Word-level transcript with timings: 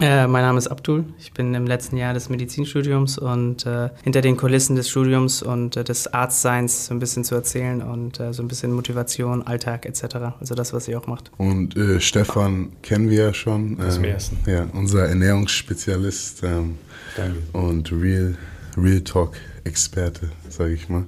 Äh, 0.00 0.26
mein 0.26 0.42
Name 0.42 0.56
ist 0.56 0.68
Abdul. 0.68 1.04
Ich 1.18 1.32
bin 1.32 1.54
im 1.54 1.66
letzten 1.66 1.98
Jahr 1.98 2.14
des 2.14 2.30
Medizinstudiums 2.30 3.18
und 3.18 3.66
äh, 3.66 3.90
hinter 4.02 4.22
den 4.22 4.38
Kulissen 4.38 4.74
des 4.74 4.88
Studiums 4.88 5.42
und 5.42 5.76
äh, 5.76 5.84
des 5.84 6.06
Arztseins 6.06 6.86
so 6.86 6.94
ein 6.94 7.00
bisschen 7.00 7.22
zu 7.22 7.34
erzählen 7.34 7.82
und 7.82 8.18
äh, 8.18 8.32
so 8.32 8.42
ein 8.42 8.48
bisschen 8.48 8.72
Motivation, 8.72 9.46
Alltag 9.46 9.84
etc. 9.84 10.16
Also 10.40 10.54
das, 10.54 10.72
was 10.72 10.88
ihr 10.88 10.98
auch 10.98 11.06
macht. 11.06 11.30
Und 11.36 11.76
äh, 11.76 12.00
Stefan 12.00 12.72
kennen 12.80 13.10
wir 13.10 13.24
ja 13.24 13.34
schon. 13.34 13.78
Aus 13.78 13.96
dem 13.96 14.04
ähm, 14.04 14.10
ersten. 14.10 14.38
Ja, 14.50 14.66
unser 14.72 15.06
Ernährungsspezialist 15.06 16.44
ähm, 16.44 16.78
Danke. 17.14 17.38
und 17.52 17.92
Real, 17.92 18.34
Real 18.78 19.02
Talk 19.02 19.36
Experte, 19.64 20.30
sage 20.48 20.72
ich 20.72 20.88
mal. 20.88 21.04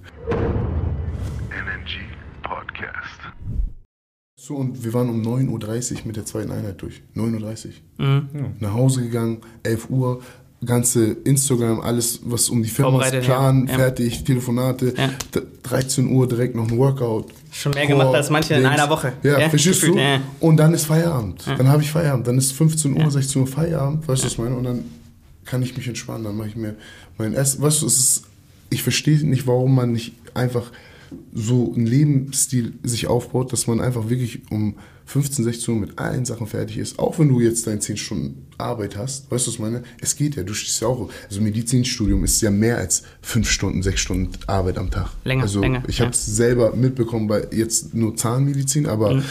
NNG 1.49 2.03
Podcast. 2.43 3.21
So, 4.45 4.57
und 4.57 4.83
wir 4.83 4.93
waren 4.93 5.09
um 5.09 5.23
9.30 5.23 5.93
Uhr 5.93 5.99
mit 6.07 6.17
der 6.17 6.25
zweiten 6.27 6.51
Einheit 6.51 6.83
durch. 6.83 7.01
9.30 7.15 7.67
Uhr. 8.01 8.05
Mhm. 8.05 8.29
Nach 8.59 8.73
Hause 8.75 9.03
gegangen, 9.03 9.39
11 9.63 9.89
Uhr, 9.89 10.21
ganze 10.67 11.13
Instagram, 11.13 11.81
alles, 11.81 12.19
was 12.25 12.49
um 12.51 12.61
die 12.61 12.69
Firma 12.69 13.05
ist, 13.07 13.21
Plan, 13.25 13.69
ja. 13.69 13.75
Fertig, 13.77 14.25
Telefonate. 14.25 14.95
Ja. 14.97 15.11
D- 15.33 15.43
13 15.63 16.09
Uhr 16.11 16.27
direkt 16.27 16.57
noch 16.57 16.69
ein 16.69 16.77
Workout. 16.77 17.27
Schon 17.53 17.71
mehr 17.75 17.87
gemacht 17.87 18.13
als 18.17 18.31
manche 18.31 18.55
in 18.55 18.63
Dings. 18.63 18.73
einer 18.73 18.91
Woche. 18.91 19.13
Ja, 19.23 19.39
Ja, 19.39 19.49
verstehst 19.49 19.85
du? 19.85 19.97
Und 20.41 20.57
dann 20.57 20.75
ist 20.75 20.87
Feierabend. 20.87 21.47
Ja. 21.47 21.55
Dann 21.55 21.69
habe 21.69 21.83
ich 21.83 21.93
Feierabend. 21.93 22.27
Dann 22.27 22.37
ist 22.37 22.51
15 22.51 22.95
Uhr, 22.95 22.99
Ja. 22.99 23.11
16 23.11 23.43
Uhr 23.43 23.47
Feierabend, 23.47 24.09
weißt 24.09 24.23
du, 24.23 24.27
was 24.27 24.33
ich 24.33 24.39
meine? 24.39 24.57
Und 24.57 24.65
dann 24.65 24.85
kann 25.45 25.63
ich 25.63 25.77
mich 25.77 25.87
entspannen. 25.87 26.25
Dann 26.25 26.37
mache 26.37 26.49
ich 26.49 26.57
mir 26.57 26.75
mein 27.17 27.33
Essen. 27.35 27.63
Weißt 27.63 27.81
du, 27.83 27.87
es 27.87 27.97
ist, 27.97 28.23
ich 28.71 28.83
verstehe 28.83 29.25
nicht, 29.25 29.47
warum 29.47 29.73
man 29.77 29.93
nicht 29.93 30.15
einfach 30.35 30.73
so 31.33 31.73
einen 31.75 31.87
Lebensstil 31.87 32.75
sich 32.83 33.07
aufbaut, 33.07 33.53
dass 33.53 33.67
man 33.67 33.81
einfach 33.81 34.09
wirklich 34.11 34.43
um 34.51 34.77
15, 35.07 35.45
16 35.45 35.75
Uhr 35.75 35.81
mit 35.81 35.99
allen 35.99 36.25
Sachen 36.25 36.47
fertig 36.47 36.79
ist. 36.79 36.99
Auch 36.99 37.19
wenn 37.19 37.29
du 37.29 37.41
jetzt 37.41 37.67
deine 37.67 37.81
10 37.81 37.97
Stunden 37.97 38.47
Arbeit 38.59 38.97
hast. 38.97 39.31
Weißt 39.31 39.47
du, 39.47 39.51
was 39.51 39.55
ich 39.55 39.61
meine? 39.61 39.83
Es 40.01 40.17
geht 40.17 40.37
ja. 40.37 40.43
Du 40.45 40.55
stehst 40.55 40.81
ja 40.81 40.89
auch. 40.89 41.11
Also 41.29 41.41
Medizinstudium 41.41 42.23
ist 42.25 42.41
ja 42.41 42.51
mehr 42.51 42.79
als 42.79 43.03
5 43.23 43.51
Stunden, 43.51 43.83
6 43.83 44.01
Stunden 44.01 44.31
Arbeit 44.47 44.79
am 44.79 44.91
Tag. 44.91 45.11
Länger, 45.25 45.43
Also 45.43 45.61
länger, 45.61 45.83
ich 45.89 46.01
habe 46.01 46.13
es 46.13 46.25
selber 46.25 46.75
mitbekommen 46.75 47.27
bei 47.27 47.47
jetzt 47.53 47.95
nur 47.95 48.17
Zahnmedizin, 48.17 48.87
aber 48.87 49.15
Mhm. 49.15 49.23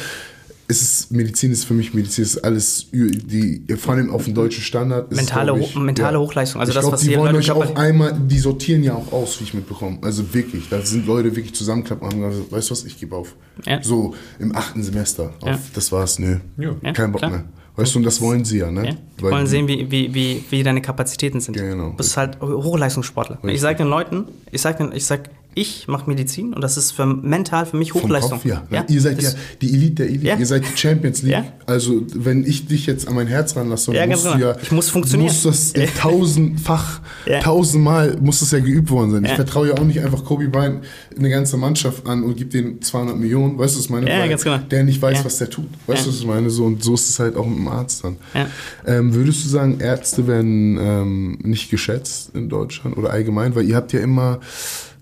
Es 0.72 0.82
ist 0.82 1.12
Medizin 1.12 1.52
ist 1.52 1.66
für 1.66 1.74
mich 1.74 1.94
Medizin 1.94 2.24
ist 2.24 2.38
alles 2.40 2.88
die 2.92 3.64
vor 3.78 3.94
allem 3.94 4.10
auf 4.10 4.26
den 4.26 4.34
deutschen 4.34 4.64
Standard 4.64 5.12
ist, 5.12 5.18
Mentale 5.18 5.58
ich, 5.60 5.76
Ho- 5.76 5.80
mentale 5.80 6.20
Hochleistung, 6.20 6.60
also 6.62 6.72
ich 6.72 6.76
das, 6.76 6.84
glaub, 6.84 6.94
was 6.94 7.02
die 7.02 7.10
die 7.10 7.18
wollen 7.18 7.36
euch 7.36 7.52
auch 7.52 7.76
einmal 7.76 8.14
die 8.14 8.40
sortieren 8.40 8.84
ja 8.84 8.96
auch 8.96 9.12
aus 9.12 9.40
wie 9.40 9.44
ich 9.44 9.54
mitbekomme 9.54 10.00
also 10.02 10.34
wirklich 10.34 10.70
da 10.70 10.82
sind 10.82 11.06
Leute 11.06 11.36
wirklich 11.36 11.54
zusammenklappen 11.54 12.08
und 12.08 12.14
haben 12.14 12.22
gesagt 12.32 12.52
weißt 12.52 12.70
du 12.70 12.72
was 12.72 12.84
ich 12.86 13.00
gebe 13.00 13.16
auf 13.16 13.36
Ja. 13.66 13.84
so 13.84 14.16
im 14.40 14.56
achten 14.56 14.82
Semester 14.84 15.34
auf, 15.42 15.48
Ja. 15.50 15.60
das 15.74 15.92
war's 15.92 16.18
nö 16.20 16.38
Ja. 16.58 16.76
Ja, 16.82 16.94
kein 16.94 17.12
Bock 17.12 17.20
klar. 17.22 17.32
mehr 17.32 17.44
weißt 17.76 17.94
du 17.96 18.00
und 18.00 18.06
das 18.06 18.20
wollen 18.22 18.44
sie 18.46 18.58
ja 18.60 18.72
ne 18.72 18.86
Ja. 18.86 18.92
Die 19.18 19.24
Weil 19.24 19.32
wollen 19.34 19.48
sehen, 19.48 19.68
wie, 19.68 19.90
wie, 19.92 20.14
wie, 20.14 20.44
wie 20.50 20.64
deine 20.64 20.82
Kapazitäten 20.82 21.40
sind. 21.42 21.56
Ja, 21.56 21.64
genau. 21.64 21.92
Du 21.92 21.98
bist 21.98 22.18
halt 22.18 22.42
Hochleistungssportler. 22.42 23.36
Richtig. 23.38 23.54
Ich 23.56 23.62
sage 23.62 23.78
den 23.78 23.88
Leuten, 23.88 24.26
ich 24.52 24.62
sage 24.62 24.90
ich 24.96 25.06
sag, 25.06 25.30
ich 25.54 25.88
mache 25.88 26.10
Medizin 26.10 26.54
und 26.54 26.62
das 26.62 26.78
ist 26.78 26.92
für 26.92 27.06
mental 27.06 27.66
für 27.66 27.78
mich 27.78 27.94
Hochleistung. 27.94 28.32
Kopf, 28.40 28.46
ja. 28.46 28.64
Ne? 28.70 28.86
Ihr 28.88 29.02
seid 29.02 29.22
ja 29.22 29.30
die 29.62 29.74
Elite 29.74 29.96
der 29.96 30.08
Elite. 30.08 30.26
Ja. 30.28 30.38
Ihr 30.38 30.46
seid 30.46 30.64
die 30.64 30.78
Champions 30.78 31.22
League. 31.24 31.34
Ja. 31.34 31.46
Also, 31.66 32.04
wenn 32.14 32.46
ich 32.46 32.68
dich 32.68 32.86
jetzt 32.86 33.08
an 33.08 33.16
mein 33.16 33.28
Herz 33.28 33.56
ranlasse, 33.56 33.94
Ja, 33.94 34.06
musst 34.08 34.24
ganz 34.24 34.34
du 34.36 34.40
genau. 34.40 34.52
ja. 34.54 34.58
Ich 34.62 34.72
muss 34.72 34.90
funktionieren. 34.90 35.28
Muss 35.28 35.44
das 35.44 35.74
Ja. 35.76 35.86
tausendfach, 35.98 37.02
Ja. 37.26 37.40
tausendmal 37.42 38.18
muss 38.22 38.40
das 38.40 38.52
ja 38.52 38.60
geübt 38.60 38.90
worden 38.90 39.12
sein. 39.12 39.24
Ich 39.26 39.30
Ja. 39.32 39.36
vertraue 39.36 39.68
ja 39.70 39.74
auch 39.78 39.84
nicht 39.84 40.00
einfach 40.00 40.24
Kobe 40.24 40.48
Bryant 40.48 40.84
eine 41.18 41.30
ganze 41.30 41.58
Mannschaft 41.58 42.06
an 42.08 42.24
und 42.24 42.36
gebe 42.38 42.50
denen 42.50 42.82
200 42.82 43.18
Millionen. 43.18 43.58
Weißt 43.58 43.74
du, 43.76 43.80
was 43.80 43.86
ich 43.86 43.92
meine? 43.92 44.10
Ja, 44.10 44.26
ganz 44.28 44.44
genau. 44.44 44.58
Der 44.60 44.84
nicht 44.84 45.02
weiß, 45.02 45.20
Ja. 45.20 45.26
was 45.26 45.38
der 45.38 45.50
tut. 45.50 45.68
Weißt 45.88 46.00
Ja. 46.00 46.06
du, 46.06 46.10
was 46.12 46.20
ich 46.20 46.26
meine? 46.28 46.50
So, 46.50 46.66
und 46.66 46.84
so 46.84 46.94
ist 46.94 47.10
es 47.10 47.20
halt 47.20 47.36
auch 47.36 47.46
mit 47.46 47.58
dem 47.58 47.68
Arzt 47.68 48.04
dann. 48.04 48.16
Ja. 48.34 48.48
Ähm, 48.88 49.14
würdest 49.14 49.44
du 49.46 49.50
sagen, 49.50 49.80
Ärzte 49.80 50.28
werden 50.28 50.78
ähm, 50.82 51.38
nicht 51.44 51.70
geschätzt 51.70 52.32
in 52.34 52.48
Deutschland 52.50 52.98
oder 52.98 53.10
allgemein? 53.12 53.54
Weil 53.56 53.66
ihr 53.66 53.76
habt 53.76 53.92
ja 53.94 54.00
immer, 54.00 54.40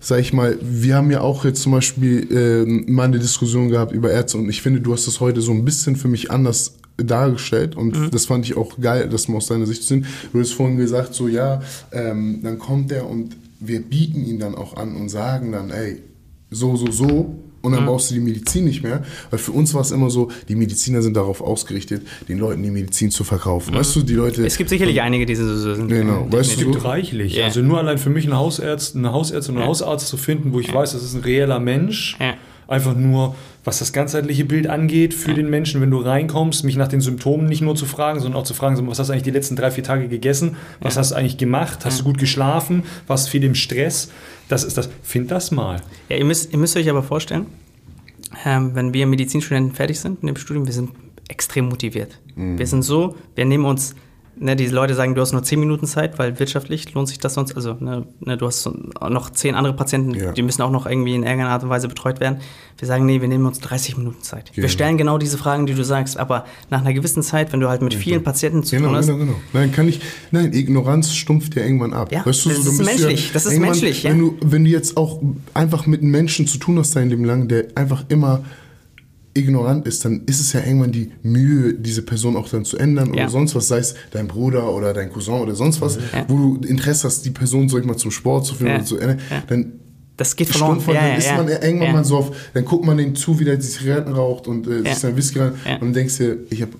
sag 0.00 0.20
ich 0.20 0.32
mal, 0.32 0.58
wir 0.62 0.96
haben 0.96 1.10
ja 1.10 1.20
auch 1.20 1.44
jetzt 1.44 1.62
zum 1.62 1.72
Beispiel 1.72 2.26
ähm, 2.32 2.84
mal 2.88 3.04
eine 3.04 3.18
Diskussion 3.18 3.68
gehabt 3.68 3.92
über 3.92 4.10
Ärzte 4.10 4.38
und 4.38 4.48
ich 4.48 4.62
finde, 4.62 4.80
du 4.80 4.92
hast 4.92 5.06
das 5.06 5.20
heute 5.20 5.40
so 5.42 5.52
ein 5.52 5.64
bisschen 5.64 5.94
für 5.96 6.08
mich 6.08 6.30
anders 6.30 6.76
dargestellt 6.96 7.76
und 7.76 7.96
Mhm. 7.98 8.10
das 8.10 8.26
fand 8.26 8.44
ich 8.46 8.56
auch 8.56 8.78
geil, 8.80 9.08
das 9.10 9.28
mal 9.28 9.36
aus 9.38 9.46
deiner 9.46 9.66
Sicht 9.66 9.82
sehen. 9.84 10.06
Du 10.32 10.40
hast 10.40 10.52
vorhin 10.52 10.76
gesagt, 10.76 11.14
so 11.14 11.28
ja, 11.28 11.60
ähm, 11.92 12.40
dann 12.42 12.58
kommt 12.58 12.90
der 12.90 13.06
und 13.08 13.36
wir 13.60 13.80
bieten 13.82 14.24
ihn 14.24 14.38
dann 14.38 14.54
auch 14.54 14.76
an 14.76 14.96
und 14.96 15.08
sagen 15.10 15.52
dann, 15.52 15.70
ey, 15.70 16.00
so, 16.50 16.76
so, 16.76 16.90
so. 16.90 17.34
Und 17.62 17.72
Mhm. 17.72 17.76
dann 17.76 17.86
brauchst 17.86 18.10
du 18.10 18.14
die 18.14 18.20
Medizin 18.20 18.64
nicht 18.64 18.82
mehr. 18.82 19.02
Weil 19.30 19.38
für 19.38 19.52
uns 19.52 19.74
war 19.74 19.82
es 19.82 19.90
immer 19.90 20.08
so, 20.10 20.30
die 20.48 20.54
Mediziner 20.54 21.02
sind 21.02 21.16
darauf 21.16 21.40
ausgerichtet, 21.40 22.06
den 22.28 22.38
Leuten 22.38 22.62
die 22.62 22.70
Medizin 22.70 23.10
zu 23.10 23.22
verkaufen. 23.24 23.74
Weißt 23.74 23.94
du, 23.96 24.02
die 24.02 24.14
Leute. 24.14 24.40
Mhm. 24.40 24.46
Es 24.46 24.56
gibt 24.56 24.70
sicherlich 24.70 25.00
einige, 25.02 25.26
die 25.26 25.34
so 25.34 25.56
sind. 25.74 25.88
Genau, 25.88 26.26
weißt 26.30 26.52
Es 26.52 26.56
du, 26.58 26.64
gibt 26.70 26.80
so, 26.82 26.88
reichlich. 26.88 27.34
Ja. 27.36 27.44
Also 27.44 27.60
nur 27.60 27.78
allein 27.78 27.98
für 27.98 28.10
mich 28.10 28.24
einen 28.24 28.36
Hausarzt, 28.36 28.96
eine 28.96 29.12
Hausärztin 29.12 29.54
und 29.56 29.60
einen 29.60 29.68
Hausarzt 29.68 30.08
zu 30.08 30.16
finden, 30.16 30.52
wo 30.52 30.60
ich 30.60 30.72
weiß, 30.72 30.92
das 30.92 31.02
ist 31.02 31.14
ein 31.14 31.22
reeller 31.22 31.60
Mensch. 31.60 32.16
Einfach 32.68 32.94
nur, 32.94 33.34
was 33.64 33.80
das 33.80 33.92
ganzheitliche 33.92 34.44
Bild 34.44 34.68
angeht 34.68 35.12
für 35.12 35.34
den 35.34 35.50
Menschen, 35.50 35.80
wenn 35.80 35.90
du 35.90 35.98
reinkommst, 35.98 36.62
mich 36.62 36.76
nach 36.76 36.86
den 36.86 37.00
Symptomen 37.00 37.46
nicht 37.46 37.62
nur 37.62 37.74
zu 37.74 37.84
fragen, 37.84 38.20
sondern 38.20 38.40
auch 38.40 38.44
zu 38.46 38.54
fragen, 38.54 38.86
was 38.86 39.00
hast 39.00 39.08
du 39.08 39.12
eigentlich 39.12 39.24
die 39.24 39.32
letzten 39.32 39.56
drei, 39.56 39.72
vier 39.72 39.82
Tage 39.82 40.06
gegessen? 40.06 40.56
Was 40.80 40.96
hast 40.96 41.10
du 41.10 41.16
eigentlich 41.16 41.36
gemacht? 41.36 41.80
Hast 41.84 42.00
du 42.00 42.04
gut 42.04 42.18
geschlafen? 42.18 42.84
Warst 43.08 43.26
du 43.26 43.32
viel 43.32 43.42
im 43.42 43.56
Stress? 43.56 44.10
Das 44.50 44.64
ist 44.64 44.76
das. 44.76 44.90
Find 45.02 45.30
das 45.30 45.52
mal. 45.52 45.80
Ja, 46.08 46.16
ihr 46.16 46.24
müsst, 46.24 46.52
ihr 46.52 46.58
müsst 46.58 46.76
euch 46.76 46.90
aber 46.90 47.04
vorstellen, 47.04 47.46
ähm, 48.44 48.74
wenn 48.74 48.92
wir 48.92 49.06
Medizinstudenten 49.06 49.74
fertig 49.74 50.00
sind 50.00 50.20
in 50.22 50.26
dem 50.26 50.36
Studium, 50.36 50.66
wir 50.66 50.72
sind 50.72 50.90
extrem 51.28 51.68
motiviert. 51.68 52.18
Mhm. 52.34 52.58
Wir 52.58 52.66
sind 52.66 52.82
so, 52.82 53.14
wir 53.36 53.44
nehmen 53.44 53.64
uns, 53.64 53.94
ne, 54.40 54.56
die 54.56 54.66
Leute 54.66 54.94
sagen, 54.94 55.14
du 55.14 55.20
hast 55.20 55.32
nur 55.32 55.42
10 55.42 55.60
Minuten 55.60 55.86
Zeit, 55.86 56.18
weil 56.18 56.38
wirtschaftlich 56.40 56.92
lohnt 56.94 57.08
sich 57.08 57.18
das 57.18 57.34
sonst, 57.34 57.54
also 57.54 57.74
ne, 57.78 58.06
ne, 58.20 58.36
du 58.36 58.46
hast 58.46 58.62
so 58.62 58.74
noch 59.08 59.30
10 59.30 59.54
andere 59.54 59.74
Patienten, 59.74 60.14
Ja. 60.14 60.32
die 60.32 60.42
müssen 60.42 60.62
auch 60.62 60.70
noch 60.70 60.86
irgendwie 60.86 61.14
in 61.14 61.22
irgendeiner 61.22 61.50
Art 61.50 61.62
und 61.62 61.68
Weise 61.68 61.86
betreut 61.86 62.18
werden. 62.18 62.38
Wir 62.78 62.88
sagen, 62.88 63.04
nee, 63.06 63.20
wir 63.20 63.28
nehmen 63.28 63.44
uns 63.46 63.60
30 63.60 63.98
Minuten 63.98 64.22
Zeit. 64.22 64.52
Genau. 64.54 64.62
Wir 64.62 64.68
stellen 64.70 64.96
genau 64.96 65.18
diese 65.18 65.36
Fragen, 65.38 65.66
die 65.66 65.74
du 65.74 65.84
sagst, 65.84 66.16
aber 66.18 66.46
nach 66.70 66.80
einer 66.80 66.94
gewissen 66.94 67.22
Zeit, 67.22 67.52
wenn 67.52 67.60
du 67.60 67.68
halt 67.68 67.82
mit 67.82 67.92
vielen 67.94 68.24
Patienten 68.24 68.64
zu 68.64 68.74
Genau, 68.76 68.88
tun 68.88 68.96
hast, 68.96 69.06
genau, 69.06 69.18
genau. 69.18 69.34
Nein, 69.52 69.70
kann 69.70 69.86
ich. 69.86 70.00
Nein, 70.30 70.52
Ignoranz 70.54 71.14
stumpft 71.14 71.54
ja 71.56 71.62
irgendwann 71.62 71.92
ab. 71.92 72.10
Ja, 72.10 72.24
weißt 72.24 72.46
du, 72.46 72.48
das 72.48 72.62
du 72.64 72.70
ist 72.70 72.84
menschlich, 72.84 73.30
das 73.32 73.46
ist 73.46 73.58
menschlich, 73.58 74.02
ja. 74.04 74.10
Wenn 74.10 74.18
du, 74.18 74.36
wenn 74.42 74.64
du 74.64 74.70
jetzt 74.70 74.96
auch 74.96 75.20
einfach 75.52 75.86
mit 75.86 76.00
einem 76.00 76.10
Menschen 76.10 76.46
zu 76.46 76.56
tun 76.58 76.78
hast 76.78 76.96
dein 76.96 77.10
Leben 77.10 77.24
lang, 77.24 77.48
der 77.48 77.66
einfach 77.74 78.04
immer 78.08 78.42
ignorant 79.34 79.86
ist, 79.86 80.04
dann 80.04 80.22
ist 80.26 80.40
es 80.40 80.52
ja 80.52 80.60
irgendwann 80.60 80.92
die 80.92 81.12
Mühe, 81.22 81.74
diese 81.74 82.02
Person 82.02 82.36
auch 82.36 82.48
dann 82.48 82.64
zu 82.64 82.76
ändern 82.78 83.08
Ja. 83.14 83.22
oder 83.24 83.28
sonst 83.30 83.54
was, 83.54 83.68
sei 83.68 83.78
es 83.78 83.94
dein 84.10 84.26
Bruder 84.28 84.72
oder 84.74 84.92
dein 84.92 85.12
Cousin 85.12 85.34
oder 85.40 85.54
sonst 85.54 85.80
was, 85.80 85.96
Ja. 86.12 86.24
wo 86.28 86.56
du 86.56 86.66
Interesse 86.68 87.06
hast, 87.06 87.24
die 87.24 87.30
Person, 87.30 87.68
sag 87.68 87.80
ich 87.80 87.86
mal, 87.86 87.96
zum 87.96 88.10
Sport 88.10 88.46
zu 88.46 88.54
führen 88.54 88.70
Ja. 88.70 88.76
oder 88.76 88.84
zu 88.84 88.98
ändern, 88.98 89.20
Ja. 89.30 89.42
dann 89.46 89.72
das 90.16 90.36
geht 90.36 90.48
verloren. 90.48 90.80
Von, 90.82 90.92
dann 90.94 91.16
ist 91.16 91.30
man 91.34 91.48
irgendwann 91.48 91.80
ja. 91.82 91.92
mal 91.94 92.04
so 92.04 92.18
auf, 92.18 92.36
dann 92.52 92.64
guckt 92.66 92.84
man 92.84 92.98
den 92.98 93.14
zu, 93.16 93.38
wie 93.40 93.44
der 93.44 93.56
die 93.56 93.62
Zigaretten 93.66 94.12
raucht 94.12 94.48
und 94.48 94.66
äh, 94.66 94.78
Ja. 94.82 94.90
sich 94.90 94.96
sein 94.96 95.16
Whisky 95.16 95.38
rein 95.38 95.52
Ja. 95.66 95.76
und 95.78 95.94
denkst 95.94 96.18
dir, 96.18 96.36
ich 96.50 96.60
habe 96.60 96.72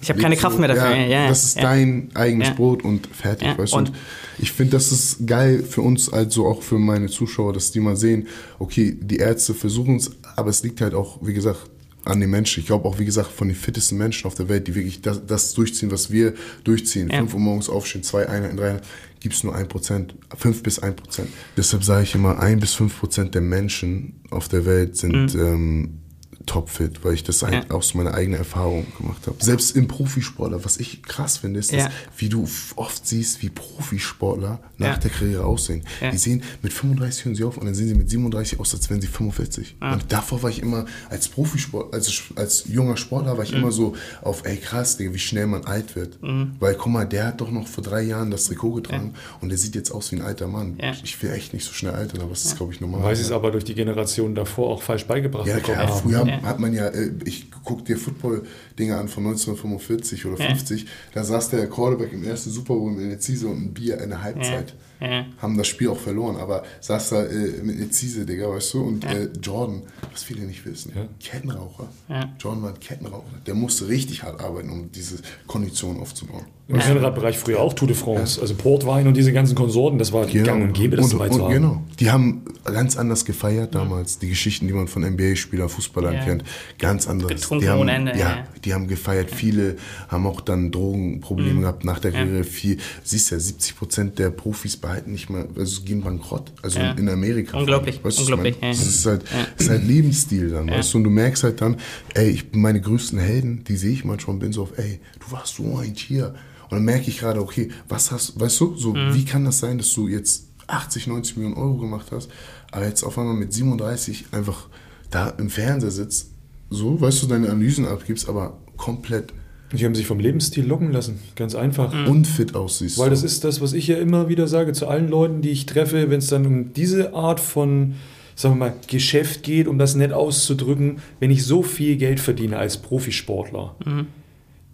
Ich 0.00 0.08
hab 0.08 0.16
keine 0.18 0.34
Kraft 0.36 0.58
mehr 0.58 0.68
dafür. 0.68 0.96
Ja, 0.96 1.06
ja, 1.06 1.28
das 1.28 1.44
ist 1.44 1.56
ja. 1.56 1.62
dein 1.62 2.08
eigenes 2.14 2.48
Ja. 2.48 2.54
Brot 2.54 2.82
und 2.84 3.06
fertig, 3.08 3.48
Ja, 3.48 3.58
weißt 3.58 3.74
du. 3.74 3.76
Und 3.76 3.88
und- 3.90 3.96
ich 4.38 4.50
finde, 4.52 4.72
das 4.72 4.92
ist 4.92 5.26
geil 5.26 5.62
für 5.62 5.82
uns, 5.82 6.10
also 6.10 6.46
auch 6.46 6.62
für 6.62 6.78
meine 6.78 7.08
Zuschauer, 7.08 7.52
dass 7.52 7.70
die 7.72 7.80
mal 7.80 7.96
sehen, 7.96 8.26
okay, 8.58 8.96
die 8.98 9.16
Ärzte 9.18 9.52
versuchen 9.52 9.96
es, 9.96 10.12
aber 10.36 10.48
es 10.48 10.62
liegt 10.62 10.80
halt 10.80 10.94
auch, 10.94 11.18
wie 11.20 11.34
gesagt, 11.34 11.58
an 12.04 12.20
den 12.20 12.30
Menschen. 12.30 12.60
Ich 12.60 12.66
glaube 12.66 12.88
auch, 12.88 12.98
wie 12.98 13.04
gesagt, 13.04 13.30
von 13.30 13.48
den 13.48 13.56
fittesten 13.56 13.98
Menschen 13.98 14.26
auf 14.26 14.34
der 14.34 14.48
Welt, 14.48 14.66
die 14.68 14.74
wirklich 14.74 15.02
das, 15.02 15.26
das 15.26 15.52
durchziehen, 15.54 15.90
was 15.90 16.10
wir 16.10 16.34
durchziehen. 16.64 17.10
Ja. 17.10 17.18
Fünf 17.18 17.34
Uhr 17.34 17.40
morgens 17.40 17.68
aufstehen, 17.68 18.02
zwei 18.02 18.28
Einheiten, 18.28 18.56
drei 18.56 18.68
Einheiten, 18.68 18.86
gibt 19.20 19.34
es 19.34 19.44
nur 19.44 19.54
ein 19.54 19.68
Prozent, 19.68 20.14
fünf 20.36 20.62
bis 20.62 20.78
ein 20.78 20.96
Prozent. 20.96 21.28
Deshalb 21.56 21.84
sage 21.84 22.04
ich 22.04 22.14
immer, 22.14 22.38
ein 22.38 22.58
bis 22.58 22.74
fünf 22.74 22.98
Prozent 22.98 23.34
der 23.34 23.42
Menschen 23.42 24.20
auf 24.30 24.48
der 24.48 24.64
Welt 24.64 24.96
sind 24.96 25.34
ähm, 25.34 25.98
topfit, 26.46 27.04
weil 27.04 27.14
ich 27.14 27.22
das 27.24 27.42
halt 27.42 27.52
Mhm. 27.54 27.70
Ja. 27.70 27.76
aus 27.76 27.94
meiner 27.94 28.14
eigenen 28.14 28.38
Erfahrung 28.38 28.86
gemacht 28.96 29.26
habe. 29.26 29.36
Selbst 29.40 29.76
im 29.76 29.86
Profisportler, 29.88 30.64
was 30.64 30.78
ich 30.78 31.02
krass 31.02 31.36
finde, 31.38 31.60
ist, 31.60 31.72
dass, 31.72 31.84
Ja. 31.84 31.90
wie 32.16 32.28
du 32.28 32.48
oft 32.76 33.06
siehst, 33.06 33.42
wie 33.42 33.50
Profisportler 33.94 34.60
nach 34.78 34.88
Ja. 34.88 34.96
der 34.96 35.10
Karriere 35.10 35.44
aussehen. 35.44 35.82
Ja. 36.00 36.10
Die 36.10 36.16
sehen 36.18 36.42
mit 36.62 36.72
35 36.72 37.24
hören 37.24 37.34
sie 37.34 37.44
auf 37.44 37.56
und 37.58 37.66
dann 37.66 37.74
sehen 37.74 37.88
sie 37.88 37.94
mit 37.94 38.08
37 38.10 38.58
aus, 38.60 38.74
als 38.74 38.88
wären 38.90 39.00
sie 39.00 39.06
45. 39.06 39.76
Und 39.80 40.04
davor 40.08 40.42
war 40.42 40.50
ich 40.50 40.60
immer 40.62 40.86
als 41.08 41.28
Profisport, 41.28 41.92
als, 41.94 42.22
als 42.36 42.64
junger 42.68 42.96
Sportler 42.96 43.36
war 43.36 43.44
ich 43.44 43.52
Mhm. 43.52 43.58
immer 43.58 43.72
so 43.72 43.94
auf, 44.22 44.44
ey 44.44 44.56
krass, 44.56 44.96
Digga, 44.96 45.12
wie 45.14 45.18
schnell 45.18 45.46
man 45.46 45.64
alt 45.64 45.96
wird. 45.96 46.18
Weil 46.58 46.74
guck 46.74 46.92
mal, 46.92 47.04
der 47.06 47.26
hat 47.28 47.40
doch 47.40 47.50
noch 47.50 47.66
vor 47.66 47.82
drei 47.84 48.02
Jahren 48.02 48.30
das 48.30 48.44
Trikot 48.44 48.72
getragen 48.72 49.14
und 49.40 49.48
der 49.50 49.58
sieht 49.58 49.74
jetzt 49.74 49.90
aus 49.90 50.12
wie 50.12 50.16
ein 50.16 50.22
alter 50.22 50.46
Mann. 50.46 50.78
Ja. 50.80 50.92
Ich 51.02 51.20
will 51.22 51.30
echt 51.30 51.52
nicht 51.54 51.64
so 51.64 51.72
schnell 51.72 51.92
altern, 51.92 52.20
aber 52.20 52.30
das 52.30 52.44
ist, 52.44 52.56
glaube 52.56 52.72
ich, 52.72 52.80
normal. 52.80 53.02
Weil 53.02 53.16
sie 53.16 53.22
es 53.22 53.32
aber 53.32 53.50
durch 53.50 53.64
die 53.64 53.74
Generation 53.74 54.34
davor 54.34 54.70
auch 54.70 54.82
falsch 54.82 55.04
beigebracht 55.06 55.46
Ja, 55.46 55.56
bekommen 55.56 55.76
klar, 55.78 55.88
haben. 55.90 56.00
früher 56.00 56.18
Ja. 56.30 56.42
hat 56.42 56.58
man 56.60 56.72
ja, 56.72 56.86
äh, 56.88 57.10
ich 57.24 57.50
guck 57.64 57.84
dir 57.84 57.96
Football-Dinge 57.96 58.96
an 58.96 59.08
von 59.08 59.24
1945 59.24 60.26
oder 60.26 60.38
Ja. 60.40 60.48
50, 60.48 60.86
da 61.14 61.24
saß 61.24 61.50
der 61.50 61.68
Quarterback 61.68 62.12
im 62.12 62.24
ersten 62.24 62.50
Super 62.50 62.74
Bowl 62.74 62.92
mit 62.92 63.04
einer 63.04 63.18
Ziese 63.18 63.48
und 63.48 63.62
ein 63.62 63.74
Bier 63.74 64.00
in 64.00 64.10
der 64.10 64.22
Halbzeit. 64.22 64.74
Ja. 65.00 65.24
haben 65.38 65.56
das 65.56 65.66
Spiel 65.66 65.88
auch 65.88 65.98
verloren, 65.98 66.36
aber 66.36 66.62
saß 66.82 67.08
da 67.08 67.22
äh, 67.24 67.62
mit 67.62 67.80
Ezise, 67.80 68.26
Digga, 68.26 68.50
weißt 68.50 68.74
du, 68.74 68.82
und 68.82 69.02
Ja. 69.04 69.12
äh, 69.12 69.30
Jordan, 69.42 69.82
was 70.12 70.24
viele 70.24 70.42
nicht 70.42 70.66
wissen, 70.66 70.92
Ja. 70.94 71.08
Kettenraucher. 71.18 71.88
Ja. 72.10 72.30
Jordan 72.38 72.62
war 72.64 72.74
ein 72.74 72.80
Kettenraucher. 72.80 73.24
Der 73.46 73.54
musste 73.54 73.88
richtig 73.88 74.22
hart 74.24 74.42
arbeiten, 74.42 74.68
um 74.68 74.92
diese 74.92 75.16
Kondition 75.46 75.98
aufzubauen. 75.98 76.44
Im 76.70 76.78
Rennradbereich 76.78 77.36
früher 77.38 77.60
auch 77.60 77.72
Tour 77.74 77.88
de 77.88 77.96
France. 77.96 78.40
Also 78.40 78.54
Portwein 78.54 79.06
und 79.08 79.16
diese 79.16 79.32
ganzen 79.32 79.54
Konsorten, 79.54 79.98
das 79.98 80.12
war 80.12 80.26
gang 80.26 80.62
und 80.62 80.72
gäbe, 80.72 80.96
das 80.96 81.06
und, 81.06 81.14
dabei 81.18 81.28
zu 81.28 81.42
haben. 81.44 81.52
Genau. 81.52 81.82
Die 81.98 82.10
haben 82.10 82.42
ganz 82.64 82.96
anders 82.96 83.24
gefeiert 83.24 83.74
damals. 83.74 84.18
Die 84.18 84.28
Geschichten, 84.28 84.66
die 84.68 84.72
man 84.72 84.86
von 84.88 85.02
NBA-Spielern, 85.02 85.68
Fußballern 85.68 86.14
Ja. 86.14 86.24
kennt, 86.24 86.44
ganz 86.78 87.08
anders. 87.08 87.28
Getrunken 87.30 87.62
die 87.64 87.68
haben, 87.68 87.80
ohne 87.80 87.92
Ende, 87.92 88.12
Ja, 88.12 88.18
ja. 88.18 88.44
die 88.64 88.72
haben 88.74 88.86
gefeiert. 88.86 89.30
Viele 89.30 89.76
haben 90.08 90.26
auch 90.26 90.40
dann 90.40 90.70
Drogenprobleme 90.70 91.54
Mhm. 91.54 91.60
gehabt 91.62 91.84
nach 91.84 91.98
der 91.98 92.12
Karriere. 92.12 92.44
Viel, 92.44 92.78
siehst 93.02 93.30
ja, 93.32 93.38
70 93.38 93.76
Prozent 93.76 94.18
der 94.18 94.30
Profis 94.30 94.76
behalten 94.76 95.12
nicht 95.12 95.28
mehr, 95.30 95.46
also 95.56 95.82
gehen 95.82 96.02
bankrott. 96.02 96.52
Also 96.62 96.78
Ja. 96.78 96.92
in 96.92 97.08
Amerika. 97.08 97.58
Unglaublich, 97.58 97.96
Weißt 98.04 98.18
du, 98.18 98.22
ich 98.22 98.28
unglaublich, 98.28 98.56
ja. 98.62 98.68
Das 98.68 98.86
ist 98.86 99.06
halt, 99.06 99.22
das 99.56 99.66
ist 99.66 99.70
halt 99.70 99.86
Lebensstil 99.86 100.50
dann, 100.50 100.70
weißt 100.70 100.94
du? 100.94 100.98
Und 100.98 101.04
du 101.04 101.10
merkst 101.10 101.42
halt 101.44 101.60
dann, 101.60 101.76
ey, 102.14 102.28
ich, 102.30 102.46
meine 102.52 102.80
größten 102.80 103.18
Helden, 103.18 103.64
die 103.66 103.76
sehe 103.76 103.92
ich 103.92 104.04
manchmal 104.04 104.34
und 104.34 104.40
bin 104.40 104.52
so 104.52 104.62
auf, 104.62 104.78
ey, 104.78 105.00
du 105.18 105.32
warst 105.32 105.56
so 105.56 105.76
ein 105.78 105.94
Tier. 105.94 106.34
Und 106.70 106.76
dann 106.76 106.84
merke 106.84 107.08
ich 107.10 107.18
gerade, 107.18 107.40
okay, 107.40 107.70
was 107.88 108.10
hast, 108.12 108.38
weißt 108.38 108.60
du, 108.60 108.76
so, 108.76 108.94
Mhm. 108.94 109.14
wie 109.14 109.24
kann 109.24 109.44
das 109.44 109.58
sein, 109.58 109.78
dass 109.78 109.92
du 109.92 110.06
jetzt 110.08 110.46
80, 110.68 111.08
90 111.08 111.36
Millionen 111.36 111.56
Euro 111.56 111.78
gemacht 111.78 112.06
hast, 112.12 112.30
aber 112.70 112.86
jetzt 112.86 113.02
auf 113.02 113.18
einmal 113.18 113.34
mit 113.34 113.52
37 113.52 114.26
einfach 114.32 114.68
da 115.10 115.30
im 115.30 115.50
Fernseher 115.50 115.90
sitzt, 115.90 116.30
so, 116.70 117.00
weißt 117.00 117.22
du, 117.22 117.26
deine 117.26 117.50
Analysen 117.50 117.86
abgibst, 117.86 118.28
aber 118.28 118.56
komplett 118.76 119.32
Die 119.72 119.84
haben 119.84 119.94
sich 119.94 120.06
vom 120.06 120.18
Lebensstil 120.20 120.64
locken 120.66 120.90
lassen. 120.92 121.18
Ganz 121.36 121.54
einfach. 121.54 121.92
Mhm. 121.94 122.08
unfit 122.08 122.54
aussiehst. 122.56 122.98
Weil 122.98 123.10
das 123.10 123.22
ist 123.22 123.42
das, 123.44 123.60
was 123.60 123.72
ich 123.72 123.86
ja 123.88 123.96
immer 123.98 124.28
wieder 124.28 124.46
sage 124.48 124.72
zu 124.72 124.86
allen 124.88 125.08
Leuten, 125.08 125.42
die 125.42 125.50
ich 125.50 125.66
treffe, 125.66 126.10
wenn 126.10 126.18
es 126.18 126.26
dann 126.28 126.44
um 126.46 126.72
diese 126.72 127.14
Art 127.14 127.38
von, 127.40 127.94
sagen 128.36 128.54
wir 128.54 128.58
mal, 128.70 128.74
Geschäft 128.88 129.42
geht, 129.44 129.68
um 129.68 129.78
das 129.78 129.94
nett 129.96 130.12
auszudrücken, 130.12 130.98
wenn 131.20 131.30
ich 131.30 131.44
so 131.44 131.62
viel 131.62 131.96
Geld 131.96 132.18
verdiene 132.20 132.58
als 132.58 132.78
Profisportler, 132.78 133.74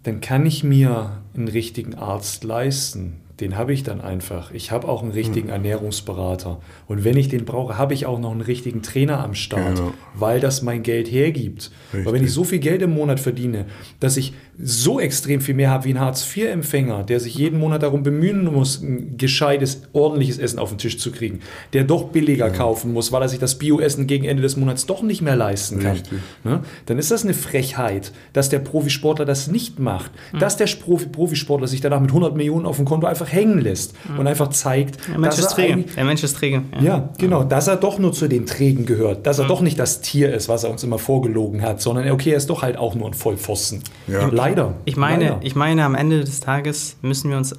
dann 0.07 0.21
kann 0.21 0.45
ich 0.45 0.63
mir 0.63 1.21
einen 1.35 1.49
richtigen 1.49 1.95
Arzt 1.95 2.45
leisten. 2.45 3.17
Den 3.39 3.55
habe 3.57 3.71
ich 3.71 3.83
dann 3.83 4.01
einfach. 4.01 4.51
Ich 4.51 4.71
habe 4.71 4.87
auch 4.87 5.03
einen 5.03 5.11
richtigen 5.11 5.49
Ernährungsberater. 5.49 6.59
Und 6.87 7.03
wenn 7.03 7.17
ich 7.17 7.29
den 7.29 7.45
brauche, 7.45 7.77
habe 7.77 7.93
ich 7.93 8.05
auch 8.05 8.19
noch 8.19 8.31
einen 8.31 8.41
richtigen 8.41 8.81
Trainer 8.81 9.23
am 9.23 9.35
Start, 9.35 9.75
Genau. 9.75 9.93
weil 10.15 10.39
das 10.39 10.61
mein 10.63 10.81
Geld 10.83 11.11
hergibt. 11.11 11.69
Weil 11.91 12.05
wenn 12.05 12.11
Richtig. 12.13 12.29
ich 12.29 12.33
so 12.33 12.43
viel 12.43 12.59
Geld 12.59 12.81
im 12.81 12.91
Monat 12.93 13.19
verdiene, 13.19 13.65
dass 13.99 14.17
ich 14.17 14.33
so 14.59 14.99
extrem 14.99 15.39
viel 15.39 15.53
mehr 15.53 15.69
habe 15.69 15.85
wie 15.85 15.93
ein 15.93 15.99
Hartz-IV-Empfänger, 15.99 17.03
der 17.03 17.19
sich 17.19 17.35
jeden 17.35 17.59
Monat 17.59 17.83
darum 17.83 18.01
bemühen 18.01 18.43
muss, 18.51 18.81
ein 18.81 19.17
gescheites, 19.17 19.83
ordentliches 19.93 20.39
Essen 20.39 20.57
auf 20.57 20.69
den 20.69 20.79
Tisch 20.79 20.97
zu 20.97 21.11
kriegen, 21.11 21.41
der 21.73 21.83
doch 21.83 22.05
billiger 22.05 22.49
kaufen 22.49 22.91
muss, 22.91 23.11
weil 23.11 23.21
er 23.21 23.29
sich 23.29 23.37
das 23.39 23.59
Bioessen 23.59 24.07
gegen 24.07 24.25
Ende 24.25 24.41
des 24.41 24.57
Monats 24.57 24.87
doch 24.87 25.03
nicht 25.03 25.21
mehr 25.21 25.35
leisten 25.35 25.79
kann, 25.79 25.91
Richtig. 25.97 26.19
ne? 26.43 26.61
dann 26.87 26.97
ist 26.97 27.11
das 27.11 27.23
eine 27.23 27.35
Frechheit, 27.35 28.11
dass 28.33 28.49
der 28.49 28.59
Profisportler 28.59 29.25
das 29.25 29.47
nicht 29.47 29.77
macht, 29.79 30.11
Hm. 30.31 30.39
dass 30.39 30.57
der 30.57 30.65
Profi 30.65 31.05
Profisportler 31.07 31.67
sich 31.67 31.81
danach 31.81 31.99
mit 31.99 32.09
100 32.09 32.35
Millionen 32.35 32.65
auf 32.65 32.77
dem 32.77 32.85
Konto 32.85 33.05
einfach 33.07 33.26
hängen 33.31 33.59
lässt 33.59 33.93
und 34.17 34.25
einfach 34.27 34.49
zeigt. 34.49 35.07
Der 35.07 35.17
Mensch 35.19 35.35
dass 35.35 35.39
ist 35.45 35.51
er 35.51 35.55
träge. 35.55 35.83
Der 35.95 36.03
Mensch 36.05 36.23
ist 36.23 36.37
träge. 36.37 36.63
ja, 36.79 37.09
genau, 37.17 37.43
dass 37.43 37.67
er 37.67 37.75
doch 37.77 37.99
nur 37.99 38.13
zu 38.13 38.27
den 38.27 38.45
Trägen 38.45 38.85
gehört, 38.85 39.25
dass 39.27 39.39
er 39.39 39.43
Hm. 39.43 39.49
doch 39.49 39.61
nicht 39.61 39.77
das 39.79 40.01
Tier 40.01 40.33
ist, 40.33 40.49
was 40.49 40.63
er 40.63 40.71
uns 40.71 40.83
immer 40.83 40.99
vorgelogen 40.99 41.61
hat, 41.61 41.81
sondern 41.81 42.09
okay, 42.11 42.31
er 42.31 42.37
ist 42.37 42.49
doch 42.49 42.61
halt 42.61 42.77
auch 42.77 42.95
nur 42.95 43.07
ein 43.07 43.13
Vollpfosten. 43.13 43.81
Ja. 44.07 44.27
Leider. 44.31 44.73
Ich 44.85 44.97
meine, 44.97 45.23
Leider. 45.25 45.39
ich 45.41 45.55
meine, 45.55 45.83
am 45.85 45.95
Ende 45.95 46.23
des 46.23 46.39
Tages 46.39 46.97
müssen 47.01 47.29
wir 47.29 47.37
uns, 47.37 47.55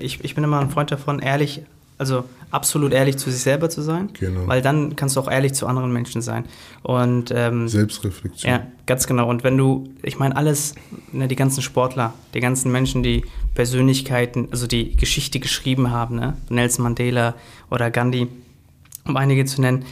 ich, 0.00 0.22
ich 0.24 0.34
bin 0.34 0.44
immer 0.44 0.60
ein 0.60 0.70
Freund 0.70 0.90
davon, 0.90 1.18
ehrlich, 1.20 1.62
also 1.98 2.24
absolut 2.50 2.92
ehrlich 2.92 3.16
zu 3.18 3.30
sich 3.30 3.40
selber 3.42 3.68
zu 3.68 3.82
sein, 3.82 4.08
Genau. 4.18 4.46
weil 4.46 4.62
dann 4.62 4.96
kannst 4.96 5.16
du 5.16 5.20
auch 5.20 5.30
ehrlich 5.30 5.52
zu 5.52 5.66
anderen 5.66 5.92
Menschen 5.92 6.22
sein. 6.22 6.44
Und 6.82 7.30
ähm, 7.34 7.68
Selbstreflexion. 7.68 8.50
ja, 8.50 8.66
ganz 8.86 9.06
genau. 9.06 9.28
Und 9.28 9.44
wenn 9.44 9.56
du, 9.58 9.88
ich 10.02 10.18
meine, 10.18 10.36
alles, 10.36 10.74
ne, 11.12 11.28
die 11.28 11.36
ganzen 11.36 11.60
Sportler, 11.60 12.14
die 12.34 12.40
ganzen 12.40 12.72
Menschen, 12.72 13.02
die 13.02 13.24
Persönlichkeiten, 13.54 14.48
also 14.50 14.66
die 14.66 14.96
Geschichte 14.96 15.40
geschrieben 15.40 15.90
haben, 15.90 16.16
ne? 16.16 16.36
Nelson 16.48 16.84
Mandela 16.84 17.34
oder 17.70 17.90
Gandhi, 17.90 18.28
um 19.04 19.16
einige 19.16 19.44
zu 19.44 19.60
nennen, 19.60 19.84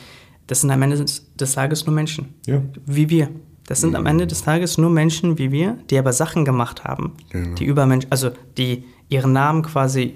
das 0.46 0.60
sind 0.60 0.70
am 0.70 0.80
Ende 0.82 0.96
des, 1.04 1.52
Tages 1.52 1.84
nur 1.86 1.94
Menschen. 1.94 2.34
Ja. 2.46 2.62
Wie 2.86 3.10
wir. 3.10 3.28
Das 3.66 3.80
sind 3.80 3.96
am 3.96 4.06
Ende 4.06 4.28
des 4.28 4.42
Tages 4.42 4.78
nur 4.78 4.90
Menschen 4.90 5.38
wie 5.38 5.50
wir, 5.50 5.76
die 5.90 5.98
aber 5.98 6.12
Sachen 6.12 6.44
gemacht 6.44 6.84
haben, 6.84 7.14
Genau. 7.30 7.56
die 7.56 7.64
über 7.64 7.84
Mensch, 7.84 8.06
also 8.10 8.30
die 8.56 8.84
ihren 9.08 9.32
Namen 9.32 9.62
quasi 9.62 10.14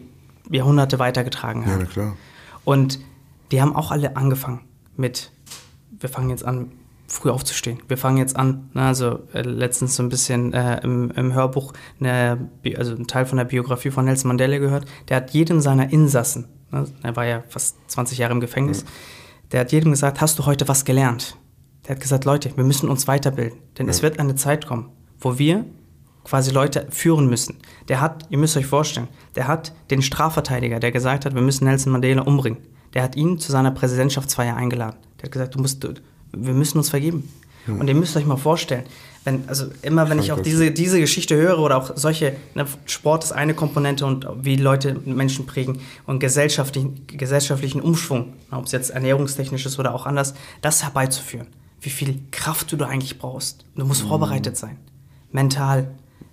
Jahrhunderte 0.50 0.98
weitergetragen 0.98 1.62
Ja, 1.62 1.68
haben. 1.68 1.78
na 1.80 1.84
klar. 1.86 2.16
Und 2.64 3.00
die 3.52 3.60
haben 3.60 3.74
auch 3.74 3.90
alle 3.90 4.16
angefangen 4.16 4.60
mit, 4.96 5.32
wir 5.98 6.08
fangen 6.08 6.30
jetzt 6.30 6.44
an, 6.44 6.72
früh 7.08 7.30
aufzustehen. 7.30 7.80
Wir 7.88 7.96
fangen 7.98 8.18
jetzt 8.18 8.36
an, 8.36 8.70
ne, 8.72 8.82
also 8.82 9.20
äh, 9.32 9.42
letztens 9.42 9.96
so 9.96 10.02
ein 10.04 10.08
bisschen 10.08 10.52
äh, 10.52 10.80
im, 10.84 11.10
im 11.10 11.32
Hörbuch, 11.34 11.72
eine, 11.98 12.48
also 12.76 12.94
ein 12.94 13.08
Teil 13.08 13.26
von 13.26 13.36
der 13.38 13.46
Biografie 13.46 13.90
von 13.90 14.04
Nelson 14.04 14.28
Mandela 14.28 14.58
gehört, 14.58 14.84
der 15.08 15.16
hat 15.16 15.30
jedem 15.32 15.60
seiner 15.60 15.92
Insassen, 15.92 16.46
ne, 16.70 16.84
er 17.02 17.16
war 17.16 17.26
ja 17.26 17.42
fast 17.48 17.76
20 17.88 18.18
Jahre 18.18 18.32
im 18.32 18.38
Gefängnis, 18.40 18.84
der 19.50 19.60
hat 19.60 19.72
jedem 19.72 19.90
gesagt, 19.90 20.20
hast 20.20 20.38
du 20.38 20.46
heute 20.46 20.68
was 20.68 20.84
gelernt? 20.84 21.36
Der 21.88 21.96
hat 21.96 22.00
gesagt, 22.00 22.24
Leute, 22.26 22.56
wir 22.56 22.62
müssen 22.62 22.88
uns 22.88 23.08
weiterbilden, 23.08 23.58
denn 23.78 23.88
es 23.88 24.02
wird 24.02 24.20
eine 24.20 24.36
Zeit 24.36 24.68
kommen, 24.68 24.90
wo 25.18 25.36
wir 25.36 25.64
quasi 26.24 26.50
Leute 26.50 26.86
führen 26.90 27.28
müssen. 27.28 27.56
Der 27.88 28.00
hat, 28.00 28.26
ihr 28.30 28.38
müsst 28.38 28.56
euch 28.56 28.66
vorstellen, 28.66 29.08
der 29.36 29.48
hat 29.48 29.72
den 29.90 30.02
Strafverteidiger, 30.02 30.80
der 30.80 30.92
gesagt 30.92 31.24
hat, 31.24 31.34
wir 31.34 31.42
müssen 31.42 31.64
Nelson 31.64 31.92
Mandela 31.92 32.22
umbringen, 32.22 32.58
der 32.94 33.02
hat 33.02 33.16
ihn 33.16 33.38
zu 33.38 33.52
seiner 33.52 33.70
Präsidentschaftsfeier 33.70 34.56
eingeladen. 34.56 34.96
Der 35.18 35.24
hat 35.24 35.32
gesagt, 35.32 35.54
du 35.54 35.60
musst, 35.60 35.82
du, 35.84 35.94
wir 36.32 36.54
müssen 36.54 36.78
uns 36.78 36.90
vergeben. 36.90 37.28
Und 37.66 37.88
ihr 37.88 37.94
müsst 37.94 38.16
euch 38.16 38.26
mal 38.26 38.36
vorstellen, 38.36 38.84
wenn, 39.24 39.44
also 39.48 39.66
immer 39.82 40.08
wenn 40.08 40.18
ich 40.18 40.32
auch 40.32 40.40
diese, 40.40 40.70
diese 40.70 40.98
Geschichte 40.98 41.36
höre 41.36 41.58
oder 41.58 41.76
auch 41.76 41.92
solche, 41.94 42.36
ne, 42.54 42.66
Sport 42.86 43.24
ist 43.24 43.32
eine 43.32 43.52
Komponente 43.54 44.06
und 44.06 44.26
wie 44.40 44.56
Leute 44.56 44.98
Menschen 45.04 45.46
prägen 45.46 45.80
und 46.06 46.20
gesellschaftlichen, 46.20 47.06
gesellschaftlichen 47.06 47.82
Umschwung, 47.82 48.32
ob 48.50 48.64
es 48.64 48.72
jetzt 48.72 48.90
ernährungstechnisch 48.90 49.66
ist 49.66 49.78
oder 49.78 49.94
auch 49.94 50.06
anders, 50.06 50.34
das 50.62 50.82
herbeizuführen. 50.82 51.48
Wie 51.82 51.90
viel 51.90 52.20
Kraft 52.30 52.72
du 52.72 52.76
da 52.76 52.86
eigentlich 52.86 53.18
brauchst. 53.18 53.64
Du 53.74 53.84
musst 53.84 54.02
vorbereitet 54.02 54.56
sein. 54.56 54.78
Mental, 55.32 55.90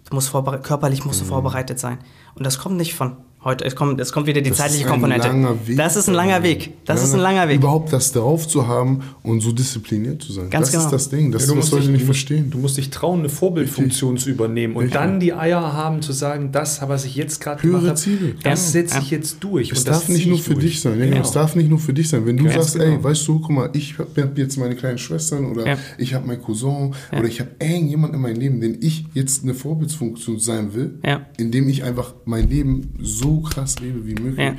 du 0.10 0.16
musst 0.16 0.32
körperlich 0.64 1.06
musst 1.06 1.22
du 1.22 1.26
vorbereitet 1.26 1.80
sein. 1.80 2.00
Und 2.36 2.46
das 2.46 2.60
kommt 2.60 2.78
nicht 2.78 2.96
von 2.96 3.18
heute, 3.44 3.64
es 3.66 3.76
kommt, 3.76 4.00
es 4.02 4.12
kommt 4.12 4.28
wieder 4.28 4.42
die 4.42 4.50
Das 4.50 4.58
zeitliche 4.60 4.82
ist 4.84 4.88
ein 4.88 4.92
Komponente. 4.94 5.28
langer 5.28 5.56
Weg. 5.68 5.78
Das 5.78 5.96
ist 5.96 6.10
ein 6.10 6.16
langer 6.16 6.44
Weg. 6.44 6.74
Das 6.86 7.04
ist 7.04 7.14
ein 7.14 7.20
langer 7.22 7.48
Weg. 7.48 7.58
Überhaupt 7.58 7.94
das 7.94 8.12
drauf 8.12 8.48
zu 8.48 8.68
haben 8.68 9.02
und 9.24 9.40
so 9.42 9.52
diszipliniert 9.52 10.22
zu 10.22 10.34
sein. 10.34 10.50
Ganz 10.50 10.68
das 10.68 10.72
genau. 10.74 10.86
ist 10.86 10.92
das 10.92 11.10
Ding. 11.10 11.32
Das 11.32 11.44
Ja, 11.44 11.50
du 11.50 11.56
musst 11.56 11.72
Leute 11.72 11.84
dich- 11.86 11.94
nicht 11.94 12.06
verstehen. 12.06 12.50
Du 12.50 12.58
musst 12.58 12.76
dich 12.78 12.90
trauen, 12.90 13.20
eine 13.20 13.30
Vorbildfunktion 13.30 14.18
zu 14.18 14.30
übernehmen 14.30 14.76
und 14.76 14.84
Richtig. 14.86 15.00
dann 15.00 15.20
die 15.20 15.34
Eier 15.34 15.62
haben 15.74 16.02
zu 16.02 16.12
sagen, 16.12 16.52
das, 16.52 16.82
was 16.88 17.06
ich 17.06 17.16
jetzt 17.16 17.40
gerade 17.40 17.62
Höhere 17.64 17.78
gemacht 17.82 17.88
habe, 17.90 18.00
Ziele. 18.00 18.36
das 18.44 18.66
Ja. 18.66 18.72
setze 18.72 18.96
Ja. 18.96 19.02
ich 19.02 19.12
jetzt 19.12 19.38
durch. 19.42 19.72
Es 19.72 19.80
und 19.80 19.88
das 19.88 20.00
darf 20.02 20.10
nicht 20.10 20.28
nur 20.28 20.40
für 20.40 20.54
durch. 20.54 20.66
dich 20.66 20.82
sein. 20.82 21.00
Ja, 21.00 21.06
genau. 21.06 21.22
Es 21.22 21.32
darf 21.32 21.56
nicht 21.56 21.70
nur 21.70 21.80
für 21.80 21.94
dich 21.94 22.10
sein. 22.10 22.26
Wenn 22.26 22.38
du 22.38 22.44
Ganz 22.46 22.56
sagst, 22.56 22.74
genau. 22.80 22.98
ey, 22.98 23.04
weißt 23.04 23.28
du, 23.28 23.40
guck 23.40 23.52
mal, 23.52 23.70
ich 23.74 23.98
habe 23.98 24.22
hab 24.22 24.38
jetzt 24.38 24.58
meine 24.58 24.76
kleinen 24.76 24.98
Schwestern 24.98 25.46
oder 25.46 25.66
Ja. 25.66 25.78
ich 25.98 26.14
habe 26.14 26.28
meinen 26.28 26.42
Cousin 26.42 26.94
oder 27.12 27.24
ich 27.26 27.40
habe 27.40 27.52
irgendjemand 27.62 28.14
in 28.14 28.22
meinem 28.22 28.40
Leben, 28.40 28.60
den 28.60 28.78
ich 28.82 29.06
jetzt 29.14 29.44
eine 29.44 29.54
Vorbildsfunktion 29.54 30.40
sein 30.40 30.74
will, 30.74 31.00
indem 31.38 31.70
ich 31.70 31.84
einfach 31.84 32.14
mein 32.26 32.50
Leben 32.50 32.90
so 33.02 33.27
krass 33.42 33.80
lebe 33.80 34.06
wie 34.06 34.16
möglich. 34.16 34.48
Ja. 34.48 34.56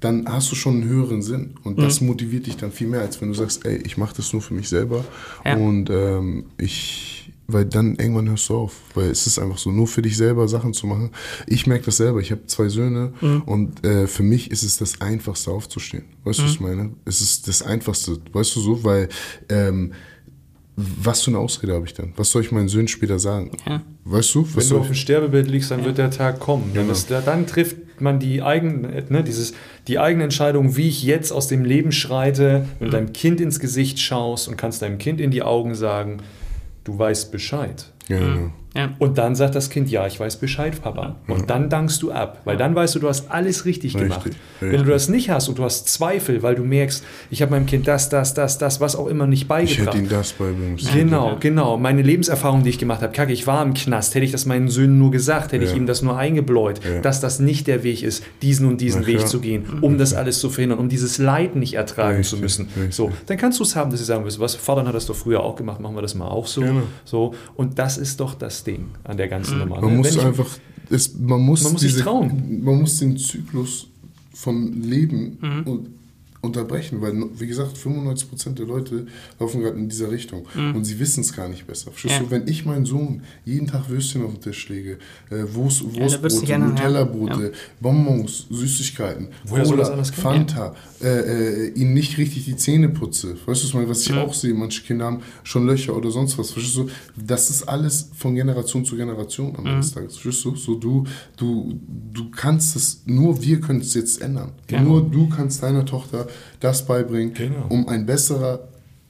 Dann 0.00 0.26
hast 0.26 0.50
du 0.50 0.56
schon 0.56 0.82
einen 0.82 0.88
höheren 0.88 1.22
Sinn. 1.22 1.54
Und 1.62 1.78
das 1.78 2.00
motiviert 2.00 2.46
dich 2.46 2.56
dann 2.56 2.72
viel 2.72 2.88
mehr, 2.88 3.02
als 3.02 3.20
wenn 3.20 3.28
du 3.28 3.34
sagst, 3.34 3.64
ey, 3.64 3.76
ich 3.76 3.96
mache 3.96 4.16
das 4.16 4.32
nur 4.32 4.42
für 4.42 4.52
mich 4.52 4.68
selber. 4.68 5.04
Ja. 5.44 5.56
Und 5.56 5.90
ähm, 5.90 6.46
ich, 6.58 7.32
weil 7.46 7.66
dann 7.66 7.94
irgendwann 7.94 8.28
hörst 8.28 8.48
du 8.48 8.56
auf. 8.56 8.74
Weil 8.94 9.10
es 9.10 9.28
ist 9.28 9.38
einfach 9.38 9.58
so, 9.58 9.70
nur 9.70 9.86
für 9.86 10.02
dich 10.02 10.16
selber 10.16 10.48
Sachen 10.48 10.72
zu 10.72 10.88
machen. 10.88 11.10
Ich 11.46 11.68
merke 11.68 11.84
das 11.84 11.98
selber. 11.98 12.18
Ich 12.18 12.32
habe 12.32 12.46
zwei 12.46 12.68
Söhne 12.68 13.12
und 13.46 13.86
äh, 13.86 14.08
für 14.08 14.24
mich 14.24 14.50
ist 14.50 14.64
es 14.64 14.76
das 14.76 15.00
Einfachste 15.00 15.52
aufzustehen. 15.52 16.04
Weißt 16.24 16.40
du, 16.40 16.44
was 16.44 16.52
ich 16.52 16.60
meine? 16.60 16.90
Es 17.04 17.20
ist 17.20 17.46
das 17.46 17.62
Einfachste, 17.62 18.18
weißt 18.32 18.56
du 18.56 18.60
so, 18.60 18.82
weil 18.82 19.08
ähm, 19.48 19.92
was 21.02 21.22
für 21.22 21.30
eine 21.30 21.38
Ausrede 21.38 21.74
habe 21.74 21.86
ich 21.86 21.94
dann? 21.94 22.12
Was 22.16 22.30
soll 22.30 22.42
ich 22.42 22.52
meinen 22.52 22.68
Söhnen 22.68 22.88
später 22.88 23.18
sagen? 23.18 23.50
Ja. 23.66 23.82
Weißt 24.04 24.34
du? 24.34 24.46
Was 24.54 24.56
Wenn 24.56 24.76
du 24.76 24.80
auf 24.80 24.86
dem 24.86 24.94
Sterbebett 24.94 25.48
liegst, 25.48 25.70
dann 25.70 25.84
wird 25.84 25.98
der 25.98 26.10
Tag 26.10 26.40
kommen. 26.40 26.70
Dann, 26.74 26.82
Genau. 26.84 26.92
ist 26.92 27.10
der, 27.10 27.20
dann 27.20 27.46
trifft 27.46 27.76
man 28.00 28.18
die 28.18 28.42
eigene, 28.42 29.04
ne, 29.08 29.22
dieses, 29.22 29.54
die 29.88 29.98
eigene 29.98 30.24
Entscheidung, 30.24 30.76
wie 30.76 30.88
ich 30.88 31.02
jetzt 31.04 31.32
aus 31.32 31.46
dem 31.48 31.64
Leben 31.64 31.92
schreite, 31.92 32.66
wenn 32.78 32.88
du 32.90 32.96
deinem 32.96 33.12
Kind 33.12 33.40
ins 33.40 33.60
Gesicht 33.60 34.00
schaust 34.00 34.48
und 34.48 34.56
kannst 34.56 34.82
deinem 34.82 34.98
Kind 34.98 35.20
in 35.20 35.30
die 35.30 35.42
Augen 35.42 35.74
sagen, 35.74 36.18
du 36.84 36.98
weißt 36.98 37.30
Bescheid. 37.32 37.86
Ja, 38.08 38.18
genau. 38.18 38.52
Ja. 38.74 38.90
Und 38.98 39.18
dann 39.18 39.34
sagt 39.34 39.54
das 39.54 39.68
Kind, 39.68 39.90
ja, 39.90 40.06
ich 40.06 40.18
weiß 40.18 40.36
Bescheid, 40.36 40.80
Papa. 40.80 41.16
Und 41.28 41.50
dann 41.50 41.68
dankst 41.68 42.02
du 42.02 42.10
ab, 42.10 42.40
weil 42.44 42.56
dann 42.56 42.74
weißt 42.74 42.94
du, 42.94 43.00
du 43.00 43.08
hast 43.08 43.30
alles 43.30 43.66
richtig, 43.66 43.94
Richtig, 43.94 44.02
gemacht. 44.08 44.24
richtig. 44.26 44.40
Wenn 44.60 44.82
du 44.84 44.90
das 44.90 45.08
nicht 45.10 45.28
hast 45.28 45.48
und 45.48 45.58
du 45.58 45.64
hast 45.64 45.88
Zweifel, 45.88 46.42
weil 46.42 46.54
du 46.54 46.62
merkst, 46.64 47.04
ich 47.30 47.42
habe 47.42 47.50
meinem 47.52 47.66
Kind 47.66 47.86
das, 47.86 48.08
das, 48.08 48.32
das, 48.32 48.56
das, 48.56 48.80
was 48.80 48.96
auch 48.96 49.08
immer 49.08 49.26
nicht 49.26 49.42
Ich 49.42 49.48
beigebracht. 49.48 49.88
hätte 49.88 49.98
ihm 49.98 50.08
das 50.08 50.32
beibringen 50.32 50.72
müssen. 50.72 50.94
Genau, 50.94 51.36
genau. 51.38 51.76
Meine 51.76 52.00
Lebenserfahrung, 52.02 52.62
die 52.62 52.70
ich 52.70 52.78
gemacht 52.78 53.02
habe, 53.02 53.12
kacke, 53.12 53.32
ich 53.32 53.46
war 53.46 53.62
im 53.62 53.74
Knast. 53.74 54.14
Hätte 54.14 54.24
ich 54.24 54.32
das 54.32 54.46
meinen 54.46 54.68
Söhnen 54.68 54.98
nur 54.98 55.10
gesagt, 55.10 55.52
hätte 55.52 55.64
ich 55.64 55.70
Ja. 55.72 55.76
ihm 55.76 55.86
das 55.86 56.00
nur 56.02 56.16
eingebläut, 56.16 56.80
Ja. 56.82 57.00
dass 57.00 57.20
das 57.20 57.40
nicht 57.40 57.66
der 57.66 57.82
Weg 57.82 58.02
ist, 58.02 58.22
diesen 58.40 58.66
und 58.66 58.80
diesen 58.80 59.02
Na 59.02 59.06
Weg 59.06 59.26
zu 59.28 59.40
gehen, 59.40 59.64
um 59.82 59.98
das 59.98 60.14
alles 60.14 60.38
zu 60.38 60.48
verhindern, 60.48 60.78
um 60.78 60.88
dieses 60.88 61.18
Leid 61.18 61.56
nicht 61.56 61.74
ertragen 61.74 62.16
Richtig, 62.18 62.36
zu 62.38 62.42
müssen. 62.42 62.68
So, 62.90 63.12
dann 63.26 63.36
kannst 63.36 63.58
du 63.60 63.64
es 63.64 63.76
haben, 63.76 63.90
dass 63.90 64.00
sie 64.00 64.06
sagen, 64.06 64.24
was, 64.24 64.54
Vater 64.54 64.86
hat 64.86 64.94
das 64.94 65.06
doch 65.06 65.16
früher 65.16 65.42
auch 65.42 65.56
gemacht, 65.56 65.80
machen 65.80 65.94
wir 65.94 66.02
das 66.02 66.14
mal 66.14 66.28
auch 66.28 66.46
so. 66.46 66.62
Genau. 66.62 66.82
So, 67.04 67.34
und 67.54 67.78
das 67.78 67.98
ist 67.98 68.18
doch 68.20 68.34
das 68.34 68.61
Ding 68.64 68.86
an 69.04 69.16
der 69.16 69.28
ganzen 69.28 69.58
Nummer. 69.58 69.80
Man 69.80 69.90
ne? 69.92 69.96
muss 69.98 70.14
ich- 70.16 70.24
einfach, 70.24 70.46
es, 70.90 71.14
man 71.18 71.40
muss, 71.40 71.62
Man 71.64 71.72
muss 71.72 71.82
sich 71.82 71.96
trauen. 71.96 72.62
man 72.64 72.80
muss 72.80 72.98
den 72.98 73.16
Zyklus 73.16 73.88
vom 74.34 74.72
Leben 74.82 75.38
Mhm. 75.40 75.62
und 75.64 75.88
unterbrechen, 76.42 77.00
weil, 77.00 77.14
wie 77.38 77.46
gesagt, 77.46 77.76
95% 77.78 78.54
der 78.54 78.66
Leute 78.66 79.06
laufen 79.38 79.60
gerade 79.62 79.78
in 79.78 79.88
dieser 79.88 80.10
Richtung 80.10 80.44
und 80.74 80.84
sie 80.84 80.98
wissen 80.98 81.20
es 81.20 81.32
gar 81.32 81.48
nicht 81.48 81.66
besser. 81.66 81.92
Verstehst 81.92 82.14
Mhm. 82.20 82.24
Ja. 82.24 82.28
du, 82.28 82.30
wenn 82.32 82.48
ich 82.48 82.66
meinen 82.66 82.84
Sohn 82.84 83.22
jeden 83.44 83.68
Tag 83.68 83.88
Würstchen 83.88 84.24
auf 84.24 84.32
den 84.34 84.40
Tisch 84.40 84.68
lege, 84.68 84.98
äh, 85.30 85.44
Wurst, 85.54 85.82
Wurstbrote, 85.94 86.44
ja. 86.46 86.58
Nutella-Brote, 86.58 87.52
Bonbons, 87.80 88.46
Süßigkeiten, 88.50 89.28
Woher 89.44 89.64
kommen? 89.64 90.04
Fanta, 90.04 90.74
äh, 91.00 91.06
äh, 91.06 91.68
ihnen 91.74 91.94
nicht 91.94 92.18
richtig 92.18 92.44
die 92.44 92.56
Zähne 92.56 92.88
putze, 92.88 93.34
weißt 93.34 93.46
du, 93.46 93.50
was 93.50 93.62
ich 93.64 93.74
meine? 93.74 93.88
was 93.88 94.02
ich 94.02 94.10
Mhm. 94.12 94.18
auch 94.18 94.34
sehe, 94.34 94.52
manche 94.54 94.82
Kinder 94.82 95.04
haben 95.06 95.20
schon 95.44 95.64
Löcher 95.66 95.96
oder 95.96 96.10
sonst 96.10 96.36
was, 96.38 96.50
verstehst 96.50 96.76
du, 96.76 96.88
das 97.16 97.50
ist 97.50 97.68
alles 97.68 98.10
von 98.16 98.34
Generation 98.34 98.84
zu 98.84 98.96
Generation 98.96 99.50
am 99.56 99.64
Ende 99.64 99.76
Mhm. 99.76 99.80
des 99.80 99.92
Tages, 99.92 100.16
verstehst 100.16 100.44
du, 100.44 100.56
so 100.56 100.74
du, 100.74 101.04
du, 101.36 101.78
du 102.12 102.30
kannst 102.30 102.74
es, 102.74 103.02
nur 103.06 103.40
wir 103.42 103.60
können 103.60 103.80
es 103.80 103.94
jetzt 103.94 104.20
ändern, 104.20 104.52
Genau. 104.66 104.82
nur 104.82 105.02
du 105.08 105.28
kannst 105.28 105.62
deiner 105.62 105.84
Tochter 105.84 106.26
das 106.60 106.86
beibringen, 106.86 107.34
Genau. 107.34 107.66
um 107.68 107.88
ein 107.88 108.06
besserer 108.06 108.60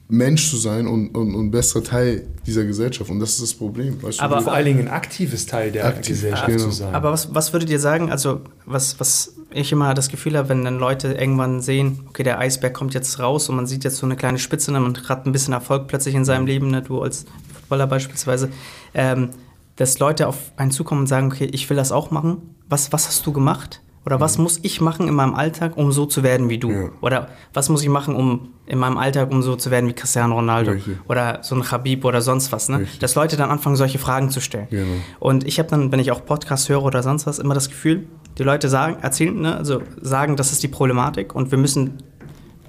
Mensch 0.09 0.49
zu 0.49 0.57
sein 0.57 0.85
und, 0.85 1.15
und, 1.15 1.33
und 1.33 1.45
ein 1.47 1.51
besserer 1.51 1.83
Teil 1.83 2.27
dieser 2.45 2.65
Gesellschaft 2.65 3.09
und 3.09 3.19
das 3.19 3.31
ist 3.31 3.41
das 3.41 3.53
Problem, 3.53 4.01
weißt 4.03 4.21
Aber- 4.21 4.37
du, 4.37 4.43
vor 4.43 4.53
allen 4.53 4.65
Dingen 4.65 4.79
ein 4.81 4.87
aktives 4.89 5.45
Teil 5.45 5.71
der 5.71 5.85
Aktiv, 5.87 6.09
Gesellschaft 6.15 6.47
genau. 6.47 6.63
zu 6.65 6.71
sein. 6.71 6.93
Aber 6.93 7.11
was, 7.11 7.33
was 7.33 7.53
würdet 7.53 7.69
ihr 7.69 7.79
sagen, 7.79 8.11
also 8.11 8.41
was, 8.65 8.99
was 8.99 9.33
ich 9.51 9.71
immer 9.71 9.93
das 9.93 10.09
Gefühl 10.09 10.37
habe, 10.37 10.49
wenn 10.49 10.63
dann 10.65 10.77
Leute 10.77 11.13
irgendwann 11.13 11.61
sehen, 11.61 12.01
okay, 12.09 12.23
der 12.23 12.37
Eisberg 12.39 12.73
kommt 12.73 12.93
jetzt 12.93 13.17
raus 13.19 13.49
und 13.49 13.55
man 13.55 13.65
sieht 13.65 13.83
jetzt 13.83 13.97
so 13.97 14.05
eine 14.05 14.15
kleine 14.15 14.39
Spitze 14.39 14.73
und 14.73 15.07
hat 15.09 15.25
ein 15.25 15.31
bisschen 15.31 15.53
Erfolg 15.53 15.87
plötzlich 15.87 16.15
in 16.15 16.25
seinem 16.25 16.45
Leben, 16.47 16.69
ne, 16.69 16.81
du 16.81 17.01
als 17.01 17.25
Footballer 17.53 17.87
beispielsweise, 17.87 18.49
ähm, 18.93 19.29
dass 19.77 19.99
Leute 19.99 20.27
auf 20.27 20.37
einen 20.57 20.71
zukommen 20.71 21.01
und 21.01 21.07
sagen, 21.07 21.27
okay, 21.27 21.45
ich 21.51 21.69
will 21.69 21.77
das 21.77 21.91
auch 21.91 22.11
machen. 22.11 22.55
Was, 22.67 22.91
was 22.91 23.07
hast 23.07 23.25
du 23.25 23.31
gemacht? 23.31 23.81
Oder 24.05 24.19
was 24.19 24.37
muss 24.37 24.59
ich 24.63 24.81
machen 24.81 25.07
in 25.07 25.15
meinem 25.15 25.33
Alltag, 25.33 25.77
um 25.77 25.91
so 25.93 26.05
zu 26.05 26.23
werden 26.23 26.49
wie 26.49 26.57
du? 26.57 26.71
Ja. 26.71 26.89
Oder 26.99 27.29
was 27.53 27.69
muss 27.69 27.81
ich 27.83 27.89
machen, 27.89 28.15
um 28.15 28.49
in 28.65 28.77
meinem 28.77 28.97
Alltag, 28.97 29.31
um 29.31 29.41
so 29.41 29.55
zu 29.55 29.71
werden 29.71 29.87
wie 29.87 29.93
Cristiano 29.93 30.35
Ronaldo? 30.35 30.71
Richtig. 30.71 30.97
Oder 31.07 31.39
so 31.41 31.55
ein 31.55 31.71
Habib 31.71 32.03
oder 32.03 32.21
sonst 32.21 32.51
was, 32.51 32.67
ne? 32.67 32.79
Richtig. 32.79 32.99
Dass 32.99 33.15
Leute 33.15 33.37
dann 33.37 33.49
anfangen, 33.49 33.77
solche 33.77 33.99
Fragen 33.99 34.29
zu 34.29 34.41
stellen. 34.41 34.67
Genau. 34.69 34.85
Und 35.19 35.47
ich 35.47 35.57
habe 35.57 35.69
dann, 35.69 35.91
wenn 35.91 35.99
ich 35.99 36.11
auch 36.11 36.25
Podcasts 36.25 36.67
höre 36.67 36.83
oder 36.83 37.01
sonst 37.01 37.25
was, 37.27 37.39
immer 37.39 37.53
das 37.53 37.69
Gefühl, 37.69 38.07
die 38.37 38.43
Leute 38.43 38.67
sagen, 38.67 38.97
erzählen, 39.01 39.39
ne, 39.39 39.55
also 39.55 39.81
sagen, 40.01 40.35
das 40.35 40.51
ist 40.51 40.63
die 40.63 40.67
Problematik 40.67 41.33
und 41.33 41.51
wir 41.51 41.57
müssen 41.57 41.99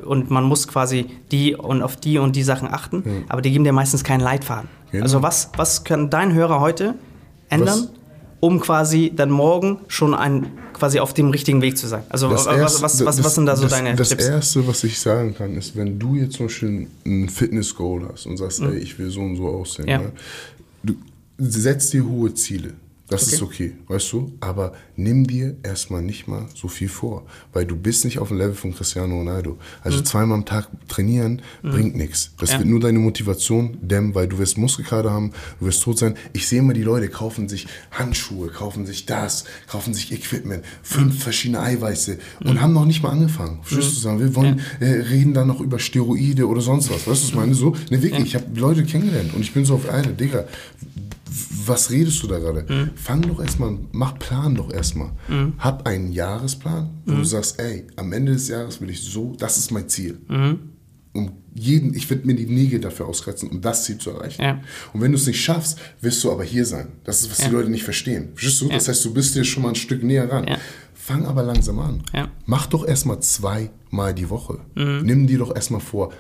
und 0.04 0.30
man 0.30 0.44
muss 0.44 0.68
quasi 0.68 1.06
die 1.32 1.54
und 1.54 1.82
auf 1.82 1.96
die 1.96 2.18
und 2.18 2.36
die 2.36 2.42
Sachen 2.42 2.72
achten, 2.72 3.24
aber 3.28 3.42
die 3.42 3.50
geben 3.50 3.64
dir 3.64 3.72
meistens 3.72 4.04
keinen 4.04 4.20
Leitfaden. 4.20 4.68
Genau. 4.92 5.02
Also 5.02 5.22
was, 5.22 5.50
was 5.56 5.84
kann 5.84 6.10
dein 6.10 6.34
Hörer 6.34 6.60
heute 6.60 6.94
ändern, 7.48 7.80
Was? 7.80 7.92
um 8.40 8.60
quasi 8.60 9.12
dann 9.14 9.30
morgen 9.30 9.80
schon 9.88 10.14
ein, 10.14 10.46
quasi 10.75 11.00
auf 11.00 11.14
dem 11.14 11.31
richtigen 11.31 11.62
Weg 11.62 11.78
zu 11.78 11.87
sein? 11.87 12.02
Also 12.11 12.28
Das 12.28 12.45
was, 12.47 12.57
Erste- 12.57 12.83
was, 12.83 13.00
was, 13.00 13.07
was 13.07 13.16
das- 13.23 13.35
sind 13.35 13.47
da 13.47 13.57
so 13.57 13.62
das, 13.62 13.73
deine 13.73 13.95
Das 13.97 14.09
Tipps? 14.11 14.26
Erste, 14.26 14.66
was 14.66 14.85
ich 14.85 14.99
sagen 15.00 15.35
kann, 15.35 15.57
ist, 15.57 15.75
wenn 15.76 15.99
du 15.99 16.16
jetzt 16.16 16.35
zum 16.35 16.47
Beispiel 16.47 16.87
ein 17.07 17.28
Fitness-Goal 17.28 18.09
hast 18.12 18.26
und 18.26 18.37
sagst, 18.37 18.61
ey, 18.61 18.76
ich 18.78 18.99
will 18.99 19.11
so 19.11 19.21
und 19.21 19.37
so 19.37 19.47
aussehen, 19.49 19.85
Mhm. 19.87 19.90
Ja. 19.90 19.99
ne? 19.99 20.12
du 20.83 20.95
setzt 21.38 21.93
dir 21.93 22.04
hohe 22.07 22.33
Ziele. 22.35 22.75
Das 23.06 23.25
Okay. 23.26 23.34
ist 23.34 23.42
okay, 23.42 23.73
weißt 23.88 24.12
du? 24.12 24.32
Aber 24.40 24.73
nimm 24.96 25.26
dir 25.26 25.56
erstmal 25.62 26.00
nicht 26.00 26.26
mal 26.26 26.46
so 26.54 26.68
viel 26.68 26.88
vor, 26.88 27.26
weil 27.52 27.66
du 27.66 27.76
bist 27.76 28.06
nicht 28.06 28.18
auf 28.18 28.28
dem 28.28 28.38
Level 28.38 28.54
von 28.54 28.75
Cristiano 28.75 29.18
Ronaldo. 29.18 29.58
Also 29.82 30.00
zweimal 30.00 30.38
am 30.38 30.46
Tag 30.46 30.68
trainieren 30.88 31.42
bringt 31.62 31.96
nichts. 31.96 32.30
Das 32.38 32.49
Mhm. 32.49 32.52
Ja. 32.54 32.58
wird 32.61 32.68
nur 32.70 32.80
deine 32.80 32.99
Motivation 33.00 33.76
dämmen, 33.82 34.14
weil 34.14 34.26
du 34.26 34.38
wirst 34.38 34.56
Muskelkater 34.56 35.11
haben, 35.11 35.32
du 35.61 35.66
wirst 35.66 35.82
tot 35.82 35.99
sein. 35.99 36.14
Ich 36.32 36.46
sehe 36.49 36.61
immer 36.61 36.73
die 36.73 36.82
Leute 36.82 37.08
kaufen 37.08 37.46
sich 37.46 37.66
Handschuhe, 37.90 38.49
kaufen 38.49 38.87
sich 38.87 39.04
das, 39.04 39.44
kaufen 39.68 39.92
sich 39.92 40.11
Equipment, 40.11 40.64
fünf 40.82 41.23
verschiedene 41.23 41.61
Eiweiße 41.61 42.18
und 42.42 42.62
haben 42.62 42.73
noch 42.73 42.87
nicht 42.87 43.02
mal 43.02 43.11
angefangen. 43.11 43.58
Verstehst 43.64 43.96
du, 43.96 44.00
sagen 44.00 44.18
wir 44.20 44.34
wollen 44.34 44.61
äh, 44.80 44.87
reden 44.87 45.34
dann 45.34 45.49
noch 45.49 45.61
über 45.61 45.78
Steroide 45.78 46.49
oder 46.49 46.62
sonst 46.62 46.88
was. 46.88 47.06
Weißt 47.06 47.06
du, 47.06 47.11
was 47.11 47.23
ich 47.25 47.34
meine? 47.34 47.54
So, 47.54 47.76
ne, 47.90 48.02
wirklich, 48.02 48.25
ich 48.25 48.34
habe 48.34 48.46
Leute 48.58 48.82
kennengelernt 48.84 49.34
und 49.34 49.42
ich 49.42 49.52
bin 49.52 49.66
so 49.66 49.75
auf 49.75 49.90
eine, 49.90 50.14
Digga, 50.14 50.46
was 51.66 51.90
redest 51.90 52.23
du 52.23 52.26
da 52.26 52.38
gerade? 52.38 52.90
Fang 52.97 53.23
doch 53.23 53.40
erstmal, 53.40 53.71
an, 53.71 53.88
mach 53.92 54.18
Plan 54.18 54.54
doch 54.54 54.73
erstmal. 54.73 55.12
Hab 55.59 55.87
einen 55.87 56.12
Jahresplan, 56.12 56.90
wo 57.06 57.14
du 57.16 57.25
sagst, 57.25 57.59
ey, 57.61 57.87
am 57.97 58.12
Ende 58.12 58.33
des 58.33 58.49
Jahres 58.49 58.80
will 58.80 58.90
ich 58.90 59.02
so, 59.02 59.35
das 59.38 59.59
ist 59.59 59.71
mein 59.71 59.88
Ziel. 59.88 60.18
Um 61.12 61.30
jeden, 61.54 61.94
ich 61.94 62.11
werde 62.11 62.26
mir 62.26 62.35
die 62.35 62.47
Nägel 62.47 62.80
dafür 62.80 63.06
auskratzen, 63.06 63.49
um 63.49 63.61
das 63.61 63.85
Ziel 63.85 63.99
zu 63.99 64.11
erreichen. 64.11 64.42
Ja. 64.42 64.61
Und 64.92 65.00
wenn 65.00 65.12
du 65.12 65.16
es 65.18 65.26
nicht 65.28 65.40
schaffst, 65.40 65.78
wirst 66.00 66.25
du 66.25 66.33
aber 66.33 66.42
hier 66.42 66.66
sein. 66.66 66.88
Das 67.04 67.21
ist, 67.21 67.30
was 67.30 67.38
die 67.38 67.52
Leute 67.52 67.71
nicht 67.71 67.85
verstehen. 67.85 68.30
Verstehst 68.35 68.61
du? 68.62 68.68
Das 68.68 68.88
heißt, 68.88 69.04
du 69.04 69.14
bist 69.14 69.37
dir 69.37 69.44
schon 69.44 69.62
mal 69.62 69.68
ein 69.68 69.75
Stück 69.76 70.02
näher 70.02 70.28
ran. 70.28 70.49
Ja. 70.49 70.59
Fang 70.92 71.25
aber 71.26 71.44
langsam 71.44 71.78
an. 71.78 72.02
Ja. 72.12 72.28
Mach 72.47 72.66
doch 72.66 72.85
erstmal 72.85 73.21
zweimal 73.21 74.12
die 74.14 74.28
Woche. 74.30 74.59
Nimm 74.75 75.28
dir 75.28 75.38
doch 75.38 75.54
erstmal 75.54 75.80
vor, 75.80 76.12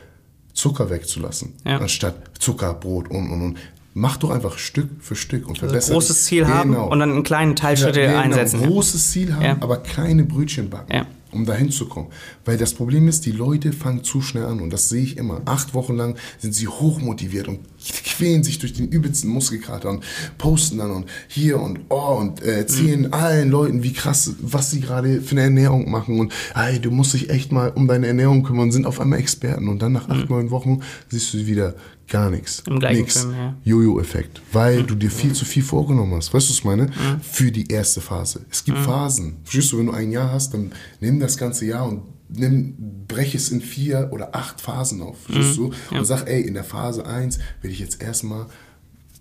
Zucker 0.52 0.88
wegzulassen, 0.88 1.54
Ja. 1.64 1.78
anstatt 1.78 2.38
Zucker, 2.38 2.74
Brot 2.74 3.10
und 3.10 3.28
und 3.32 3.42
und. 3.42 3.58
Mach 3.96 4.16
doch 4.16 4.30
einfach 4.30 4.58
Stück 4.58 4.88
für 5.00 5.14
Stück 5.14 5.46
und 5.48 5.58
verbessere 5.58 5.76
Also 5.78 5.92
großes 5.94 6.16
dich. 6.16 6.24
Ziel 6.26 6.48
haben 6.48 6.72
Genau. 6.72 6.90
und 6.90 6.98
dann 6.98 7.16
in 7.16 7.22
kleinen 7.22 7.54
Teilschritte 7.54 8.00
Ja, 8.00 8.06
genau. 8.08 8.22
einsetzen. 8.36 8.60
ja. 8.60 8.66
Großes 8.66 9.10
Ziel 9.12 9.32
haben, 9.34 9.42
Ja. 9.44 9.56
aber 9.60 9.76
kleine 9.78 10.24
Brötchen 10.24 10.68
backen, 10.68 10.92
Ja. 10.92 11.06
um 11.30 11.46
dahin 11.46 11.70
zu 11.70 11.86
kommen. 11.86 12.08
Weil 12.44 12.56
das 12.56 12.74
Problem 12.74 13.06
ist, 13.06 13.24
die 13.24 13.30
Leute 13.30 13.72
fangen 13.72 14.02
zu 14.02 14.20
schnell 14.20 14.46
an 14.46 14.60
und 14.60 14.72
das 14.72 14.88
sehe 14.88 15.02
ich 15.04 15.16
immer. 15.16 15.42
Acht 15.44 15.74
Wochen 15.74 15.94
lang 15.96 16.16
sind 16.38 16.54
sie 16.56 16.66
hochmotiviert 16.66 17.46
und 17.46 17.60
quälen 17.92 18.42
sich 18.42 18.58
durch 18.58 18.72
den 18.72 18.88
übelsten 18.88 19.30
Muskelkater 19.30 19.90
und 19.90 20.04
posten 20.38 20.78
dann 20.78 20.90
und 20.90 21.06
hier 21.28 21.60
und 21.60 21.80
oh 21.88 22.16
und 22.20 22.42
äh, 22.42 22.58
erzählen 22.58 23.02
Mhm. 23.02 23.12
allen 23.12 23.50
Leuten, 23.50 23.82
wie 23.82 23.92
krass, 23.92 24.32
was 24.40 24.70
sie 24.70 24.80
gerade 24.80 25.20
für 25.20 25.32
eine 25.32 25.42
Ernährung 25.42 25.90
machen 25.90 26.18
und 26.20 26.32
ey, 26.54 26.78
du 26.78 26.90
musst 26.90 27.14
dich 27.14 27.30
echt 27.30 27.52
mal 27.52 27.70
um 27.70 27.86
deine 27.88 28.06
Ernährung 28.06 28.42
kümmern, 28.42 28.72
sind 28.72 28.86
auf 28.86 29.00
einmal 29.00 29.18
Experten 29.18 29.68
und 29.68 29.80
dann 29.82 29.92
nach 29.92 30.08
acht, 30.08 30.30
neun 30.30 30.50
Wochen 30.50 30.80
siehst 31.08 31.34
du 31.34 31.46
wieder 31.46 31.74
gar 32.08 32.30
nichts. 32.30 32.62
Mhm. 32.66 32.72
Im 32.74 32.80
gleichen 32.80 33.00
Nix. 33.00 33.20
Film, 33.20 33.32
ja. 33.34 33.56
Jojo-Effekt, 33.64 34.42
weil 34.52 34.82
du 34.82 34.94
dir 34.94 35.10
viel 35.10 35.32
zu 35.32 35.44
viel 35.44 35.62
vorgenommen 35.62 36.14
hast. 36.14 36.34
Weißt 36.34 36.46
du, 36.48 36.50
was 36.50 36.58
ich 36.58 36.64
meine? 36.64 36.90
Für 37.22 37.50
die 37.50 37.68
erste 37.68 38.00
Phase. 38.00 38.40
Es 38.50 38.64
gibt 38.64 38.78
Phasen. 38.78 39.36
Verstehst 39.44 39.72
du, 39.72 39.78
wenn 39.78 39.86
du 39.86 39.92
ein 39.92 40.10
Jahr 40.12 40.30
hast, 40.30 40.52
dann 40.54 40.72
nimm 41.00 41.18
das 41.18 41.36
ganze 41.38 41.64
Jahr 41.66 41.88
und 41.88 42.02
nimm, 42.36 42.74
brech 43.08 43.34
es 43.34 43.50
in 43.50 43.60
vier 43.60 44.10
oder 44.12 44.34
acht 44.34 44.60
Phasen 44.60 45.00
auf. 45.02 45.18
Verstehst 45.22 45.56
du? 45.56 45.72
Und 45.90 46.04
sag, 46.04 46.26
ey, 46.26 46.42
in 46.42 46.54
der 46.54 46.64
Phase 46.64 47.06
1 47.06 47.38
will 47.62 47.70
ich 47.70 47.78
jetzt 47.78 48.02
erstmal 48.02 48.46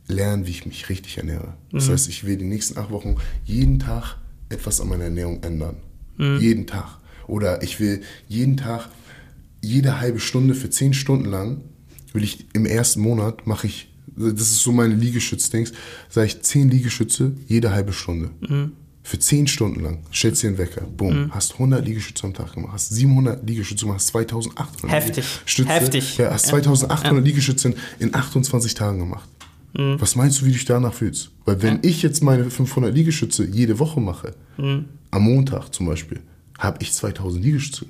lernen, 0.07 0.45
wie 0.47 0.51
ich 0.51 0.65
mich 0.65 0.89
richtig 0.89 1.17
ernähre. 1.17 1.53
Das 1.71 1.89
heißt, 1.89 2.09
ich 2.09 2.25
will 2.25 2.37
die 2.37 2.45
nächsten 2.45 2.77
acht 2.77 2.91
Wochen 2.91 3.15
jeden 3.45 3.79
Tag 3.79 4.17
etwas 4.49 4.81
an 4.81 4.89
meiner 4.89 5.05
Ernährung 5.05 5.41
ändern. 5.43 5.77
Jeden 6.17 6.67
Tag. 6.67 6.99
Oder 7.27 7.63
ich 7.63 7.79
will 7.79 8.01
jeden 8.27 8.57
Tag, 8.57 8.89
jede 9.61 9.99
halbe 9.99 10.19
Stunde 10.19 10.55
für 10.55 10.69
zehn 10.69 10.93
Stunden 10.93 11.25
lang, 11.25 11.61
will 12.11 12.23
ich 12.23 12.45
im 12.53 12.65
ersten 12.65 13.01
Monat, 13.01 13.47
mache 13.47 13.67
ich, 13.67 13.91
das 14.15 14.41
ist 14.41 14.59
so 14.59 14.71
meine 14.71 14.93
Liegestütz-Dings, 14.93 15.71
sage 16.09 16.27
ich 16.27 16.41
zehn 16.41 16.69
Liegestütze 16.69 17.33
jede 17.47 17.71
halbe 17.71 17.93
Stunde. 17.93 18.29
Für 19.05 19.19
zehn 19.19 19.47
Stunden 19.47 19.81
lang 19.81 19.99
stellst 20.13 20.43
dir 20.43 20.47
einen 20.47 20.57
Wecker, 20.57 20.81
boom, 20.81 21.29
hast 21.33 21.53
100 21.53 21.85
Liegestütze 21.85 22.23
am 22.25 22.33
Tag 22.33 22.53
gemacht, 22.53 22.71
hast 22.73 22.89
700 22.89 23.45
Liegestütze 23.47 23.83
gemacht, 23.85 23.99
hast 23.99 24.07
2800 24.07 24.91
Heftig. 24.95 25.25
Liegestütze, 25.25 25.69
Heftig. 25.69 26.17
Ja, 26.17 26.31
hast 26.31 26.45
2800 26.47 27.25
Liegestütze 27.25 27.67
in, 27.69 27.75
in 27.99 28.15
28 28.15 28.73
Tagen 28.73 28.99
gemacht. 28.99 29.27
Mhm. 29.73 29.99
Was 29.99 30.15
meinst 30.15 30.39
du, 30.39 30.45
wie 30.45 30.49
du 30.51 30.53
dich 30.53 30.65
danach 30.65 30.93
fühlst? 30.93 31.31
Weil 31.45 31.61
wenn 31.61 31.79
ich 31.81 32.01
jetzt 32.01 32.23
meine 32.23 32.49
500 32.49 32.93
Liegestütze 32.95 33.45
jede 33.45 33.77
Woche 33.79 33.99
mache, 33.99 34.35
Mhm. 34.57 34.85
am 35.11 35.21
Montag 35.23 35.73
zum 35.73 35.87
Beispiel, 35.87 36.21
habe 36.59 36.77
ich 36.81 36.93
2000 36.93 37.43
Liegestütze 37.43 37.85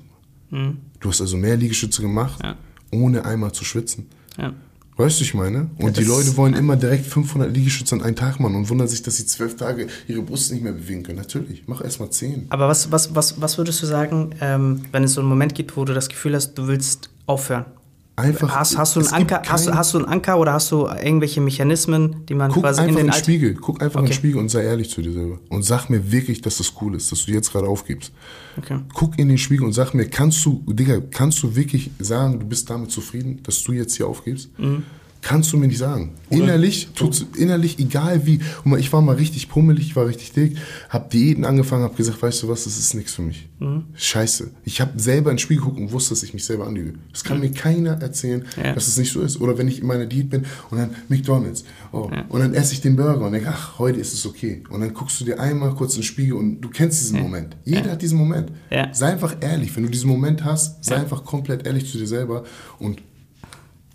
gemacht. 0.50 0.78
Du 1.00 1.10
hast 1.10 1.20
also 1.22 1.38
mehr 1.38 1.58
Liegestütze 1.58 2.02
gemacht, 2.02 2.40
Mhm. 2.42 2.46
Ja. 2.48 2.56
ohne 2.92 3.26
einmal 3.26 3.52
zu 3.52 3.64
schwitzen. 3.66 4.08
Ja. 4.38 4.54
Weißt 4.96 5.20
du, 5.20 5.24
ich 5.24 5.34
meine? 5.34 5.70
Und 5.80 5.98
die 5.98 6.02
das- 6.02 6.08
Leute 6.08 6.38
wollen 6.38 6.54
immer 6.54 6.76
direkt 6.76 7.06
500 7.08 7.52
Liegestütze 7.56 7.96
an 7.96 8.02
einen 8.04 8.16
Tag 8.16 8.40
machen 8.40 8.56
und 8.56 8.70
wundern 8.70 8.88
sich, 8.88 9.02
dass 9.02 9.18
sie 9.18 9.26
zwölf 9.26 9.56
Tage 9.56 9.88
ihre 10.08 10.22
Brust 10.22 10.52
nicht 10.52 10.64
mehr 10.64 10.74
bewegen 10.74 11.04
können. 11.04 11.18
Natürlich, 11.18 11.64
mach 11.68 11.84
erst 11.84 12.00
mal 12.00 12.12
zehn. 12.12 12.46
Aber 12.50 12.68
was, 12.68 12.92
was, 12.92 13.16
was, 13.16 13.42
was 13.42 13.58
würdest 13.58 13.82
du 13.82 13.88
sagen, 13.88 14.32
ähm, 14.42 14.82
wenn 14.92 15.04
es 15.04 15.14
so 15.14 15.22
einen 15.22 15.30
Moment 15.30 15.56
gibt, 15.56 15.76
wo 15.78 15.84
du 15.86 15.94
das 15.94 16.10
Gefühl 16.10 16.36
hast, 16.36 16.54
du 16.56 16.68
willst 16.68 17.10
aufhören? 17.26 17.66
Einfach. 18.16 18.56
Hast, 18.56 18.78
hast, 18.78 18.96
du 18.96 19.00
einen 19.00 19.10
Anker, 19.10 19.42
hast, 19.48 19.74
hast 19.74 19.94
du 19.96 19.98
einen 19.98 20.08
Anker 20.08 20.38
oder 20.38 20.54
hast 20.54 20.72
du 20.72 20.86
irgendwelche 20.86 21.42
Mechanismen, 21.42 22.26
die 22.28 22.36
man 22.36 22.52
Guck 22.52 22.62
quasi 22.62 22.82
einfach 22.82 22.84
in 22.84 22.90
in 22.90 22.96
den 22.98 23.06
den 23.08 23.10
Alltag... 23.12 23.24
Spiegel. 23.24 23.54
Guck 23.56 23.82
einfach 23.82 24.00
in 24.02 24.06
den 24.06 24.12
Okay. 24.12 24.18
Spiegel 24.20 24.38
und 24.40 24.50
sei 24.50 24.64
ehrlich 24.66 24.90
zu 24.92 25.02
dir 25.02 25.12
selber. 25.12 25.40
Und 25.50 25.64
sag 25.64 25.90
mir 25.90 26.12
wirklich, 26.12 26.42
dass 26.42 26.58
das 26.58 26.74
cool 26.80 26.96
ist, 26.96 27.12
dass 27.12 27.26
du 27.26 27.32
jetzt 27.32 27.52
gerade 27.52 27.68
aufgibst. 27.68 28.12
Okay. 28.58 28.80
Guck 28.94 29.18
in 29.18 29.30
den 29.30 29.40
Spiegel 29.40 29.66
und 29.66 29.74
sag 29.74 29.94
mir, 29.96 30.08
kannst 30.08 30.46
du, 30.46 30.64
Digga, 30.68 31.02
kannst 31.10 31.42
du 31.42 31.56
wirklich 31.56 31.90
sagen, 31.98 32.40
du 32.40 32.46
bist 32.46 32.70
damit 32.70 32.92
zufrieden, 32.92 33.42
dass 33.42 33.64
du 33.64 33.72
jetzt 33.72 33.96
hier 33.98 34.08
aufgibst? 34.08 34.50
Mhm. 34.60 34.84
Kannst 35.24 35.54
du 35.54 35.58
mir 35.58 35.68
nicht 35.68 35.78
sagen. 35.78 36.12
Innerlich, 36.30 36.90
tut's, 36.96 37.26
innerlich, 37.38 37.80
egal 37.80 38.26
wie. 38.26 38.40
Guck 38.58 38.66
mal, 38.66 38.80
ich 38.80 38.92
war 38.92 39.02
mal 39.02 39.16
richtig 39.16 39.48
pummelig, 39.48 39.88
ich 39.88 39.96
war 39.96 40.06
richtig 40.06 40.34
dick, 40.34 40.58
hab 40.90 41.10
Diäten 41.12 41.46
angefangen, 41.46 41.84
hab 41.84 41.96
gesagt, 41.96 42.22
weißt 42.22 42.44
du 42.44 42.50
was, 42.50 42.66
das 42.66 42.78
ist 42.78 42.94
nichts 42.94 43.14
für 43.14 43.22
mich. 43.22 43.48
Mhm. 43.60 43.86
Scheiße. 43.96 44.52
Ich 44.66 44.82
habe 44.82 45.00
selber 45.00 45.32
in 45.32 45.36
den 45.38 45.40
Spiegel 45.40 45.64
geguckt 45.64 45.80
und 45.80 45.92
wusste, 45.94 46.10
dass 46.10 46.24
ich 46.24 46.34
mich 46.34 46.44
selber 46.44 46.68
anlüge. 46.68 46.96
Das 47.14 47.24
kann 47.24 47.40
mir 47.40 47.52
keiner 47.52 47.92
erzählen, 48.02 48.44
Ja. 48.62 48.74
dass 48.74 48.88
es 48.88 48.98
nicht 48.98 49.14
so 49.14 49.22
ist. 49.22 49.40
Oder 49.40 49.58
wenn 49.58 49.70
ich 49.70 49.80
in 49.80 49.88
meiner 49.88 50.06
Diät 50.06 50.30
bin 50.30 50.44
und 50.70 50.78
dann 50.78 50.90
McDonalds. 51.08 51.64
Oh, 51.94 52.10
Und 52.28 52.40
dann 52.42 52.54
esse 52.54 52.74
ich 52.74 52.82
den 52.82 52.98
Burger 52.98 53.26
und 53.26 53.32
denke, 53.32 53.48
ach, 53.50 53.80
heute 53.80 54.02
ist 54.02 54.14
es 54.14 54.26
okay. 54.26 54.62
Und 54.70 54.82
dann 54.82 54.94
guckst 54.94 55.22
du 55.22 55.26
dir 55.26 55.40
einmal 55.40 55.74
kurz 55.74 55.94
in 55.96 56.02
den 56.02 56.06
Spiegel 56.06 56.34
und 56.34 56.60
du 56.60 56.70
kennst 56.70 57.02
diesen 57.02 57.22
Moment. 57.22 57.56
Jeder 57.64 57.92
hat 57.92 58.02
diesen 58.02 58.18
Moment. 58.18 58.52
Ja. 58.70 58.94
Sei 58.94 59.08
einfach 59.14 59.38
ehrlich. 59.40 59.74
Wenn 59.76 59.84
du 59.84 59.90
diesen 59.90 60.10
Moment 60.10 60.44
hast, 60.44 60.84
sei 60.84 60.98
einfach 60.98 61.24
komplett 61.24 61.66
ehrlich 61.66 61.90
zu 61.90 61.98
dir 61.98 62.08
selber 62.08 62.44
und 62.80 63.02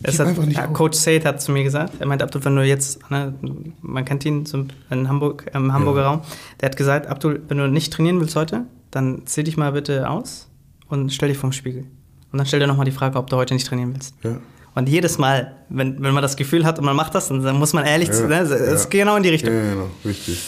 Gib 0.02 0.18
hat, 0.18 0.52
ja. 0.52 0.66
Coach 0.68 0.96
Said 0.96 1.24
hat 1.24 1.42
zu 1.42 1.50
mir 1.50 1.64
gesagt, 1.64 1.94
er 1.98 2.06
meint, 2.06 2.22
Abdul, 2.22 2.44
wenn 2.44 2.54
du 2.54 2.62
jetzt, 2.62 3.10
ne, 3.10 3.34
man 3.82 4.04
kennt 4.04 4.24
ihn 4.24 4.46
so 4.46 4.64
in 4.90 5.08
Hamburg, 5.08 5.50
im 5.52 5.72
Hamburger 5.72 6.04
Raum, 6.04 6.20
der 6.60 6.68
hat 6.68 6.76
gesagt, 6.76 7.08
Abdul, 7.08 7.42
wenn 7.48 7.58
du 7.58 7.66
nicht 7.66 7.92
trainieren 7.92 8.20
willst 8.20 8.36
heute, 8.36 8.64
dann 8.92 9.22
zieh 9.26 9.42
dich 9.42 9.56
mal 9.56 9.72
bitte 9.72 10.08
aus 10.08 10.48
und 10.88 11.12
stell 11.12 11.28
dich 11.30 11.38
vorm 11.38 11.52
Spiegel. 11.52 11.84
Und 12.30 12.38
dann 12.38 12.46
stell 12.46 12.60
dir 12.60 12.68
nochmal 12.68 12.84
die 12.84 12.92
Frage, 12.92 13.18
ob 13.18 13.28
du 13.28 13.36
heute 13.36 13.54
nicht 13.54 13.66
trainieren 13.66 13.92
willst. 13.92 14.14
Ja. 14.22 14.38
Und 14.74 14.88
jedes 14.88 15.18
Mal, 15.18 15.56
wenn, 15.68 16.00
wenn 16.00 16.14
man 16.14 16.22
das 16.22 16.36
Gefühl 16.36 16.64
hat 16.64 16.78
und 16.78 16.84
man 16.84 16.94
macht 16.94 17.16
das, 17.16 17.28
dann 17.28 17.58
muss 17.58 17.72
man 17.72 17.84
ehrlich, 17.84 18.12
zu, 18.12 18.28
ne, 18.28 18.40
es 18.40 18.50
ja. 18.50 18.56
ist 18.56 18.90
genau 18.90 19.16
in 19.16 19.24
die 19.24 19.30
Richtung. 19.30 19.52
Ja, 19.52 19.72
genau, 19.72 19.90
richtig. 20.04 20.40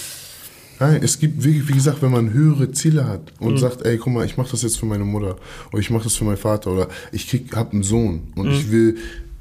Nein, 0.78 1.00
es 1.02 1.19
gibt, 1.19 1.45
wie, 1.45 1.69
wie 1.69 1.73
gesagt, 1.73 2.00
wenn 2.00 2.12
man 2.12 2.33
höhere 2.33 2.71
Ziele 2.71 3.07
hat 3.07 3.33
und 3.40 3.59
sagt, 3.59 3.83
ey, 3.83 3.99
guck 3.99 4.12
mal, 4.12 4.25
ich 4.25 4.37
mache 4.37 4.52
das 4.52 4.62
jetzt 4.62 4.78
für 4.78 4.87
meine 4.87 5.04
Mutter 5.04 5.37
oder 5.73 5.80
ich 5.80 5.90
mache 5.90 6.04
das 6.04 6.14
für 6.14 6.25
meinen 6.25 6.38
Vater 6.38 6.71
oder 6.71 6.88
ich 7.12 7.28
krieg, 7.28 7.54
hab 7.54 7.73
einen 7.73 7.83
Sohn 7.83 8.33
und 8.37 8.50
ich 8.50 8.71
will 8.71 8.97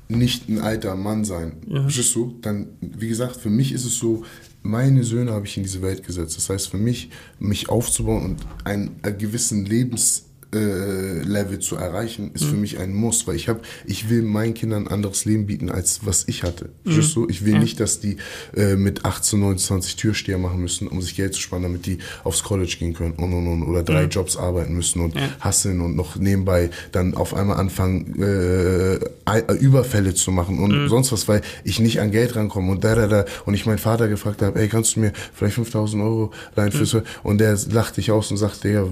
nicht 0.10 0.50
ein 0.50 0.60
alter 0.60 0.96
Mann 0.96 1.24
sein, 1.24 1.54
verstehst 1.70 2.16
du? 2.16 2.38
Dann, 2.42 2.68
wie 2.82 3.08
gesagt, 3.08 3.38
für 3.38 3.50
mich 3.50 3.72
ist 3.72 3.86
es 3.86 3.98
so, 3.98 4.24
meine 4.62 5.04
Söhne 5.04 5.32
habe 5.32 5.46
ich 5.46 5.56
in 5.56 5.64
diese 5.64 5.82
Welt 5.82 6.06
gesetzt. 6.06 6.36
Das 6.36 6.50
heißt, 6.50 6.70
für 6.70 6.78
mich, 6.78 7.10
mich 7.40 7.70
aufzubauen 7.70 8.26
und 8.26 8.38
einen, 8.66 9.00
einen 9.04 9.18
gewissen 9.18 9.66
Lebens 9.66 10.26
äh, 10.54 11.22
Level 11.24 11.60
zu 11.60 11.76
erreichen, 11.76 12.32
ist 12.34 12.46
für 12.46 12.56
mich 12.56 12.80
ein 12.80 12.94
Muss, 12.94 13.28
weil 13.28 13.36
ich 13.36 13.48
habe, 13.50 13.60
ich 13.86 14.10
will 14.10 14.24
meinen 14.24 14.54
Kindern 14.56 14.88
ein 14.88 14.94
anderes 14.94 15.26
Leben 15.26 15.46
bieten, 15.46 15.70
als 15.70 16.02
was 16.06 16.24
ich 16.28 16.44
hatte. 16.44 16.70
Verstehst 16.84 17.16
du? 17.16 17.28
Ich 17.30 17.46
will 17.46 17.54
nicht, 17.60 17.80
dass 17.80 18.00
die 18.00 18.18
äh, 18.56 18.76
mit 18.76 19.06
18, 19.06 19.40
19, 19.40 19.68
20 19.68 19.96
Türsteher 19.96 20.38
machen 20.40 20.60
müssen, 20.62 20.88
um 20.88 21.02
sich 21.02 21.16
Geld 21.16 21.34
zu 21.36 21.42
sparen, 21.42 21.64
damit 21.64 21.86
die 21.86 22.00
aufs 22.24 22.44
College 22.44 22.76
gehen 22.80 22.94
können 22.94 23.14
und, 23.14 23.32
und, 23.34 23.48
und, 23.48 23.64
oder 23.64 23.84
drei 23.84 24.04
Jobs 24.06 24.38
arbeiten 24.38 24.74
müssen 24.74 25.02
und 25.02 25.16
hasseln 25.40 25.82
und 25.82 25.96
noch 25.96 26.16
nebenbei 26.16 26.72
dann 26.92 27.14
auf 27.16 27.34
einmal 27.36 27.58
anfangen, 27.58 28.20
äh, 28.22 29.00
Ei- 29.26 29.42
Überfälle 29.60 30.14
zu 30.16 30.32
machen 30.32 30.60
und 30.60 30.90
sonst 30.90 31.12
was, 31.12 31.28
weil 31.28 31.42
ich 31.64 31.80
nicht 31.80 32.00
an 32.02 32.10
Geld 32.12 32.36
rankomme 32.36 32.72
und 32.72 32.84
da, 32.84 32.96
da, 32.96 33.06
da. 33.08 33.26
Und 33.46 33.54
ich 33.54 33.66
meinen 33.68 33.78
Vater 33.78 34.08
gefragt 34.08 34.42
habe, 34.42 34.60
ey, 34.60 34.68
kannst 34.68 34.96
du 34.96 35.02
mir 35.02 35.14
vielleicht 35.34 35.56
5000 35.56 36.02
Euro 36.02 36.32
leihen 36.56 36.72
fürs 36.72 36.96
Und 37.24 37.38
der 37.40 37.58
lacht 37.72 37.98
dich 37.98 38.12
aus 38.12 38.32
und 38.32 38.38
sagt, 38.38 38.64
Digga, 38.64 38.84
w- 38.86 38.88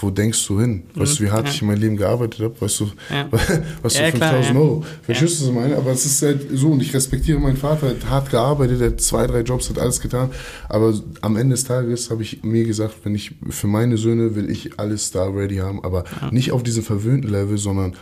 wo 0.00 0.10
denkst 0.10 0.46
du 0.46 0.60
hin? 0.60 0.82
Weißt 0.94 1.18
du, 1.18 1.24
wie 1.24 1.30
hart 1.30 1.48
ich 1.48 1.60
in 1.62 1.68
meinem 1.68 1.80
Leben 1.80 1.96
gearbeitet 1.96 2.40
habe? 2.40 2.60
Weißt 2.60 2.80
du, 2.80 2.90
Ja. 3.10 3.28
was 3.82 3.96
Ja, 3.98 4.10
du 4.10 4.16
klar, 4.16 4.32
5000 4.34 4.54
ja. 4.54 4.60
Euro? 4.60 4.84
Verstehst 5.02 5.40
du, 5.40 5.42
was 5.44 5.48
ich 5.48 5.54
meine? 5.54 5.76
Aber 5.76 5.90
es 5.92 6.06
ist 6.06 6.22
halt 6.22 6.46
so 6.52 6.68
und 6.68 6.80
ich 6.82 6.94
respektiere 6.94 7.38
meinen 7.38 7.56
Vater, 7.56 7.86
er 7.88 7.90
hat 7.94 8.10
hart 8.10 8.30
gearbeitet, 8.30 8.80
er 8.80 8.88
hat 8.88 9.00
zwei, 9.00 9.26
drei 9.26 9.40
Jobs, 9.40 9.68
hat 9.70 9.78
alles 9.78 10.00
getan. 10.00 10.30
Aber 10.68 10.94
am 11.20 11.36
Ende 11.36 11.54
des 11.54 11.64
Tages 11.64 12.10
habe 12.10 12.22
ich 12.22 12.42
mir 12.42 12.64
gesagt, 12.64 12.94
wenn 13.04 13.14
ich 13.14 13.34
für 13.50 13.66
meine 13.66 13.96
Söhne 13.98 14.34
will 14.34 14.50
ich 14.50 14.78
alles 14.78 15.10
da 15.10 15.24
ready 15.26 15.56
haben, 15.56 15.82
aber 15.84 16.04
nicht 16.30 16.52
auf 16.52 16.62
diesem 16.62 16.82
verwöhnten 16.82 17.30
Level, 17.30 17.58
sondern 17.58 17.94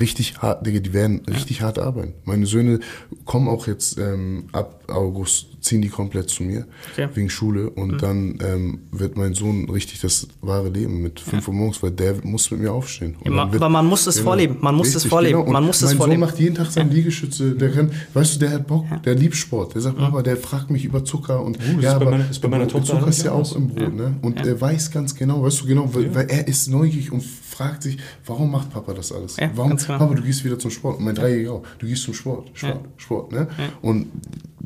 richtig 0.00 0.38
hart, 0.38 0.66
Digga, 0.66 0.80
die 0.80 0.92
werden 0.92 1.20
richtig 1.28 1.62
hart 1.62 1.78
arbeiten. 1.78 2.14
Meine 2.24 2.46
Söhne 2.46 2.80
kommen 3.24 3.48
auch 3.48 3.66
jetzt 3.66 3.98
ähm, 3.98 4.44
ab 4.52 4.82
August, 4.88 5.48
ziehen 5.62 5.80
die 5.80 5.88
komplett 5.88 6.28
zu 6.28 6.42
mir 6.42 6.66
Okay. 6.92 7.08
wegen 7.14 7.30
Schule 7.30 7.70
und 7.70 8.02
dann 8.02 8.38
ähm, 8.44 8.80
wird 8.90 9.16
mein 9.16 9.32
Sohn 9.34 9.70
richtig 9.70 10.00
das 10.00 10.26
wahre 10.40 10.68
Leben 10.68 11.00
mit 11.02 11.20
5 11.20 11.46
Uhr 11.48 11.54
morgens, 11.54 11.82
weil 11.82 11.92
der 11.92 12.16
muss 12.24 12.50
mit 12.50 12.60
mir 12.60 12.72
aufstehen. 12.72 13.16
Und 13.20 13.34
Ja, 13.34 13.42
aber 13.44 13.68
man 13.68 13.86
muss 13.86 14.06
es 14.06 14.18
vorleben. 14.18 14.56
Man 14.60 14.74
muss 14.74 14.94
es 14.94 15.04
vorleben. 15.04 15.40
Und 15.42 15.52
Man 15.52 15.64
muss 15.64 15.80
es 15.82 15.90
mein 15.90 15.96
vorleben. 15.98 16.20
Sohn 16.20 16.28
macht 16.28 16.38
jeden 16.40 16.54
Tag 16.56 16.70
seine 16.70 16.90
Liegestütze, 16.92 17.52
der 17.54 17.74
rennt, 17.74 17.92
weißt 18.12 18.34
du, 18.34 18.38
der 18.40 18.50
hat 18.50 18.66
Bock, 18.66 18.84
der 19.04 19.14
liebt 19.14 19.36
Sport. 19.36 19.74
Der 19.74 19.80
sagt, 19.82 19.96
Papa, 19.98 20.22
der 20.22 20.36
fragt 20.36 20.70
mich 20.70 20.84
über 20.84 21.04
Zucker 21.04 21.42
und 21.42 21.58
das 21.58 21.64
ist 21.92 21.98
bei 21.98 22.04
meiner- 22.04 22.30
ist 22.30 22.40
bei 22.40 22.48
meiner 22.48 22.68
Tochter 22.68 22.98
Zucker 22.98 23.08
ist 23.08 23.22
ja 23.22 23.32
auch 23.32 23.54
im 23.56 23.68
Brot, 23.68 23.94
ne? 23.94 24.14
Und 24.22 24.38
er 24.44 24.60
weiß 24.60 24.90
ganz 24.90 25.14
genau, 25.14 25.42
weißt 25.42 25.62
du 25.62 25.66
genau, 25.66 25.94
weil, 25.94 26.14
weil 26.14 26.26
er 26.28 26.48
ist 26.48 26.68
neugierig 26.68 27.12
und 27.12 27.22
fragt 27.22 27.84
sich, 27.84 27.98
warum 28.26 28.50
macht 28.50 28.70
Papa 28.70 28.92
das 28.94 29.12
alles? 29.12 29.36
Ja, 29.36 29.50
warum, 29.54 29.70
ganz 29.70 29.86
genau. 29.86 29.98
Papa, 29.98 30.14
du 30.14 30.22
gehst 30.22 30.42
wieder 30.44 30.58
zum 30.58 30.70
Sport. 30.70 30.98
Und 30.98 31.04
mein 31.04 31.14
Dreijähriger 31.14 31.52
auch, 31.52 31.62
du 31.78 31.86
gehst 31.86 32.02
zum 32.02 32.14
Sport, 32.14 32.50
Sport, 32.54 32.80
Sport, 32.96 33.32
ne? 33.32 33.46
Und 33.80 34.06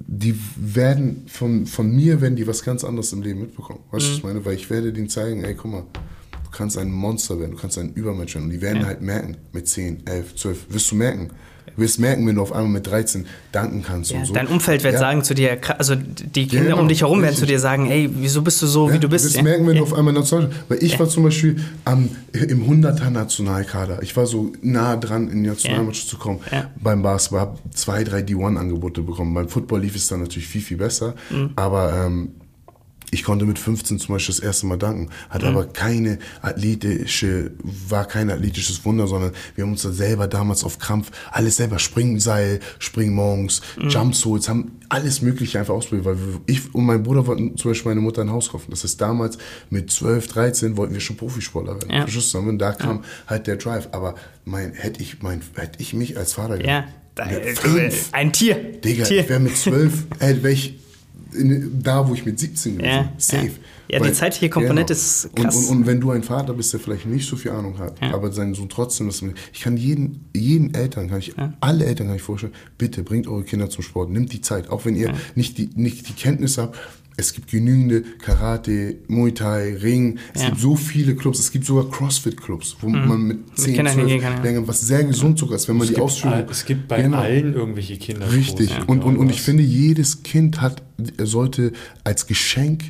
die 0.09 0.39
werden 0.57 0.86
von, 1.27 1.67
von 1.67 1.95
mir, 1.95 2.21
werden 2.21 2.37
die 2.37 2.47
was 2.47 2.63
ganz 2.63 2.85
anderes 2.85 3.13
im 3.13 3.23
Leben 3.23 3.41
mitbekommen. 3.41 3.81
Weißt 3.91 4.05
du, 4.07 4.11
was 4.11 4.17
ich 4.19 4.23
Mhm. 4.23 4.29
meine? 4.29 4.45
Weil 4.45 4.55
ich 4.55 4.71
werde 4.71 4.93
denen 4.93 5.09
zeigen, 5.09 5.43
ey, 5.45 5.55
guck 5.55 5.71
mal, 5.73 5.83
du 6.45 6.51
kannst 6.51 6.77
ein 6.79 6.91
Monster 6.91 7.39
werden, 7.41 7.53
du 7.53 7.57
kannst 7.59 7.79
ein 7.79 7.93
Übermensch 7.95 8.35
werden. 8.35 8.45
Und 8.45 8.51
die 8.51 8.61
werden 8.61 8.85
halt 8.87 9.03
merken, 9.03 9.37
mit 9.53 9.69
10, 9.69 10.07
11, 10.07 10.35
12, 10.37 10.67
wirst 10.71 10.91
du 10.91 10.97
merken. 10.97 11.31
Du 11.75 11.83
wirst 11.83 11.99
merken, 11.99 12.27
wenn 12.27 12.37
du 12.37 12.43
auf 12.43 12.53
einmal 12.53 12.71
mit 12.71 12.87
13 12.87 13.27
danken 13.53 13.83
kannst 13.83 14.11
Ja, 14.11 14.19
und 14.19 14.27
so. 14.27 14.33
Dein 14.35 14.47
Umfeld 14.47 14.85
wird 14.85 14.95
Ja. 14.95 15.01
sagen 15.01 15.25
zu 15.25 15.35
dir, 15.35 15.59
also 15.79 15.95
die 15.97 16.47
Kinder 16.47 16.65
genau, 16.67 16.81
um 16.81 16.89
dich 16.89 17.01
herum 17.03 17.23
werden 17.23 17.35
zu 17.37 17.47
dir 17.47 17.59
sagen, 17.61 17.91
ey, 17.91 18.09
wieso 18.13 18.43
bist 18.43 18.63
du 18.63 18.67
so, 18.67 18.93
wie 18.93 18.99
du 18.99 19.09
bist? 19.09 19.25
Du 19.25 19.29
wirst 19.35 19.43
merken, 19.43 19.67
wenn 19.67 19.77
du 19.77 19.83
auf 19.83 19.95
einmal 19.95 20.15
national. 20.15 20.51
Weil 20.69 20.83
ich 20.83 20.99
war 20.99 21.09
zum 21.09 21.25
Beispiel 21.25 21.57
am, 21.85 22.09
im 22.33 22.63
100er 22.69 23.11
Nationalkader. 23.11 24.03
Ich 24.03 24.17
war 24.17 24.27
so 24.27 24.53
nah 24.63 24.97
dran, 24.97 25.29
in 25.29 25.43
die 25.43 25.49
Nationalmannschaft 25.49 26.09
zu 26.09 26.17
kommen. 26.19 26.41
Beim 26.81 27.03
Basketball 27.03 27.41
habe 27.41 27.59
zwei, 27.75 28.05
drei 28.05 28.21
D1-Angebote 28.21 29.03
bekommen. 29.03 29.35
Beim 29.35 29.49
Football 29.49 29.81
lief 29.81 29.97
es 29.97 30.07
dann 30.09 30.21
natürlich 30.21 30.49
viel, 30.49 30.63
viel 30.63 30.77
besser. 30.77 31.15
Mhm. 31.31 31.51
Aber 31.57 31.93
ähm, 32.07 32.29
ich 33.17 33.25
konnte 33.25 33.45
mit 33.47 33.59
15 33.59 33.99
zum 33.99 34.15
Beispiel 34.15 34.35
das 34.35 34.43
erste 34.45 34.67
Mal 34.67 34.77
danken. 34.77 35.09
Hatte 35.31 35.47
Mhm. 35.51 35.57
aber 35.57 35.67
keine 35.67 36.19
athletische, 36.43 37.53
war 37.89 38.05
kein 38.07 38.31
athletisches 38.31 38.85
Wunder, 38.85 39.07
sondern 39.07 39.33
wir 39.55 39.65
haben 39.65 39.73
uns 39.73 39.83
da 39.83 39.91
selber 39.91 40.27
damals 40.29 40.65
auf 40.65 40.79
Krampf 40.79 41.11
alles 41.33 41.57
selber, 41.57 41.79
Springseil, 41.79 42.61
Springmonks, 42.79 43.63
Mhm. 43.79 43.89
Jumpsuits, 43.89 44.49
haben 44.49 44.73
alles 44.89 45.23
mögliche 45.23 45.59
einfach 45.59 45.75
ausprobiert, 45.75 46.05
weil 46.07 46.19
wir, 46.19 46.41
ich 46.47 46.75
und 46.75 46.85
mein 46.85 47.03
Bruder 47.03 47.27
wollten 47.27 47.57
zum 47.57 47.71
Beispiel 47.71 47.91
meine 47.91 48.01
Mutter 48.01 48.23
ein 48.23 48.31
Haus 48.31 48.51
kaufen. 48.51 48.67
Das 48.71 48.85
heißt, 48.85 49.01
damals 49.01 49.39
mit 49.71 49.91
12, 49.91 50.29
13 50.29 50.77
wollten 50.77 50.95
wir 50.95 51.01
schon 51.01 51.17
Profisportler 51.17 51.75
werden. 51.75 51.91
Ja. 51.91 52.03
Verstehst? 52.03 52.35
Und 52.35 52.59
da 52.59 52.73
kam 52.73 53.03
halt 53.27 53.47
der 53.47 53.57
Drive. 53.57 53.89
Aber 53.93 54.15
mein, 54.45 54.73
hätte 54.75 55.01
ich, 55.03 55.23
mein, 55.23 55.41
hätte 55.57 55.81
ich 55.81 55.95
mich 55.95 56.17
als 56.19 56.35
Vater 56.35 56.65
Ja, 56.65 56.85
gehabt, 57.15 57.33
äh, 57.33 57.55
fünf, 57.55 58.09
ein 58.13 58.33
Tier. 58.33 58.55
Digga, 58.57 59.05
Tier. 59.05 59.23
ich 59.23 59.29
wäre 59.29 59.41
mit 59.41 59.57
12, 59.57 59.93
ey, 60.21 60.43
wäre 60.43 60.53
ich 60.53 60.79
in, 61.33 61.81
da, 61.83 62.09
wo 62.09 62.15
ich 62.15 62.25
mit 62.25 62.39
17 62.39 62.79
gewesen 62.79 62.89
Ja, 62.91 63.03
bin. 63.03 63.11
Safe. 63.19 63.47
ja. 63.47 63.53
Ja, 63.89 64.01
die 64.01 64.13
zeitliche 64.13 64.51
Komponente 64.51 64.95
ist 64.95 65.31
krass. 65.37 65.55
Und, 65.55 65.65
und, 65.69 65.77
und 65.77 65.87
wenn 65.87 66.01
du 66.01 66.11
ein 66.11 66.25
Vater 66.25 66.55
bist, 66.55 66.73
der 66.73 66.81
vielleicht 66.81 67.07
nicht 67.07 67.29
so 67.29 67.37
viel 67.37 67.53
Ahnung 67.53 67.79
hat, 67.79 68.03
aber 68.03 68.33
sein 68.33 68.53
Sohn 68.53 68.69
trotzdem 68.69 69.07
das. 69.07 69.23
Ich 69.53 69.61
kann 69.61 69.77
jeden, 69.77 70.25
jeden 70.35 70.75
Eltern, 70.75 71.09
kann 71.09 71.21
ich, 71.21 71.35
alle 71.61 71.85
Eltern 71.85 72.09
kann 72.09 72.17
ich 72.17 72.23
vorstellen, 72.23 72.53
bitte 72.79 73.05
bringt 73.05 73.29
eure 73.29 73.45
Kinder 73.45 73.71
zum 73.71 73.85
Sport, 73.85 74.11
nimmt 74.11 74.33
die 74.33 74.41
Zeit, 74.41 74.71
auch 74.71 74.85
wenn 74.87 74.97
ihr 74.97 75.15
nicht, 75.37 75.57
die, 75.59 75.71
nicht 75.77 76.09
die 76.09 76.15
Kenntnis 76.15 76.59
habt. 76.59 76.77
Es 77.19 77.33
gibt 77.33 77.51
genügende 77.51 78.03
Karate, 78.21 78.97
Muay 79.09 79.33
Thai, 79.33 79.75
Ring. 79.83 80.19
Es 80.35 80.43
Ja. 80.43 80.49
gibt 80.51 80.61
so 80.61 80.77
viele 80.77 81.15
Clubs. 81.17 81.39
Es 81.39 81.51
gibt 81.51 81.65
sogar 81.65 81.91
CrossFit-Clubs, 81.91 82.77
wo 82.83 82.89
man 82.91 83.23
mit 83.23 83.39
10, 83.59 83.75
Kindern 83.75 83.95
12 83.95 83.97
hingehen 84.09 84.21
kann, 84.23 84.37
ja. 84.37 84.43
länger, 84.43 84.69
was 84.69 84.81
sehr 84.83 85.03
gesund 85.05 85.39
sogar 85.39 85.57
ist, 85.57 85.67
wenn 85.69 85.79
man 85.79 85.89
Es 85.89 85.95
die 85.95 86.01
Ausführung. 86.01 86.45
es 86.51 86.65
gibt 86.67 86.89
bei 86.89 87.01
Genau. 87.03 87.19
allen 87.19 87.55
irgendwelche 87.55 87.97
Kinder. 87.97 88.31
Richtig. 88.33 88.71
und, 88.87 89.03
und, 89.03 89.17
und 89.17 89.31
ich 89.31 89.41
finde, 89.41 89.63
jedes 89.63 90.23
Kind 90.25 90.61
hat, 90.61 90.83
sollte 91.19 91.73
als 92.05 92.27
Geschenk 92.27 92.85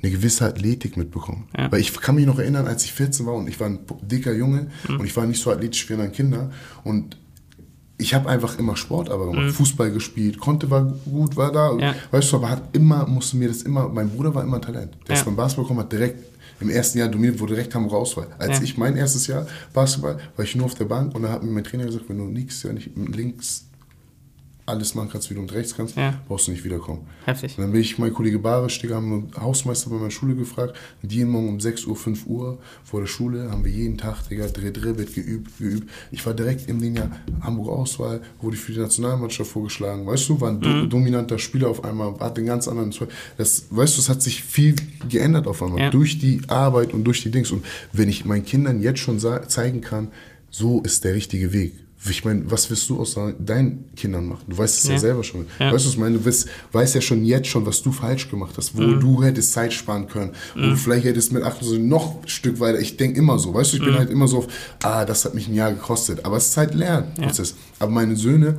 eine 0.00 0.10
gewisse 0.12 0.46
Athletik 0.46 0.96
mitbekommen. 0.96 1.48
Ja. 1.56 1.70
Weil 1.70 1.80
ich 1.80 1.92
kann 2.00 2.14
mich 2.16 2.26
noch 2.26 2.38
erinnern, 2.38 2.66
als 2.66 2.84
ich 2.84 2.92
14 2.92 3.24
war 3.26 3.34
und 3.34 3.48
ich 3.48 3.58
war 3.60 3.68
ein 3.68 3.80
dicker 4.02 4.32
Junge 4.32 4.66
und 4.88 5.04
ich 5.04 5.16
war 5.16 5.26
nicht 5.26 5.40
so 5.40 5.50
athletisch 5.52 5.88
wie 5.88 5.94
andere 5.94 6.10
Kinder 6.10 6.50
und 6.84 7.16
ich 7.98 8.14
habe 8.14 8.28
einfach 8.28 8.58
immer 8.58 8.76
Sport 8.76 9.10
aber 9.10 9.30
gemacht, 9.30 9.54
Fußball 9.54 9.90
gespielt, 9.92 10.38
konnte 10.40 10.70
war 10.70 10.82
gut, 11.04 11.36
war 11.36 11.52
da, 11.52 11.76
Ja. 11.78 11.94
weißt 12.10 12.32
du, 12.32 12.36
aber 12.36 12.50
hat 12.50 12.62
immer, 12.74 13.06
musste 13.06 13.36
mir 13.36 13.48
das 13.48 13.62
immer, 13.62 13.88
mein 13.88 14.10
Bruder 14.10 14.34
war 14.34 14.42
immer 14.42 14.60
Talent. 14.60 14.92
Der 15.06 15.14
Ja. 15.14 15.20
ist 15.20 15.24
beim 15.24 15.36
Basketball 15.36 15.64
gekommen, 15.64 15.80
hat 15.80 15.92
direkt 15.92 16.24
im 16.60 16.68
ersten 16.70 16.98
Jahr 16.98 17.08
dominiert, 17.08 17.40
wo 17.40 17.46
direkt 17.46 17.74
haben 17.74 17.84
wir 17.90 17.92
Auswahl. 17.96 18.28
Als 18.38 18.58
Ja. 18.58 18.64
ich 18.64 18.76
mein 18.78 18.96
erstes 18.96 19.26
Jahr 19.26 19.46
Basketball, 19.72 20.18
war 20.36 20.44
ich 20.44 20.54
nur 20.56 20.66
auf 20.66 20.74
der 20.74 20.84
Bank 20.84 21.14
und 21.14 21.22
da 21.22 21.30
hat 21.30 21.42
mir 21.42 21.50
mein 21.50 21.64
Trainer 21.64 21.84
gesagt, 21.86 22.04
wenn 22.08 22.18
du 22.18 22.24
nächstes 22.24 22.62
Jahr 22.64 22.72
nicht 22.72 22.90
links 22.96 23.64
alles 24.72 24.94
machen 24.94 25.10
kannst, 25.12 25.30
wie 25.30 25.34
du 25.34 25.40
mit 25.42 25.52
rechts 25.52 25.74
kannst, 25.76 25.96
Ja. 25.96 26.20
brauchst 26.26 26.46
du 26.48 26.50
nicht 26.50 26.64
wiederkommen. 26.64 27.06
Heftig. 27.24 27.56
Und 27.56 27.62
dann 27.64 27.72
bin 27.72 27.80
ich 27.80 27.98
mein 27.98 28.12
Kollege 28.12 28.38
Barisch, 28.38 28.80
Digga, 28.80 28.96
haben 28.96 29.12
einen 29.12 29.30
Hausmeister 29.40 29.90
bei 29.90 29.96
meiner 29.96 30.10
Schule 30.10 30.34
gefragt. 30.34 30.74
Und 31.02 31.12
jeden 31.12 31.30
Morgen 31.30 31.48
um 31.48 31.60
6 31.60 31.84
Uhr, 31.86 31.94
5 31.96 32.26
Uhr 32.26 32.58
vor 32.84 33.00
der 33.00 33.06
Schule 33.06 33.50
haben 33.50 33.64
wir 33.64 33.70
jeden 33.70 33.98
Tag, 33.98 34.28
Digga, 34.28 34.46
Dreh, 34.48 34.70
Dreh 34.72 34.96
wird 34.96 35.14
geübt, 35.14 35.56
geübt. 35.58 35.90
Ich 36.10 36.24
war 36.26 36.34
direkt 36.34 36.68
im 36.68 36.80
Ding 36.80 36.96
ja 36.96 37.10
Hamburger 37.40 37.72
Auswahl, 37.72 38.20
wurde 38.40 38.56
ich 38.56 38.62
für 38.62 38.72
die 38.72 38.80
Nationalmannschaft 38.80 39.50
vorgeschlagen. 39.50 40.06
Weißt 40.06 40.28
du, 40.28 40.40
war 40.40 40.50
ein 40.50 40.60
do 40.60 40.86
dominanter 40.86 41.38
Spieler 41.38 41.68
auf 41.68 41.84
einmal, 41.84 42.18
hat 42.18 42.36
den 42.36 42.46
ganz 42.46 42.66
anderen. 42.68 42.92
Das, 43.36 43.66
weißt 43.70 43.96
du, 43.96 44.00
es 44.00 44.08
hat 44.08 44.22
sich 44.22 44.42
viel 44.42 44.74
geändert 45.08 45.46
auf 45.46 45.62
einmal 45.62 45.80
Ja. 45.80 45.90
durch 45.90 46.18
die 46.18 46.40
Arbeit 46.48 46.92
und 46.94 47.04
durch 47.04 47.22
die 47.22 47.30
Dings. 47.30 47.50
Und 47.50 47.64
wenn 47.92 48.08
ich 48.08 48.24
meinen 48.24 48.44
Kindern 48.44 48.80
jetzt 48.80 49.00
schon 49.00 49.18
zeigen 49.18 49.80
kann, 49.80 50.08
so 50.50 50.80
ist 50.82 51.04
der 51.04 51.14
richtige 51.14 51.52
Weg. 51.52 51.74
Ich 52.08 52.24
meine, 52.24 52.50
was 52.50 52.68
wirst 52.68 52.90
du 52.90 52.98
aus 52.98 53.16
deinen 53.38 53.94
Kindern 53.94 54.26
machen? 54.26 54.44
Du 54.48 54.58
weißt 54.58 54.78
es 54.78 54.84
ja, 54.88 54.94
Ja. 54.94 54.98
selber 54.98 55.22
schon. 55.22 55.46
Ja. 55.60 55.72
Weißt 55.72 55.84
du, 55.84 55.88
was 55.88 55.94
ich 55.94 55.98
meine? 56.00 56.18
Du 56.18 56.24
weißt, 56.24 56.48
weißt 56.72 56.94
ja 56.96 57.00
schon 57.00 57.24
jetzt 57.24 57.46
schon, 57.48 57.64
was 57.64 57.80
du 57.82 57.92
falsch 57.92 58.28
gemacht 58.28 58.54
hast, 58.56 58.76
wo 58.76 58.82
Mhm. 58.82 58.98
du 59.00 59.22
hättest 59.22 59.52
Zeit 59.52 59.72
sparen 59.72 60.08
können. 60.08 60.32
Wo 60.54 60.60
du 60.62 60.76
vielleicht 60.76 61.04
hättest 61.04 61.32
mit 61.32 61.44
28 61.44 61.78
noch 61.84 62.22
ein 62.22 62.28
Stück 62.28 62.58
weiter. 62.58 62.80
Ich 62.80 62.96
denke 62.96 63.18
immer 63.18 63.38
so, 63.38 63.54
weißt 63.54 63.72
du, 63.72 63.76
ich 63.76 63.82
bin 63.84 63.92
Mhm. 63.94 63.98
halt 63.98 64.10
immer 64.10 64.26
so 64.26 64.38
auf, 64.38 64.48
ah, 64.82 65.04
das 65.04 65.24
hat 65.24 65.34
mich 65.34 65.46
ein 65.48 65.54
Jahr 65.54 65.72
gekostet. 65.72 66.24
Aber 66.24 66.36
es 66.38 66.48
ist 66.48 66.56
halt 66.56 66.74
Lernprozess. 66.74 67.54
Aber 67.78 67.92
meine 67.92 68.16
Söhne, 68.16 68.58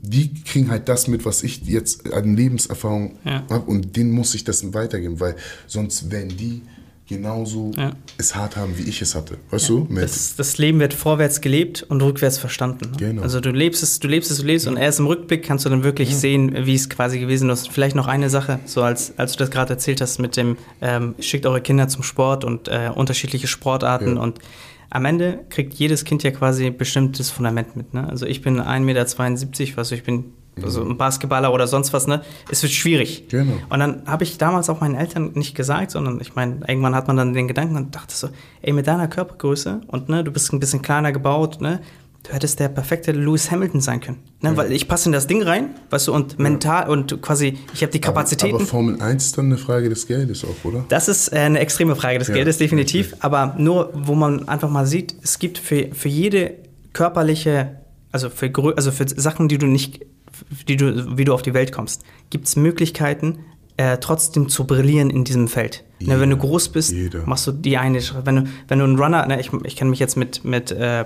die 0.00 0.32
kriegen 0.44 0.70
halt 0.70 0.88
das 0.88 1.08
mit, 1.08 1.24
was 1.26 1.42
ich 1.42 1.62
jetzt 1.66 2.10
an 2.12 2.36
Lebenserfahrung 2.36 3.16
Ja. 3.24 3.44
habe. 3.50 3.70
Und 3.70 3.96
denen 3.96 4.12
muss 4.12 4.34
ich 4.34 4.44
das 4.44 4.72
weitergeben, 4.72 5.20
weil 5.20 5.36
sonst 5.66 6.10
werden 6.10 6.36
die 6.36 6.62
genauso 7.08 7.72
Ja. 7.76 7.92
es 8.18 8.34
hart 8.36 8.56
haben, 8.56 8.76
wie 8.76 8.82
ich 8.82 9.00
es 9.02 9.14
hatte. 9.14 9.38
Weißt 9.50 9.68
du? 9.68 9.86
Mit, 9.88 10.02
Das, 10.04 10.36
das 10.36 10.58
Leben 10.58 10.78
wird 10.80 10.94
vorwärts 10.94 11.40
gelebt 11.40 11.82
und 11.88 12.02
rückwärts 12.02 12.38
verstanden. 12.38 12.90
Ne? 12.92 12.96
Genau. 12.98 13.22
Also 13.22 13.40
du 13.40 13.50
lebst 13.50 13.82
es, 13.82 13.98
du 13.98 14.08
lebst 14.08 14.30
es, 14.30 14.38
du 14.38 14.44
lebst 14.46 14.66
und 14.68 14.76
erst 14.76 14.98
im 15.00 15.06
Rückblick 15.06 15.42
kannst 15.42 15.64
du 15.64 15.70
dann 15.70 15.82
wirklich 15.84 16.14
sehen, 16.14 16.54
wie 16.66 16.74
es 16.74 16.88
quasi 16.90 17.18
gewesen 17.18 17.48
ist. 17.50 17.68
Vielleicht 17.70 17.96
noch 17.96 18.06
eine 18.06 18.30
Sache, 18.30 18.60
so 18.66 18.82
als, 18.82 19.14
als 19.18 19.32
du 19.32 19.38
das 19.38 19.50
gerade 19.50 19.70
erzählt 19.72 20.00
hast 20.00 20.18
mit 20.18 20.36
dem, 20.36 20.56
ähm, 20.80 21.14
schickt 21.18 21.46
eure 21.46 21.60
Kinder 21.60 21.88
zum 21.88 22.02
Sport 22.02 22.44
und 22.44 22.68
äh, 22.68 22.90
unterschiedliche 22.94 23.46
Sportarten 23.46 24.16
Ja. 24.16 24.22
und 24.22 24.38
am 24.90 25.04
Ende 25.04 25.40
kriegt 25.50 25.74
jedes 25.74 26.04
Kind 26.04 26.22
ja 26.22 26.30
quasi 26.30 26.66
ein 26.66 26.76
bestimmtes 26.76 27.30
Fundament 27.30 27.76
mit. 27.76 27.92
Ne? 27.94 28.08
Also 28.08 28.24
ich 28.26 28.40
bin 28.42 28.58
1,72 28.60 28.80
Meter, 29.66 29.78
also 29.78 29.94
ich 29.94 30.02
bin 30.02 30.32
also 30.64 30.82
ein 30.82 30.96
Basketballer 30.96 31.52
oder 31.52 31.66
sonst 31.66 31.92
was, 31.92 32.06
ne? 32.06 32.22
Es 32.50 32.62
wird 32.62 32.72
schwierig. 32.72 33.28
Genau. 33.28 33.54
Und 33.70 33.78
dann 33.80 34.02
habe 34.06 34.24
ich 34.24 34.38
damals 34.38 34.68
auch 34.70 34.80
meinen 34.80 34.94
Eltern 34.94 35.32
nicht 35.34 35.54
gesagt, 35.54 35.90
sondern 35.92 36.20
ich 36.20 36.34
meine, 36.34 36.60
irgendwann 36.66 36.94
hat 36.94 37.06
man 37.08 37.16
dann 37.16 37.32
den 37.32 37.48
Gedanken 37.48 37.76
und 37.76 37.94
dachte 37.94 38.14
so, 38.14 38.28
ey, 38.62 38.72
mit 38.72 38.86
deiner 38.86 39.08
Körpergröße 39.08 39.80
und 39.86 40.08
ne, 40.08 40.24
du 40.24 40.30
bist 40.30 40.52
ein 40.52 40.60
bisschen 40.60 40.82
kleiner 40.82 41.12
gebaut, 41.12 41.60
ne? 41.60 41.80
Du 42.24 42.32
hättest 42.34 42.58
der 42.58 42.68
perfekte 42.68 43.12
Lewis 43.12 43.50
Hamilton 43.52 43.80
sein 43.80 44.00
können. 44.00 44.18
Ne? 44.40 44.54
Weil 44.56 44.72
ich 44.72 44.88
passe 44.88 45.08
in 45.08 45.12
das 45.12 45.28
Ding 45.28 45.40
rein, 45.40 45.70
weißt 45.90 46.08
du, 46.08 46.12
und 46.12 46.38
mental 46.40 46.90
und 46.90 47.22
quasi, 47.22 47.56
ich 47.72 47.80
habe 47.82 47.92
die 47.92 48.00
Kapazitäten. 48.00 48.56
Aber 48.56 48.66
Formel 48.66 49.00
1 49.00 49.24
ist 49.26 49.38
dann 49.38 49.46
eine 49.46 49.56
Frage 49.56 49.88
des 49.88 50.08
Geldes 50.08 50.44
auch, 50.44 50.64
oder? 50.64 50.84
Das 50.88 51.08
ist 51.08 51.32
äh, 51.32 51.36
eine 51.38 51.60
extreme 51.60 51.94
Frage 51.94 52.18
des 52.18 52.28
Ja, 52.28 52.34
Geldes, 52.34 52.58
definitiv. 52.58 53.12
okay. 53.12 53.20
Aber 53.22 53.54
nur, 53.56 53.92
wo 53.94 54.16
man 54.16 54.48
einfach 54.48 54.68
mal 54.68 54.84
sieht, 54.84 55.14
es 55.22 55.38
gibt 55.38 55.58
für, 55.58 55.90
für 55.94 56.08
jede 56.08 56.54
körperliche, 56.92 57.76
also 58.10 58.28
für, 58.30 58.50
also 58.76 58.90
für 58.90 59.06
Sachen, 59.08 59.48
die 59.48 59.56
du 59.58 59.66
nicht, 59.66 60.04
die 60.68 60.76
du, 60.76 61.16
wie 61.16 61.24
du 61.24 61.32
auf 61.34 61.42
die 61.42 61.54
Welt 61.54 61.72
kommst, 61.72 62.02
gibt 62.30 62.46
es 62.46 62.56
Möglichkeiten, 62.56 63.40
äh, 63.76 63.98
trotzdem 63.98 64.48
zu 64.48 64.64
brillieren 64.66 65.10
in 65.10 65.24
diesem 65.24 65.48
Feld. 65.48 65.84
Ne, 66.00 66.20
wenn 66.20 66.30
du 66.30 66.36
Jeder, 66.36 66.48
groß 66.48 66.68
bist, 66.70 66.92
jeder. 66.92 67.26
machst 67.26 67.46
du 67.46 67.52
die 67.52 67.76
eine. 67.78 68.00
Wenn 68.24 68.36
du, 68.36 68.44
wenn 68.68 68.78
du 68.78 68.84
ein 68.84 68.96
Runner, 68.98 69.26
ne, 69.26 69.40
ich, 69.40 69.50
ich 69.64 69.76
kenne 69.76 69.90
mich 69.90 69.98
jetzt 69.98 70.16
mit, 70.16 70.44
mit 70.44 70.70
äh, 70.70 71.04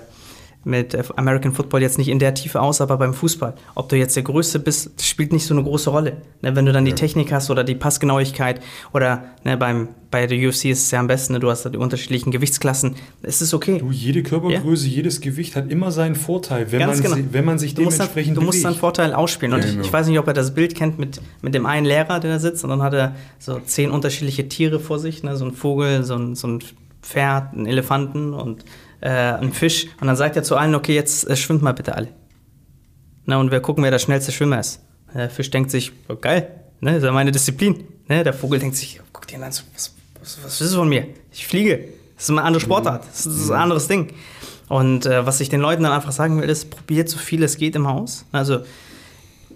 mit 0.64 0.96
American 1.16 1.52
Football 1.52 1.82
jetzt 1.82 1.98
nicht 1.98 2.08
in 2.08 2.18
der 2.18 2.34
Tiefe 2.34 2.60
aus, 2.60 2.80
aber 2.80 2.96
beim 2.96 3.14
Fußball. 3.14 3.54
Ob 3.74 3.88
du 3.88 3.96
jetzt 3.96 4.14
der 4.14 4.22
Größte 4.22 4.58
bist, 4.58 5.02
spielt 5.02 5.32
nicht 5.32 5.44
so 5.46 5.54
eine 5.54 5.62
große 5.62 5.90
Rolle. 5.90 6.18
Ne, 6.40 6.54
wenn 6.54 6.66
du 6.66 6.72
dann 6.72 6.84
die 6.84 6.92
Technik 6.94 7.32
hast 7.32 7.50
oder 7.50 7.64
die 7.64 7.74
Passgenauigkeit 7.74 8.60
oder 8.92 9.24
ne, 9.44 9.56
beim, 9.56 9.88
bei 10.10 10.26
der 10.26 10.38
UFC 10.38 10.66
ist 10.66 10.84
es 10.84 10.90
ja 10.90 11.00
am 11.00 11.06
besten, 11.08 11.32
ne, 11.32 11.40
du 11.40 11.50
hast 11.50 11.64
da 11.64 11.70
die 11.70 11.78
unterschiedlichen 11.78 12.30
Gewichtsklassen, 12.30 12.94
es 13.22 13.42
ist 13.42 13.54
okay. 13.54 13.78
Du, 13.78 13.90
jede 13.90 14.22
Körpergröße, 14.22 14.86
jedes 14.86 15.20
Gewicht 15.20 15.56
hat 15.56 15.70
immer 15.70 15.90
seinen 15.90 16.14
Vorteil, 16.14 16.70
wenn, 16.70 16.78
Ganz 16.80 17.02
man, 17.02 17.12
genau. 17.14 17.28
wenn 17.32 17.44
man 17.44 17.58
sich 17.58 17.74
Du 17.74 17.82
musst, 17.82 17.98
dann, 17.98 18.06
dementsprechend 18.06 18.36
du 18.36 18.40
musst 18.42 18.58
deinen 18.62 18.70
bewegt. 18.70 18.80
Vorteil 18.80 19.14
ausspielen. 19.14 19.54
Und 19.54 19.62
Genau. 19.62 19.80
ich, 19.80 19.86
ich 19.86 19.92
weiß 19.92 20.06
nicht, 20.06 20.18
ob 20.18 20.26
er 20.28 20.34
das 20.34 20.54
Bild 20.54 20.74
kennt 20.74 20.98
mit, 20.98 21.20
mit 21.40 21.54
dem 21.54 21.66
einen 21.66 21.86
Lehrer, 21.86 22.20
der 22.20 22.32
da 22.32 22.38
sitzt, 22.38 22.62
und 22.64 22.70
dann 22.70 22.82
hat 22.82 22.94
er 22.94 23.14
so 23.38 23.58
zehn 23.58 23.90
unterschiedliche 23.90 24.48
Tiere 24.48 24.78
vor 24.80 24.98
sich, 24.98 25.22
ne? 25.22 25.36
so 25.36 25.44
ein 25.44 25.52
Vogel, 25.52 26.04
so 26.04 26.14
ein, 26.14 26.34
so 26.34 26.46
ein 26.48 26.60
Pferd, 27.02 27.52
einen 27.52 27.66
Elefanten 27.66 28.32
und 28.32 28.64
äh, 29.02 29.08
einen 29.08 29.52
Fisch. 29.52 29.88
Und 30.00 30.06
dann 30.06 30.16
sagt 30.16 30.36
er 30.36 30.42
zu 30.42 30.56
allen, 30.56 30.74
okay, 30.74 30.94
jetzt 30.94 31.28
äh, 31.28 31.36
schwimmt 31.36 31.62
mal 31.62 31.72
bitte 31.72 31.94
alle. 31.94 32.08
Na, 33.26 33.36
und 33.38 33.50
wir 33.50 33.60
gucken, 33.60 33.84
wer 33.84 33.90
der 33.90 33.98
schnellste 33.98 34.32
Schwimmer 34.32 34.60
ist. 34.60 34.80
Der 35.14 35.28
Fisch 35.28 35.50
denkt 35.50 35.70
sich, 35.70 35.92
oh, 36.08 36.16
geil, 36.16 36.48
ne, 36.80 36.92
das 36.92 36.98
ist 36.98 37.04
ja 37.04 37.12
meine 37.12 37.30
Disziplin. 37.30 37.84
Ne, 38.08 38.24
der 38.24 38.32
Vogel 38.32 38.58
denkt 38.58 38.76
sich, 38.76 39.00
guck 39.12 39.26
dir 39.26 39.36
an, 39.36 39.42
was, 39.42 39.64
was, 40.20 40.38
was 40.42 40.60
ist 40.60 40.74
von 40.74 40.88
mir? 40.88 41.06
Ich 41.30 41.46
fliege. 41.46 41.88
Das 42.16 42.24
ist 42.24 42.30
eine 42.30 42.42
andere 42.42 42.60
Sportart. 42.60 43.04
Das 43.06 43.26
ist 43.26 43.50
ein 43.50 43.60
anderes 43.60 43.88
Ding. 43.88 44.12
Und 44.68 45.06
äh, 45.06 45.26
was 45.26 45.40
ich 45.40 45.48
den 45.48 45.60
Leuten 45.60 45.82
dann 45.82 45.92
einfach 45.92 46.12
sagen 46.12 46.40
will, 46.40 46.48
ist, 46.48 46.70
probiert 46.70 47.08
so 47.08 47.18
viel 47.18 47.42
es 47.42 47.56
geht 47.56 47.76
im 47.76 47.88
Haus. 47.88 48.24
Also 48.32 48.60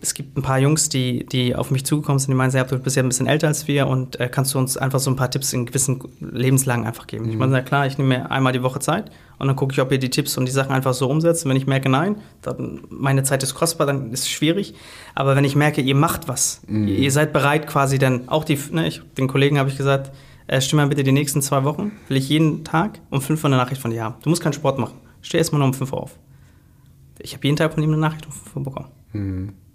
es 0.01 0.15
gibt 0.15 0.37
ein 0.37 0.43
paar 0.43 0.59
Jungs, 0.59 0.89
die, 0.89 1.27
die 1.27 1.55
auf 1.55 1.71
mich 1.71 1.85
zugekommen 1.85 2.19
sind, 2.19 2.31
die 2.31 2.37
meinen, 2.37 2.53
du 2.53 2.79
bist 2.79 2.97
ja 2.97 3.03
ein 3.03 3.09
bisschen 3.09 3.27
älter 3.27 3.49
als 3.49 3.67
wir 3.69 3.87
und 3.87 4.19
äh, 4.21 4.29
kannst 4.29 4.55
du 4.55 4.59
uns 4.59 4.77
einfach 4.77 4.99
so 4.99 5.11
ein 5.11 5.17
paar 5.17 5.31
Tipps 5.31 5.53
in 5.53 5.67
gewissen 5.67 6.03
Lebenslagen 6.21 6.87
einfach 6.87 7.07
geben. 7.07 7.29
Ich 7.29 7.37
meine, 7.37 7.53
na 7.53 7.63
klar, 7.63 7.87
ich 7.87 7.99
nehme 7.99 8.19
mir 8.19 8.31
einmal 8.31 8.53
die 8.53 8.63
Woche 8.63 8.79
Zeit 8.79 9.11
und 9.39 9.47
dann 9.47 9.57
gucke 9.57 9.73
ich, 9.73 9.81
ob 9.81 9.93
ihr 9.93 9.99
die 9.99 10.11
Tipps 10.11 10.37
und 10.39 10.47
die 10.47 10.53
Sachen 10.53 10.73
einfach 10.73 10.95
so 10.95 11.09
umsetzt. 11.09 11.45
Und 11.45 11.51
wenn 11.51 11.57
ich 11.57 11.67
merke, 11.67 11.89
nein, 11.89 12.17
dann 12.43 12.81
meine 12.91 13.23
Zeit 13.23 13.43
ist 13.43 13.55
kostbar, 13.55 13.87
dann 13.87 14.13
ist 14.13 14.21
es 14.21 14.31
schwierig. 14.31 14.75
Aber 15.15 15.37
wenn 15.37 15.45
ich 15.45 15.57
merke, 15.57 15.81
ihr 15.81 15.95
macht 15.95 16.29
was, 16.29 16.63
ihr, 16.89 16.99
ihr 16.99 17.13
seid 17.13 17.33
bereit 17.33 17.67
quasi 17.67 17.99
dann, 17.99 18.29
auch 18.29 18.45
die, 18.45 18.59
ne, 18.71 18.87
ich, 18.89 19.03
den 19.19 19.29
Kollegen 19.29 19.59
habe 19.59 19.69
ich 19.69 19.77
gesagt, 19.77 20.13
äh, 20.47 20.61
stimme 20.61 20.83
mal 20.83 20.89
bitte 20.89 21.03
die 21.03 21.13
nächsten 21.13 21.43
zwei 21.43 21.65
Wochen, 21.65 21.93
will 22.09 22.17
ich 22.17 22.29
jeden 22.29 22.65
Tag 22.65 23.01
um 23.11 23.21
5 23.21 23.43
Uhr 23.43 23.49
eine 23.49 23.57
Nachricht 23.57 23.81
von 23.81 23.91
dir 23.91 24.05
haben. 24.05 24.15
Du 24.23 24.31
musst 24.31 24.43
keinen 24.43 24.53
Sport 24.53 24.79
machen. 24.79 24.95
Steh 25.23 25.39
erstmal 25.39 25.59
nur 25.59 25.69
um 25.69 25.75
5 25.75 25.93
Uhr 25.93 26.03
auf. 26.03 26.19
Ich 27.19 27.35
habe 27.35 27.45
jeden 27.45 27.57
Tag 27.57 27.75
von 27.75 27.83
ihm 27.83 27.91
eine 27.91 28.01
Nachricht 28.01 28.27
um 28.27 28.33
5 28.33 28.57
Uhr 28.57 28.63
bekommen. 28.65 28.89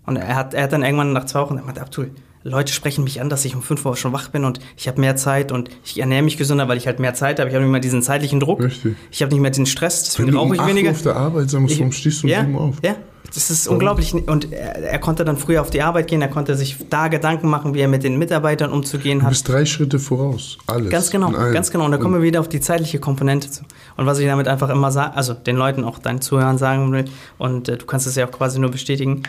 Und 0.06 0.18
er 0.18 0.36
hat, 0.36 0.54
er 0.54 0.64
hat 0.64 0.74
dann 0.74 0.84
irgendwann 0.84 1.14
nach 1.14 1.26
zwei 1.26 1.42
Wochen 1.42 1.58
gesagt, 1.58 1.80
Abdul, 1.80 2.12
Leute 2.44 2.74
sprechen 2.74 3.04
mich 3.04 3.22
an, 3.22 3.30
dass 3.30 3.46
ich 3.46 3.56
um 3.56 3.62
5 3.62 3.86
Uhr 3.86 3.96
schon 3.96 4.14
wach 4.14 4.30
bin 4.30 4.46
und 4.46 4.60
ich 4.76 4.88
habe 4.88 5.00
mehr 5.00 5.16
Zeit 5.16 5.52
und 5.52 5.70
ich 5.86 6.00
ernähre 6.00 6.24
mich 6.24 6.38
gesünder, 6.38 6.68
weil 6.68 6.78
ich 6.78 6.88
halt 6.88 7.00
mehr 7.00 7.14
Zeit 7.14 7.40
habe. 7.40 7.50
Ich 7.50 7.56
habe 7.56 7.64
nicht 7.64 7.72
mehr 7.72 7.82
diesen 7.82 8.02
zeitlichen 8.02 8.40
Druck. 8.40 8.64
Richtig. 8.64 8.96
Ich 9.12 9.22
habe 9.22 9.32
nicht 9.32 9.42
mehr 9.42 9.52
den 9.52 9.68
Stress, 9.68 10.04
deswegen 10.06 10.32
du 10.32 10.38
rauche 10.40 10.56
ich 10.56 10.60
8 10.60 10.68
Uhr 10.68 10.76
weniger. 10.76 10.92
auf 10.92 11.02
der 11.04 11.16
Arbeit 11.16 11.50
sein 11.52 11.62
musst, 11.62 11.78
warum 11.78 11.92
stehst 11.92 12.24
du 12.24 12.28
um 12.28 12.32
ja, 12.32 12.42
7 12.42 12.56
Uhr 12.56 12.62
auf? 12.62 12.76
Ja, 12.84 12.96
das 13.34 13.52
ist 13.52 13.68
unglaublich. 13.68 14.14
Und 14.14 14.52
er, 14.52 14.76
er 14.78 15.00
konnte 15.00 15.24
dann 15.24 15.38
früher 15.38 15.62
auf 15.62 15.70
die 15.70 15.84
Arbeit 15.84 16.08
gehen, 16.08 16.24
er 16.24 16.30
konnte 16.30 16.56
sich 16.56 16.78
da 16.90 17.10
Gedanken 17.10 17.48
machen, 17.48 17.76
wie 17.76 17.80
er 17.80 17.88
mit 17.88 18.04
den 18.04 18.18
Mitarbeitern 18.18 18.72
umzugehen 18.72 19.20
Du 19.20 19.26
hat. 19.26 19.32
bist 19.32 19.48
drei 19.48 19.66
Schritte 19.66 20.00
voraus. 20.00 20.58
Alles. 20.66 20.90
Ganz 20.90 21.12
genau, 21.12 21.30
ganz 21.32 21.70
genau. 21.70 21.86
Und 21.86 21.92
da 21.92 21.98
kommen 21.98 22.16
wir 22.16 22.24
wieder 22.24 22.40
auf 22.40 22.50
die 22.50 22.60
zeitliche 22.60 23.00
Komponente 23.00 23.52
zu. 23.52 23.64
Und 23.98 24.08
was 24.08 24.18
ich 24.18 24.26
damit 24.26 24.48
einfach 24.48 24.70
immer 24.70 24.92
sage, 24.92 25.16
also 25.16 25.36
den 25.36 25.58
Leuten, 25.58 25.84
auch 25.84 26.00
deinen 26.00 26.22
Zuhörern 26.22 26.58
sagen 26.58 26.92
will, 26.92 27.06
und 27.38 27.70
äh, 27.70 27.78
du 27.78 27.86
kannst 27.86 28.08
es 28.08 28.16
ja 28.16 28.26
auch 28.26 28.32
quasi 28.32 28.60
nur 28.60 28.72
bestätigen, 28.72 29.22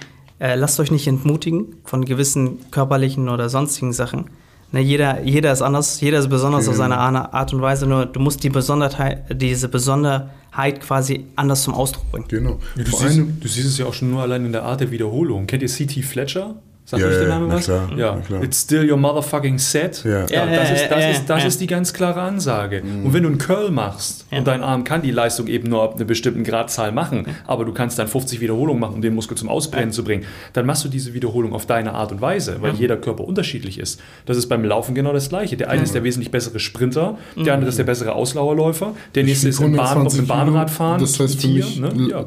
äh, 0.42 0.56
lasst 0.56 0.80
euch 0.80 0.90
nicht 0.90 1.06
entmutigen 1.06 1.76
von 1.84 2.04
gewissen 2.04 2.58
körperlichen 2.72 3.28
oder 3.28 3.48
sonstigen 3.48 3.92
Sachen. 3.92 4.24
Ne, 4.72 4.80
jeder, 4.80 5.22
jeder 5.22 5.52
ist 5.52 5.62
anders, 5.62 6.00
jeder 6.00 6.18
ist 6.18 6.28
besonders 6.30 6.66
auf 6.66 6.74
Genau. 6.76 6.88
seine 6.88 7.32
Art 7.34 7.52
und 7.54 7.60
Weise, 7.60 7.86
nur 7.86 8.06
du 8.06 8.18
musst 8.20 8.42
die 8.42 8.48
Besonderheit, 8.50 9.24
diese 9.40 9.68
Besonderheit 9.68 10.80
quasi 10.80 11.26
anders 11.36 11.62
zum 11.62 11.74
Ausdruck 11.74 12.10
bringen. 12.10 12.24
Genau. 12.28 12.58
Ja, 12.76 12.84
du, 12.84 12.90
siehst, 12.90 13.18
du 13.40 13.48
siehst 13.48 13.66
es 13.68 13.78
ja 13.78 13.86
auch 13.86 13.94
schon 13.94 14.10
nur 14.10 14.22
allein 14.22 14.44
in 14.46 14.52
der 14.52 14.64
Art 14.64 14.80
der 14.80 14.90
Wiederholung. 14.90 15.46
Kennt 15.46 15.62
ihr 15.62 15.68
C.T. 15.68 16.02
Fletcher? 16.02 16.54
Sagt 16.84 17.00
Ja, 17.00 17.08
euch 17.08 17.14
der 17.16 17.28
Name 17.28 17.46
na 17.46 17.54
was? 17.54 17.64
klar, 17.64 17.88
ja. 17.96 18.16
klar. 18.26 18.42
It's 18.42 18.62
still 18.62 18.90
your 18.90 18.96
motherfucking 18.98 19.56
set. 19.58 20.02
Ja. 20.04 20.26
Ja, 20.26 20.44
Ja, 20.44 20.46
das 20.56 20.70
ist, 20.72 20.88
das, 20.90 21.10
ist, 21.12 21.26
das 21.30 21.40
ja. 21.42 21.46
ist 21.48 21.60
die 21.60 21.66
ganz 21.68 21.92
klare 21.92 22.20
Ansage. 22.20 22.82
Mhm. 22.84 23.06
Und 23.06 23.14
wenn 23.14 23.22
du 23.22 23.28
einen 23.28 23.38
Curl 23.38 23.70
machst 23.70 24.26
Ja. 24.32 24.38
und 24.38 24.46
dein 24.48 24.62
Arm 24.62 24.82
kann 24.82 25.00
die 25.00 25.12
Leistung 25.12 25.46
eben 25.46 25.68
nur 25.70 25.82
ab 25.82 25.94
einer 25.94 26.04
bestimmten 26.04 26.42
Gradzahl 26.42 26.90
machen, 26.90 27.26
aber 27.46 27.64
du 27.64 27.72
kannst 27.72 27.98
dann 28.00 28.08
50 28.08 28.40
Wiederholungen 28.40 28.80
machen, 28.80 28.96
um 28.96 29.00
den 29.02 29.14
Muskel 29.14 29.36
zum 29.36 29.48
Ausbrennen 29.48 29.92
zu 29.92 30.02
bringen, 30.02 30.24
dann 30.54 30.66
machst 30.66 30.84
du 30.84 30.88
diese 30.88 31.14
Wiederholung 31.14 31.52
auf 31.54 31.66
deine 31.66 31.94
Art 31.94 32.10
und 32.10 32.20
Weise, 32.20 32.56
weil 32.60 32.74
jeder 32.74 32.96
Körper 32.96 33.24
unterschiedlich 33.24 33.78
ist. 33.78 34.00
Das 34.26 34.36
ist 34.36 34.48
beim 34.48 34.64
Laufen 34.64 34.94
genau 34.96 35.12
das 35.12 35.28
Gleiche. 35.28 35.56
Der 35.56 35.70
eine 35.70 35.82
ist 35.84 35.94
der 35.94 36.02
wesentlich 36.02 36.32
bessere 36.32 36.58
Sprinter, 36.58 37.16
der 37.36 37.54
andere 37.54 37.68
ist 37.70 37.78
der 37.78 37.84
bessere 37.84 38.12
Ausdauerläufer, 38.12 38.94
der 39.14 39.22
nächste 39.22 39.48
ist 39.48 39.60
im 39.60 39.76
Bahn, 39.76 39.98
auf 40.04 40.12
dem 40.14 40.28
120 40.28 40.28
Bahnrad 40.28 40.70
fahren. 40.70 41.00
Das 41.00 41.18
heißt 41.20 41.34
für 41.36 41.46
Tier, 41.46 41.64
mich, 41.64 41.78
ne? 41.80 42.26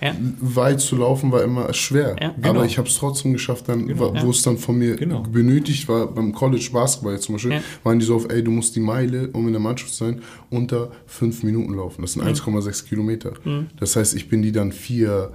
Ja. 0.00 0.14
Weit 0.40 0.80
zu 0.80 0.96
laufen 0.96 1.30
war 1.32 1.42
immer 1.42 1.72
schwer. 1.74 2.16
Ja, 2.20 2.28
genau. 2.36 2.48
Aber 2.50 2.64
ich 2.64 2.78
habe 2.78 2.88
es 2.88 2.96
trotzdem 2.96 3.32
geschafft, 3.32 3.68
dann, 3.68 3.98
wo 3.98 4.12
ja. 4.14 4.28
es 4.28 4.42
dann 4.42 4.58
von 4.58 4.78
mir 4.78 4.96
Genau. 4.96 5.22
benötigt 5.22 5.88
war, 5.88 6.06
beim 6.06 6.32
College 6.32 6.68
Basketball 6.72 7.18
zum 7.20 7.34
Beispiel, 7.36 7.52
Ja. 7.52 7.60
waren 7.84 7.98
die 7.98 8.04
so 8.04 8.16
auf, 8.16 8.28
ey, 8.30 8.42
du 8.42 8.50
musst 8.50 8.74
die 8.76 8.80
Meile, 8.80 9.28
um 9.32 9.46
in 9.46 9.52
der 9.52 9.60
Mannschaft 9.60 9.92
zu 9.94 10.04
sein, 10.04 10.20
unter 10.50 10.90
fünf 11.06 11.42
Minuten 11.42 11.74
laufen. 11.74 12.02
Das 12.02 12.12
sind 12.14 12.22
1,6 12.22 12.84
Kilometer. 12.88 13.32
Das 13.78 13.96
heißt, 13.96 14.14
ich 14.14 14.28
bin 14.28 14.42
die 14.42 14.52
dann 14.52 14.72
vier 14.72 15.30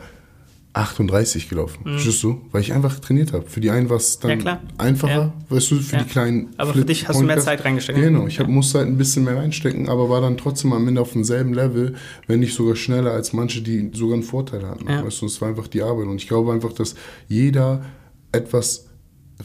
38 0.76 1.48
gelaufen. 1.50 1.80
Verstehst 1.84 2.22
du? 2.24 2.42
Weil 2.52 2.62
ich 2.62 2.74
einfach 2.74 3.00
trainiert 3.00 3.32
habe. 3.34 3.46
Für 3.48 3.62
die 3.62 3.70
einen 3.70 3.90
war 3.90 3.98
es 3.98 4.20
dann 4.20 4.40
Mhm. 4.40 4.46
Ja, 4.46 4.60
einfacher, 4.78 5.12
Ja. 5.14 5.34
weißt 5.50 5.72
du, 5.72 5.76
für 5.80 5.96
Ja. 5.96 6.04
die 6.04 6.10
kleinen. 6.10 6.50
Aber 6.58 6.74
für 6.74 6.84
dich 6.84 7.08
hast 7.08 7.20
du 7.20 7.24
mehr. 7.24 7.40
Zeit 7.40 7.64
reingesteckt. 7.64 7.98
Genau, 7.98 8.28
ich 8.28 8.40
hab, 8.40 8.48
musste 8.48 8.80
halt 8.80 8.88
ein 8.90 8.98
bisschen 8.98 9.24
mehr 9.24 9.38
reinstecken, 9.38 9.88
aber 9.88 10.10
war 10.10 10.20
dann 10.22 10.36
trotzdem 10.38 10.74
am 10.74 10.88
Ende 10.88 11.00
auf 11.02 11.14
demselben 11.14 11.54
Level, 11.54 11.96
wenn 12.28 12.42
nicht 12.42 12.54
sogar 12.54 12.76
schneller 12.76 13.12
als 13.12 13.32
manche, 13.32 13.62
die 13.62 13.90
sogar 13.94 14.16
einen 14.16 14.24
Vorteil 14.24 14.68
hatten. 14.68 14.86
Weißt 14.88 15.22
du, 15.22 15.26
es 15.28 15.40
war 15.42 15.48
einfach 15.50 15.68
die 15.68 15.82
Arbeit. 15.82 16.08
Und 16.08 16.18
ich 16.18 16.28
glaube 16.28 16.52
einfach, 16.52 16.74
dass 16.74 16.96
jeder 17.30 17.86
etwas 18.34 18.88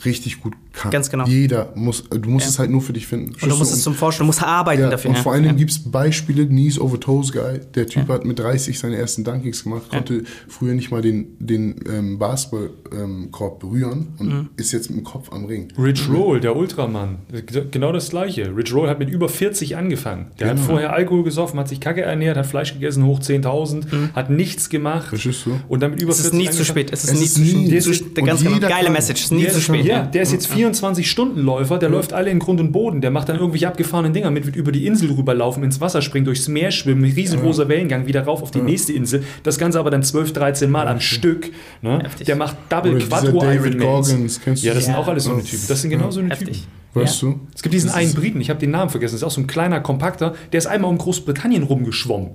richtig 0.04 0.40
gut 0.40 0.54
kann. 0.72 0.90
Ganz 0.90 1.10
genau. 1.10 1.26
Jeder 1.26 1.72
muss, 1.74 2.04
du 2.08 2.28
musst 2.30 2.46
Ja. 2.46 2.50
es 2.50 2.58
halt 2.58 2.70
nur 2.70 2.80
für 2.82 2.92
dich 2.92 3.06
finden. 3.06 3.32
Und 3.40 3.50
du 3.50 3.56
musst 3.56 3.72
es 3.72 3.82
zum 3.82 3.94
Forschen, 3.94 4.20
du 4.20 4.26
musst 4.26 4.42
arbeiten 4.42 4.82
ja, 4.82 4.90
dafür. 4.90 5.10
und 5.10 5.16
ja. 5.16 5.22
vor 5.22 5.32
allem 5.32 5.44
ja. 5.44 5.52
gibt 5.52 5.70
es 5.70 5.78
Beispiele, 5.90 6.46
Knees 6.46 6.78
over 6.78 6.98
Toes 7.00 7.32
Guy, 7.32 7.60
der 7.74 7.86
Typ 7.86 8.08
hat 8.08 8.24
mit 8.24 8.38
30 8.38 8.78
seine 8.78 8.96
ersten 8.96 9.24
Dunkings 9.24 9.64
gemacht, 9.64 9.88
konnte 9.90 10.22
früher 10.48 10.74
nicht 10.74 10.90
mal 10.90 11.02
den, 11.02 11.36
den 11.38 11.76
ähm, 11.90 12.18
Basketballkorb 12.18 13.60
berühren 13.60 14.08
und 14.18 14.28
Mhm. 14.28 14.48
ist 14.56 14.72
jetzt 14.72 14.90
mit 14.90 14.98
dem 15.00 15.04
Kopf 15.04 15.32
am 15.32 15.44
Ring. 15.44 15.68
Rich 15.78 16.08
Roll, 16.08 16.40
der 16.40 16.56
Ultramann. 16.56 17.18
Genau 17.70 17.92
das 17.92 18.10
gleiche. 18.10 18.54
Rich 18.56 18.72
Roll 18.74 18.88
hat 18.88 18.98
mit 18.98 19.10
über 19.10 19.28
40 19.28 19.76
angefangen. 19.76 20.26
Der 20.38 20.48
hat 20.50 20.56
Genau. 20.56 20.68
vorher 20.68 20.92
Alkohol 20.92 21.24
gesoffen, 21.24 21.58
hat 21.58 21.68
sich 21.68 21.80
kacke 21.80 22.02
ernährt, 22.02 22.36
hat 22.36 22.46
Fleisch 22.46 22.72
gegessen, 22.74 23.04
hoch 23.04 23.20
10.000, 23.20 23.86
hat 24.14 24.30
nichts 24.30 24.68
gemacht. 24.68 25.08
Verstehst 25.08 25.46
du? 25.46 25.58
Und 25.68 25.80
dann 25.82 25.90
mit 25.92 26.00
über 26.02 26.10
Mhm. 26.10 26.18
Es 26.20 26.20
ist 26.20 26.30
40 26.30 26.38
nie 26.38 26.44
zu 26.44 26.50
angefangen. 26.50 26.66
spät. 26.66 26.92
Es 26.92 27.04
ist 27.04 27.10
Es 27.12 27.18
nie 27.18 27.24
ist 27.24 27.34
zu 27.34 27.40
nie 27.40 27.66
spät. 27.68 27.82
zu 27.82 27.90
Zu- 27.90 27.94
spät. 27.94 28.24
Ganz 28.26 28.40
Und 28.40 28.44
genau. 28.46 28.54
jeder 28.56 28.68
Geile 28.68 28.84
kann. 28.84 28.92
Message. 28.92 29.18
Es 29.20 29.24
ist 29.26 29.32
nie 29.32 29.42
Der 29.44 29.52
zu 29.52 29.60
spät. 29.60 29.84
ja, 29.84 30.02
der 30.02 30.22
ist 30.22 30.32
jetzt 30.32 30.46
24-Stunden-Läufer, 30.66 31.78
der 31.78 31.88
läuft 31.88 32.12
alle 32.12 32.30
in 32.30 32.38
Grund 32.38 32.60
und 32.60 32.72
Boden. 32.72 33.00
Der 33.00 33.10
macht 33.10 33.28
dann 33.28 33.36
irgendwelche 33.36 33.68
abgefahrenen 33.68 34.12
Dinger 34.12 34.30
mit, 34.30 34.46
wird 34.46 34.56
über 34.56 34.72
die 34.72 34.86
Insel 34.86 35.10
rüberlaufen, 35.12 35.62
ins 35.64 35.80
Wasser 35.80 36.02
springen, 36.02 36.24
durchs 36.24 36.48
Meer 36.48 36.70
schwimmen, 36.70 37.04
riesengroßer 37.04 37.68
Wellengang, 37.68 38.06
wieder 38.06 38.22
rauf 38.22 38.42
auf 38.42 38.50
die 38.50 38.60
nächste 38.62 38.92
Insel. 38.92 39.24
Das 39.42 39.58
Ganze 39.58 39.78
aber 39.78 39.90
dann 39.90 40.02
12, 40.02 40.32
13 40.32 40.70
Mal 40.70 40.88
am 40.88 41.00
Stück. 41.00 41.50
Ne? 41.82 42.02
Der 42.26 42.36
macht 42.36 42.56
Double 42.68 42.96
Oder 42.96 43.06
Quattro 43.06 43.40
David 43.40 43.74
Ironmans. 43.74 44.10
Goggins, 44.10 44.40
kennst 44.42 44.62
du 44.62 44.66
Ja, 44.68 44.74
das 44.74 44.84
sind 44.84 44.94
auch 44.94 45.08
alles 45.08 45.24
so 45.24 45.32
eine 45.32 45.42
Typen. 45.42 45.64
Das 45.68 45.80
sind 45.80 45.90
genau 45.90 46.10
so 46.10 46.20
eine 46.20 46.30
Typen. 46.30 46.46
Heftig. 46.46 46.68
Weißt 46.94 47.22
Ja. 47.22 47.28
du? 47.28 47.40
Es 47.54 47.62
gibt 47.62 47.72
diesen 47.74 47.90
einen 47.90 48.14
Briten, 48.14 48.40
ich 48.40 48.50
habe 48.50 48.58
den 48.58 48.70
Namen 48.72 48.90
vergessen, 48.90 49.14
das 49.14 49.20
ist 49.22 49.26
auch 49.26 49.30
so 49.30 49.40
ein 49.40 49.46
kleiner 49.46 49.80
Kompakter, 49.80 50.34
der 50.52 50.58
ist 50.58 50.66
einmal 50.66 50.90
um 50.90 50.98
Großbritannien 50.98 51.62
rumgeschwommen. 51.62 52.30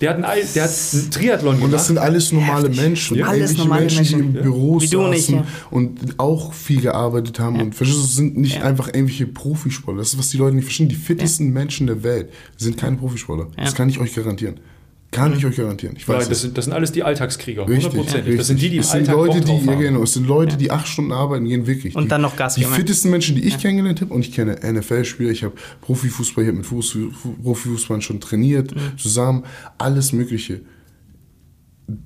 Der 0.00 0.10
hat, 0.10 0.16
einen, 0.16 0.24
Ei- 0.24 0.42
der 0.54 0.64
hat 0.64 0.70
einen 0.94 1.10
Triathlon 1.10 1.52
gemacht. 1.56 1.64
Und 1.64 1.70
das 1.72 1.86
sind 1.88 1.98
alles 1.98 2.32
normale 2.32 2.68
Heftig. 2.68 2.80
Menschen, 2.82 3.16
Ja. 3.18 3.26
Alles 3.26 3.50
ähnliche 3.50 3.58
normale 3.68 3.84
Menschen, 3.84 4.04
die 4.32 4.38
im 4.38 4.42
Büro 4.44 4.80
Wie 4.80 4.86
saßen 4.86 5.34
ja. 5.34 5.44
und 5.70 6.00
auch 6.18 6.52
viel 6.54 6.80
gearbeitet 6.80 7.38
haben. 7.38 7.60
Und 7.60 7.74
verstehst 7.74 8.00
du, 8.00 8.04
es 8.06 8.16
sind 8.16 8.38
nicht 8.38 8.56
Ja. 8.56 8.62
einfach 8.62 8.88
irgendwelche 8.88 9.26
Profisportler. 9.26 10.00
Das 10.00 10.12
ist, 10.14 10.18
was 10.18 10.30
die 10.30 10.38
Leute 10.38 10.56
nicht 10.56 10.64
verstehen. 10.64 10.88
Die 10.88 10.94
fittesten 10.94 11.50
Menschen 11.52 11.86
der 11.86 12.02
Welt 12.02 12.30
sind 12.56 12.78
keine 12.78 12.96
Profisportler. 12.96 13.48
Das 13.56 13.74
kann 13.74 13.88
ich 13.90 13.98
euch 14.00 14.14
garantieren. 14.14 14.58
Kann 15.12 15.36
ich 15.36 15.44
euch 15.44 15.56
garantieren. 15.56 15.96
Ich 15.96 16.06
ja, 16.06 16.14
weiß 16.14 16.28
das, 16.28 16.36
es. 16.38 16.42
sind, 16.42 16.56
das 16.56 16.66
sind 16.66 16.74
alles 16.74 16.92
die 16.92 17.02
Alltagskrieger, 17.02 17.66
Richtig, 17.68 17.86
hundertprozentig. 17.86 18.36
Das 18.36 18.46
sind 18.46 18.60
die, 18.62 18.68
die 18.70 18.76
im 18.76 18.80
es 18.82 18.90
sind 18.92 19.00
Alltag 19.08 19.16
Leute, 19.16 19.38
Bock 19.38 19.46
drauf 19.46 19.60
die, 19.60 19.66
ja, 19.66 19.72
haben. 19.72 19.80
genau, 19.80 20.02
es 20.04 20.12
sind 20.12 20.26
Leute, 20.28 20.56
die 20.56 20.70
acht 20.70 20.86
Stunden 20.86 21.10
arbeiten 21.12 21.46
gehen, 21.46 21.66
wirklich. 21.66 21.96
Und 21.96 22.04
die, 22.04 22.08
dann 22.10 22.22
noch 22.22 22.36
Gas 22.36 22.54
Die 22.54 22.60
geben, 22.60 22.70
ja. 22.72 22.76
fittesten 22.76 23.10
Menschen, 23.10 23.34
die 23.34 23.42
ich 23.42 23.58
kennengelernt 23.58 24.00
habe, 24.02 24.14
und 24.14 24.20
ich 24.20 24.32
kenne 24.32 24.58
NFL-Spieler, 24.62 25.30
ich 25.30 25.42
habe 25.42 25.54
Profifußball, 25.80 26.44
ich 26.44 26.48
habe 26.48 26.58
mit 26.58 26.66
Fuß, 26.66 26.90
Fu- 26.92 27.32
Profifußball 27.42 28.00
schon 28.02 28.20
trainiert, 28.20 28.72
Mhm. 28.74 28.98
zusammen, 28.98 29.42
alles 29.78 30.12
Mögliche. 30.12 30.60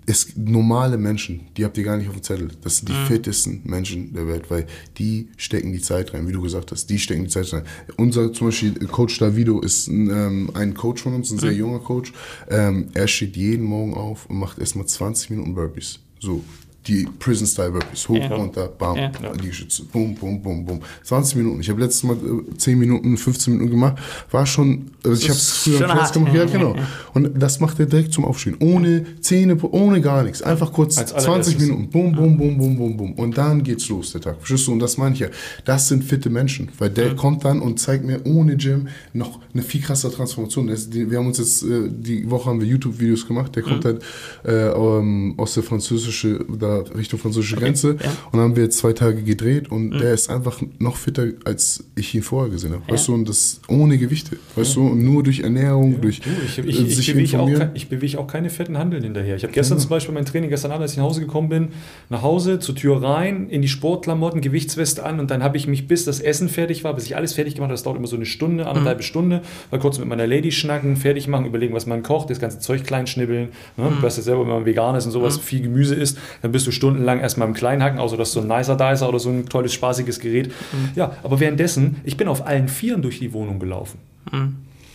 Es 0.06 0.36
normale 0.36 0.98
Menschen, 0.98 1.40
die 1.56 1.64
habt 1.64 1.76
ihr 1.78 1.84
gar 1.84 1.96
nicht 1.96 2.08
auf 2.08 2.14
dem 2.14 2.22
Zettel. 2.22 2.48
Das 2.62 2.78
sind 2.78 2.88
die 2.88 2.92
Mhm. 2.92 3.06
fittesten 3.06 3.60
Menschen 3.64 4.12
der 4.12 4.26
Welt, 4.28 4.50
weil 4.50 4.66
die 4.98 5.28
stecken 5.36 5.72
die 5.72 5.80
Zeit 5.80 6.14
rein, 6.14 6.26
wie 6.28 6.32
du 6.32 6.42
gesagt 6.42 6.70
hast. 6.72 6.88
Die 6.90 6.98
stecken 6.98 7.24
die 7.24 7.30
Zeit 7.30 7.52
rein. 7.52 7.62
Unser 7.96 8.32
zum 8.32 8.48
Beispiel 8.48 8.72
Coach 8.86 9.18
Davido 9.18 9.60
ist 9.60 9.88
ein, 9.88 10.10
ähm, 10.10 10.50
ein 10.54 10.74
Coach 10.74 11.02
von 11.02 11.14
uns, 11.14 11.30
ein 11.30 11.36
Mhm. 11.36 11.40
sehr 11.40 11.52
junger 11.54 11.78
Coach. 11.80 12.12
Ähm, 12.48 12.88
er 12.94 13.08
steht 13.08 13.36
jeden 13.36 13.64
Morgen 13.64 13.94
auf 13.94 14.26
und 14.26 14.36
macht 14.38 14.58
erstmal 14.58 14.86
20 14.86 15.30
Minuten 15.30 15.54
Burpees. 15.54 15.98
So, 16.20 16.42
die 16.86 17.08
Prison 17.18 17.46
Style 17.46 17.70
Burpees. 17.70 18.08
Hoch, 18.08 18.16
Ja. 18.16 18.34
runter, 18.34 18.68
bam, 18.68 18.96
Ja. 18.96 19.10
Liegestütze, 19.40 19.84
bum, 19.84 20.14
bum, 20.14 20.42
bum, 20.42 20.64
bum. 20.64 20.80
20 21.02 21.36
Minuten. 21.36 21.60
Ich 21.60 21.70
habe 21.70 21.80
letztes 21.80 22.02
Mal 22.04 22.16
äh, 22.16 22.56
10 22.56 22.78
Minuten, 22.78 23.16
15 23.16 23.52
Minuten 23.54 23.70
gemacht. 23.70 23.96
War 24.30 24.44
schon, 24.46 24.90
also 25.02 25.16
ich 25.16 25.28
habe 25.28 25.38
es 25.38 25.50
früher 25.50 25.80
im 25.82 25.88
hart. 25.88 26.12
gemacht. 26.12 26.34
Ja, 26.34 26.44
genau. 26.44 26.74
Und 27.14 27.30
das 27.42 27.60
macht 27.60 27.80
er 27.80 27.86
direkt 27.86 28.12
zum 28.12 28.24
Aufstehen. 28.24 28.56
Ohne 28.60 29.04
Zähne, 29.20 29.56
ohne 29.62 30.00
gar 30.00 30.22
nichts. 30.22 30.42
Einfach 30.42 30.72
kurz 30.72 30.98
Als 30.98 31.10
20 31.10 31.28
allererstes. 31.28 31.58
Minuten. 31.58 31.90
Bum, 31.90 32.12
bum, 32.12 32.36
bum, 32.36 32.58
bum, 32.58 32.76
bum, 32.76 32.96
bum. 32.96 33.12
Und 33.14 33.38
dann 33.38 33.62
geht's 33.62 33.88
los, 33.88 34.12
der 34.12 34.20
Tag. 34.20 34.36
Verstehst 34.38 34.66
du? 34.66 34.72
Und 34.72 34.80
das 34.80 34.98
meine 34.98 35.14
ich 35.14 35.20
ja. 35.20 35.28
Das 35.64 35.88
sind 35.88 36.04
fitte 36.04 36.28
Menschen. 36.30 36.68
Weil 36.78 36.90
der 36.90 37.14
kommt 37.16 37.44
dann 37.44 37.60
und 37.60 37.80
zeigt 37.80 38.04
mir 38.04 38.20
ohne 38.26 38.56
Gym 38.56 38.88
noch 39.12 39.40
eine 39.52 39.62
viel 39.62 39.80
krassere 39.80 40.12
Transformation. 40.12 40.66
Das, 40.66 40.90
die, 40.90 41.10
wir 41.10 41.18
haben 41.18 41.26
uns 41.26 41.38
jetzt, 41.38 41.62
äh, 41.62 41.88
die 41.88 42.30
Woche 42.30 42.50
haben 42.50 42.60
wir 42.60 42.66
YouTube-Videos 42.66 43.26
gemacht. 43.26 43.54
Der 43.56 43.62
kommt 43.62 43.84
halt 43.84 44.02
äh, 44.44 44.68
ähm, 44.68 45.34
aus 45.36 45.54
der 45.54 45.62
französische, 45.62 46.44
da 46.58 46.73
Richtung 46.96 47.18
französische 47.18 47.56
Grenze. 47.56 47.96
ja. 48.02 48.10
Und 48.32 48.34
dann 48.34 48.40
haben 48.40 48.56
wir 48.56 48.64
jetzt 48.64 48.78
zwei 48.78 48.92
Tage 48.92 49.22
gedreht 49.22 49.70
und 49.70 49.92
der 49.92 50.14
ist 50.14 50.30
einfach 50.30 50.60
noch 50.78 50.96
fitter, 50.96 51.28
als 51.44 51.84
ich 51.94 52.14
ihn 52.14 52.22
vorher 52.22 52.50
gesehen 52.50 52.72
habe. 52.72 52.82
Weißt 52.88 53.08
du? 53.08 53.14
Und 53.14 53.28
das 53.28 53.60
ohne 53.68 53.98
Gewichte. 53.98 54.36
Weißt 54.56 54.76
du? 54.76 54.88
Und 54.88 55.04
nur 55.04 55.22
durch 55.22 55.40
Ernährung, 55.40 56.00
durch 56.00 56.20
Du, 56.24 56.30
ich, 56.44 56.58
äh, 56.58 56.62
ich, 56.62 56.80
ich, 56.80 56.96
sich 56.96 57.12
bewege 57.12 57.38
auch, 57.38 57.50
ich 57.74 57.88
bewege 57.88 58.18
auch 58.18 58.26
keine 58.26 58.50
fetten 58.50 58.78
Handeln 58.78 59.02
hinterher. 59.02 59.36
Ich 59.36 59.42
habe 59.42 59.52
gestern 59.52 59.78
zum 59.78 59.90
Beispiel 59.90 60.14
mein 60.14 60.24
Training, 60.24 60.50
gestern 60.50 60.70
Abend, 60.70 60.82
als 60.82 60.92
ich 60.92 60.98
nach 60.98 61.04
Hause 61.04 61.20
gekommen 61.20 61.48
bin, 61.48 61.68
nach 62.08 62.22
Hause, 62.22 62.58
zur 62.58 62.74
Tür 62.74 63.02
rein, 63.02 63.48
in 63.50 63.62
die 63.62 63.68
Sportklamotten, 63.68 64.40
Gewichtsweste 64.40 65.04
an 65.04 65.20
und 65.20 65.30
dann 65.30 65.42
habe 65.42 65.56
ich 65.56 65.66
mich, 65.66 65.86
bis 65.86 66.04
das 66.04 66.20
Essen 66.20 66.48
fertig 66.48 66.84
war, 66.84 66.94
bis 66.94 67.04
ich 67.04 67.16
alles 67.16 67.34
fertig 67.34 67.54
gemacht 67.54 67.68
habe, 67.68 67.74
das 67.74 67.82
dauert 67.82 67.98
immer 67.98 68.06
so 68.06 68.16
eine 68.16 68.26
Stunde, 68.26 68.66
anderthalb 68.66 69.02
Stunde, 69.02 69.42
mal 69.70 69.78
kurz 69.78 69.98
mit 69.98 70.08
meiner 70.08 70.26
Lady 70.26 70.52
schnacken, 70.52 70.96
fertig 70.96 71.28
machen, 71.28 71.46
überlegen, 71.46 71.74
was 71.74 71.86
man 71.86 72.02
kocht, 72.02 72.30
das 72.30 72.40
ganze 72.40 72.58
Zeug 72.58 72.84
klein 72.84 73.06
schnibbeln. 73.06 73.48
Ne? 73.76 73.92
Du 73.96 74.02
weißt 74.02 74.16
ja 74.16 74.22
selber, 74.22 74.42
wenn 74.42 74.48
man 74.48 74.66
vegan 74.66 74.94
ist 74.94 75.06
und 75.06 75.12
sowas, 75.12 75.38
viel 75.38 75.60
Gemüse 75.60 75.94
isst, 75.94 76.18
dann 76.42 76.52
bist 76.52 76.63
du 76.66 76.70
stundenlang 76.70 77.20
erstmal 77.20 77.48
im 77.48 77.54
Kleinhacken, 77.54 77.98
außer 77.98 78.16
dass 78.16 78.32
so 78.32 78.40
ein 78.40 78.48
Nicer 78.48 78.76
Dicer 78.76 79.08
oder 79.08 79.18
so 79.18 79.30
ein 79.30 79.46
tolles, 79.46 79.72
spaßiges 79.72 80.20
Gerät. 80.20 80.52
Ja, 80.94 81.12
aber 81.22 81.40
währenddessen, 81.40 81.96
ich 82.04 82.16
bin 82.16 82.28
auf 82.28 82.46
allen 82.46 82.68
Vieren 82.68 83.02
durch 83.02 83.18
die 83.18 83.32
Wohnung 83.32 83.58
gelaufen. 83.58 83.98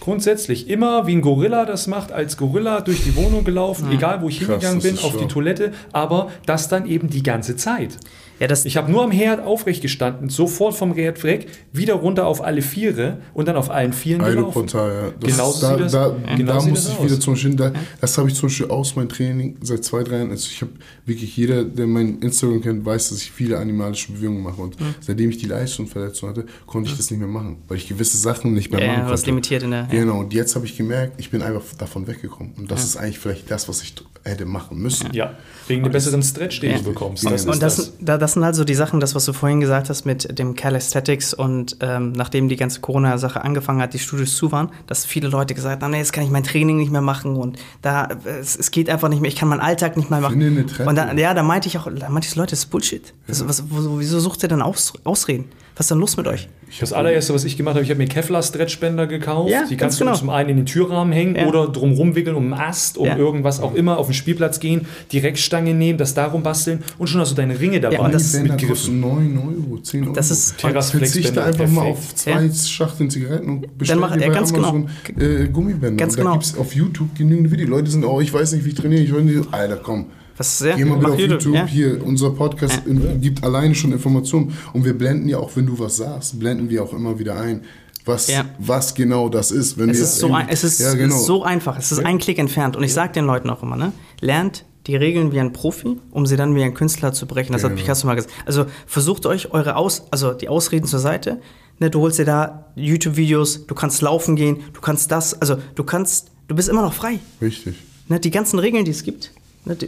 Grundsätzlich 0.09 0.67
immer 0.71 1.05
wie 1.05 1.11
ein 1.15 1.21
Gorilla 1.21 1.65
das 1.65 1.85
macht, 1.85 2.11
als 2.11 2.35
Gorilla 2.35 2.81
durch 2.81 3.03
die 3.03 3.15
Wohnung 3.15 3.43
gelaufen, 3.43 3.91
egal 3.91 4.23
wo 4.23 4.27
ich 4.29 4.39
Krass, 4.39 4.47
hingegangen 4.63 4.81
bin, 4.81 4.97
auf 4.97 5.11
die 5.13 5.17
schlau. 5.19 5.27
Toilette, 5.27 5.71
aber 5.91 6.31
das 6.47 6.67
dann 6.67 6.87
eben 6.87 7.11
die 7.11 7.21
ganze 7.21 7.55
Zeit. 7.55 7.91
Ja, 8.39 8.47
das, 8.47 8.63
Ich 8.63 8.77
habe 8.77 8.89
nur 8.89 9.03
am 9.03 9.11
Herd 9.11 9.43
aufrecht 9.45 9.81
gestanden, 9.81 10.29
sofort 10.29 10.73
vom 10.73 10.93
Herd 10.93 11.21
weg, 11.25 11.47
wieder 11.73 11.95
runter 11.95 12.25
auf 12.25 12.41
alle 12.41 12.61
Viere 12.61 13.17
und 13.33 13.49
dann 13.49 13.57
auf 13.57 13.69
allen 13.69 13.91
Vieren 13.91 14.19
gelaufen. 14.23 14.37
Aeroportal, 14.37 14.89
ja. 14.93 15.11
Das, 15.19 15.31
Genauso 15.31 15.61
da, 15.61 15.67
sieht 15.73 15.81
das- 15.85 15.91
da, 15.91 16.15
ja. 16.25 16.35
Genau 16.37 16.53
da 16.53 16.65
muss 16.65 16.83
das 16.85 16.93
ich 16.93 16.99
aus. 16.99 17.05
wieder 17.05 17.19
zum 17.19 17.33
Beispiel, 17.33 17.55
da, 17.55 17.71
das 17.99 18.17
habe 18.17 18.29
ich 18.29 18.35
zum 18.35 18.47
Beispiel 18.47 18.67
aus 18.69 18.95
meinem 18.95 19.09
Training 19.09 19.57
seit 19.61 19.83
zwei, 19.83 20.03
drei 20.03 20.19
Jahren. 20.19 20.31
Also 20.31 20.47
ich 20.49 20.61
habe 20.61 20.71
wirklich, 21.05 21.35
jeder, 21.35 21.65
der 21.65 21.85
mein 21.85 22.19
Instagram 22.19 22.61
kennt, 22.61 22.85
weiß, 22.85 23.09
dass 23.09 23.17
ich 23.21 23.29
viele 23.29 23.57
animalische 23.57 24.13
Bewegungen 24.13 24.41
mache. 24.41 24.61
Und 24.61 24.77
seitdem 25.01 25.29
ich 25.31 25.37
die 25.37 25.47
Leistungsverletzung 25.47 26.29
hatte, 26.29 26.45
konnte 26.65 26.89
ich 26.91 26.95
das 26.95 27.11
nicht 27.11 27.19
mehr 27.19 27.27
machen, 27.27 27.57
weil 27.67 27.75
ich 27.75 27.89
gewisse 27.89 28.17
Sachen 28.17 28.53
nicht 28.53 28.71
mehr 28.71 28.79
Ja, 28.79 28.87
machen 28.87 28.99
ja, 28.99 29.03
was 29.09 29.19
konnte. 29.19 29.31
limitiert 29.31 29.63
in 29.63 29.71
der- 29.71 29.87
ja. 29.91 29.98
Genau, 29.99 30.19
und 30.19 30.33
jetzt 30.33 30.55
habe 30.55 30.65
ich 30.65 30.77
gemerkt, 30.77 31.13
ich 31.17 31.29
bin 31.31 31.41
einfach 31.41 31.63
davon 31.77 32.07
weggekommen. 32.07 32.53
Und 32.57 32.71
das 32.71 32.83
ist 32.83 32.97
eigentlich 32.97 33.19
vielleicht 33.19 33.49
das, 33.51 33.67
was 33.67 33.81
ich 33.81 33.93
hätte 34.23 34.45
machen 34.45 34.77
müssen. 34.77 35.11
Ja, 35.13 35.33
wegen 35.67 35.83
einem 35.83 35.91
besseren 35.91 36.21
Stretch, 36.23 36.59
den 36.59 36.71
Ja. 36.71 36.77
du 36.77 36.83
bekommst. 36.83 37.23
Ja. 37.23 37.31
Das 37.31 37.45
Und 37.45 37.61
das, 37.61 37.75
das. 37.77 37.93
da, 37.99 38.17
das 38.17 38.33
sind 38.33 38.43
halt 38.43 38.55
so 38.55 38.63
die 38.63 38.73
Sachen, 38.75 38.99
das, 38.99 39.15
was 39.15 39.25
du 39.25 39.33
vorhin 39.33 39.59
gesagt 39.61 39.89
hast 39.89 40.05
mit 40.05 40.37
dem 40.37 40.55
Calisthetics 40.55 41.33
und 41.33 41.77
ähm, 41.81 42.11
nachdem 42.13 42.49
die 42.49 42.55
ganze 42.55 42.79
Corona-Sache 42.81 43.41
angefangen 43.43 43.81
hat, 43.81 43.93
die 43.93 43.99
Studios 43.99 44.35
zu 44.35 44.51
waren, 44.51 44.69
dass 44.87 45.05
viele 45.05 45.27
Leute 45.29 45.53
gesagt 45.53 45.81
haben, 45.83 45.91
nee, 45.91 45.97
jetzt 45.97 46.13
kann 46.13 46.23
ich 46.23 46.29
mein 46.29 46.43
Training 46.43 46.77
nicht 46.77 46.91
mehr 46.91 47.01
machen 47.01 47.35
und 47.35 47.57
da, 47.81 48.09
es, 48.25 48.57
es 48.57 48.71
geht 48.71 48.89
einfach 48.89 49.09
nicht 49.09 49.21
mehr, 49.21 49.29
ich 49.29 49.35
kann 49.37 49.47
meinen 49.49 49.61
Alltag 49.61 49.97
nicht 49.97 50.09
mehr 50.09 50.19
machen. 50.21 50.39
Finde 50.39 50.61
eine 50.61 50.65
Treppe. 50.69 50.89
und 50.89 50.95
dann, 50.95 51.17
ja, 51.17 51.33
da 51.33 51.43
meinte 51.43 51.67
ich 51.67 51.77
auch, 51.77 51.87
da 51.93 52.09
meinte 52.09 52.27
ich, 52.27 52.35
Leute, 52.35 52.51
das 52.51 52.59
ist 52.59 52.65
Bullshit. 52.67 53.13
Das, 53.27 53.47
was, 53.47 53.63
wieso 53.69 54.19
sucht 54.19 54.43
ihr 54.43 54.49
denn 54.49 54.61
Aus, 54.61 54.93
Ausreden? 55.03 55.45
Was 55.79 55.85
ist 55.85 55.91
denn 55.91 55.99
los 55.99 56.17
mit 56.17 56.27
euch? 56.27 56.49
Das 56.81 56.91
allererste, 56.91 57.33
was 57.33 57.45
ich 57.45 57.55
gemacht 57.55 57.75
habe, 57.75 57.85
ich 57.85 57.89
habe 57.89 57.99
mir 57.99 58.07
Kevlar-Stretchbänder 58.09 59.07
gekauft. 59.07 59.49
Ja, 59.49 59.59
die 59.61 59.77
ganz 59.77 59.79
kannst 59.93 59.99
genau. 59.99 60.11
du 60.11 60.17
zum 60.19 60.29
einen 60.29 60.49
in 60.49 60.57
den 60.57 60.65
Türrahmen 60.65 61.13
hängen 61.13 61.37
Ja. 61.37 61.47
oder 61.47 61.69
drum 61.69 61.93
rumwickeln 61.93 62.35
um 62.35 62.51
einen 62.51 62.61
Ast, 62.61 62.97
um 62.97 63.05
Ja. 63.07 63.15
irgendwas 63.15 63.61
auch 63.61 63.73
immer, 63.75 63.97
auf 63.97 64.07
den 64.07 64.13
Spielplatz 64.13 64.59
gehen, 64.59 64.87
Direktstange 65.13 65.73
nehmen, 65.73 65.97
das 65.97 66.13
darum 66.13 66.43
basteln 66.43 66.83
und 66.97 67.07
schon 67.07 67.21
hast 67.21 67.31
du 67.31 67.35
deine 67.35 67.57
Ringe 67.57 67.79
dabei. 67.79 67.95
Ja, 67.95 68.01
und 68.01 68.13
das- 68.13 68.33
Bänder 68.33 68.55
mit 68.55 68.67
kosten 68.67 68.99
9 68.99 69.37
Euro, 69.37 69.79
10 69.81 70.03
Euro. 70.03 70.13
Das 70.13 70.31
ist- 70.31 70.59
Verzichte 70.59 71.41
einfach 71.41 71.65
mal 71.69 71.85
perfekt. 71.85 71.97
auf 71.97 72.15
zwei 72.15 72.49
Schachteln 72.51 73.09
Zigaretten 73.09 73.49
und 73.49 73.77
bestell 73.77 73.95
dir 73.97 74.01
ja, 74.03 74.07
bei 74.17 74.27
ganz 74.27 74.51
Amazon 74.53 74.89
äh, 75.17 75.47
Gummibänder. 75.47 75.95
Ganz 75.95 76.15
und 76.15 76.17
da 76.17 76.23
genau. 76.23 76.33
gibt 76.33 76.43
es 76.43 76.57
auf 76.57 76.75
YouTube 76.75 77.15
genügend 77.17 77.51
Videos. 77.51 77.69
Leute 77.69 77.89
sind, 77.89 78.03
oh, 78.03 78.19
ich 78.19 78.33
weiß 78.33 78.51
nicht, 78.51 78.65
wie 78.65 78.69
ich 78.69 78.75
trainiere. 78.75 79.01
Ich 79.01 79.13
weiß 79.13 79.21
nicht, 79.23 79.47
Alter, 79.53 79.77
komm. 79.77 80.07
Was, 80.39 80.59
ja, 80.61 80.75
Geh 80.75 80.85
mal 80.85 80.99
wieder 80.99 81.11
auf 81.13 81.19
YouTube, 81.19 81.53
ja. 81.53 81.65
hier, 81.67 82.03
unser 82.03 82.31
Podcast 82.31 82.81
in, 82.87 83.19
gibt 83.21 83.43
alleine 83.43 83.75
schon 83.75 83.91
Informationen. 83.91 84.53
Und 84.73 84.85
wir 84.85 84.97
blenden 84.97 85.27
ja 85.29 85.37
auch, 85.37 85.51
wenn 85.55 85.65
du 85.67 85.77
was 85.77 85.97
sagst, 85.97 86.39
blenden 86.39 86.69
wir 86.69 86.81
auch 86.81 86.93
immer 86.93 87.19
wieder 87.19 87.39
ein, 87.39 87.61
was, 88.05 88.27
Ja. 88.29 88.45
was 88.57 88.95
genau 88.95 89.27
das 89.29 89.51
ist. 89.51 89.77
Wenn 89.77 89.89
Es 89.89 89.97
wir 89.97 90.03
ist, 90.05 90.17
so, 90.19 90.33
ein, 90.33 90.47
es 90.49 90.63
ist 90.63 90.79
ja, 90.79 90.93
genau. 90.95 91.17
so 91.17 91.43
einfach. 91.43 91.77
Es 91.77 91.91
ist 91.91 91.99
ein 92.05 92.17
Klick 92.17 92.39
entfernt. 92.39 92.75
Und 92.77 92.83
ich 92.83 92.93
sage 92.93 93.11
den 93.13 93.25
Leuten 93.25 93.49
auch 93.49 93.61
immer, 93.61 93.75
ne? 93.75 93.91
lernt 94.21 94.63
die 94.87 94.95
Regeln 94.95 95.33
wie 95.33 95.39
ein 95.41 95.51
Profi, 95.53 95.97
um 96.09 96.25
sie 96.25 96.37
dann 96.37 96.55
wie 96.55 96.63
ein 96.63 96.73
Künstler 96.73 97.11
zu 97.13 97.27
brechen. 97.27 97.51
Das 97.51 97.63
hat 97.63 97.71
Genau. 97.71 97.81
Picasso 97.81 98.07
mal 98.07 98.15
gesagt. 98.15 98.33
Also 98.45 98.65
versucht 98.87 99.25
euch 99.25 99.51
eure 99.53 99.75
Aus, 99.75 100.03
also 100.09 100.31
die 100.33 100.47
Ausreden 100.47 100.87
zur 100.87 100.99
Seite. 100.99 101.41
Ne, 101.79 101.89
du 101.89 101.99
holst 101.99 102.17
dir 102.17 102.25
da 102.25 102.71
YouTube-Videos, 102.75 103.67
du 103.67 103.75
kannst 103.75 104.01
laufen 104.01 104.35
gehen, 104.35 104.57
du 104.73 104.81
kannst 104.81 105.11
das, 105.11 105.39
also 105.41 105.57
du 105.75 105.83
kannst, 105.83 106.31
du 106.47 106.55
bist 106.55 106.69
immer 106.69 106.81
noch 106.81 106.93
frei. 106.93 107.19
Richtig. 107.41 107.75
Ne, 108.07 108.19
die 108.19 108.31
ganzen 108.31 108.57
Regeln, 108.57 108.83
die 108.85 108.91
es 108.91 109.03
gibt, 109.03 109.31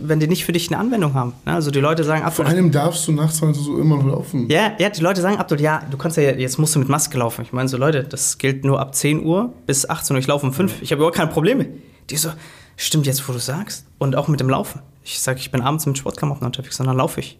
wenn 0.02 0.20
die 0.20 0.28
nicht 0.28 0.46
für 0.46 0.52
dich 0.52 0.70
eine 0.70 0.78
Anwendung 0.80 1.14
haben. 1.14 1.34
Ne? 1.46 1.54
Also 1.54 1.72
die 1.72 1.80
Leute 1.80 2.04
sagen, 2.04 2.22
Vor 2.22 2.28
Abdul, 2.46 2.46
allem 2.46 2.72
darfst 2.72 3.08
du 3.08 3.12
nachts 3.12 3.38
20 3.38 3.68
Uhr 3.68 3.80
immer 3.80 3.98
noch 3.98 4.06
laufen. 4.06 4.50
ja, 4.50 4.74
ja, 4.80 4.90
die 4.90 5.02
Leute 5.02 5.22
sagen, 5.22 5.38
Abdul, 5.38 5.60
ja, 5.62 5.84
du 5.90 5.98
kannst 5.98 6.18
ja, 6.18 6.24
jetzt 6.32 6.58
musst 6.60 6.76
du 6.76 6.80
mit 6.80 6.90
Maske 6.90 7.18
laufen. 7.18 7.42
Ich 7.44 7.54
meine 7.54 7.68
so, 7.70 7.78
Leute, 7.78 8.04
das 8.04 8.38
gilt 8.38 8.64
nur 8.66 8.80
ab 8.80 8.96
10 8.96 9.24
Uhr 9.26 9.54
bis 9.66 9.90
18 9.90 10.16
Uhr. 10.16 10.20
Ich 10.20 10.28
laufe 10.28 10.46
um 10.46 10.54
5. 10.54 10.82
Ich 10.82 10.92
habe 10.92 11.00
überhaupt 11.00 11.18
keine 11.18 11.32
Probleme. 11.32 11.68
Die 12.10 12.18
so, 12.18 12.30
stimmt 12.78 13.06
jetzt, 13.08 13.28
wo 13.28 13.34
du 13.34 13.40
sagst. 13.40 13.86
Und 13.98 14.16
auch 14.16 14.28
mit 14.28 14.40
dem 14.40 14.50
Laufen. 14.50 14.82
Ich 15.04 15.20
sage, 15.20 15.40
ich 15.40 15.52
bin 15.52 15.62
abends 15.62 15.86
mit 15.86 15.98
Sportklamotten 15.98 16.46
unterwegs 16.46 16.78
dann 16.78 16.86
laufe 16.96 17.20
ich. 17.20 17.40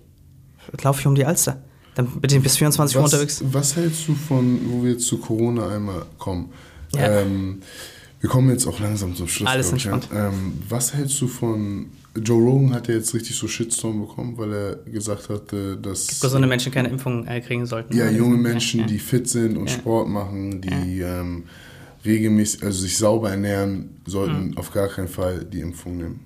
Laufe 0.84 1.00
ich 1.02 1.08
um 1.08 1.16
die 1.16 1.26
Alster. 1.26 1.62
Dann 1.96 2.08
bin 2.08 2.32
ich 2.38 2.42
bis 2.42 2.58
24 2.58 2.96
Uhr 2.96 3.04
Was, 3.04 3.14
unterwegs. 3.14 3.44
was 3.52 3.76
hältst 3.76 4.08
du 4.08 4.16
von, 4.16 4.60
wo 4.70 4.84
wir 4.84 4.92
jetzt 4.94 5.06
zu 5.08 5.18
Corona 5.18 5.68
einmal 5.70 6.06
kommen? 6.18 6.52
Ja. 6.96 7.22
Ähm, 7.22 7.62
wir 8.22 8.30
kommen 8.30 8.50
jetzt 8.52 8.68
auch 8.68 8.80
langsam 8.80 9.16
zum 9.16 9.28
Schluss. 9.28 9.50
Alles 9.50 9.72
entspannt. 9.72 10.08
ähm, 10.14 10.54
was 10.70 10.94
hältst 10.94 11.20
du 11.22 11.28
von 11.28 11.88
Joe 12.16 12.42
Rogan 12.42 12.74
hat 12.74 12.88
ja 12.90 12.96
jetzt 12.96 13.14
richtig 13.14 13.36
so 13.38 13.48
Shitstorm 13.48 14.02
bekommen, 14.02 14.38
weil 14.38 14.54
er 14.54 14.76
gesagt 14.92 15.30
hatte, 15.30 15.78
dass 15.78 16.20
Gesunde 16.20 16.48
Menschen 16.48 16.72
keine 16.72 16.90
Impfung 16.90 17.26
äh, 17.26 17.40
kriegen 17.40 17.66
sollten. 17.66 17.96
ja, 17.96 18.06
Ja, 18.06 18.12
junge 18.12 18.36
ja, 18.36 18.42
Menschen, 18.42 18.82
ja. 18.82 18.86
die 18.86 19.00
fit 19.00 19.30
sind 19.30 19.58
und 19.58 19.70
Ja. 19.70 19.76
Sport 19.78 20.10
machen, 20.10 20.60
die 20.62 21.00
ähm, 21.02 21.44
regelmäßig, 22.04 22.64
also 22.64 22.82
sich 22.82 22.98
sauber 22.98 23.30
ernähren, 23.32 23.90
sollten 24.06 24.48
Mhm. 24.50 24.58
auf 24.58 24.72
gar 24.74 24.90
keinen 24.90 25.08
Fall 25.08 25.46
die 25.46 25.62
Impfung 25.62 25.98
nehmen. 25.98 26.20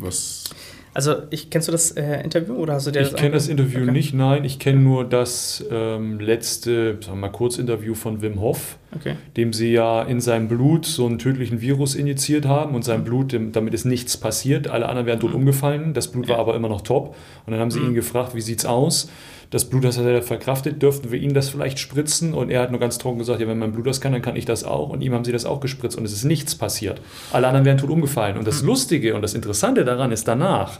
Was 0.00 0.44
Also, 0.92 1.14
ich, 1.30 1.50
kennst 1.50 1.68
du 1.68 1.72
das 1.72 1.92
äh, 1.92 2.20
Interview 2.24 2.54
oder 2.54 2.74
hast 2.74 2.86
du 2.86 2.90
dir 2.90 3.02
Ich 3.02 3.14
kenne 3.14 3.30
das 3.32 3.46
Interview 3.46 3.82
Okay. 3.82 3.92
nicht, 3.92 4.12
nein. 4.12 4.44
Ich 4.44 4.58
kenne 4.58 4.80
nur 4.80 5.04
das 5.04 5.64
ähm, 5.70 6.18
letzte, 6.18 6.94
sagen 7.00 7.12
wir 7.18 7.28
mal, 7.28 7.28
Kurzinterview 7.28 7.94
von 7.94 8.22
Wim 8.22 8.40
Hof, 8.40 8.76
Okay. 8.96 9.14
dem 9.36 9.52
sie 9.52 9.70
ja 9.72 10.02
in 10.02 10.20
seinem 10.20 10.48
Blut 10.48 10.84
so 10.86 11.06
einen 11.06 11.18
tödlichen 11.18 11.60
Virus 11.60 11.94
injiziert 11.94 12.44
haben 12.46 12.74
und 12.74 12.84
sein 12.84 13.04
Blut, 13.04 13.30
dem- 13.32 13.52
damit 13.52 13.72
ist 13.72 13.84
nichts 13.84 14.16
passiert. 14.16 14.66
Alle 14.66 14.88
anderen 14.88 15.06
wären 15.06 15.20
tot 15.20 15.32
umgefallen. 15.32 15.94
Das 15.94 16.08
Blut 16.08 16.28
war 16.28 16.38
aber 16.38 16.56
immer 16.56 16.68
noch 16.68 16.80
top. 16.80 17.14
Und 17.46 17.52
dann 17.52 17.60
haben 17.60 17.70
sie 17.70 17.78
ihn 17.78 17.94
gefragt, 17.94 18.34
wie 18.34 18.40
sieht's 18.40 18.66
aus? 18.66 19.10
Das 19.50 19.64
Blut 19.68 19.82
das 19.82 19.98
hat 19.98 20.06
er 20.06 20.22
verkraftet, 20.22 20.80
dürften 20.80 21.10
wir 21.10 21.18
ihn 21.20 21.34
das 21.34 21.48
vielleicht 21.48 21.80
spritzen? 21.80 22.34
Und 22.34 22.50
er 22.50 22.62
hat 22.62 22.70
nur 22.70 22.78
ganz 22.78 22.98
trocken 22.98 23.18
gesagt, 23.18 23.40
ja, 23.40 23.48
wenn 23.48 23.58
mein 23.58 23.72
Blut 23.72 23.86
das 23.86 24.00
kann, 24.00 24.12
dann 24.12 24.22
kann 24.22 24.36
ich 24.36 24.44
das 24.44 24.62
auch. 24.62 24.90
Und 24.90 25.02
ihm 25.02 25.12
haben 25.12 25.24
sie 25.24 25.32
das 25.32 25.44
auch 25.44 25.58
gespritzt 25.60 25.98
und 25.98 26.04
es 26.04 26.12
ist 26.12 26.24
nichts 26.24 26.54
passiert. 26.54 27.00
Alle 27.32 27.48
anderen 27.48 27.66
wären 27.66 27.78
tot 27.78 27.90
umgefallen. 27.90 28.38
Und 28.38 28.46
das 28.46 28.62
Lustige 28.62 29.14
und 29.16 29.22
das 29.22 29.34
Interessante 29.34 29.84
daran 29.84 30.12
ist 30.12 30.28
danach, 30.28 30.78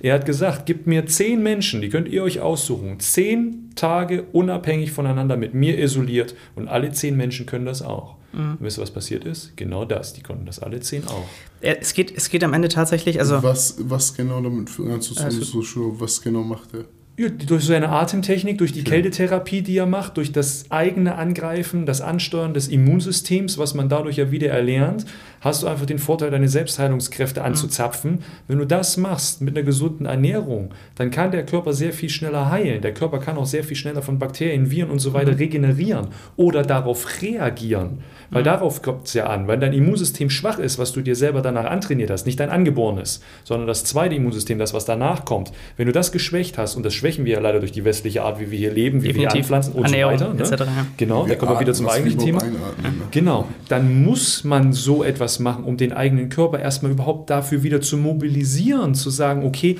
er 0.00 0.14
hat 0.14 0.24
gesagt, 0.26 0.66
gebt 0.66 0.86
mir 0.86 1.06
zehn 1.06 1.42
Menschen, 1.42 1.80
die 1.80 1.88
könnt 1.88 2.08
ihr 2.08 2.22
euch 2.24 2.40
aussuchen, 2.40 2.98
zehn 3.00 3.70
Tage 3.76 4.24
unabhängig 4.32 4.92
voneinander 4.92 5.36
mit 5.36 5.54
mir 5.54 5.78
isoliert 5.78 6.34
und 6.56 6.68
alle 6.68 6.90
zehn 6.92 7.16
Menschen 7.16 7.46
können 7.46 7.66
das 7.66 7.82
auch. 7.82 8.16
Und 8.32 8.56
wisst 8.60 8.78
ihr, 8.78 8.82
was 8.82 8.90
passiert 8.90 9.24
ist? 9.24 9.56
Genau 9.56 9.84
das, 9.84 10.14
die 10.14 10.22
konnten 10.22 10.46
das 10.46 10.58
alle 10.58 10.80
zehn 10.80 11.06
auch. 11.06 11.24
Es 11.60 11.92
geht, 11.92 12.16
es 12.16 12.30
geht 12.30 12.42
am 12.42 12.54
Ende 12.54 12.68
tatsächlich, 12.68 13.20
also. 13.20 13.42
was, 13.42 13.76
was 13.78 14.14
genau 14.14 14.40
damit, 14.40 14.70
so, 14.70 14.84
Also- 14.84 15.42
so, 15.42 15.60
so, 15.62 16.00
was 16.00 16.22
genau 16.22 16.42
macht 16.42 16.72
er? 16.72 16.84
Durch 17.16 17.66
seine 17.66 17.90
Atemtechnik, 17.90 18.56
durch 18.56 18.72
die 18.72 18.84
Kältetherapie, 18.84 19.60
die 19.60 19.76
er 19.76 19.84
macht, 19.84 20.16
durch 20.16 20.32
das 20.32 20.70
eigene 20.70 21.16
Angreifen, 21.16 21.84
das 21.84 22.00
Ansteuern 22.00 22.54
des 22.54 22.68
Immunsystems, 22.68 23.58
was 23.58 23.74
man 23.74 23.90
dadurch 23.90 24.16
ja 24.16 24.30
wieder 24.30 24.48
erlernt, 24.48 25.04
hast 25.42 25.62
du 25.62 25.66
einfach 25.66 25.84
den 25.84 25.98
Vorteil, 25.98 26.30
deine 26.30 26.48
Selbstheilungskräfte 26.48 27.44
anzuzapfen. 27.44 28.20
Wenn 28.48 28.58
du 28.58 28.64
das 28.64 28.96
machst 28.96 29.42
mit 29.42 29.54
einer 29.54 29.66
gesunden 29.66 30.06
Ernährung, 30.06 30.70
dann 30.94 31.10
kann 31.10 31.32
der 31.32 31.44
Körper 31.44 31.74
sehr 31.74 31.92
viel 31.92 32.08
schneller 32.08 32.50
heilen. 32.50 32.80
Der 32.80 32.94
Körper 32.94 33.18
kann 33.18 33.36
auch 33.36 33.44
sehr 33.44 33.62
viel 33.62 33.76
schneller 33.76 34.00
von 34.00 34.18
Bakterien, 34.18 34.70
Viren 34.70 34.90
und 34.90 35.00
so 35.00 35.12
weiter 35.12 35.38
regenerieren 35.38 36.08
oder 36.36 36.62
darauf 36.62 37.20
reagieren. 37.20 37.98
Weil 38.30 38.42
darauf 38.42 38.80
kommt 38.80 39.08
es 39.08 39.12
ja 39.12 39.26
an. 39.26 39.48
Weil 39.48 39.58
dein 39.58 39.74
Immunsystem 39.74 40.30
schwach 40.30 40.58
ist, 40.58 40.78
was 40.78 40.92
du 40.92 41.02
dir 41.02 41.14
selber 41.14 41.42
danach 41.42 41.66
antrainiert 41.66 42.10
hast, 42.10 42.24
nicht 42.24 42.40
dein 42.40 42.48
angeborenes, 42.48 43.20
sondern 43.44 43.66
das 43.66 43.84
zweite 43.84 44.14
Immunsystem, 44.14 44.58
das 44.58 44.72
was 44.72 44.86
danach 44.86 45.26
kommt. 45.26 45.52
Wenn 45.76 45.86
du 45.86 45.92
das 45.92 46.10
geschwächt 46.10 46.56
hast, 46.56 46.76
und 46.76 46.86
das 46.86 46.94
schwächen 47.12 47.24
wir 47.24 47.34
ja 47.34 47.40
leider 47.40 47.60
durch 47.60 47.72
die 47.72 47.84
westliche 47.84 48.22
Art, 48.22 48.40
wie 48.40 48.50
wir 48.50 48.58
hier 48.58 48.72
leben, 48.72 49.02
wie 49.02 49.08
wir 49.08 49.12
Definitiv. 49.12 49.40
anpflanzen 49.40 49.74
und 49.74 49.84
Ernährung, 49.84 50.18
so 50.18 50.24
weiter. 50.24 50.34
Ne? 50.34 50.42
etc., 50.42 50.60
ja. 50.60 50.86
Genau, 50.96 51.22
da 51.24 51.28
Wir 51.28 51.36
kommen 51.36 51.52
wir 51.52 51.60
wieder 51.60 51.72
zum 51.74 51.88
eigentlichen 51.88 52.20
Thema. 52.20 52.42
einatmen, 52.42 52.98
ne? 52.98 53.04
Genau, 53.10 53.48
dann 53.68 54.02
muss 54.02 54.44
man 54.44 54.72
so 54.72 55.04
etwas 55.04 55.38
machen, 55.38 55.64
um 55.64 55.76
den 55.76 55.92
eigenen 55.92 56.28
Körper 56.28 56.58
erstmal 56.58 56.92
überhaupt 56.92 57.30
dafür 57.30 57.62
wieder 57.62 57.80
zu 57.80 57.96
mobilisieren, 57.96 58.94
zu 58.94 59.10
sagen, 59.10 59.44
okay, 59.44 59.78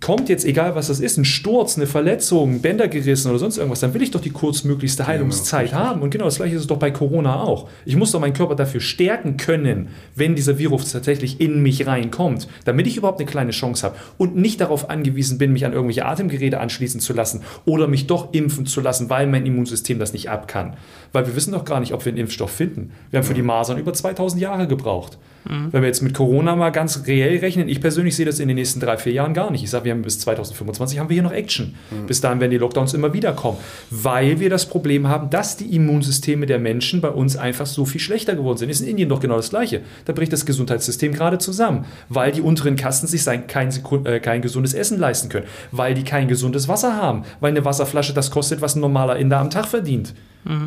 kommt 0.00 0.28
jetzt, 0.28 0.44
egal 0.44 0.74
was 0.74 0.86
das 0.86 1.00
ist, 1.00 1.16
ein 1.16 1.24
Sturz, 1.24 1.76
eine 1.76 1.86
Verletzung, 1.86 2.60
Bänder 2.60 2.88
gerissen 2.88 3.30
oder 3.30 3.38
sonst 3.38 3.56
irgendwas, 3.56 3.80
dann 3.80 3.94
will 3.94 4.02
ich 4.02 4.12
doch 4.12 4.20
die 4.20 4.30
kurzmöglichste 4.30 5.06
Heilungszeit 5.06 5.64
richtig. 5.64 5.78
haben. 5.78 6.02
Und 6.02 6.10
genau 6.10 6.26
das 6.26 6.36
gleiche 6.36 6.54
ist 6.54 6.62
es 6.62 6.66
doch 6.66 6.78
bei 6.78 6.90
Corona 6.90 7.42
auch. 7.42 7.68
Ich 7.84 7.96
muss 7.96 8.12
doch 8.12 8.20
meinen 8.20 8.32
Körper 8.32 8.54
dafür 8.54 8.80
stärken 8.80 9.36
können, 9.36 9.88
wenn 10.14 10.36
dieser 10.36 10.58
Virus 10.58 10.92
tatsächlich 10.92 11.40
in 11.40 11.62
mich 11.62 11.86
reinkommt, 11.86 12.48
damit 12.64 12.86
ich 12.86 12.96
überhaupt 12.96 13.20
eine 13.20 13.28
kleine 13.28 13.50
Chance 13.50 13.86
habe 13.86 13.96
und 14.18 14.36
nicht 14.36 14.60
darauf 14.60 14.88
angewiesen 14.88 15.36
bin, 15.36 15.52
mich 15.52 15.66
an 15.66 15.72
irgendwelche 15.72 16.06
Atemgeräte 16.06 16.60
anschließen 16.60 17.00
zu 17.00 17.12
lassen 17.12 17.42
oder 17.64 17.88
mich 17.88 18.06
doch 18.06 18.32
impfen 18.32 18.66
zu 18.66 18.80
lassen, 18.80 19.10
weil 19.10 19.26
mein 19.26 19.46
Immunsystem 19.46 19.98
das 19.98 20.12
nicht 20.12 20.30
ab 20.30 20.46
kann. 20.46 20.76
Weil 21.12 21.26
wir 21.26 21.36
wissen 21.36 21.52
doch 21.52 21.64
gar 21.64 21.80
nicht, 21.80 21.92
ob 21.92 22.04
wir 22.04 22.10
einen 22.10 22.18
Impfstoff 22.18 22.50
finden. 22.50 22.92
Wir 23.10 23.18
haben 23.18 23.26
für 23.26 23.34
die 23.34 23.42
Masern 23.42 23.78
über 23.78 23.92
2000 23.92 24.40
Jahre 24.40 24.66
gebraucht. 24.66 25.18
Wenn 25.44 25.80
wir 25.80 25.86
jetzt 25.86 26.02
mit 26.02 26.12
Corona 26.12 26.56
mal 26.56 26.70
ganz 26.70 27.06
reell 27.06 27.38
rechnen, 27.38 27.68
ich 27.68 27.80
persönlich 27.80 28.14
sehe 28.16 28.26
das 28.26 28.38
in 28.38 28.48
den 28.48 28.56
nächsten 28.56 28.80
drei, 28.80 28.98
vier 28.98 29.12
Jahren 29.12 29.32
gar 29.32 29.50
nicht. 29.50 29.62
Ich 29.62 29.70
sage, 29.70 29.86
wir 29.86 29.92
haben 29.92 30.02
bis 30.02 30.18
2025 30.20 30.98
haben 30.98 31.08
wir 31.08 31.14
hier 31.14 31.22
noch 31.22 31.32
Action. 31.32 31.74
Bis 32.06 32.20
dahin 32.20 32.40
werden 32.40 32.50
die 32.50 32.58
Lockdowns 32.58 32.92
immer 32.92 33.14
wieder 33.14 33.32
kommen, 33.32 33.56
weil 33.90 34.40
wir 34.40 34.50
das 34.50 34.66
Problem 34.66 35.08
haben, 35.08 35.30
dass 35.30 35.56
die 35.56 35.74
Immunsysteme 35.74 36.44
der 36.44 36.58
Menschen 36.58 37.00
bei 37.00 37.08
uns 37.08 37.36
einfach 37.36 37.64
so 37.64 37.86
viel 37.86 38.00
schlechter 38.00 38.34
geworden 38.34 38.58
sind. 38.58 38.68
Ist 38.68 38.80
in 38.80 38.88
Indien 38.88 39.08
doch 39.08 39.20
genau 39.20 39.36
das 39.36 39.48
Gleiche. 39.48 39.80
Da 40.04 40.12
bricht 40.12 40.34
das 40.34 40.44
Gesundheitssystem 40.44 41.12
gerade 41.12 41.38
zusammen, 41.38 41.86
weil 42.10 42.32
die 42.32 42.42
unteren 42.42 42.76
Kasten 42.76 43.06
sich 43.06 43.22
sein, 43.22 43.46
kein, 43.46 43.70
äh, 44.04 44.20
kein 44.20 44.42
gesundes 44.42 44.74
Essen 44.74 44.98
leisten 44.98 45.30
können, 45.30 45.46
weil 45.72 45.94
die 45.94 46.04
kein 46.04 46.28
gesundes 46.28 46.68
Wasser 46.68 46.96
haben, 46.96 47.22
weil 47.40 47.52
eine 47.52 47.64
Wasserflasche 47.64 48.12
das 48.12 48.30
kostet, 48.30 48.60
was 48.60 48.76
ein 48.76 48.80
normaler 48.80 49.16
Inder 49.16 49.38
am 49.38 49.48
Tag 49.48 49.66
verdient. 49.66 50.14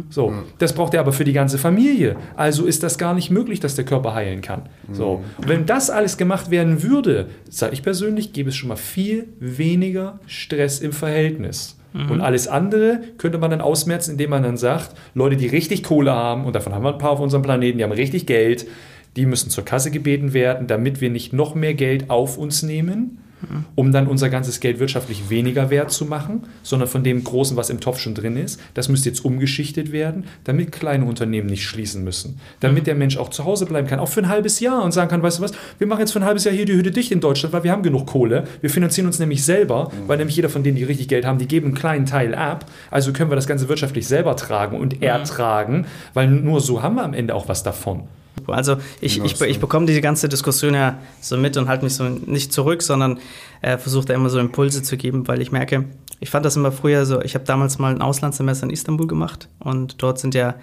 So, 0.10 0.34
das 0.60 0.73
braucht 0.73 0.93
er 0.93 0.99
aber 0.99 1.12
für 1.12 1.23
die 1.23 1.34
ganze 1.34 1.57
Familie. 1.57 2.15
Also 2.36 2.65
ist 2.65 2.84
das 2.84 2.97
gar 2.97 3.15
nicht 3.15 3.31
möglich, 3.31 3.60
dass 3.60 3.75
der 3.75 3.86
Körper 3.86 4.13
heilen 4.13 4.41
kann. 4.41 4.63
So, 4.91 5.23
und 5.38 5.47
wenn 5.47 5.65
das 5.65 5.89
alles 5.89 6.17
gemacht 6.17 6.51
werden 6.51 6.84
würde, 6.84 7.27
sage 7.49 7.73
ich 7.73 7.81
persönlich, 7.81 8.31
gäbe 8.34 8.49
es 8.49 8.55
schon 8.55 8.69
mal 8.69 8.75
viel 8.75 9.27
weniger 9.39 10.19
Stress 10.27 10.79
im 10.79 10.91
Verhältnis. 10.91 11.77
Und 11.93 12.21
alles 12.21 12.47
andere 12.47 13.01
könnte 13.17 13.38
man 13.38 13.51
dann 13.51 13.60
ausmerzen, 13.60 14.12
indem 14.12 14.29
man 14.29 14.43
dann 14.43 14.55
sagt, 14.55 14.95
Leute, 15.13 15.36
die 15.36 15.47
richtig 15.47 15.84
Kohle 15.84 16.13
haben, 16.13 16.45
und 16.45 16.55
davon 16.55 16.73
haben 16.73 16.84
wir 16.84 16.93
ein 16.93 16.97
paar 16.97 17.12
auf 17.12 17.19
unserem 17.19 17.41
Planeten, 17.41 17.79
die 17.79 17.84
haben 17.84 17.91
richtig 17.91 18.25
Geld, 18.25 18.65
die 19.17 19.25
müssen 19.25 19.49
zur 19.49 19.65
Kasse 19.65 19.91
gebeten 19.91 20.34
werden, 20.34 20.67
damit 20.67 21.01
wir 21.01 21.10
nicht 21.10 21.34
noch 21.34 21.53
mehr 21.53 21.73
Geld 21.73 22.10
auf 22.10 22.38
uns 22.38 22.63
nehmen, 22.63 23.17
um 23.75 23.91
dann 23.91 24.08
unser 24.08 24.30
ganzes 24.30 24.60
Geld 24.60 24.80
wirtschaftlich 24.80 25.30
weniger 25.30 25.69
wert 25.69 25.91
zu 25.91 26.06
machen, 26.06 26.43
sondern 26.63 26.88
von 26.88 27.04
dem 27.04 27.23
Großen, 27.23 27.58
was 27.58 27.69
im 27.69 27.80
Topf 27.80 27.99
schon 27.99 28.15
drin 28.15 28.38
ist. 28.38 28.60
Das 28.73 28.89
müsste 28.89 29.10
jetzt 29.10 29.23
umgeschichtet 29.25 29.91
werden, 29.91 30.25
damit 30.43 30.71
kleine 30.71 31.06
Unternehmen 31.06 31.47
nicht 31.47 31.65
schließen 31.65 32.04
müssen. 32.04 32.39
Damit 32.60 32.88
der 32.88 32.95
Mensch 32.95 33.17
auch 33.17 33.30
zu 33.30 33.45
Hause 33.45 33.65
bleiben 33.65 33.88
kann, 33.88 33.99
auch 33.99 34.08
für 34.08 34.21
ein 34.21 34.30
halbes 34.30 34.60
Jahr 34.60 34.84
und 34.84 34.91
sagen 34.91 35.10
kann, 35.10 35.23
weißt 35.23 35.39
du 35.39 35.43
was, 35.43 35.51
wir 35.80 35.88
machen 35.88 36.01
jetzt 36.01 36.12
für 36.12 36.19
ein 36.19 36.25
halbes 36.25 36.43
Jahr 36.43 36.54
hier 36.54 36.65
die 36.65 36.73
Hütte 36.73 36.91
dicht 36.91 37.12
in 37.12 37.19
Deutschland, 37.19 37.54
weil 37.54 37.63
wir 37.63 37.71
haben 37.71 37.84
genug 37.84 38.08
Kohle. 38.08 38.45
Wir 38.62 38.69
finanzieren 38.69 39.08
uns 39.08 39.19
nämlich 39.19 39.43
selber, 39.43 39.91
weil 40.08 40.17
nämlich 40.17 40.36
jeder 40.36 40.49
von 40.49 40.63
denen, 40.63 40.77
die 40.77 40.84
richtig 40.84 41.08
Geld 41.08 41.25
haben, 41.25 41.39
die 41.39 41.47
geben 41.47 41.67
einen 41.67 41.75
kleinen 41.75 42.06
Teil 42.06 42.36
ab. 42.36 42.65
Also 42.89 43.13
können 43.13 43.32
wir 43.32 43.36
das 43.36 43.47
Ganze 43.47 43.69
wirtschaftlich 43.69 44.08
selber 44.08 44.36
tragen 44.36 44.77
und 44.77 45.01
ertragen, 45.01 45.86
weil 46.13 46.27
nur 46.30 46.62
so 46.62 46.82
haben 46.82 46.95
wir 46.95 47.04
am 47.04 47.13
Ende 47.13 47.36
auch 47.36 47.47
was 47.47 47.63
davon. 47.63 48.04
Also 48.47 48.77
ich, 48.99 49.15
Genau, 49.15 49.25
ich, 49.25 49.36
so. 49.38 49.45
ich 49.45 49.60
bekomme 49.60 49.86
diese 49.86 50.01
ganze 50.01 50.30
Diskussion 50.30 50.73
ja 50.73 50.99
so 51.19 51.38
mit 51.38 51.58
und 51.58 51.67
halte 51.67 51.84
mich 51.84 51.95
so 51.95 52.04
nicht 52.04 52.54
zurück, 52.54 52.82
sondern 52.82 53.19
äh, 53.62 53.77
versuche 53.77 54.06
da 54.06 54.13
immer 54.13 54.30
so 54.30 54.39
Impulse 54.39 54.84
zu 54.84 54.97
geben, 54.97 55.27
weil 55.27 55.41
ich 55.41 55.51
merke, 55.51 55.86
ich 56.19 56.30
fand 56.30 56.45
das 56.45 56.56
immer 56.56 56.71
früher 56.71 57.06
so, 57.06 57.21
ich 57.21 57.36
habe 57.36 57.45
damals 57.45 57.80
mal 57.80 57.93
ein 57.93 58.01
Auslandssemester 58.01 58.65
in 58.65 58.69
Istanbul 58.69 59.08
gemacht 59.08 59.49
und 59.60 60.01
dort 60.01 60.19
sind 60.19 60.36
ja, 60.36 60.56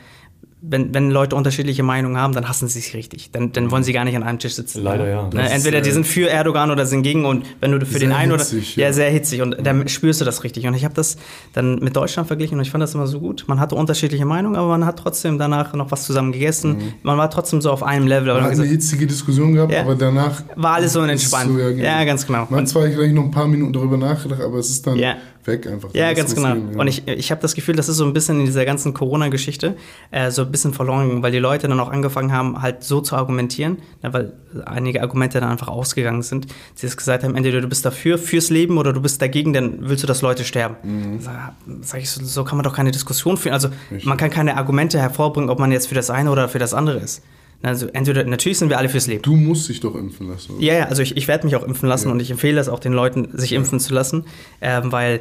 wenn, 0.60 0.92
wenn 0.92 1.10
Leute 1.10 1.36
unterschiedliche 1.36 1.84
Meinungen 1.84 2.16
haben, 2.16 2.34
dann 2.34 2.48
hassen 2.48 2.66
sie 2.66 2.80
sich 2.80 2.92
richtig. 2.94 3.30
Dann, 3.30 3.52
dann 3.52 3.70
wollen 3.70 3.84
sie 3.84 3.92
gar 3.92 4.04
nicht 4.04 4.16
an 4.16 4.24
einem 4.24 4.40
Tisch 4.40 4.54
sitzen. 4.54 4.82
Leider 4.82 5.08
ja. 5.08 5.22
Ne? 5.22 5.30
Das 5.32 5.46
ist, 5.46 5.52
Entweder 5.52 5.80
die 5.80 5.90
äh, 5.90 5.92
sind 5.92 6.06
für 6.06 6.28
Erdogan 6.28 6.70
oder 6.70 6.84
sind 6.84 7.02
gegen 7.02 7.24
und 7.24 7.46
wenn 7.60 7.70
du 7.70 7.86
für 7.86 8.00
den 8.00 8.12
einen 8.12 8.32
hitzig, 8.32 8.74
oder 8.74 8.82
ja. 8.82 8.88
ja. 8.88 8.92
sehr 8.92 9.10
hitzig 9.10 9.42
und 9.42 9.56
dann 9.64 9.86
spürst 9.88 10.20
du 10.20 10.24
das 10.24 10.42
richtig 10.42 10.66
und 10.66 10.74
ich 10.74 10.84
habe 10.84 10.94
das 10.94 11.16
dann 11.52 11.76
mit 11.76 11.94
Deutschland 11.94 12.26
verglichen 12.26 12.58
und 12.58 12.62
ich 12.62 12.70
fand 12.72 12.82
das 12.82 12.94
immer 12.94 13.06
so 13.06 13.20
gut. 13.20 13.44
Man 13.46 13.60
hatte 13.60 13.76
unterschiedliche 13.76 14.24
Meinungen, 14.24 14.56
aber 14.56 14.68
man 14.68 14.84
hat 14.84 14.98
trotzdem 14.98 15.38
danach 15.38 15.74
noch 15.74 15.92
was 15.92 16.04
zusammen 16.04 16.32
gegessen. 16.32 16.72
Mhm. 16.78 16.92
Man 17.02 17.18
war 17.18 17.30
trotzdem 17.30 17.60
so 17.60 17.70
auf 17.70 17.84
einem 17.84 18.08
Level. 18.08 18.34
Man 18.34 18.42
hat 18.42 18.52
eine 18.52 18.64
hitzige 18.64 19.06
Diskussion 19.06 19.54
gehabt, 19.54 19.72
Ja. 19.72 19.82
aber 19.82 19.94
danach 19.94 20.42
war 20.56 20.74
alles 20.74 20.92
so 20.92 21.00
entspannt. 21.02 21.52
so, 21.52 21.58
ja, 21.58 22.04
ganz 22.04 22.26
genau. 22.26 22.48
Man 22.50 22.60
hat 22.60 22.68
zwar 22.68 22.88
gleich 22.88 23.12
noch 23.12 23.24
ein 23.24 23.30
paar 23.30 23.46
Minuten 23.46 23.72
darüber 23.72 23.96
nachgedacht, 23.96 24.40
aber 24.40 24.58
es 24.58 24.70
ist 24.70 24.84
dann 24.86 24.96
Ja. 24.96 25.16
weg 25.44 25.66
einfach. 25.68 25.90
Ja, 25.94 26.12
ganz 26.14 26.34
genau. 26.34 26.48
ja. 26.48 26.78
Und 26.78 26.88
ich, 26.88 27.06
ich 27.06 27.30
habe 27.30 27.40
das 27.40 27.54
Gefühl, 27.54 27.76
das 27.76 27.88
ist 27.88 27.96
so 27.96 28.04
ein 28.04 28.12
bisschen 28.12 28.40
in 28.40 28.46
dieser 28.46 28.64
ganzen 28.64 28.92
Corona-Geschichte 28.92 29.76
äh, 30.10 30.30
so 30.30 30.47
ein 30.48 30.52
bisschen 30.52 30.72
verloren 30.74 31.02
gegangen, 31.04 31.22
weil 31.22 31.32
die 31.32 31.38
Leute 31.38 31.68
dann 31.68 31.78
auch 31.80 31.90
angefangen 31.90 32.32
haben, 32.32 32.60
halt 32.62 32.82
so 32.84 33.00
zu 33.00 33.16
argumentieren, 33.16 33.78
weil 34.02 34.32
einige 34.66 35.02
Argumente 35.02 35.40
dann 35.40 35.50
einfach 35.50 35.68
ausgegangen 35.68 36.22
sind, 36.22 36.46
die 36.80 36.86
es 36.86 36.96
gesagt 36.96 37.24
haben, 37.24 37.36
entweder 37.36 37.60
du 37.60 37.68
bist 37.68 37.84
dafür, 37.84 38.18
fürs 38.18 38.50
Leben 38.50 38.78
oder 38.78 38.92
du 38.92 39.00
bist 39.00 39.20
dagegen, 39.22 39.52
dann 39.52 39.88
willst 39.88 40.02
du, 40.02 40.06
dass 40.06 40.22
Leute 40.22 40.44
sterben. 40.44 41.18
Sag, 41.20 41.52
sag 41.82 42.00
ich, 42.00 42.10
so, 42.10 42.24
so 42.24 42.44
kann 42.44 42.56
man 42.56 42.64
doch 42.64 42.74
keine 42.74 42.90
Diskussion 42.90 43.36
führen. 43.36 43.52
Also 43.54 43.68
Richtig. 43.90 44.06
man 44.06 44.16
kann 44.16 44.30
keine 44.30 44.56
Argumente 44.56 44.98
hervorbringen, 44.98 45.50
ob 45.50 45.58
man 45.58 45.70
jetzt 45.72 45.86
für 45.88 45.94
das 45.94 46.10
eine 46.10 46.30
oder 46.30 46.48
für 46.48 46.58
das 46.58 46.74
andere 46.74 46.98
ist. 46.98 47.22
Also 47.60 47.88
entweder, 47.88 48.22
natürlich 48.22 48.56
sind 48.58 48.68
wir 48.70 48.78
alle 48.78 48.88
fürs 48.88 49.08
Leben. 49.08 49.22
Du 49.22 49.34
musst 49.34 49.68
dich 49.68 49.80
doch 49.80 49.96
impfen 49.96 50.28
lassen. 50.28 50.52
Oder? 50.54 50.62
Ja, 50.64 50.74
ja, 50.74 50.84
also 50.84 51.02
ich, 51.02 51.16
ich 51.16 51.26
werde 51.26 51.44
mich 51.44 51.56
auch 51.56 51.64
impfen 51.64 51.88
lassen 51.88 52.06
Ja. 52.06 52.12
und 52.14 52.20
ich 52.20 52.30
empfehle 52.30 52.60
es 52.60 52.68
auch 52.68 52.78
den 52.78 52.92
Leuten, 52.92 53.36
sich 53.36 53.52
impfen 53.52 53.80
zu 53.80 53.92
lassen, 53.92 54.26
ähm, 54.60 54.92
weil, 54.92 55.20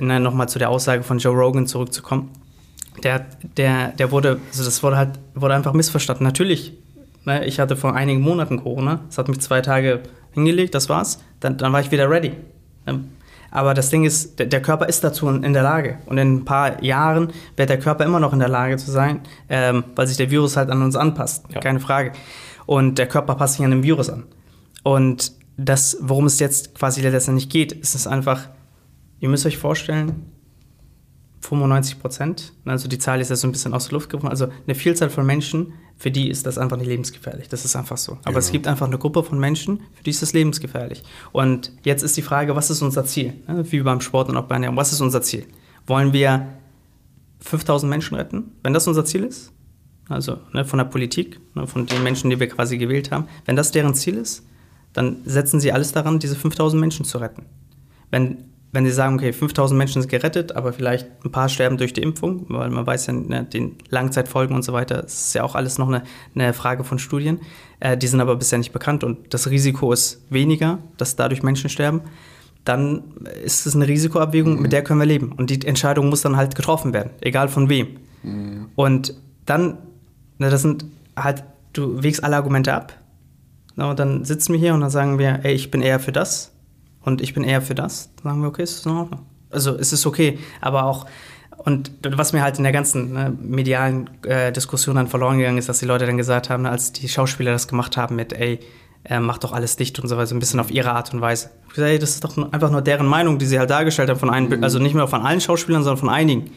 nochmal 0.00 0.48
zu 0.48 0.58
der 0.58 0.70
Aussage 0.70 1.02
von 1.02 1.18
Joe 1.18 1.34
Rogan 1.34 1.66
zurückzukommen, 1.66 2.30
der, 3.02 3.26
der, 3.56 3.88
der 3.88 4.10
wurde, 4.10 4.40
also 4.48 4.64
das 4.64 4.82
wurde 4.82 4.96
halt, 4.96 5.10
wurde 5.34 5.54
einfach 5.54 5.72
missverstanden. 5.72 6.24
Natürlich, 6.24 6.74
ne, 7.24 7.44
ich 7.44 7.60
hatte 7.60 7.76
vor 7.76 7.94
einigen 7.94 8.20
Monaten 8.20 8.62
Corona, 8.62 9.00
es 9.08 9.18
hat 9.18 9.28
mich 9.28 9.40
zwei 9.40 9.60
Tage 9.60 10.00
hingelegt, 10.32 10.74
das 10.74 10.88
war's, 10.88 11.18
dann, 11.40 11.56
dann 11.58 11.72
war 11.72 11.80
ich 11.80 11.90
wieder 11.90 12.10
ready. 12.10 12.32
Ähm, 12.86 13.08
Aber 13.50 13.74
das 13.74 13.90
Ding 13.90 14.04
ist, 14.04 14.38
der, 14.38 14.46
der 14.46 14.60
Körper 14.60 14.86
ist 14.86 15.02
dazu 15.02 15.28
in 15.28 15.52
der 15.52 15.62
Lage. 15.62 15.98
Und 16.06 16.18
in 16.18 16.36
ein 16.36 16.44
paar 16.44 16.82
Jahren 16.82 17.32
wird 17.56 17.70
der 17.70 17.78
Körper 17.78 18.04
immer 18.04 18.20
noch 18.20 18.32
in 18.32 18.38
der 18.38 18.48
Lage 18.48 18.76
zu 18.76 18.90
sein, 18.90 19.20
ähm, 19.48 19.84
weil 19.94 20.06
sich 20.06 20.16
der 20.16 20.30
Virus 20.30 20.56
halt 20.56 20.68
an 20.70 20.82
uns 20.82 20.96
anpasst. 20.96 21.44
Ja. 21.54 21.60
Keine 21.60 21.80
Frage. 21.80 22.12
Und 22.66 22.98
der 22.98 23.06
Körper 23.06 23.34
passt 23.36 23.54
sich 23.54 23.64
an 23.64 23.70
den 23.70 23.82
Virus 23.82 24.10
an. 24.10 24.24
Und 24.82 25.32
das, 25.56 25.96
worum 26.00 26.26
es 26.26 26.38
jetzt 26.38 26.74
quasi 26.74 27.00
letztendlich 27.00 27.48
geht, 27.48 27.72
ist 27.72 27.94
es 27.94 28.06
einfach, 28.06 28.48
ihr 29.20 29.28
müsst 29.28 29.46
euch 29.46 29.56
vorstellen, 29.56 30.26
95 31.48 31.98
Prozent, 32.00 32.52
also 32.64 32.88
die 32.88 32.98
Zahl 32.98 33.20
ist 33.20 33.30
ja 33.30 33.36
so 33.36 33.46
ein 33.46 33.52
bisschen 33.52 33.72
aus 33.74 33.84
der 33.86 33.92
Luft 33.94 34.10
gegriffen, 34.10 34.28
also 34.28 34.48
eine 34.66 34.74
Vielzahl 34.74 35.10
von 35.10 35.24
Menschen, 35.24 35.72
für 35.96 36.10
die 36.10 36.28
ist 36.28 36.44
das 36.46 36.58
einfach 36.58 36.76
nicht 36.76 36.88
lebensgefährlich. 36.88 37.48
Das 37.48 37.64
ist 37.64 37.74
einfach 37.76 37.96
so. 37.96 38.18
Aber 38.24 38.32
Ja. 38.32 38.38
es 38.38 38.52
gibt 38.52 38.66
einfach 38.66 38.86
eine 38.86 38.98
Gruppe 38.98 39.22
von 39.22 39.38
Menschen, 39.38 39.80
für 39.94 40.02
die 40.04 40.10
ist 40.10 40.20
das 40.22 40.32
lebensgefährlich. 40.32 41.02
Und 41.32 41.72
jetzt 41.84 42.02
ist 42.02 42.16
die 42.16 42.22
Frage, 42.22 42.54
was 42.56 42.68
ist 42.70 42.82
unser 42.82 43.04
Ziel? 43.04 43.32
Ne, 43.48 43.64
Wie 43.70 43.80
beim 43.80 44.00
Sport 44.00 44.28
und 44.28 44.36
auch 44.36 44.44
bei 44.44 44.56
Ernährung, 44.56 44.76
was 44.76 44.92
ist 44.92 45.00
unser 45.00 45.22
Ziel? 45.22 45.46
Wollen 45.86 46.12
wir 46.12 46.48
5000 47.40 47.88
Menschen 47.88 48.16
retten, 48.16 48.52
wenn 48.62 48.72
das 48.74 48.86
unser 48.88 49.04
Ziel 49.04 49.22
ist? 49.24 49.52
Also 50.08 50.38
ne, 50.52 50.64
von 50.64 50.78
der 50.78 50.84
Politik, 50.86 51.40
ne, 51.54 51.66
von 51.66 51.86
den 51.86 52.02
Menschen, 52.02 52.30
die 52.30 52.38
wir 52.38 52.48
quasi 52.48 52.78
gewählt 52.78 53.10
haben. 53.10 53.26
Wenn 53.44 53.56
das 53.56 53.72
deren 53.72 53.94
Ziel 53.94 54.16
ist, 54.16 54.44
dann 54.92 55.18
setzen 55.24 55.60
sie 55.60 55.72
alles 55.72 55.92
daran, 55.92 56.18
diese 56.18 56.36
5000 56.36 56.80
Menschen 56.80 57.04
zu 57.04 57.18
retten. 57.18 57.44
Wenn, 58.10 58.44
wenn 58.76 58.84
sie 58.84 58.92
sagen, 58.92 59.14
okay, 59.14 59.32
5000 59.32 59.76
Menschen 59.76 60.02
sind 60.02 60.10
gerettet, 60.10 60.54
aber 60.54 60.70
vielleicht 60.70 61.08
ein 61.24 61.32
paar 61.32 61.48
sterben 61.48 61.78
durch 61.78 61.94
die 61.94 62.02
Impfung, 62.02 62.44
weil 62.48 62.68
man 62.68 62.86
weiß 62.86 63.06
ja, 63.06 63.14
ne, 63.14 63.42
den 63.42 63.76
Langzeitfolgen 63.88 64.54
und 64.54 64.64
so 64.64 64.74
weiter, 64.74 65.00
das 65.00 65.28
ist 65.28 65.34
ja 65.34 65.44
auch 65.44 65.54
alles 65.54 65.78
noch 65.78 65.88
eine, 65.88 66.02
eine 66.34 66.52
Frage 66.52 66.84
von 66.84 66.98
Studien. 66.98 67.40
Äh, 67.80 67.96
die 67.96 68.06
sind 68.06 68.20
aber 68.20 68.36
bisher 68.36 68.58
nicht 68.58 68.74
bekannt 68.74 69.02
und 69.02 69.32
das 69.32 69.48
Risiko 69.48 69.94
ist 69.94 70.20
weniger, 70.28 70.78
dass 70.98 71.16
dadurch 71.16 71.42
Menschen 71.42 71.70
sterben. 71.70 72.02
Dann 72.64 73.04
ist 73.42 73.64
es 73.64 73.74
eine 73.74 73.88
Risikoabwägung, 73.88 74.60
mit 74.60 74.72
der 74.72 74.84
können 74.84 75.00
wir 75.00 75.06
leben. 75.06 75.32
Und 75.32 75.48
die 75.48 75.66
Entscheidung 75.66 76.10
muss 76.10 76.20
dann 76.20 76.36
halt 76.36 76.54
getroffen 76.54 76.92
werden, 76.92 77.12
egal 77.22 77.48
von 77.48 77.70
wem. 77.70 77.96
Und 78.76 79.14
dann, 79.46 79.78
na, 80.36 80.50
das 80.50 80.60
sind 80.60 80.84
halt, 81.16 81.44
du 81.72 82.02
wägst 82.02 82.22
alle 82.22 82.36
Argumente 82.36 82.74
ab. 82.74 82.92
Na, 83.74 83.88
und 83.88 83.98
dann 83.98 84.26
sitzen 84.26 84.52
wir 84.52 84.60
hier 84.60 84.74
und 84.74 84.82
dann 84.82 84.90
sagen 84.90 85.18
wir, 85.18 85.40
ey, 85.44 85.54
ich 85.54 85.70
bin 85.70 85.80
eher 85.80 85.98
für 85.98 86.12
das 86.12 86.52
und 87.06 87.22
ich 87.22 87.32
bin 87.32 87.44
eher 87.44 87.62
für 87.62 87.74
das. 87.74 88.10
Dann 88.16 88.32
sagen 88.32 88.42
wir, 88.42 88.48
okay, 88.48 88.64
ist 88.64 88.84
in 88.84 88.92
Ordnung. 88.92 89.20
Also 89.50 89.74
es 89.76 89.92
ist 89.92 90.04
okay, 90.04 90.38
aber 90.60 90.84
auch, 90.84 91.06
und 91.56 91.90
was 92.06 92.32
mir 92.32 92.42
halt 92.42 92.58
in 92.58 92.64
der 92.64 92.72
ganzen 92.72 93.12
ne, 93.12 93.32
medialen 93.40 94.10
äh, 94.24 94.52
Diskussion 94.52 94.96
dann 94.96 95.06
verloren 95.06 95.38
gegangen 95.38 95.56
ist, 95.56 95.68
dass 95.68 95.78
die 95.78 95.86
Leute 95.86 96.04
dann 96.04 96.16
gesagt 96.16 96.50
haben, 96.50 96.66
als 96.66 96.92
die 96.92 97.08
Schauspieler 97.08 97.52
das 97.52 97.68
gemacht 97.68 97.96
haben 97.96 98.16
mit, 98.16 98.32
ey, 98.32 98.60
äh, 99.04 99.20
mach 99.20 99.38
doch 99.38 99.52
alles 99.52 99.76
dicht 99.76 99.98
und 100.00 100.08
so 100.08 100.16
weiter, 100.16 100.26
so 100.26 100.34
ein 100.34 100.40
bisschen 100.40 100.60
auf 100.60 100.70
ihre 100.70 100.92
Art 100.92 101.14
und 101.14 101.20
Weise. 101.20 101.50
Ich 101.68 101.74
gesagt, 101.74 101.90
ey, 101.90 101.98
das 101.98 102.10
ist 102.10 102.24
doch 102.24 102.36
einfach 102.52 102.70
nur 102.70 102.82
deren 102.82 103.06
Meinung, 103.06 103.38
die 103.38 103.46
sie 103.46 103.58
halt 103.58 103.70
dargestellt 103.70 104.10
haben 104.10 104.18
von 104.18 104.30
einem, 104.30 104.62
also 104.62 104.78
nicht 104.78 104.94
mehr 104.94 105.06
von 105.06 105.22
allen 105.22 105.40
Schauspielern, 105.40 105.84
sondern 105.84 106.00
von 106.00 106.08
einigen. 106.08 106.50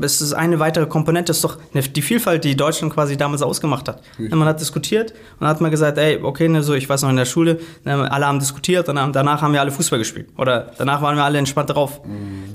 Es 0.00 0.20
ist 0.20 0.32
eine 0.32 0.58
weitere 0.58 0.86
Komponente, 0.86 1.30
das 1.30 1.36
ist 1.36 1.44
doch 1.44 1.58
die 1.74 2.02
Vielfalt, 2.02 2.42
die 2.42 2.56
Deutschland 2.56 2.92
quasi 2.92 3.16
damals 3.16 3.40
ausgemacht 3.42 3.88
hat. 3.88 4.02
Richtig. 4.18 4.34
Man 4.34 4.48
hat 4.48 4.60
diskutiert 4.60 5.12
und 5.12 5.42
dann 5.42 5.48
hat 5.48 5.60
man 5.60 5.70
gesagt, 5.70 5.96
ey, 5.96 6.20
okay, 6.22 6.48
ne, 6.48 6.62
so, 6.62 6.74
ich 6.74 6.88
weiß 6.88 7.02
noch 7.02 7.10
in 7.10 7.16
der 7.16 7.24
Schule, 7.24 7.60
ne, 7.84 8.10
alle 8.10 8.26
haben 8.26 8.40
diskutiert 8.40 8.88
und 8.88 8.96
danach 8.96 9.42
haben 9.42 9.52
wir 9.52 9.60
alle 9.60 9.70
Fußball 9.70 9.98
gespielt. 9.98 10.28
Oder 10.36 10.72
danach 10.76 11.02
waren 11.02 11.16
wir 11.16 11.24
alle 11.24 11.38
entspannt 11.38 11.70
drauf. 11.70 12.00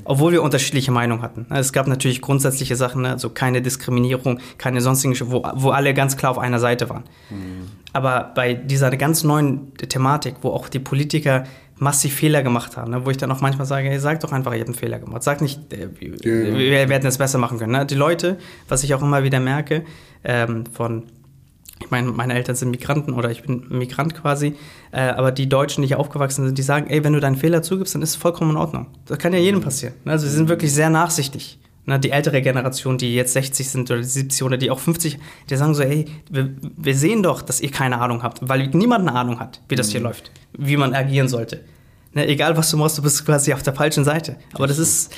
Obwohl 0.03 0.33
wir 0.33 0.43
unterschiedliche 0.43 0.91
Meinungen 0.91 1.21
hatten. 1.21 1.45
Ne, 1.49 1.59
Es 1.59 1.71
gab 1.71 1.87
natürlich 1.87 2.21
grundsätzliche 2.21 2.75
Sachen, 2.75 3.03
ne, 3.03 3.11
also 3.11 3.29
keine 3.29 3.61
Diskriminierung, 3.61 4.39
keine 4.57 4.81
sonstigen, 4.81 5.15
wo, 5.31 5.43
wo 5.55 5.69
alle 5.69 5.93
ganz 5.93 6.17
klar 6.17 6.31
auf 6.31 6.39
einer 6.39 6.59
Seite 6.59 6.89
waren. 6.89 7.03
Aber 7.93 8.31
bei 8.35 8.53
dieser 8.53 8.91
ganz 8.97 9.23
neuen 9.23 9.73
Thematik, 9.75 10.35
wo 10.41 10.49
auch 10.49 10.69
die 10.69 10.79
Politiker 10.79 11.45
massiv 11.79 12.13
Fehler 12.13 12.43
gemacht 12.43 12.77
haben, 12.77 12.91
ne, 12.91 13.05
wo 13.05 13.09
ich 13.09 13.17
dann 13.17 13.31
auch 13.31 13.41
manchmal 13.41 13.65
sage, 13.65 13.89
hey, 13.89 13.99
sag 13.99 14.19
doch 14.19 14.31
einfach, 14.31 14.53
ihr 14.53 14.59
habt 14.59 14.67
einen 14.69 14.75
Fehler 14.77 14.99
gemacht. 14.99 15.23
Sag 15.23 15.41
nicht, 15.41 15.73
äh, 15.73 15.89
wir, 15.99 16.11
Genau. 16.17 16.57
wir 16.57 16.89
werden 16.89 17.07
es 17.07 17.17
besser 17.17 17.37
machen 17.37 17.57
können. 17.57 17.71
Ne? 17.71 17.85
Die 17.85 17.95
Leute, 17.95 18.37
was 18.67 18.83
ich 18.83 18.93
auch 18.93 19.01
immer 19.01 19.23
wieder 19.23 19.39
merke, 19.39 19.83
ähm, 20.23 20.65
von, 20.73 21.03
ich 21.81 21.89
meine, 21.89 22.11
meine 22.11 22.33
Eltern 22.33 22.55
sind 22.55 22.71
Migranten 22.71 23.13
oder 23.13 23.31
ich 23.31 23.41
bin 23.43 23.65
Migrant 23.69 24.13
quasi, 24.13 24.55
äh, 24.91 24.99
aber 24.99 25.31
die 25.31 25.47
Deutschen, 25.47 25.81
die 25.81 25.87
hier 25.87 25.99
aufgewachsen 25.99 26.45
sind, 26.45 26.57
die 26.57 26.61
sagen, 26.61 26.87
ey, 26.89 27.03
wenn 27.03 27.13
du 27.13 27.21
deinen 27.21 27.37
Fehler 27.37 27.61
zugibst, 27.61 27.95
dann 27.95 28.01
ist 28.01 28.09
es 28.09 28.15
vollkommen 28.17 28.51
in 28.51 28.57
Ordnung. 28.57 28.87
Das 29.05 29.17
kann 29.17 29.31
ja 29.31 29.39
jedem 29.39 29.61
passieren. 29.61 29.93
Ne? 30.03 30.11
Also 30.11 30.27
sie 30.27 30.35
sind 30.35 30.49
wirklich 30.49 30.73
sehr 30.73 30.89
nachsichtig. 30.89 31.57
Ne? 31.89 31.99
Die 31.99 32.11
ältere 32.11 32.41
Generation, 32.41 32.99
die 32.99 33.15
jetzt 33.15 33.33
60 33.33 33.67
sind 33.67 33.89
oder 33.89 34.03
70 34.03 34.43
oder 34.43 34.57
die 34.57 34.69
auch 34.69 34.79
50, 34.79 35.17
die 35.49 35.55
sagen 35.55 35.73
so, 35.73 35.81
ey, 35.81 36.05
wir, 36.29 36.51
wir 36.77 36.95
sehen 36.95 37.23
doch, 37.23 37.41
dass 37.41 37.59
ihr 37.61 37.71
keine 37.71 37.99
Ahnung 37.99 38.21
habt, 38.21 38.47
weil 38.47 38.67
niemand 38.67 39.07
eine 39.07 39.17
Ahnung 39.17 39.39
hat, 39.39 39.59
wie 39.67 39.75
das 39.75 39.89
hier 39.89 39.99
läuft, 39.99 40.31
wie 40.55 40.77
man 40.77 40.93
agieren 40.93 41.27
sollte. 41.27 41.61
Ne? 42.13 42.27
Egal, 42.27 42.55
was 42.55 42.69
du 42.69 42.77
machst, 42.77 42.99
du 42.99 43.01
bist 43.01 43.25
quasi 43.25 43.53
auf 43.53 43.63
der 43.63 43.73
falschen 43.73 44.03
Seite. 44.03 44.35
Aber 44.53 44.67
das 44.67 44.77
ist, 44.77 45.11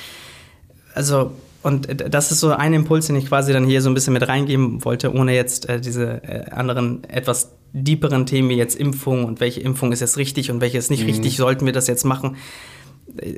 also, 0.95 1.33
und 1.61 1.87
das 2.13 2.31
ist 2.31 2.39
so 2.39 2.51
ein 2.51 2.73
Impuls, 2.73 3.07
den 3.07 3.17
ich 3.17 3.27
quasi 3.27 3.51
dann 3.51 3.65
hier 3.65 3.81
so 3.81 3.89
ein 3.89 3.93
bisschen 3.93 4.13
mit 4.13 4.25
reingeben 4.25 4.83
wollte, 4.85 5.13
ohne 5.13 5.35
jetzt 5.35 5.67
äh, 5.67 5.81
diese 5.81 6.23
äh, 6.23 6.49
anderen 6.51 7.03
etwas 7.03 7.51
deeperen 7.73 8.25
Themen 8.25 8.47
wie 8.47 8.55
jetzt 8.55 8.75
Impfung 8.75 9.25
und 9.25 9.41
welche 9.41 9.59
Impfung 9.59 9.91
ist 9.91 9.99
jetzt 9.99 10.17
richtig 10.17 10.51
und 10.51 10.61
welche 10.61 10.77
ist 10.77 10.89
nicht 10.89 11.05
richtig, 11.05 11.35
sollten 11.35 11.65
wir 11.65 11.73
das 11.73 11.87
jetzt 11.87 12.05
machen. 12.05 12.37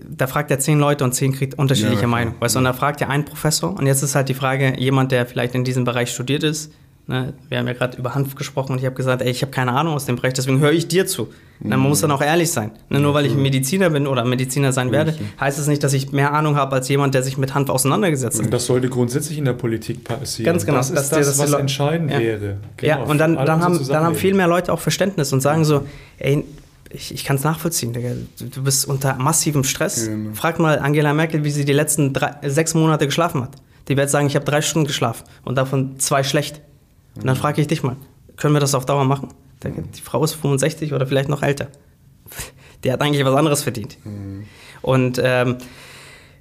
Da 0.09 0.27
fragt 0.27 0.51
er 0.51 0.59
zehn 0.59 0.79
Leute 0.79 1.03
und 1.03 1.13
zehn 1.13 1.31
kriegt 1.33 1.57
unterschiedliche 1.57 2.01
Ja. 2.03 2.07
Meinungen. 2.07 2.35
Weißt 2.39 2.55
du, 2.55 2.59
und 2.59 2.65
da 2.65 2.73
fragt 2.73 3.01
er 3.01 3.09
einen 3.09 3.25
Professor 3.25 3.77
und 3.77 3.85
jetzt 3.87 4.03
ist 4.03 4.15
halt 4.15 4.29
die 4.29 4.33
Frage, 4.33 4.79
jemand, 4.79 5.11
der 5.11 5.25
vielleicht 5.25 5.55
in 5.55 5.63
diesem 5.63 5.83
Bereich 5.83 6.11
studiert 6.11 6.43
ist, 6.43 6.71
ne, 7.07 7.33
wir 7.49 7.57
haben 7.57 7.67
ja 7.67 7.73
gerade 7.73 7.97
über 7.97 8.13
Hanf 8.15 8.35
gesprochen 8.35 8.73
und 8.73 8.79
ich 8.79 8.85
habe 8.85 8.95
gesagt, 8.95 9.21
ey, 9.21 9.29
ich 9.31 9.41
habe 9.41 9.51
keine 9.51 9.71
Ahnung 9.73 9.93
aus 9.95 10.05
dem 10.05 10.15
Bereich, 10.17 10.33
deswegen 10.33 10.59
höre 10.59 10.71
ich 10.73 10.87
dir 10.87 11.07
zu. 11.07 11.29
Na, 11.59 11.77
man 11.77 11.89
muss 11.89 12.01
dann 12.01 12.11
auch 12.11 12.21
ehrlich 12.21 12.51
sein. 12.51 12.71
Ne, 12.89 12.99
nur 12.99 13.13
weil 13.13 13.25
ich 13.25 13.35
Mediziner 13.35 13.89
bin 13.89 14.05
oder 14.05 14.25
Mediziner 14.25 14.71
sein 14.73 14.91
werde, 14.91 15.15
heißt 15.39 15.57
es 15.59 15.67
nicht, 15.67 15.81
dass 15.83 15.93
ich 15.93 16.11
mehr 16.11 16.33
Ahnung 16.33 16.55
habe 16.55 16.75
als 16.75 16.87
jemand, 16.89 17.13
der 17.15 17.23
sich 17.23 17.37
mit 17.37 17.53
Hanf 17.55 17.69
auseinandergesetzt 17.69 18.37
hat. 18.39 18.45
Und 18.45 18.53
das 18.53 18.65
sollte 18.65 18.89
grundsätzlich 18.89 19.37
in 19.37 19.45
der 19.45 19.53
Politik 19.53 20.03
passieren. 20.03 20.45
Ganz 20.45 20.65
genau, 20.65 20.77
Das 20.77 20.89
ist 20.89 20.95
das, 20.95 21.09
dass 21.09 21.37
die 21.37 21.41
was 21.43 21.53
entscheidend 21.53 22.11
Ja. 22.11 22.19
wäre. 22.19 22.57
Ja, 22.81 22.97
Genau, 22.97 23.09
und 23.09 23.17
dann, 23.17 23.35
dann, 23.35 23.61
haben, 23.61 23.87
dann 23.87 24.03
haben 24.03 24.15
viel 24.15 24.33
mehr 24.33 24.47
Leute 24.47 24.71
auch 24.73 24.79
Verständnis 24.79 25.31
und 25.33 25.41
sagen 25.41 25.63
so, 25.65 25.85
ey, 26.19 26.43
ich, 26.93 27.13
ich 27.13 27.23
kann 27.25 27.35
es 27.35 27.43
nachvollziehen, 27.43 27.93
Digga. 27.93 28.11
Du, 28.39 28.63
bist 28.63 28.85
unter 28.85 29.15
massivem 29.15 29.63
Stress. 29.63 30.05
Genau. 30.05 30.33
Frag 30.33 30.59
mal 30.59 30.79
Angela 30.79 31.13
Merkel, 31.13 31.43
wie 31.43 31.51
sie 31.51 31.65
die 31.65 31.73
letzten 31.73 32.13
drei, 32.13 32.35
sechs 32.47 32.73
Monate 32.73 33.05
geschlafen 33.05 33.41
hat. 33.41 33.51
Die 33.87 33.97
wird 33.97 34.09
sagen, 34.09 34.27
ich 34.27 34.35
habe 34.35 34.45
drei 34.45 34.61
Stunden 34.61 34.87
geschlafen 34.87 35.25
und 35.43 35.55
davon 35.55 35.99
zwei 35.99 36.23
schlecht. 36.23 36.61
Und 37.15 37.25
dann 37.25 37.35
frage 37.35 37.61
ich 37.61 37.67
dich 37.67 37.83
mal, 37.83 37.97
können 38.37 38.53
wir 38.53 38.59
das 38.59 38.75
auf 38.75 38.85
Dauer 38.85 39.05
machen? 39.05 39.29
Die 39.63 40.01
Frau 40.01 40.23
ist 40.23 40.33
65 40.33 40.93
oder 40.93 41.07
vielleicht 41.07 41.29
noch 41.29 41.41
älter. 41.41 41.67
Die 42.83 42.91
hat 42.91 43.01
eigentlich 43.01 43.25
was 43.25 43.35
anderes 43.35 43.63
verdient. 43.63 43.97
Und 44.81 45.19
ähm, 45.23 45.57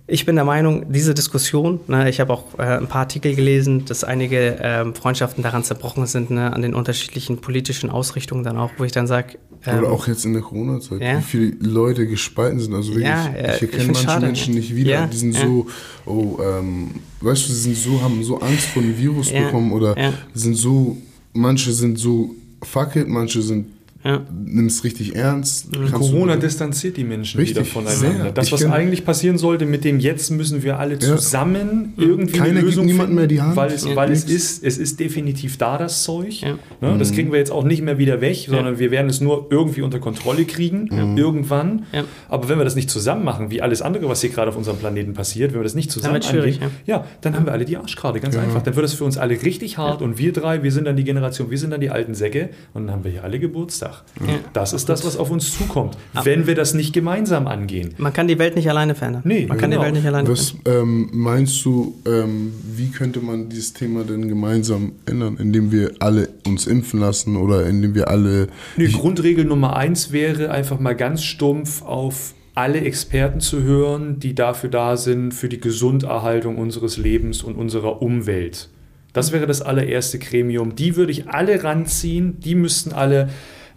ich 0.06 0.26
bin 0.26 0.34
der 0.34 0.44
Meinung, 0.44 0.92
diese 0.92 1.14
Diskussion, 1.14 1.80
ne, 1.86 2.08
ich 2.10 2.20
habe 2.20 2.32
auch 2.32 2.58
äh, 2.58 2.62
ein 2.62 2.88
paar 2.88 3.02
Artikel 3.02 3.34
gelesen, 3.34 3.84
dass 3.84 4.04
einige 4.04 4.58
ähm, 4.60 4.94
Freundschaften 4.94 5.42
daran 5.42 5.64
zerbrochen 5.64 6.06
sind, 6.06 6.30
ne, 6.30 6.52
an 6.52 6.62
den 6.62 6.74
unterschiedlichen 6.74 7.38
politischen 7.38 7.88
Ausrichtungen 7.88 8.42
dann 8.44 8.58
auch, 8.58 8.70
wo 8.78 8.84
ich 8.84 8.92
dann 8.92 9.06
sage, 9.06 9.38
ähm, 9.64 9.78
Oder 9.78 9.92
auch 9.92 10.08
jetzt 10.08 10.24
in 10.24 10.32
der 10.32 10.42
Corona-Zeit, 10.42 11.00
Ja. 11.00 11.18
wie 11.18 11.22
viele 11.22 11.56
Leute 11.60 12.06
gespalten 12.08 12.58
sind. 12.58 12.74
Also 12.74 12.90
wirklich, 12.90 13.06
Ja, 13.06 13.32
ja, 13.32 13.54
ich 13.54 13.62
erkenne 13.62 13.84
manche 13.86 14.02
schade. 14.02 14.26
Menschen 14.26 14.54
nicht 14.54 14.74
wieder. 14.74 15.06
Die 15.06 15.16
sind 15.16 15.34
so, 15.36 15.66
oh, 16.04 16.38
ähm, 16.42 16.96
weißt 17.20 17.48
du, 17.48 17.52
sie 17.52 17.60
sind 17.60 17.76
so, 17.76 18.02
haben 18.02 18.24
so 18.24 18.40
Angst 18.40 18.66
vor 18.66 18.82
dem 18.82 18.98
Virus 18.98 19.30
bekommen 19.30 19.72
oder 19.72 19.94
sind 20.34 20.56
so, 20.56 20.96
manche 21.32 21.72
sind 21.72 21.96
so 21.98 22.34
fuck 22.64 22.96
it, 22.96 23.06
manche 23.08 23.40
sind, 23.40 23.66
ja, 24.04 24.20
nimm 24.44 24.66
es 24.66 24.82
richtig 24.84 25.14
ernst. 25.14 25.68
Du 25.74 25.90
Corona 25.90 26.36
distanziert 26.36 26.96
die 26.96 27.04
Menschen 27.04 27.38
Richtig, 27.38 27.56
wieder 27.56 27.64
voneinander. 27.64 28.22
sehr. 28.24 28.32
Das, 28.32 28.46
Ich 28.46 28.52
was 28.52 28.64
eigentlich 28.64 29.04
passieren 29.04 29.38
sollte, 29.38 29.64
mit 29.66 29.84
dem 29.84 30.00
jetzt 30.00 30.30
müssen 30.30 30.62
wir 30.62 30.78
alle 30.78 30.94
Ja. 30.94 30.98
zusammen 31.16 31.92
irgendwie 31.96 32.38
Keiner 32.38 32.50
eine 32.58 32.60
Lösung 32.62 32.88
finden, 32.88 33.14
mehr 33.14 33.26
die 33.26 33.40
Hand. 33.40 33.54
weil 33.56 33.70
es, 33.72 33.84
Ja. 33.84 33.94
weil 33.96 34.10
es 34.10 34.24
ist, 34.24 34.64
es 34.64 34.78
ist 34.78 34.98
definitiv 35.00 35.56
da 35.58 35.78
das 35.78 36.02
Zeug. 36.02 36.40
Ja. 36.40 36.58
Ne? 36.80 36.90
Mhm. 36.94 36.98
Das 36.98 37.12
kriegen 37.12 37.30
wir 37.32 37.38
jetzt 37.38 37.52
auch 37.52 37.64
nicht 37.64 37.82
mehr 37.82 37.98
wieder 37.98 38.20
weg, 38.20 38.46
sondern 38.48 38.78
wir 38.78 38.90
werden 38.90 39.08
es 39.08 39.20
nur 39.20 39.46
irgendwie 39.50 39.82
unter 39.82 39.98
Kontrolle 40.00 40.44
kriegen 40.44 40.88
Mhm. 40.90 41.16
irgendwann. 41.18 41.84
Ja. 41.92 42.04
Aber 42.28 42.48
wenn 42.48 42.58
wir 42.58 42.64
das 42.64 42.74
nicht 42.74 42.90
zusammen 42.90 43.24
machen, 43.24 43.50
wie 43.50 43.62
alles 43.62 43.82
andere, 43.82 44.08
was 44.08 44.20
hier 44.20 44.30
gerade 44.30 44.48
auf 44.50 44.56
unserem 44.56 44.78
Planeten 44.78 45.12
passiert, 45.14 45.52
wenn 45.52 45.60
wir 45.60 45.64
das 45.64 45.74
nicht 45.74 45.90
zusammen 45.92 46.22
schwierig, 46.22 46.56
angehen, 46.56 46.70
ja. 46.86 47.04
dann 47.20 47.34
haben 47.36 47.46
wir 47.46 47.52
alle 47.52 47.64
die 47.64 47.76
Arschkarte, 47.76 48.20
ganz 48.20 48.34
Ja. 48.34 48.42
einfach. 48.42 48.62
Dann 48.62 48.74
wird 48.76 48.86
es 48.86 48.94
für 48.94 49.04
uns 49.04 49.16
alle 49.18 49.40
richtig 49.42 49.78
hart 49.78 50.02
und 50.02 50.18
wir 50.18 50.32
drei, 50.32 50.62
wir 50.62 50.72
sind 50.72 50.86
dann 50.86 50.96
die 50.96 51.04
Generation, 51.04 51.50
wir 51.50 51.58
sind 51.58 51.70
dann 51.70 51.80
die 51.80 51.90
alten 51.90 52.14
Säcke 52.14 52.50
und 52.74 52.86
dann 52.86 52.96
haben 52.96 53.04
wir 53.04 53.10
hier 53.10 53.24
alle 53.24 53.38
Geburtstag. 53.38 53.91
Alltag. 53.92 54.04
Ja. 54.26 54.34
Das 54.52 54.72
ist 54.72 54.88
das, 54.88 55.04
was 55.04 55.16
auf 55.16 55.30
uns 55.30 55.56
zukommt, 55.56 55.96
wenn 56.24 56.46
wir 56.46 56.54
das 56.54 56.74
nicht 56.74 56.92
gemeinsam 56.92 57.46
angehen. 57.46 57.94
Man 57.98 58.12
kann 58.12 58.28
die 58.28 58.38
Welt 58.38 58.56
nicht 58.56 58.68
alleine 58.68 58.94
verändern. 58.94 59.22
Nee, 59.24 59.46
man 59.46 59.58
kann 59.58 59.70
genau. 59.70 59.82
die 59.82 59.86
Welt 59.86 59.94
nicht 59.96 60.06
alleine 60.06 60.28
Was 60.28 60.54
ähm, 60.64 61.08
meinst 61.12 61.64
du, 61.64 61.94
ähm, 62.06 62.52
wie 62.74 62.90
könnte 62.90 63.20
man 63.20 63.48
dieses 63.48 63.72
Thema 63.72 64.04
denn 64.04 64.28
gemeinsam 64.28 64.92
ändern, 65.06 65.36
indem 65.38 65.72
wir 65.72 65.92
alle 66.00 66.28
uns 66.46 66.66
impfen 66.66 67.00
lassen 67.00 67.36
oder 67.36 67.66
indem 67.66 67.94
wir 67.94 68.08
alle. 68.08 68.48
Nee, 68.76 68.88
Grundregel 68.88 69.44
Nummer 69.44 69.76
eins 69.76 70.12
wäre 70.12 70.50
einfach 70.50 70.78
mal 70.78 70.94
ganz 70.94 71.22
stumpf 71.22 71.82
auf 71.82 72.34
alle 72.54 72.82
Experten 72.82 73.40
zu 73.40 73.62
hören, 73.62 74.18
die 74.18 74.34
dafür 74.34 74.68
da 74.68 74.98
sind, 74.98 75.32
für 75.32 75.48
die 75.48 75.58
Gesunderhaltung 75.60 76.58
unseres 76.58 76.98
Lebens 76.98 77.42
und 77.42 77.56
unserer 77.56 78.02
Umwelt. 78.02 78.68
Das 79.12 79.32
wäre 79.32 79.46
das 79.46 79.60
allererste 79.62 80.18
Gremium. 80.18 80.74
Die 80.74 80.96
würde 80.96 81.12
ich 81.12 81.28
alle 81.28 81.62
ranziehen. 81.62 82.40
Die 82.40 82.54
müssten 82.54 82.92
alle 82.92 83.28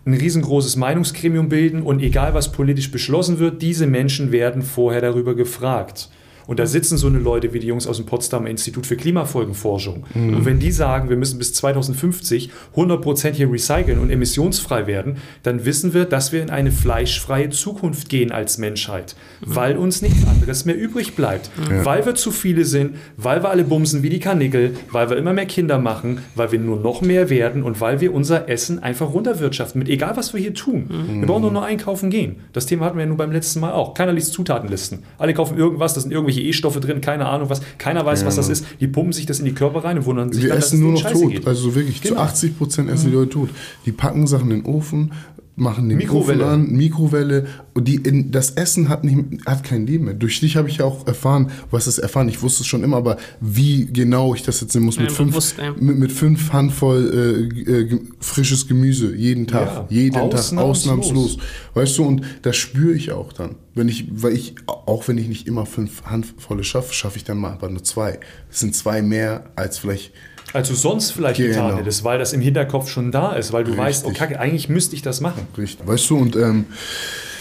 ein 0.06 0.14
riesengroßes 0.14 0.76
Meinungsgremium 0.76 1.50
bilden 1.50 1.82
und 1.82 2.02
egal 2.02 2.34
was 2.36 2.52
politisch 2.52 2.92
beschlossen 2.92 3.40
wird, 3.40 3.62
diese 3.62 3.88
Menschen 3.88 4.32
werden 4.32 4.62
vorher 4.62 5.02
darüber 5.02 5.36
gefragt. 5.36 6.10
Und 6.48 6.60
da 6.60 6.66
sitzen 6.66 6.98
so 6.98 7.08
eine 7.08 7.20
Leute 7.20 7.54
wie 7.54 7.60
die 7.60 7.68
Jungs 7.68 7.88
aus 7.88 7.98
dem 7.98 8.06
Potsdamer 8.06 8.50
Institut 8.50 8.86
für 8.86 8.96
Klimafolgenforschung. 8.96 10.06
Und 10.14 10.46
wenn 10.46 10.60
die 10.60 10.72
sagen, 10.72 11.10
wir 11.10 11.18
müssen 11.18 11.40
bis 11.40 11.54
2050 11.54 12.52
100% 12.76 13.32
hier 13.32 13.52
recyceln 13.52 14.00
und 14.00 14.10
emissionsfrei 14.10 14.88
werden, 14.88 15.18
dann 15.44 15.66
wissen 15.66 15.94
wir, 15.94 16.06
dass 16.06 16.32
wir 16.32 16.42
in 16.42 16.50
eine 16.50 16.72
fleischfreie 16.72 17.50
Zukunft 17.50 18.10
gehen 18.10 18.32
als 18.32 18.58
Menschheit, 18.58 19.16
weil 19.42 19.78
uns 19.78 20.02
nichts 20.02 20.28
anderes 20.28 20.66
mehr 20.66 20.78
übrig 20.78 21.16
bleibt. 21.16 21.50
Weil 21.84 22.06
wir 22.06 22.16
zu 22.16 22.32
viele 22.32 22.66
sind, 22.66 22.96
weil 23.18 23.44
wir 23.44 23.50
alle 23.50 23.64
bumsen 23.64 24.04
wie 24.04 24.10
die 24.10 24.20
Karnickel, 24.20 24.76
weil 24.92 25.10
wir 25.10 25.18
immer 25.18 25.34
mehr 25.34 25.46
Kinder 25.46 25.80
machen, 25.80 26.20
weil 26.36 26.52
wir 26.52 26.60
nur 26.60 26.80
noch 26.80 27.02
mehr 27.02 27.30
werden 27.30 27.64
und 27.64 27.82
weil 27.82 28.02
wir 28.02 28.14
unser 28.14 28.50
Essen 28.50 28.82
einfach 28.82 29.14
runterwirtschaften, 29.14 29.80
mit 29.80 29.90
egal 29.90 30.16
was 30.16 30.34
wir 30.34 30.42
hier 30.42 30.54
tun. 30.54 30.90
Wir 31.20 31.28
brauchen 31.28 31.42
nur 31.42 31.52
noch 31.52 31.64
einkaufen 31.64 32.10
gehen. 32.10 32.38
Das 32.54 32.66
Thema 32.66 32.86
hatten 32.86 32.98
wir 32.98 33.04
ja 33.04 33.08
nur 33.08 33.18
beim 33.18 33.32
letzten 33.32 33.60
Mal 33.60 33.72
auch. 33.74 33.94
Keiner 33.94 34.14
liest 34.14 34.34
Zutatenlisten. 34.34 35.04
Alle 35.18 35.34
kaufen 35.34 35.58
irgendwas, 35.58 35.94
da 35.94 36.02
sind 36.02 36.12
irgendwelche 36.12 36.35
E-Stoffe 36.44 36.80
drin, 36.80 37.02
keine 37.02 37.26
Ahnung 37.28 37.50
was. 37.50 37.62
Keiner 37.78 38.06
weiß, 38.06 38.26
was 38.26 38.36
das 38.36 38.50
ist. 38.50 38.66
Die 38.80 38.88
pumpen 38.88 39.14
sich 39.14 39.26
das 39.26 39.40
in 39.40 39.46
die 39.46 39.54
Körper 39.54 39.84
rein 39.84 39.98
und 39.98 40.06
wundern 40.06 40.32
sich 40.32 40.44
Wir 40.44 40.50
dann, 40.50 40.58
essen 40.60 40.80
nur 40.82 40.94
es 40.96 41.04
noch 41.04 41.10
denen 41.10 41.14
scheiße 41.20 41.24
tot. 41.26 41.32
geht. 41.34 41.48
Also 41.48 41.76
wirklich, 41.76 42.02
zu 42.02 42.10
Genau. 42.10 42.22
80 42.22 42.58
Prozent 42.58 42.90
essen 42.90 43.10
die 43.12 43.16
Leute 43.16 43.30
tot. 43.32 43.50
Die 43.86 43.92
packen 43.92 44.28
Sachen 44.28 44.52
in 44.52 44.64
den 44.64 44.66
Ofen, 44.66 45.12
machen 45.56 45.88
den 45.88 45.98
Mikrowelle. 45.98 46.44
Ofen 46.46 46.54
an, 46.54 46.72
Mikrowelle. 46.72 47.48
Und 47.74 47.88
die, 47.88 47.96
in, 47.96 48.32
das 48.32 48.52
Essen 48.52 48.90
hat, 48.90 49.04
nicht, 49.04 49.46
hat 49.46 49.64
kein 49.64 49.88
Leben 49.88 50.06
mehr. 50.06 50.14
Durch 50.14 50.40
dich 50.40 50.58
habe 50.58 50.70
ich 50.70 50.78
ja 50.78 50.86
auch 50.86 51.08
erfahren, 51.08 51.52
was 51.72 51.88
ist 51.88 51.98
erfahren. 51.98 52.28
Ich 52.30 52.42
wusste 52.42 52.62
es 52.64 52.68
schon 52.68 52.84
immer, 52.84 52.98
aber 52.98 53.18
wie 53.40 53.86
genau 53.86 54.36
ich 54.36 54.44
das 54.44 54.62
jetzt 54.62 54.74
nehmen 54.74 54.86
muss. 54.86 54.98
Mit, 54.98 55.10
Ja, 55.10 55.16
fünf, 55.16 55.32
bewusst, 55.32 55.56
ja. 55.58 55.72
mit, 55.72 55.98
mit 55.98 56.12
fünf 56.12 56.52
Handvoll 56.52 57.50
äh, 57.68 57.72
äh, 57.72 58.00
frisches 58.20 58.68
Gemüse 58.68 59.16
jeden 59.16 59.48
Tag. 59.48 59.68
Ja, 59.68 59.86
jeden 59.90 60.14
Tag. 60.14 60.24
ausnahmslos. 60.24 60.86
Ausnahmslos. 60.86 61.38
Weißt 61.74 61.98
du, 61.98 62.04
und 62.04 62.22
das 62.42 62.58
spüre 62.58 62.94
ich 62.94 63.12
auch 63.12 63.32
dann. 63.32 63.56
Wenn 63.74 63.90
ich, 63.90 64.08
weil 64.10 64.34
ich, 64.34 64.56
auch 64.68 65.08
wenn 65.08 65.18
ich 65.18 65.28
nicht 65.28 65.48
immer 65.48 65.66
fünf 65.66 66.04
Handvolle 66.04 66.64
schaffe, 66.64 66.94
schaffe 66.94 67.18
ich 67.18 67.24
dann 67.24 67.38
mal 67.38 67.52
aber 67.52 67.70
nur 67.70 67.84
zwei. 67.84 68.20
Das 68.50 68.60
sind 68.60 68.76
zwei 68.76 69.02
mehr 69.02 69.46
als 69.56 69.78
vielleicht 69.78 70.12
Als 70.56 70.70
du 70.70 70.74
sonst 70.76 71.12
vielleicht 71.12 71.38
Genau. 71.38 71.66
getan 71.68 71.78
hättest, 71.78 72.04
weil 72.06 72.18
das 72.18 72.32
im 72.34 72.40
Hinterkopf 72.42 72.90
schon 72.90 73.12
da 73.12 73.34
ist, 73.34 73.52
weil 73.52 73.64
du 73.66 73.76
weißt, 73.76 74.06
oh 74.06 74.08
Richtig. 74.10 74.20
Kacke, 74.20 74.40
eigentlich 74.40 74.70
müsste 74.70 74.96
ich 74.96 75.02
das 75.02 75.20
machen. 75.20 75.46
Richtig. 75.58 75.86
Weißt 75.86 76.10
du, 76.10 76.18
und 76.18 76.36
ähm, 76.36 76.66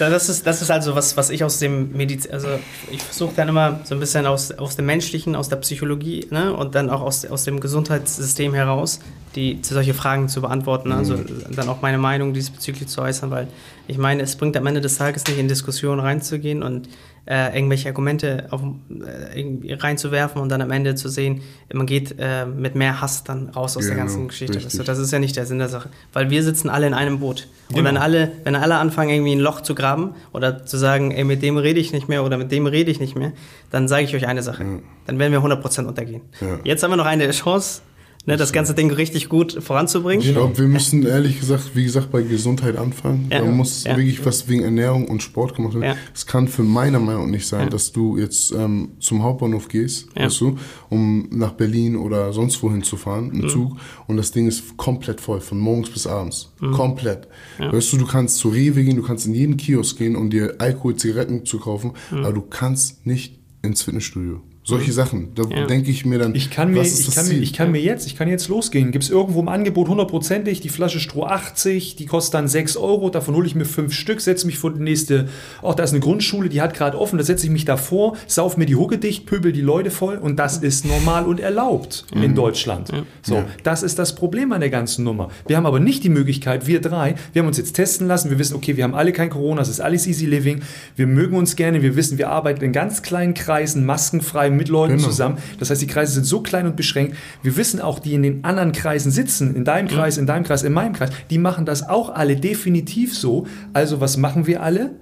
Da- 0.00 0.10
Das 0.10 0.28
ist, 0.28 0.44
das 0.46 0.60
ist 0.60 0.70
also 0.72 0.96
was, 0.96 1.16
was 1.16 1.30
ich 1.30 1.44
aus 1.44 1.58
dem 1.60 1.92
Medizin, 1.92 2.32
also 2.32 2.48
ich 2.90 3.00
versuche 3.00 3.32
dann 3.36 3.48
immer 3.48 3.78
so 3.84 3.94
ein 3.94 4.00
bisschen 4.00 4.26
aus, 4.26 4.50
aus 4.50 4.74
dem 4.74 4.86
Menschlichen, 4.86 5.36
aus 5.36 5.48
der 5.48 5.56
Psychologie 5.56 6.26
ne, 6.30 6.52
und 6.52 6.74
dann 6.74 6.90
auch 6.90 7.00
aus, 7.02 7.24
aus 7.24 7.44
dem 7.44 7.60
Gesundheitssystem 7.60 8.52
heraus, 8.54 8.98
die 9.37 9.59
solche 9.62 9.95
Fragen 9.95 10.28
zu 10.28 10.41
beantworten, 10.41 10.93
also 10.93 11.16
dann 11.55 11.68
auch 11.68 11.82
meine 11.82 11.99
Meinung 11.99 12.32
diesbezüglich 12.35 12.89
zu 12.89 13.03
äußern, 13.03 13.30
weil 13.30 13.49
ich 13.87 13.99
meine, 13.99 14.22
es 14.22 14.37
bringt 14.37 14.57
am 14.57 14.66
Ende 14.66 14.80
des 14.80 14.97
Tages 14.97 15.24
nicht 15.26 15.39
in 15.39 15.49
Diskussionen 15.49 16.01
reinzugehen 16.01 16.62
und 16.62 16.89
äh, 17.26 17.57
irgendwelche 17.57 17.89
Argumente 17.89 18.49
auf, 18.51 18.61
äh, 18.62 19.74
reinzuwerfen 19.74 20.41
und 20.43 20.51
dann 20.51 20.61
am 20.61 20.70
Ende 20.70 20.95
zu 20.95 21.09
sehen, 21.09 21.41
man 21.72 21.87
geht 21.87 22.14
äh, 22.18 22.45
mit 22.47 22.74
mehr 22.74 23.01
Hass 23.01 23.24
dann 23.24 23.49
raus 23.49 23.76
aus 23.76 23.85
der 23.87 23.95
Genau, 23.95 24.07
ganzen 24.07 24.28
Geschichte. 24.28 24.57
richtig. 24.57 24.76
Du, 24.78 24.82
das 24.85 24.99
ist 24.99 25.11
ja 25.11 25.18
nicht 25.18 25.35
der 25.37 25.47
Sinn 25.47 25.59
der 25.59 25.68
Sache, 25.70 25.89
weil 26.12 26.28
wir 26.30 26.43
sitzen 26.43 26.68
alle 26.68 26.87
in 26.87 26.95
einem 26.95 27.20
Boot 27.20 27.49
und 27.70 27.76
Genau. 27.76 27.89
wenn 27.89 27.97
alle, 27.97 28.32
wenn 28.45 28.55
alle 28.57 28.76
anfangen 28.76 29.11
irgendwie 29.11 29.32
ein 29.35 29.41
Loch 29.41 29.62
zu 29.62 29.74
graben 29.74 30.14
oder 30.32 30.64
zu 30.66 30.76
sagen, 30.76 31.12
ey, 31.12 31.24
mit 31.24 31.43
dem 31.43 31.57
rede 31.57 31.80
ich 31.80 31.93
nicht 31.93 32.09
mehr 32.09 32.24
oder 32.24 32.37
mit 32.37 32.53
dem 32.53 32.66
rede 32.66 32.91
ich 32.91 33.01
nicht 33.01 33.16
mehr, 33.16 33.32
dann 33.70 33.89
sage 33.89 34.05
ich 34.05 34.14
euch 34.14 34.26
eine 34.26 34.43
Sache, 34.43 34.64
dann 35.07 35.18
werden 35.18 35.32
wir 35.32 35.41
100% 35.41 35.87
untergehen. 35.87 36.20
Ja. 36.43 36.59
Jetzt 36.62 36.82
haben 36.82 36.91
wir 36.91 36.97
noch 36.97 37.07
eine 37.07 37.30
Chance, 37.30 37.80
ne, 38.27 38.37
das 38.37 38.53
ganze 38.53 38.75
Ding 38.75 38.91
richtig 38.91 39.29
gut 39.29 39.62
voranzubringen. 39.62 40.25
ich 40.27 40.33
glaube, 40.33 40.57
wir 40.59 40.66
müssen 40.68 41.05
ehrlich 41.05 41.39
gesagt, 41.41 41.72
wie 41.75 41.85
gesagt, 41.85 42.11
bei 42.11 42.22
Gesundheit 42.22 42.77
anfangen. 42.77 43.29
Ja. 43.31 43.41
Da 43.41 43.45
muss 43.51 43.85
Ja. 43.85 43.97
wirklich 43.97 44.25
was 44.25 44.49
wegen 44.49 44.62
Ernährung 44.64 45.09
und 45.09 45.22
Sport 45.22 45.55
gemacht 45.57 45.75
werden. 45.75 45.85
Ja. 45.85 45.97
Es 46.14 46.27
kann 46.27 46.49
für 46.49 46.62
meiner 46.62 47.01
Meinung 47.01 47.25
nach 47.27 47.31
nicht 47.31 47.47
sein, 47.47 47.70
dass 47.70 47.93
du 47.93 48.16
jetzt 48.18 48.53
ähm, 48.53 48.93
zum 49.01 49.22
Hauptbahnhof 49.22 49.68
gehst, 49.68 50.09
Ja. 50.16 50.25
weißt 50.25 50.41
du, 50.41 50.57
um 50.91 51.29
nach 51.31 51.53
Berlin 51.53 51.97
oder 51.97 52.33
sonst 52.33 52.62
wohin 52.62 52.83
zu 52.83 52.97
fahren, 52.97 53.31
Mhm. 53.33 53.41
im 53.43 53.49
Zug, 53.49 53.77
und 54.07 54.16
das 54.16 54.33
Ding 54.33 54.47
ist 54.47 54.77
komplett 54.77 55.20
voll, 55.20 55.41
von 55.41 55.59
morgens 55.59 55.91
bis 55.91 56.07
abends. 56.07 56.53
Mhm. 56.61 56.72
Komplett. 56.72 57.29
Weißt 57.59 57.93
du, 57.93 57.99
du 57.99 58.07
kannst 58.07 58.39
zu 58.39 58.49
Rewe 58.49 58.85
gehen, 58.85 58.97
du 58.97 59.03
kannst 59.03 59.27
in 59.27 59.35
jeden 59.35 59.57
Kiosk 59.57 59.99
gehen, 59.99 60.16
um 60.16 60.31
dir 60.31 60.55
Alkohol, 60.59 60.97
Zigaretten 60.97 61.45
zu 61.45 61.59
kaufen, 61.59 61.93
Mhm. 62.11 62.18
aber 62.25 62.33
du 62.33 62.41
kannst 62.43 63.07
nicht 63.07 63.39
ins 63.62 63.83
Fitnessstudio. 63.83 64.41
Solche 64.66 64.92
Sachen. 64.92 65.28
Da 65.34 65.42
Ja. 65.48 65.66
denke 65.66 65.90
ich 65.90 66.06
mir 66.06 66.18
dann, 66.18 66.34
Ich 66.34 66.50
kann, 66.50 66.70
mir, 66.72 66.80
was 66.80 66.88
ist 66.88 67.00
ich, 67.00 67.06
das 67.06 67.14
kann 67.16 67.24
mir, 67.26 67.34
Ziel? 67.34 67.42
ich 67.42 67.52
kann 67.52 67.70
mir 67.70 67.80
jetzt, 67.82 68.06
ich 68.06 68.16
kann 68.16 68.28
jetzt 68.28 68.48
losgehen. 68.48 68.92
Gibt 68.92 69.04
es 69.04 69.10
irgendwo 69.10 69.40
im 69.40 69.48
Angebot 69.48 69.88
hundertprozentig 69.88 70.62
die 70.62 70.70
Flasche 70.70 71.00
Stroh 71.00 71.24
80, 71.24 71.96
die 71.96 72.06
kostet 72.06 72.34
dann 72.34 72.48
6 72.48 72.78
Euro, 72.78 73.10
davon 73.10 73.34
hole 73.34 73.46
ich 73.46 73.54
mir 73.54 73.66
fünf 73.66 73.92
Stück, 73.92 74.22
setze 74.22 74.46
mich 74.46 74.56
vor 74.58 74.72
die 74.72 74.82
nächste, 74.82 75.28
auch 75.60 75.74
da 75.74 75.82
ist 75.82 75.90
eine 75.90 76.00
Grundschule, 76.00 76.48
die 76.48 76.62
hat 76.62 76.72
gerade 76.72 76.98
offen, 76.98 77.18
da 77.18 77.24
setze 77.24 77.44
ich 77.44 77.52
mich 77.52 77.66
davor, 77.66 78.16
sauf 78.26 78.56
mir 78.56 78.64
die 78.64 78.74
Hucke 78.76 78.96
dicht, 78.96 79.26
pöbel 79.26 79.52
die 79.52 79.60
Leute 79.60 79.90
voll 79.90 80.16
und 80.16 80.38
das 80.38 80.56
ist 80.58 80.86
normal 80.86 81.26
und 81.26 81.40
erlaubt 81.40 82.06
in 82.14 82.34
Deutschland. 82.34 82.90
So, 83.22 83.44
das 83.64 83.82
ist 83.82 83.98
das 83.98 84.14
Problem 84.14 84.52
an 84.52 84.60
der 84.60 84.70
ganzen 84.70 85.04
Nummer. 85.04 85.28
Wir 85.46 85.58
haben 85.58 85.66
aber 85.66 85.78
nicht 85.80 86.04
die 86.04 86.08
Möglichkeit, 86.08 86.66
wir 86.66 86.80
drei, 86.80 87.16
wir 87.34 87.40
haben 87.42 87.48
uns 87.48 87.58
jetzt 87.58 87.72
testen 87.74 88.06
lassen, 88.08 88.30
wir 88.30 88.38
wissen, 88.38 88.56
okay, 88.56 88.78
wir 88.78 88.84
haben 88.84 88.94
alle 88.94 89.12
kein 89.12 89.28
Corona, 89.28 89.60
es 89.60 89.68
ist 89.68 89.80
alles 89.80 90.06
easy 90.06 90.24
living, 90.24 90.62
wir 90.96 91.06
mögen 91.06 91.36
uns 91.36 91.54
gerne, 91.54 91.82
wir 91.82 91.96
wissen, 91.96 92.16
wir 92.16 92.30
arbeiten 92.30 92.64
in 92.64 92.72
ganz 92.72 93.02
kleinen 93.02 93.34
Kreisen, 93.34 93.84
maskenfrei 93.84 94.53
mit 94.57 94.68
Leuten 94.68 94.96
Genau. 94.96 95.09
zusammen. 95.09 95.38
Das 95.59 95.70
heißt, 95.70 95.82
die 95.82 95.86
Kreise 95.86 96.12
sind 96.14 96.24
so 96.24 96.40
klein 96.40 96.66
und 96.66 96.76
beschränkt. 96.76 97.16
Wir 97.42 97.57
wissen 97.57 97.80
auch, 97.80 97.98
die 97.98 98.14
in 98.14 98.22
den 98.22 98.44
anderen 98.44 98.72
Kreisen 98.72 99.11
sitzen, 99.11 99.55
in 99.55 99.64
deinem 99.64 99.88
Kreis, 99.88 100.16
in 100.18 100.26
deinem 100.26 100.44
Kreis, 100.44 100.62
in 100.62 100.72
meinem 100.72 100.92
Kreis, 100.92 101.11
die 101.30 101.38
machen 101.38 101.66
das 101.66 101.88
auch 101.88 102.11
alle 102.14 102.36
definitiv 102.36 103.16
so. 103.16 103.46
Also 103.72 104.00
was 104.00 104.16
machen 104.16 104.46
wir 104.46 104.62
alle? 104.62 104.92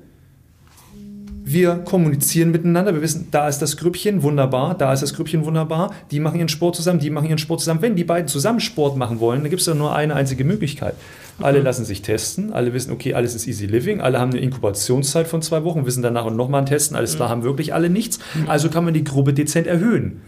Wir 1.45 1.75
kommunizieren 1.85 2.53
miteinander. 2.53 2.95
Wir 2.95 3.03
wissen, 3.03 3.27
da 3.33 3.49
ist 3.49 3.59
das 3.59 3.77
Grüppchen, 3.77 4.23
wunderbar. 4.23 4.77
Da 4.77 4.93
ist 4.93 5.03
das 5.03 5.13
Grüppchen, 5.13 5.45
wunderbar. 5.45 5.93
Die 6.13 6.21
machen 6.21 6.39
ihren 6.39 6.49
Sport 6.49 6.77
zusammen, 6.77 7.01
die 7.01 7.11
machen 7.11 7.27
ihren 7.29 7.39
Sport 7.39 7.61
zusammen. 7.61 7.83
Wenn 7.83 7.97
die 7.97 8.05
beiden 8.05 8.29
zusammen 8.29 8.61
Sport 8.61 8.97
machen 8.97 9.19
wollen, 9.19 9.41
dann 9.43 9.51
gibt 9.51 9.61
es 9.61 9.67
ja 9.67 9.75
nur 9.75 9.95
eine 9.95 10.15
einzige 10.15 10.45
Möglichkeit. 10.45 10.95
Alle 11.41 11.61
lassen 11.61 11.85
sich 11.85 12.03
testen. 12.03 12.53
Alle 12.53 12.73
wissen, 12.73 12.93
okay, 12.93 13.15
alles 13.15 13.35
ist 13.35 13.47
easy 13.47 13.67
living. 13.67 14.01
Alle 14.01 14.21
haben 14.21 14.31
eine 14.31 14.41
Inkubationszeit 14.41 15.27
von 15.27 15.43
zwei 15.43 15.65
Wochen, 15.65 15.87
wissen 15.87 16.03
danach 16.03 16.25
und 16.25 16.37
nochmal 16.37 16.63
ein 16.63 16.67
Testen. 16.67 16.97
Alles 16.97 17.17
klar, 17.17 17.29
haben 17.29 17.43
wirklich 17.43 17.75
alle 17.75 17.91
nichts. 17.91 18.19
Also 18.47 18.69
kann 18.69 18.85
man 18.85 18.95
die 18.95 19.05
Gruppe 19.05 19.33
dezent 19.33 19.67
erhöhen. 19.67 20.21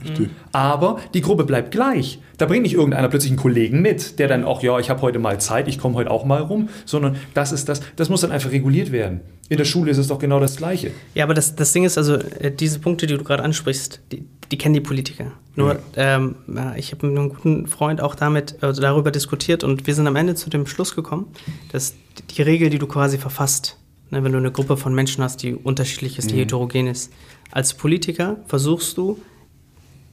Aber 0.53 0.99
die 1.13 1.21
Gruppe 1.21 1.45
bleibt 1.45 1.71
gleich. 1.71 2.21
Da 2.39 2.47
bringt 2.47 2.63
nicht 2.63 2.75
irgendeiner 2.75 3.09
plötzlich 3.09 3.33
einen 3.33 3.41
Kollegen 3.41 3.81
mit, 3.81 4.19
der 4.19 4.29
dann 4.29 4.45
auch, 4.45 4.63
ja, 4.63 4.79
ich 4.79 4.91
habe 4.91 5.03
heute 5.03 5.19
mal 5.19 5.39
Zeit, 5.41 5.69
ich 5.69 5.79
komme 5.79 5.95
heute 5.95 6.11
auch 6.11 6.25
mal 6.25 6.41
rum, 6.43 6.69
sondern 6.85 7.17
das 7.33 7.53
ist 7.53 7.69
das, 7.69 7.81
das 7.97 8.09
muss 8.09 8.23
dann 8.23 8.33
einfach 8.33 8.51
reguliert 8.51 8.91
werden. 8.91 9.21
In 9.49 9.59
der 9.59 9.65
Schule 9.65 9.91
ist 9.91 9.99
es 9.99 10.09
doch 10.09 10.19
genau 10.19 10.41
das 10.41 10.57
Gleiche. 10.57 10.93
Ja, 11.15 11.25
aber 11.25 11.35
das, 11.35 11.55
das 11.55 11.73
Ding 11.73 11.85
ist 11.85 11.99
also, 11.99 12.15
äh, 12.15 12.51
diese 12.51 12.79
Punkte, 12.79 13.07
die 13.07 13.17
du 13.17 13.23
gerade 13.23 13.43
ansprichst, 13.43 14.01
die, 14.11 14.25
die 14.51 14.59
kennen 14.59 14.75
die 14.75 14.81
Politiker. 14.81 15.33
Nur, 15.55 15.79
ähm, 15.97 16.37
ja, 16.53 16.75
ich 16.77 16.93
habe 16.93 17.07
mit 17.07 17.19
einem 17.19 17.29
guten 17.29 17.67
Freund 17.67 18.01
auch 18.01 18.15
damit 18.15 18.63
also 18.63 18.81
darüber 18.81 19.11
diskutiert 19.11 19.63
und 19.63 19.87
wir 19.87 19.95
sind 19.95 20.07
am 20.07 20.17
Ende 20.17 20.35
zu 20.35 20.51
dem 20.51 20.67
Schluss 20.67 20.95
gekommen, 20.95 21.27
dass 21.73 21.95
die 22.31 22.43
Regel, 22.43 22.71
die 22.71 22.79
du 22.79 22.87
quasi 22.87 23.19
verfasst, 23.19 23.79
ne, 24.11 24.25
wenn 24.25 24.33
du 24.33 24.39
eine 24.39 24.51
Gruppe 24.51 24.77
von 24.77 24.95
Menschen 24.95 25.23
hast, 25.23 25.43
die 25.43 25.55
unterschiedlich 25.55 26.19
ist, 26.19 26.31
die 26.31 26.37
heterogen 26.37 26.87
ist, 26.87 27.13
als 27.51 27.75
Politiker 27.75 28.39
versuchst 28.47 28.97
du, 28.97 29.21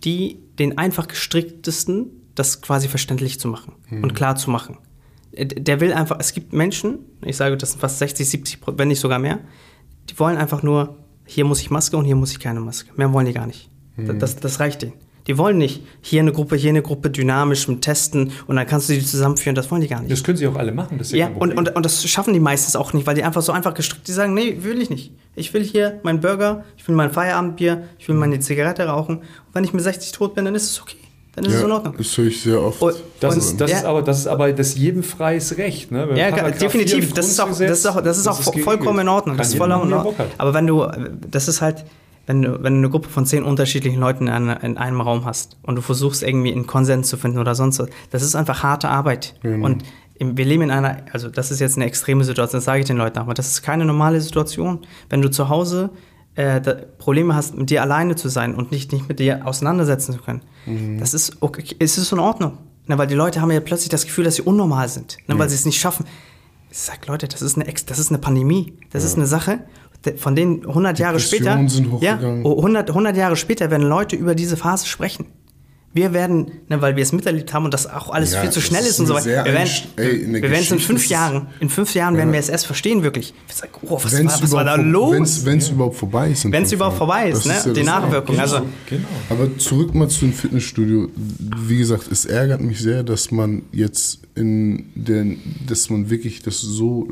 die 0.03 0.39
den 0.59 0.77
einfach 0.77 1.07
gestricktesten 1.07 2.07
das 2.35 2.61
quasi 2.61 2.87
verständlich 2.87 3.39
zu 3.39 3.47
machen 3.47 3.73
und 3.89 4.13
klar 4.15 4.35
zu 4.35 4.49
machen. 4.49 4.77
Der 5.33 5.79
will 5.79 5.93
einfach, 5.93 6.17
es 6.19 6.33
gibt 6.33 6.53
Menschen, 6.53 6.99
ich 7.23 7.37
sage, 7.37 7.55
das 7.57 7.71
sind 7.71 7.79
fast 7.79 7.99
60, 7.99 8.29
70 8.29 8.61
Prozent, 8.61 8.79
wenn 8.79 8.87
nicht 8.89 8.99
sogar 8.99 9.19
mehr, 9.19 9.39
die 10.09 10.19
wollen 10.19 10.37
einfach 10.37 10.61
nur, 10.61 10.97
hier 11.25 11.45
muss 11.45 11.61
ich 11.61 11.69
Maske 11.69 11.95
und 11.95 12.05
hier 12.05 12.15
muss 12.15 12.31
ich 12.31 12.39
keine 12.39 12.59
Maske. 12.59 12.91
Mehr 12.95 13.11
wollen 13.13 13.25
die 13.25 13.33
gar 13.33 13.47
nicht. 13.47 13.69
Das, 13.97 14.17
das, 14.17 14.35
das 14.37 14.59
reicht 14.59 14.81
denen. 14.81 14.93
Die 15.27 15.37
wollen 15.37 15.57
nicht 15.57 15.83
hier 16.01 16.21
eine 16.21 16.31
Gruppe, 16.31 16.55
hier 16.55 16.71
eine 16.71 16.81
Gruppe 16.81 17.09
dynamisch 17.09 17.67
mit 17.67 17.81
Testen 17.81 18.31
und 18.47 18.55
dann 18.55 18.65
kannst 18.65 18.89
du 18.89 18.93
die 18.93 19.05
zusammenführen. 19.05 19.55
Das 19.55 19.69
wollen 19.69 19.81
die 19.81 19.87
gar 19.87 20.01
nicht. 20.01 20.11
Das 20.11 20.23
können 20.23 20.37
sie 20.37 20.47
auch 20.47 20.55
alle 20.55 20.71
machen. 20.71 20.97
Das 20.97 21.07
ist 21.07 21.13
ja, 21.13 21.27
und, 21.27 21.53
und, 21.53 21.75
und 21.75 21.85
das 21.85 22.03
schaffen 22.09 22.33
die 22.33 22.39
meistens 22.39 22.75
auch 22.75 22.93
nicht, 22.93 23.05
weil 23.05 23.15
die 23.15 23.23
einfach 23.23 23.41
so 23.41 23.51
einfach 23.51 23.73
gestrickt, 23.73 24.07
die 24.07 24.13
sagen, 24.13 24.33
nee, 24.33 24.57
will 24.61 24.81
ich 24.81 24.89
nicht. 24.89 25.13
Ich 25.35 25.53
will 25.53 25.63
hier 25.63 25.99
meinen 26.03 26.21
Burger, 26.21 26.63
ich 26.75 26.87
will 26.87 26.95
mein 26.95 27.11
Feierabendbier, 27.11 27.83
ich 27.99 28.07
will 28.07 28.15
meine 28.15 28.39
Zigarette 28.39 28.85
rauchen. 28.85 29.17
Und 29.19 29.25
wenn 29.53 29.63
ich 29.63 29.73
mit 29.73 29.83
60 29.83 30.11
tot 30.11 30.33
bin, 30.33 30.45
dann 30.45 30.55
ist 30.55 30.63
es 30.63 30.81
okay. 30.81 30.97
Dann 31.35 31.45
ist 31.45 31.53
es 31.53 31.59
Ja, 31.61 31.65
in 31.65 31.71
Ordnung. 31.71 31.93
das 31.97 32.17
höre 32.17 32.25
ich 32.27 32.41
sehr 32.41 32.61
oft. 32.61 32.81
Und- 32.81 32.95
Das, 33.19 33.33
Und- 33.35 33.39
ist, 33.39 33.61
das, 33.61 33.71
ja. 33.71 33.77
ist 33.77 33.85
aber, 33.85 34.01
das 34.01 34.19
ist 34.19 34.27
aber 34.27 34.51
das 34.51 34.75
jedem 34.75 35.03
freies 35.03 35.57
Recht. 35.57 35.91
Ne? 35.91 36.07
Wenn 36.09 36.17
Ja, 36.17 36.29
Paragraph 36.31 36.57
definitiv. 36.59 36.95
4 36.95 37.03
im 37.09 37.13
Das 37.13 37.27
ist 37.27 37.39
auch, 37.39 37.49
das 37.49 37.59
ist 37.61 37.85
auch, 37.85 38.01
das 38.01 38.17
ist 38.17 38.27
auch 38.27 38.39
geregelt. 38.39 38.63
vollkommen 38.65 38.99
in 38.99 39.07
Ordnung. 39.07 39.37
Das 39.37 39.49
ist 39.49 39.55
vollkommen 39.55 39.87
in 39.89 39.93
Ordnung. 39.93 40.15
Aber 40.37 40.53
wenn 40.53 40.67
du, 40.67 40.85
das 41.29 41.47
ist 41.47 41.61
halt, 41.61 41.85
wenn 42.27 42.41
du, 42.41 42.53
wenn 42.63 42.73
du 42.73 42.79
eine 42.79 42.89
Gruppe 42.89 43.09
von 43.09 43.25
zehn 43.25 43.43
unterschiedlichen 43.43 43.99
Leuten 43.99 44.27
in, 44.27 44.49
in 44.49 44.77
einem 44.77 45.01
Raum 45.01 45.25
hast 45.25 45.57
und 45.63 45.75
du 45.75 45.81
versuchst 45.81 46.21
irgendwie 46.23 46.51
einen 46.51 46.67
Konsens 46.67 47.07
zu 47.09 47.17
finden 47.17 47.37
oder 47.39 47.55
sonst 47.55 47.79
was, 47.79 47.87
das 48.11 48.23
ist 48.23 48.35
einfach 48.35 48.63
harte 48.63 48.89
Arbeit. 48.89 49.35
Genau. 49.41 49.65
Und 49.65 49.83
wir 50.19 50.45
leben 50.45 50.61
in 50.63 50.71
einer, 50.71 50.97
also 51.13 51.29
das 51.29 51.49
ist 51.49 51.59
jetzt 51.59 51.77
eine 51.77 51.85
extreme 51.85 52.23
Situation, 52.23 52.57
das 52.59 52.65
sage 52.65 52.81
ich 52.81 52.85
den 52.85 52.97
Leuten 52.97 53.17
auch, 53.17 53.23
aber 53.23 53.33
das 53.33 53.47
ist 53.47 53.63
keine 53.63 53.85
normale 53.85 54.21
Situation. 54.21 54.79
Wenn 55.09 55.21
du 55.23 55.31
zu 55.31 55.49
Hause 55.49 55.89
äh, 56.35 56.61
Probleme 56.97 57.35
hast, 57.35 57.57
mit 57.57 57.69
dir 57.69 57.81
alleine 57.81 58.15
zu 58.15 58.29
sein 58.29 58.55
und 58.55 58.71
nicht, 58.71 58.91
nicht 58.91 59.07
mit 59.09 59.19
dir 59.19 59.45
auseinandersetzen 59.45 60.13
zu 60.13 60.19
können, 60.19 60.41
das 60.99 61.13
ist 61.13 61.37
okay, 61.41 61.63
es 61.79 61.97
ist 61.97 62.11
in 62.11 62.19
Ordnung. 62.19 62.57
Na, 62.87 62.97
weil 62.97 63.07
die 63.07 63.15
Leute 63.15 63.41
haben 63.41 63.51
ja 63.51 63.59
plötzlich 63.59 63.89
das 63.89 64.05
Gefühl, 64.05 64.23
dass 64.23 64.35
sie 64.35 64.41
unnormal 64.41 64.89
sind, 64.89 65.17
ne, 65.27 65.37
weil 65.37 65.47
sie 65.49 65.55
es 65.55 65.65
nicht 65.65 65.79
schaffen. 65.79 66.05
Ich 66.71 66.77
sag, 66.79 67.05
Leute, 67.07 67.27
das 67.27 67.41
ist 67.41 67.55
eine, 67.55 67.67
Ex 67.67 67.85
das 67.85 67.99
ist 67.99 68.09
eine 68.09 68.17
Pandemie. 68.17 68.73
Das 68.91 69.03
ist 69.03 69.17
eine 69.17 69.27
Sache, 69.27 69.59
von 70.17 70.35
denen 70.35 70.65
100 70.65 70.97
Jahre 70.99 71.19
später, 71.19 71.59
ja, 71.59 72.15
hochgegangen. 72.15 72.45
oh, 72.45 72.57
100, 72.57 72.89
100 72.89 73.15
Jahre 73.15 73.35
später 73.35 73.69
werden 73.69 73.87
Leute 73.87 74.15
über 74.15 74.35
diese 74.35 74.57
Phase 74.57 74.87
sprechen. 74.87 75.27
Wir 75.93 76.13
werden, 76.13 76.51
ne, 76.69 76.81
weil 76.81 76.95
wir 76.95 77.03
es 77.03 77.11
miterlebt 77.11 77.53
haben 77.53 77.65
und 77.65 77.73
das 77.73 77.85
auch 77.85 78.11
alles 78.11 78.31
Ja, 78.31 78.39
viel 78.41 78.49
zu 78.49 78.61
schnell 78.61 78.81
ist 78.83 78.91
ist 78.91 78.99
und 79.01 79.07
so 79.07 79.13
weiter. 79.13 79.25
Wir 79.43 79.53
werden 79.53 79.69
ey, 79.97 80.25
wir 80.25 80.41
werden 80.43 80.53
es 80.61 80.71
in 80.71 80.79
fünf 80.79 81.03
ist- 81.03 81.09
Jahren, 81.09 81.47
in 81.59 81.69
fünf 81.69 81.93
Jahren 81.93 82.15
werden 82.15 82.31
wir 82.31 82.39
es 82.39 82.47
erst 82.47 82.65
verstehen, 82.65 83.03
wirklich. 83.03 83.33
Wir 83.47 83.53
sagen, 83.55 83.73
oh, 83.81 83.99
was, 84.01 84.13
Wenn's 84.17 84.33
war, 84.35 84.41
was 84.43 84.51
war 84.51 84.63
da 84.63 84.75
los? 84.75 85.43
Wenn 85.45 85.57
es 85.57 85.69
überhaupt 85.69 85.97
vorbei 85.97 86.29
ist. 86.31 86.45
in 86.45 86.51
Wenn 86.53 86.63
es 86.63 86.71
überhaupt 86.71 86.97
vorbei 86.97 87.29
ist, 87.29 87.45
ne? 87.45 87.55
ja 87.65 87.73
die 87.73 87.83
Nachwirkung. 87.83 88.35
Genau, 88.35 88.41
Also, 88.43 88.61
genau. 88.89 89.07
Aber 89.29 89.57
zurück 89.57 89.93
mal 89.93 90.07
zu 90.07 90.21
dem 90.21 90.33
Fitnessstudio. 90.33 91.09
Wie 91.15 91.77
gesagt, 91.77 92.09
es 92.09 92.23
ärgert 92.25 92.61
mich 92.61 92.79
sehr, 92.79 93.03
dass 93.03 93.31
man 93.31 93.63
jetzt 93.73 94.19
in 94.35 94.85
den, 94.95 95.41
dass 95.67 95.89
man 95.89 96.09
wirklich 96.09 96.41
das 96.41 96.61
so 96.61 97.09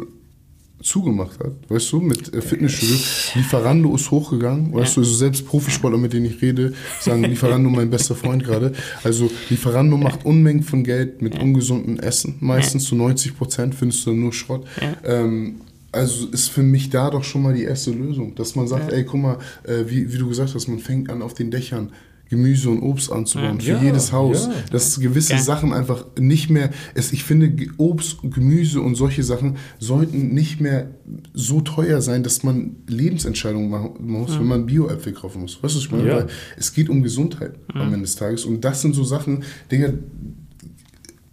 zugemacht 0.82 1.40
hat, 1.40 1.54
weißt 1.70 1.92
du, 1.92 2.00
mit 2.00 2.34
äh, 2.34 2.42
Fitnessstudio. 2.42 2.96
Lieferando 3.36 3.96
ist 3.96 4.12
hochgegangen, 4.12 4.74
weißt 4.74 4.98
du, 4.98 5.02
also 5.02 5.14
selbst 5.14 5.46
Profisportler, 5.46 5.98
mit 5.98 6.14
denen 6.14 6.26
ich 6.26 6.42
rede, 6.42 6.74
sagen 7.00 7.24
Lieferando 7.24 7.70
mein 7.70 7.90
bester 7.90 8.16
Freund 8.16 8.44
gerade. 8.44 8.74
Also 9.04 9.30
Lieferando 9.50 9.98
macht 9.98 10.26
Unmengen 10.26 10.64
von 10.64 10.84
Geld 10.84 11.22
mit 11.22 11.40
ungesundem 11.40 12.00
Essen, 12.00 12.36
meistens 12.40 12.86
zu 12.86 12.96
90 12.96 13.38
Prozent 13.38 13.76
findest 13.76 14.06
du 14.06 14.14
nur 14.14 14.34
Schrott. 14.34 14.66
Ähm, 15.04 15.62
also 15.92 16.28
ist 16.28 16.50
für 16.50 16.62
mich 16.62 16.90
da 16.90 17.10
doch 17.10 17.24
schon 17.24 17.42
mal 17.42 17.54
die 17.54 17.64
erste 17.64 17.92
Lösung, 17.92 18.36
dass 18.36 18.56
man 18.56 18.68
sagt, 18.68 18.92
ey, 18.92 19.04
guck 19.04 19.22
mal, 19.22 19.38
äh, 19.64 19.86
wie, 19.88 20.14
wie 20.14 20.18
du 20.18 20.30
gesagt 20.30 20.54
hast, 20.54 20.68
man 20.68 20.80
fängt 20.80 21.10
an 21.10 21.22
auf 21.22 21.34
den 21.34 21.50
Dächern 21.52 21.92
Gemüse 22.30 22.70
und 22.70 22.82
Obst 22.82 23.12
anzubauen 23.12 23.60
für 23.60 23.72
Ja, 23.72 23.82
jedes 23.82 24.12
Haus. 24.12 24.48
ja. 24.48 24.54
Dass 24.72 25.00
gewisse 25.00 25.34
Ja. 25.34 25.40
Sachen 25.40 25.74
einfach 25.74 26.06
nicht 26.20 26.50
mehr, 26.50 26.70
es, 26.94 27.12
ich 27.12 27.24
finde 27.24 27.52
Obst, 27.78 28.18
Gemüse 28.24 28.82
und 28.82 28.96
solche 28.96 29.24
Sachen 29.24 29.58
sollten 29.80 30.34
nicht 30.34 30.62
mehr 30.62 30.92
so 31.34 31.62
teuer 31.62 32.02
sein, 32.02 32.24
dass 32.24 32.44
man 32.44 32.76
Lebensentscheidungen 32.88 33.70
machen 33.70 33.92
muss, 34.00 34.38
wenn 34.38 34.46
man 34.48 34.66
Bio-Äpfel 34.68 35.14
kaufen 35.14 35.42
muss. 35.42 35.62
Weißt 35.62 35.74
du, 35.74 35.80
was 35.80 35.86
ich 35.86 35.92
meine? 35.92 36.08
Ja. 36.08 36.16
Weil 36.18 36.28
es 36.58 36.74
geht 36.74 36.90
um 36.90 37.02
Gesundheit 37.02 37.54
am 37.74 37.88
Ende 37.94 38.02
des 38.02 38.16
Tages 38.16 38.46
und 38.46 38.64
das 38.64 38.82
sind 38.82 38.94
so 38.94 39.04
Sachen, 39.04 39.44
Dinge, 39.72 39.98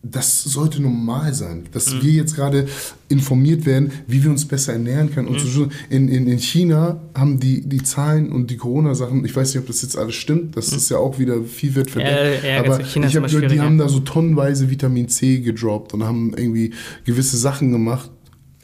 das 0.02 0.44
sollte 0.44 0.80
normal 0.80 1.34
sein, 1.34 1.64
dass 1.72 2.00
wir 2.00 2.12
jetzt 2.12 2.36
gerade 2.36 2.66
informiert 3.08 3.66
werden, 3.66 3.90
wie 4.06 4.22
wir 4.22 4.30
uns 4.30 4.44
besser 4.44 4.72
ernähren 4.72 5.12
können. 5.12 5.28
Und 5.28 5.40
so, 5.40 5.68
in, 5.90 6.08
in, 6.08 6.26
in 6.26 6.38
China 6.38 7.00
haben 7.14 7.40
die, 7.40 7.62
die 7.62 7.82
Zahlen 7.82 8.32
und 8.32 8.50
die 8.50 8.56
Corona-Sachen, 8.56 9.24
ich 9.24 9.34
weiß 9.34 9.54
nicht, 9.54 9.62
ob 9.62 9.66
das 9.66 9.82
jetzt 9.82 9.96
alles 9.96 10.14
stimmt, 10.14 10.56
das 10.56 10.72
ist 10.72 10.90
ja 10.90 10.98
auch 10.98 11.18
wieder 11.18 11.42
viel 11.42 11.74
wird 11.74 11.90
verdeckt. 11.90 12.44
Ja, 12.44 12.50
ja, 12.50 12.60
aber 12.60 12.84
China 12.84 13.06
ich 13.06 13.12
gehört, 13.14 13.50
die 13.50 13.60
haben 13.60 13.78
da 13.78 13.88
so 13.88 14.00
tonnenweise 14.00 14.70
Vitamin 14.70 15.08
C 15.08 15.38
gedroppt 15.38 15.94
und 15.94 16.04
haben 16.04 16.34
irgendwie 16.36 16.72
gewisse 17.04 17.36
Sachen 17.36 17.72
gemacht, 17.72 18.10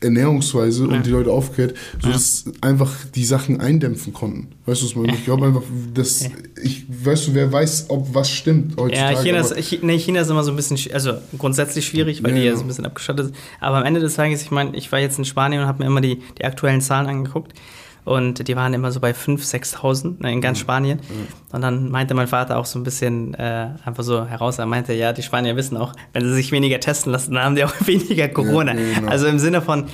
ernährungsweise, 0.02 0.86
und 0.88 1.06
die 1.06 1.10
Leute 1.10 1.30
aufgeklärt, 1.30 1.74
sodass 2.00 2.44
einfach 2.60 2.92
die 3.14 3.24
Sachen 3.24 3.60
eindämpfen 3.60 4.12
konnten. 4.12 4.48
Weißt 4.66 4.80
du, 4.80 4.84
was 4.84 4.90
ich 4.92 4.96
meine? 4.96 5.12
Ich 5.14 5.24
glaube 5.24 5.46
einfach, 5.46 5.62
dass, 5.94 6.28
ich, 6.62 6.84
weißt 6.88 7.28
du, 7.28 7.34
wer 7.34 7.52
weiß, 7.52 7.86
ob 7.88 8.14
was 8.14 8.30
stimmt 8.30 8.76
heutzutage. 8.76 9.14
Ja, 9.16 9.22
China 9.22 9.38
ist, 9.40 9.82
nee, 9.82 9.98
China 9.98 10.20
ist 10.20 10.30
immer 10.30 10.44
so 10.44 10.50
ein 10.52 10.56
bisschen, 10.56 10.76
sch- 10.76 10.92
also 10.92 11.14
grundsätzlich 11.38 11.86
schwierig, 11.86 12.22
weil 12.22 12.30
Ja, 12.30 12.36
die 12.36 12.42
ja 12.44 12.50
ja. 12.52 12.56
so 12.56 12.62
ein 12.62 12.68
bisschen 12.68 12.86
abgeschottet 12.86 13.26
sind. 13.26 13.36
Aber 13.60 13.78
am 13.78 13.84
Ende 13.84 14.00
des 14.00 14.14
Tages, 14.14 14.42
ich 14.42 14.50
meine, 14.50 14.76
ich 14.76 14.90
war 14.92 14.98
jetzt 14.98 15.18
in 15.18 15.24
Spanien 15.24 15.62
und 15.62 15.66
habe 15.68 15.82
mir 15.82 15.86
immer 15.88 16.00
die, 16.00 16.20
die 16.38 16.44
aktuellen 16.44 16.80
Zahlen 16.80 17.06
angeguckt. 17.08 17.52
Und 18.04 18.48
die 18.48 18.56
waren 18.56 18.74
immer 18.74 18.90
so 18.90 18.98
bei 18.98 19.12
5.000, 19.12 19.76
6.000 19.78 20.22
ne, 20.22 20.32
in 20.32 20.40
ganz 20.40 20.58
Mhm. 20.58 20.62
Spanien. 20.62 21.00
Und 21.52 21.60
dann 21.62 21.88
meinte 21.90 22.14
mein 22.14 22.26
Vater 22.26 22.58
auch 22.58 22.66
so 22.66 22.78
ein 22.78 22.82
bisschen 22.82 23.34
äh, 23.34 23.68
einfach 23.84 24.02
so 24.02 24.26
heraus, 24.26 24.58
er 24.58 24.66
meinte, 24.66 24.92
ja, 24.92 25.12
die 25.12 25.22
Spanier 25.22 25.54
wissen 25.54 25.76
auch, 25.76 25.92
wenn 26.12 26.24
sie 26.24 26.34
sich 26.34 26.50
weniger 26.50 26.80
testen 26.80 27.12
lassen, 27.12 27.34
dann 27.34 27.44
haben 27.44 27.54
die 27.54 27.64
auch 27.64 27.74
weniger 27.86 28.26
Corona. 28.28 28.74
ja, 28.74 28.94
genau. 28.98 29.08
Also 29.10 29.26
im 29.28 29.38
Sinne 29.38 29.62
von, 29.62 29.84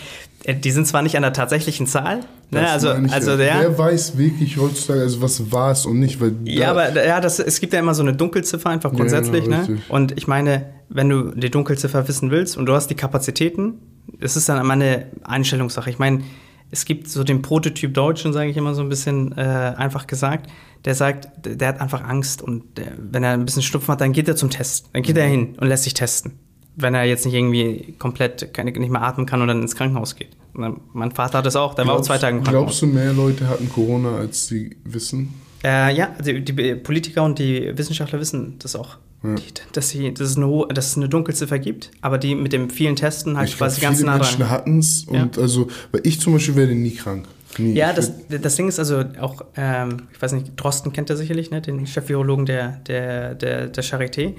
äh, 0.44 0.54
die 0.54 0.70
sind 0.70 0.86
zwar 0.86 1.02
nicht 1.02 1.16
an 1.16 1.22
der 1.22 1.34
tatsächlichen 1.34 1.86
Zahl, 1.86 2.20
ne, 2.50 2.62
Das 2.62 2.70
also, 2.86 2.88
also 3.12 3.30
ja. 3.32 3.36
der, 3.36 3.54
Wer 3.60 3.78
weiß 3.78 4.16
wirklich 4.16 4.56
heutzutage, 4.56 5.00
also 5.02 5.20
was 5.20 5.52
war 5.52 5.72
es 5.72 5.84
und 5.84 5.98
nicht, 5.98 6.18
weil 6.18 6.32
ja, 6.44 6.70
aber 6.70 7.04
ja, 7.04 7.20
das, 7.20 7.38
es 7.40 7.60
gibt 7.60 7.74
ja 7.74 7.78
immer 7.78 7.92
so 7.94 8.02
eine 8.02 8.14
Dunkelziffer 8.14 8.70
einfach 8.70 8.90
Ja, 8.92 8.96
grundsätzlich. 8.96 9.44
genau, 9.44 9.58
ne? 9.66 9.78
Und 9.90 10.16
ich 10.16 10.26
meine, 10.26 10.64
wenn 10.88 11.10
du 11.10 11.32
die 11.32 11.50
Dunkelziffer 11.50 12.08
wissen 12.08 12.30
willst 12.30 12.56
und 12.56 12.64
du 12.64 12.72
hast 12.72 12.88
die 12.88 12.94
Kapazitäten, 12.94 13.74
es 14.18 14.34
ist 14.36 14.48
dann 14.48 14.58
immer 14.58 14.72
eine 14.72 15.08
Einstellungssache. 15.24 15.90
Ich 15.90 15.98
meine, 15.98 16.22
es 16.70 16.84
gibt 16.84 17.08
so 17.08 17.24
den 17.24 17.42
Prototyp 17.42 17.94
Deutschen, 17.94 18.32
sage 18.32 18.50
ich 18.50 18.56
immer 18.56 18.74
so 18.74 18.82
ein 18.82 18.88
bisschen 18.88 19.36
äh, 19.36 19.74
einfach 19.76 20.06
gesagt, 20.06 20.50
der 20.84 20.94
sagt, 20.94 21.28
der, 21.44 21.68
hat 21.68 21.80
einfach 21.80 22.04
Angst 22.04 22.42
und 22.42 22.78
der, 22.78 22.92
wenn 22.98 23.24
er 23.24 23.32
ein 23.32 23.44
bisschen 23.44 23.62
Schnupfen 23.62 23.92
hat, 23.92 24.00
dann 24.00 24.12
geht 24.12 24.28
er 24.28 24.36
zum 24.36 24.50
Test. 24.50 24.88
Dann 24.92 25.02
geht 25.02 25.16
er 25.16 25.26
hin 25.26 25.56
und 25.58 25.66
lässt 25.68 25.84
sich 25.84 25.94
testen. 25.94 26.38
Wenn 26.76 26.94
er 26.94 27.04
jetzt 27.04 27.24
nicht 27.24 27.34
irgendwie 27.34 27.94
komplett 27.98 28.54
keine, 28.54 28.70
nicht 28.70 28.90
mehr 28.90 29.02
atmen 29.02 29.26
kann 29.26 29.42
und 29.42 29.48
dann 29.48 29.60
ins 29.62 29.74
Krankenhaus 29.74 30.14
geht. 30.14 30.36
Dann, 30.54 30.80
mein 30.92 31.10
Vater 31.10 31.38
hat 31.38 31.46
das 31.46 31.56
auch, 31.56 31.74
der 31.74 31.86
war 31.86 31.94
auch 31.94 32.02
zwei 32.02 32.18
Tage 32.18 32.36
im 32.36 32.44
Krankenhaus. 32.44 32.80
Glaubst 32.80 32.82
du, 32.82 32.86
mehr 32.86 33.12
Leute 33.12 33.48
hatten 33.48 33.68
Corona, 33.68 34.16
als 34.16 34.46
sie 34.46 34.76
wissen? 34.84 35.34
Äh, 35.64 35.94
ja, 35.96 36.14
die, 36.24 36.44
die 36.44 36.74
Politiker 36.76 37.24
und 37.24 37.38
die 37.38 37.76
Wissenschaftler 37.76 38.20
wissen 38.20 38.58
das 38.60 38.76
auch. 38.76 38.98
Ja. 39.22 39.34
Die, 39.34 39.42
dass, 39.72 39.88
sie, 39.88 40.14
dass, 40.14 40.30
es 40.30 40.36
eine 40.36 40.46
hohe, 40.46 40.68
dass 40.68 40.90
es 40.90 40.96
eine 40.96 41.08
Dunkelziffer 41.08 41.58
gibt, 41.58 41.90
aber 42.02 42.18
die 42.18 42.34
mit 42.36 42.52
dem 42.52 42.70
vielen 42.70 42.94
Testen 42.94 43.36
halt 43.36 43.48
ich 43.48 43.56
quasi 43.58 43.80
ganz 43.80 43.98
viele 43.98 44.10
nah 44.10 44.16
Menschen 44.18 44.38
dran. 44.40 44.50
hatten 44.50 44.78
es 44.78 45.04
und 45.04 45.36
also, 45.38 45.66
weil 45.90 46.02
ich 46.04 46.20
zum 46.20 46.34
Beispiel 46.34 46.54
werde 46.54 46.74
nie 46.76 46.92
krank. 46.94 47.26
Nie. 47.58 47.72
Ja, 47.74 47.92
das, 47.92 48.12
das 48.28 48.54
Ding 48.54 48.68
ist 48.68 48.78
also 48.78 49.02
auch, 49.20 49.42
ähm, 49.56 50.02
ich 50.12 50.22
weiß 50.22 50.32
nicht, 50.32 50.52
Drosten 50.56 50.92
kennt 50.92 51.10
er 51.10 51.16
sicherlich, 51.16 51.50
ne? 51.50 51.60
den 51.60 51.84
Chefvirologen 51.86 52.46
der, 52.46 52.80
der, 52.86 53.34
der, 53.34 53.66
der 53.66 53.82
Charité. 53.84 54.34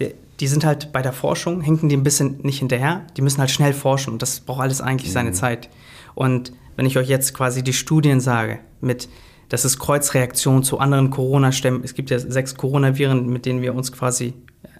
Die, 0.00 0.14
die 0.40 0.46
sind 0.48 0.64
halt 0.64 0.90
bei 0.92 1.00
der 1.00 1.12
Forschung, 1.12 1.60
hinken 1.60 1.88
die 1.88 1.96
ein 1.96 2.02
bisschen 2.02 2.38
nicht 2.42 2.58
hinterher, 2.58 3.06
die 3.16 3.22
müssen 3.22 3.38
halt 3.38 3.52
schnell 3.52 3.72
forschen 3.72 4.12
und 4.14 4.22
das 4.22 4.40
braucht 4.40 4.62
alles 4.62 4.80
eigentlich 4.80 5.12
seine 5.12 5.30
Mhm. 5.30 5.34
Zeit. 5.34 5.68
Und 6.16 6.52
wenn 6.74 6.86
ich 6.86 6.98
euch 6.98 7.08
jetzt 7.08 7.34
quasi 7.34 7.62
die 7.62 7.72
Studien 7.72 8.18
sage, 8.18 8.58
mit, 8.80 9.08
das 9.48 9.64
ist 9.64 9.78
Kreuzreaktion 9.78 10.62
zu 10.62 10.78
anderen 10.78 11.10
Corona-Stämmen, 11.10 11.82
es 11.84 11.94
gibt 11.94 12.10
ja 12.10 12.18
sechs 12.18 12.54
Coronaviren, 12.54 13.26
mit 13.26 13.46
denen 13.46 13.62
wir 13.62 13.74
uns 13.74 13.92
quasi 13.92 14.34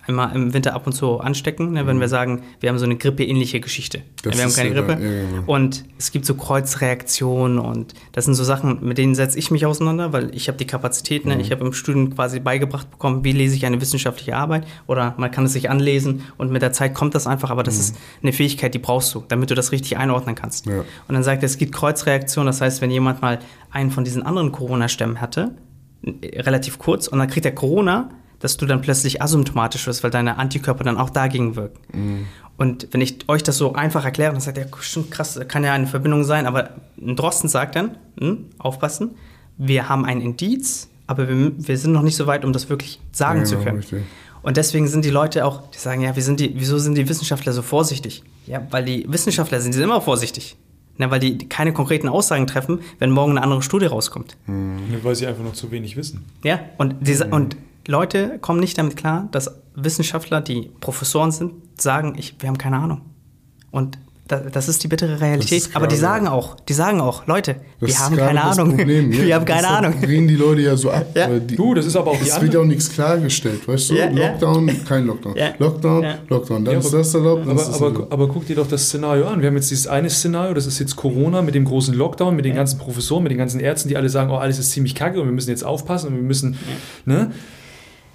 einmal 0.06 0.34
im 0.34 0.52
Winter 0.54 0.74
ab 0.74 0.86
und 0.86 0.92
zu 0.92 1.18
anstecken, 1.20 1.72
ne, 1.72 1.86
wenn 1.86 1.98
wir 2.00 2.08
sagen, 2.08 2.42
wir 2.60 2.68
haben 2.68 2.78
so 2.78 2.84
eine 2.84 2.96
grippeähnliche 2.96 3.60
Geschichte. 3.60 3.98
Mhm. 3.98 4.02
Das 4.22 4.36
wir 4.36 4.44
haben 4.44 4.52
keine 4.52 4.68
ja 4.70 4.74
Grippe. 4.74 4.96
da, 4.96 5.00
ja, 5.00 5.22
genau. 5.30 5.42
Und 5.46 5.84
es 5.98 6.12
gibt 6.12 6.26
so 6.26 6.34
Kreuzreaktionen 6.34 7.58
und 7.58 7.94
das 8.12 8.24
sind 8.26 8.34
so 8.34 8.44
Sachen, 8.44 8.78
mit 8.86 8.98
denen 8.98 9.14
setze 9.14 9.38
ich 9.38 9.50
mich 9.50 9.66
auseinander, 9.66 10.12
weil 10.12 10.34
ich 10.34 10.48
habe 10.48 10.58
die 10.58 10.66
Kapazität, 10.66 11.24
Mhm. 11.24 11.32
ne? 11.32 11.40
ich 11.40 11.50
habe 11.50 11.64
im 11.64 11.72
Studium 11.72 12.14
quasi 12.14 12.40
beigebracht 12.40 12.90
bekommen, 12.90 13.24
wie 13.24 13.32
lese 13.32 13.54
ich 13.56 13.64
eine 13.66 13.80
wissenschaftliche 13.80 14.36
Arbeit 14.36 14.66
oder 14.86 15.14
man 15.16 15.30
kann 15.30 15.44
es 15.44 15.52
sich 15.52 15.70
anlesen 15.70 16.22
und 16.36 16.50
mit 16.50 16.62
der 16.62 16.72
Zeit 16.72 16.94
kommt 16.94 17.14
das 17.14 17.26
einfach, 17.26 17.50
aber 17.50 17.62
das 17.62 17.78
ist 17.78 17.96
eine 18.22 18.32
Fähigkeit, 18.32 18.74
die 18.74 18.78
brauchst 18.78 19.14
du, 19.14 19.24
damit 19.28 19.50
du 19.50 19.54
das 19.54 19.72
richtig 19.72 19.96
einordnen 19.96 20.34
kannst. 20.34 20.66
Mhm. 20.66 20.72
Ja. 20.72 20.78
Und 21.08 21.14
dann 21.14 21.22
sagt 21.22 21.42
er, 21.42 21.46
es 21.46 21.58
gibt 21.58 21.72
Kreuzreaktionen, 21.74 22.46
das 22.46 22.60
heißt, 22.60 22.80
wenn 22.82 22.90
jemand 22.90 23.22
mal 23.22 23.38
einen 23.70 23.90
von 23.90 24.04
diesen 24.04 24.22
anderen 24.22 24.52
Corona-Stämmen 24.52 25.20
hatte, 25.20 25.54
äh, 26.02 26.40
relativ 26.42 26.78
kurz, 26.78 27.08
und 27.08 27.18
dann 27.18 27.28
kriegt 27.28 27.46
er 27.46 27.52
Corona, 27.52 28.10
dass 28.44 28.58
du 28.58 28.66
dann 28.66 28.82
plötzlich 28.82 29.22
asymptomatisch 29.22 29.86
wirst, 29.86 30.04
weil 30.04 30.10
deine 30.10 30.36
Antikörper 30.36 30.84
dann 30.84 30.98
auch 30.98 31.08
dagegen 31.08 31.56
wirken. 31.56 32.26
Und 32.58 32.88
wenn 32.92 33.00
ich 33.00 33.26
euch 33.26 33.42
das 33.42 33.56
so 33.56 33.72
einfach 33.72 34.04
erkläre, 34.04 34.32
dann 34.32 34.40
sagt 34.42 34.58
er, 34.58 34.66
schon 34.80 35.08
krass, 35.08 35.40
kann 35.48 35.64
ja 35.64 35.72
eine 35.72 35.86
Verbindung 35.86 36.24
sein, 36.24 36.46
aber 36.46 36.68
ein 37.00 37.16
Drosten 37.16 37.48
sagt 37.48 37.74
dann, 37.74 37.96
hm, 38.20 38.44
aufpassen, 38.58 39.12
wir 39.56 39.88
haben 39.88 40.04
ein 40.04 40.20
Indiz, 40.20 40.90
aber 41.06 41.26
wir, 41.26 41.52
wir 41.56 41.78
sind 41.78 41.92
noch 41.92 42.02
nicht 42.02 42.16
so 42.16 42.26
weit, 42.26 42.44
um 42.44 42.52
das 42.52 42.68
wirklich 42.68 43.00
sagen 43.12 43.40
Ja, 43.40 43.44
zu 43.46 43.54
genau, 43.54 43.64
können. 43.64 43.76
richtig. 43.78 44.02
Und 44.42 44.58
deswegen 44.58 44.88
sind 44.88 45.06
die 45.06 45.10
Leute 45.10 45.46
auch, 45.46 45.70
die 45.70 45.78
sagen, 45.78 46.02
ja, 46.02 46.12
sind 46.12 46.38
die, 46.38 46.52
wieso 46.54 46.76
sind 46.76 46.96
die 46.98 47.08
Wissenschaftler 47.08 47.54
so 47.54 47.62
vorsichtig? 47.62 48.22
Ja, 48.46 48.60
weil 48.70 48.84
die 48.84 49.06
Wissenschaftler 49.08 49.62
sind, 49.62 49.72
die 49.72 49.78
sind 49.78 49.84
immer 49.84 50.02
vorsichtig. 50.02 50.58
Na, 50.98 51.10
weil 51.10 51.18
die 51.18 51.38
keine 51.48 51.72
konkreten 51.72 52.08
Aussagen 52.10 52.46
treffen, 52.46 52.80
wenn 52.98 53.10
morgen 53.10 53.32
eine 53.32 53.42
andere 53.42 53.62
Studie 53.62 53.86
rauskommt. 53.86 54.36
Weil 54.46 55.14
sie 55.14 55.26
einfach 55.26 55.42
noch 55.42 55.54
zu 55.54 55.70
wenig 55.70 55.96
wissen. 55.96 56.26
Ja, 56.44 56.60
und, 56.76 56.96
diese, 57.00 57.24
und 57.28 57.56
Leute 57.86 58.38
kommen 58.40 58.60
nicht 58.60 58.78
damit 58.78 58.96
klar, 58.96 59.28
dass 59.32 59.50
Wissenschaftler, 59.74 60.40
die 60.40 60.70
Professoren 60.80 61.32
sind, 61.32 61.52
sagen, 61.78 62.14
ich, 62.16 62.34
wir 62.38 62.48
haben 62.48 62.58
keine 62.58 62.76
Ahnung. 62.78 63.00
Und 63.70 63.98
Da- 64.26 64.38
Das 64.40 64.68
ist 64.70 64.82
die 64.82 64.88
bittere 64.88 65.20
Realität. 65.20 65.68
Aber 65.74 65.86
die 65.86 65.96
sagen 65.96 66.24
ja. 66.24 66.32
auch, 66.32 66.56
die 66.60 66.72
sagen 66.72 66.98
auch, 67.02 67.26
Leute, 67.26 67.56
Das 67.78 67.90
wir 67.90 67.98
haben 67.98 68.16
keine 68.16 68.42
Ahnung. 68.42 68.70
Problem. 68.74 69.12
Ja, 69.12 69.18
wir 69.26 69.34
haben 69.34 69.44
keine 69.44 69.60
deshalb 69.60 69.84
Ahnung. 69.84 69.98
reden 70.00 70.28
die 70.28 70.36
Leute 70.36 70.62
ja 70.62 70.76
so 70.78 70.90
ab. 70.90 71.08
Ja. 71.14 71.28
Die, 71.38 71.56
Du, 71.56 71.74
das 71.74 71.84
ist 71.84 71.94
aber 71.94 72.12
auch 72.12 72.18
es 72.22 72.40
wird 72.40 72.56
auch 72.56 72.64
nichts 72.64 72.88
klargestellt, 72.90 73.68
weißt 73.68 73.90
du? 73.90 73.94
Ja, 73.96 74.08
ja. 74.10 74.30
Lockdown, 74.30 74.84
kein 74.86 75.04
Lockdown. 75.06 75.36
Ja. 75.36 75.48
Lockdown, 75.58 76.02
Ja. 76.04 76.14
Lockdown. 76.26 76.64
Dann 76.64 76.72
Ja, 76.72 76.80
ist 76.80 76.86
aber- 76.86 76.96
das 76.98 77.14
erlaubt, 77.14 77.42
dann 77.42 77.50
Aber, 77.50 77.60
ist 77.60 77.68
das 77.68 77.76
aber, 77.76 77.86
erlaubt. 77.92 78.12
aber 78.14 78.28
guck 78.28 78.46
dir 78.46 78.56
doch 78.56 78.66
das 78.66 78.84
Szenario 78.86 79.26
an. 79.26 79.42
Wir 79.42 79.48
haben 79.48 79.56
jetzt 79.56 79.70
dieses 79.70 79.86
eine 79.88 80.08
Szenario, 80.08 80.54
das 80.54 80.64
ist 80.66 80.78
jetzt 80.78 80.96
Corona 80.96 81.42
mit 81.42 81.54
dem 81.54 81.66
großen 81.66 81.92
Lockdown, 81.94 82.34
mit 82.34 82.46
den 82.46 82.54
ganzen 82.54 82.78
Professoren, 82.78 83.24
mit 83.24 83.30
den 83.30 83.38
ganzen 83.38 83.60
Ärzten, 83.60 83.90
die 83.90 83.96
alle 83.98 84.08
sagen, 84.08 84.30
oh, 84.30 84.36
alles 84.36 84.58
ist 84.58 84.70
ziemlich 84.70 84.94
kacke 84.94 85.20
und 85.20 85.26
wir 85.26 85.32
müssen 85.34 85.50
jetzt 85.50 85.64
aufpassen 85.66 86.08
und 86.08 86.14
wir 86.16 86.22
müssen, 86.22 86.56
ne? 87.04 87.30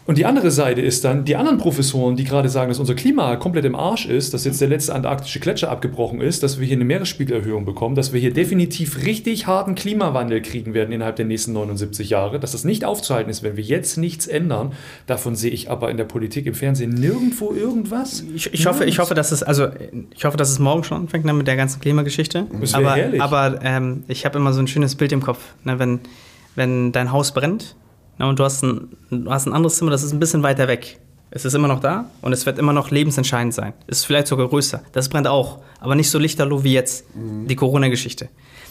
Und 0.06 0.18
die 0.18 0.26
andere 0.26 0.50
Seite 0.50 0.82
ist 0.82 1.06
dann, 1.06 1.24
die 1.24 1.36
anderen 1.36 1.60
Professoren, 1.60 2.16
die 2.16 2.24
gerade 2.24 2.50
sagen, 2.50 2.70
dass 2.70 2.80
unser 2.80 2.96
Klima 2.96 3.36
komplett 3.36 3.66
im 3.66 3.76
Arsch 3.76 4.08
ist, 4.08 4.34
dass 4.34 4.44
jetzt 4.44 4.60
der 4.60 4.68
letzte 4.68 4.96
antarktische 4.96 5.40
Gletscher 5.40 5.70
abgebrochen 5.70 6.20
ist, 6.20 6.42
dass 6.42 6.60
wir 6.60 6.66
hier 6.66 6.78
eine 6.78 6.86
Meeresspiegelerhöhung 6.86 7.64
bekommen, 7.64 7.94
dass 7.94 8.12
wir 8.12 8.20
hier 8.20 8.34
definitiv 8.34 9.06
richtig 9.06 9.46
harten 9.46 9.76
Klimawandel 9.76 10.42
kriegen 10.42 10.74
werden 10.74 10.92
innerhalb 10.92 11.18
der 11.18 11.26
nächsten 11.26 11.54
79 11.54 12.10
Jahre, 12.10 12.40
dass 12.40 12.54
das 12.54 12.64
nicht 12.64 12.86
aufzuhalten 12.86 13.30
ist, 13.30 13.44
wenn 13.44 13.56
wir 13.56 13.64
jetzt 13.64 13.98
nichts 13.98 14.26
ändern. 14.26 14.72
Davon 15.06 15.36
sehe 15.36 15.52
ich 15.52 15.70
aber 15.70 15.92
in 15.92 15.98
der 15.98 16.06
Politik, 16.06 16.48
im 16.48 16.56
Fernsehen 16.56 16.90
nirgendwo 16.90 17.54
irgendwas. 17.54 18.24
Ich, 18.34 18.52
ich, 18.52 18.66
hoffe, 18.66 18.86
ich 18.86 18.98
hoffe, 18.98 19.14
dass 19.14 19.32
es, 19.32 19.44
also 19.44 19.68
ich 20.16 20.26
hoffe, 20.26 20.38
dass 20.38 20.50
es 20.50 20.58
morgen 20.58 20.84
schon 20.84 21.02
anfängt 21.02 21.26
ne, 21.26 21.34
mit 21.34 21.46
der 21.46 21.56
ganzen 21.56 21.82
Klimageschichte. 21.82 22.48
Das 22.60 22.74
aber 22.74 22.96
herrlich. 22.96 23.22
aber 23.22 23.60
ähm, 23.64 24.06
ich 24.08 24.26
habe 24.26 24.40
immer 24.40 24.54
so 24.54 24.60
ein 24.60 24.68
schönes 24.68 24.96
Bild 24.96 25.12
im 25.12 25.22
Kopf, 25.22 25.54
ne, 25.66 25.78
wenn, 25.78 26.00
wenn 26.56 26.92
dein 26.92 27.12
Haus 27.12 27.32
brennt 27.32 27.76
ne, 28.20 28.28
und 28.28 28.38
du 28.38 28.44
hast, 28.44 28.64
ein, 28.64 28.96
du 29.10 29.32
hast 29.32 29.48
ein 29.48 29.54
anderes 29.54 29.78
Zimmer, 29.78 29.92
das 29.92 30.04
ist 30.04 30.14
ein 30.14 30.20
bisschen 30.20 30.44
weiter 30.44 30.68
weg. 30.68 31.00
Es 31.32 31.46
ist 31.46 31.54
immer 31.54 31.68
noch 31.68 31.80
da 31.80 32.10
und 32.22 32.34
es 32.34 32.46
wird 32.46 32.58
immer 32.58 32.74
noch 32.74 32.90
lebensentscheidend 32.90 33.54
sein. 33.54 33.74
Es 33.88 34.00
ist 34.00 34.06
vielleicht 34.06 34.28
sogar 34.28 34.48
größer. 34.48 34.82
Das 34.92 35.10
brennt 35.10 35.28
auch, 35.28 35.60
aber 35.80 35.96
nicht 35.96 36.10
so 36.10 36.18
lichterloh 36.18 36.64
wie 36.64 36.74
jetzt, 36.74 37.06
die 37.14 37.56
Corona-Geschichte. 37.56 38.30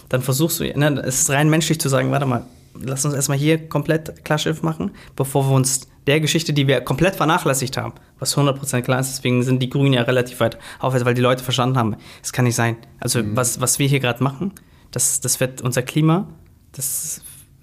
Dann 0.09 0.23
versuchst 0.23 0.61
du, 0.61 0.65
ne, 0.65 1.03
es 1.05 1.21
ist 1.21 1.31
rein 1.31 1.51
menschlich 1.51 1.81
zu 1.81 1.89
sagen, 1.89 2.11
warte 2.11 2.27
mal, 2.27 2.47
lass 2.75 3.05
uns 3.05 3.15
erstmal 3.15 3.39
hier 3.39 3.69
komplett 3.69 4.25
Klarschiff 4.25 4.63
machen, 4.63 4.91
bevor 5.17 5.49
wir 5.49 5.55
uns 5.55 5.89
der 6.07 6.21
Geschichte, 6.21 6.53
die 6.53 6.67
wir 6.67 6.81
komplett 6.81 7.17
vernachlässigt 7.17 7.77
haben, 7.77 7.93
was 8.19 8.37
100% 8.37 8.83
klar 8.83 9.01
ist, 9.01 9.11
deswegen 9.11 9.43
sind 9.43 9.63
die 9.63 9.69
Grünen 9.69 9.93
ja 9.93 10.03
relativ 10.03 10.41
weit 10.41 10.59
aufwärts, 10.79 11.05
weil 11.05 11.15
die 11.15 11.21
Leute 11.21 11.45
verstanden 11.45 11.77
haben, 11.77 11.97
es 12.23 12.33
kann 12.33 12.47
nicht 12.47 12.55
sein. 12.55 12.77
Also 12.99 13.21
was, 13.35 13.61
was 13.61 13.79
wir 13.79 13.87
hier 13.87 14.01
gerade 14.01 14.23
machen, 14.23 14.53
das, 14.91 15.21
das 15.21 15.39
wird 15.39 15.61
unser 15.61 15.83
Klima, 15.83 16.27
das 16.73 17.21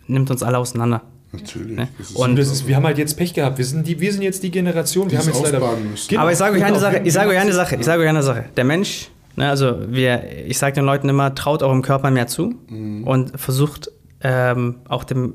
nimmt 0.08 0.30
uns 0.30 0.44
alle 0.44 0.60
auseinander. 0.60 1.02
Natürlich. 1.32 1.76
Ne? 1.76 1.88
Das 1.98 2.12
ist 2.12 2.16
Und 2.16 2.36
das 2.38 2.52
ist, 2.52 2.68
wir 2.68 2.76
haben 2.76 2.86
halt 2.86 2.98
jetzt 2.98 3.16
Pech 3.18 3.34
gehabt. 3.34 3.58
Wir 3.58 3.66
sind, 3.66 3.86
die, 3.88 4.00
wir 4.00 4.12
sind 4.14 4.22
jetzt 4.22 4.42
die 4.44 4.52
Generation, 4.52 5.06
wir 5.06 5.10
Die 5.12 5.18
haben 5.18 5.30
es 5.30 5.40
jetzt 5.40 5.52
leider. 5.52 5.60
Genau, 6.08 6.22
Aber 6.22 6.32
ich 6.32 6.38
sage 6.38 6.56
euch 6.56 6.64
eine 6.64 6.78
genau. 6.78 6.80
Sache, 6.92 7.02
ich 7.04 7.14
sage 7.14 7.30
euch 7.32 7.38
eine 7.38 7.50
Wir- 7.50 7.54
Sache, 7.56 7.76
ich 7.76 7.86
sage 7.86 8.02
euch 8.04 8.10
eine 8.10 8.24
Sache. 8.24 8.46
Der 8.56 8.64
Mensch, 8.64 9.10
ne, 9.36 9.50
also 9.50 9.78
wir, 9.90 10.24
ich 10.48 10.58
sage 10.58 10.76
den 10.76 10.86
Leuten 10.86 11.10
immer, 11.10 11.36
traut 11.36 11.62
eurem 11.64 11.82
Körper 11.82 12.10
mehr 12.12 12.28
zu 12.28 12.56
und 12.70 13.40
versucht 13.40 13.90
ähm, 14.22 14.78
auch 14.88 15.04
dem, 15.04 15.34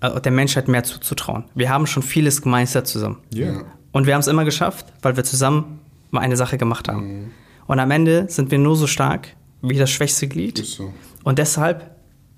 äh, 0.00 0.20
der 0.20 0.32
Menschheit 0.32 0.68
mehr 0.68 0.84
zuzutrauen. 0.84 1.44
Wir 1.54 1.70
haben 1.70 1.86
schon 1.86 2.02
vieles 2.02 2.42
gemeistert 2.42 2.86
zusammen. 2.86 3.18
Ja. 3.32 3.62
Und 3.92 4.06
wir 4.06 4.14
haben 4.14 4.20
es 4.20 4.26
immer 4.26 4.44
geschafft, 4.44 4.86
weil 5.02 5.16
wir 5.16 5.24
zusammen 5.24 5.78
mal 6.10 6.20
eine 6.20 6.36
Sache 6.36 6.58
gemacht 6.58 6.88
haben. 6.88 7.30
Und 7.66 7.78
am 7.80 7.90
Ende 7.90 8.26
sind 8.28 8.50
wir 8.50 8.58
nur 8.58 8.76
so 8.76 8.86
stark 8.86 9.28
wie 9.62 9.78
das 9.78 9.90
schwächste 9.90 10.28
Glied. 10.28 10.58
Ist 10.58 10.72
so. 10.74 10.92
Und 11.22 11.38
deshalb, 11.38 11.93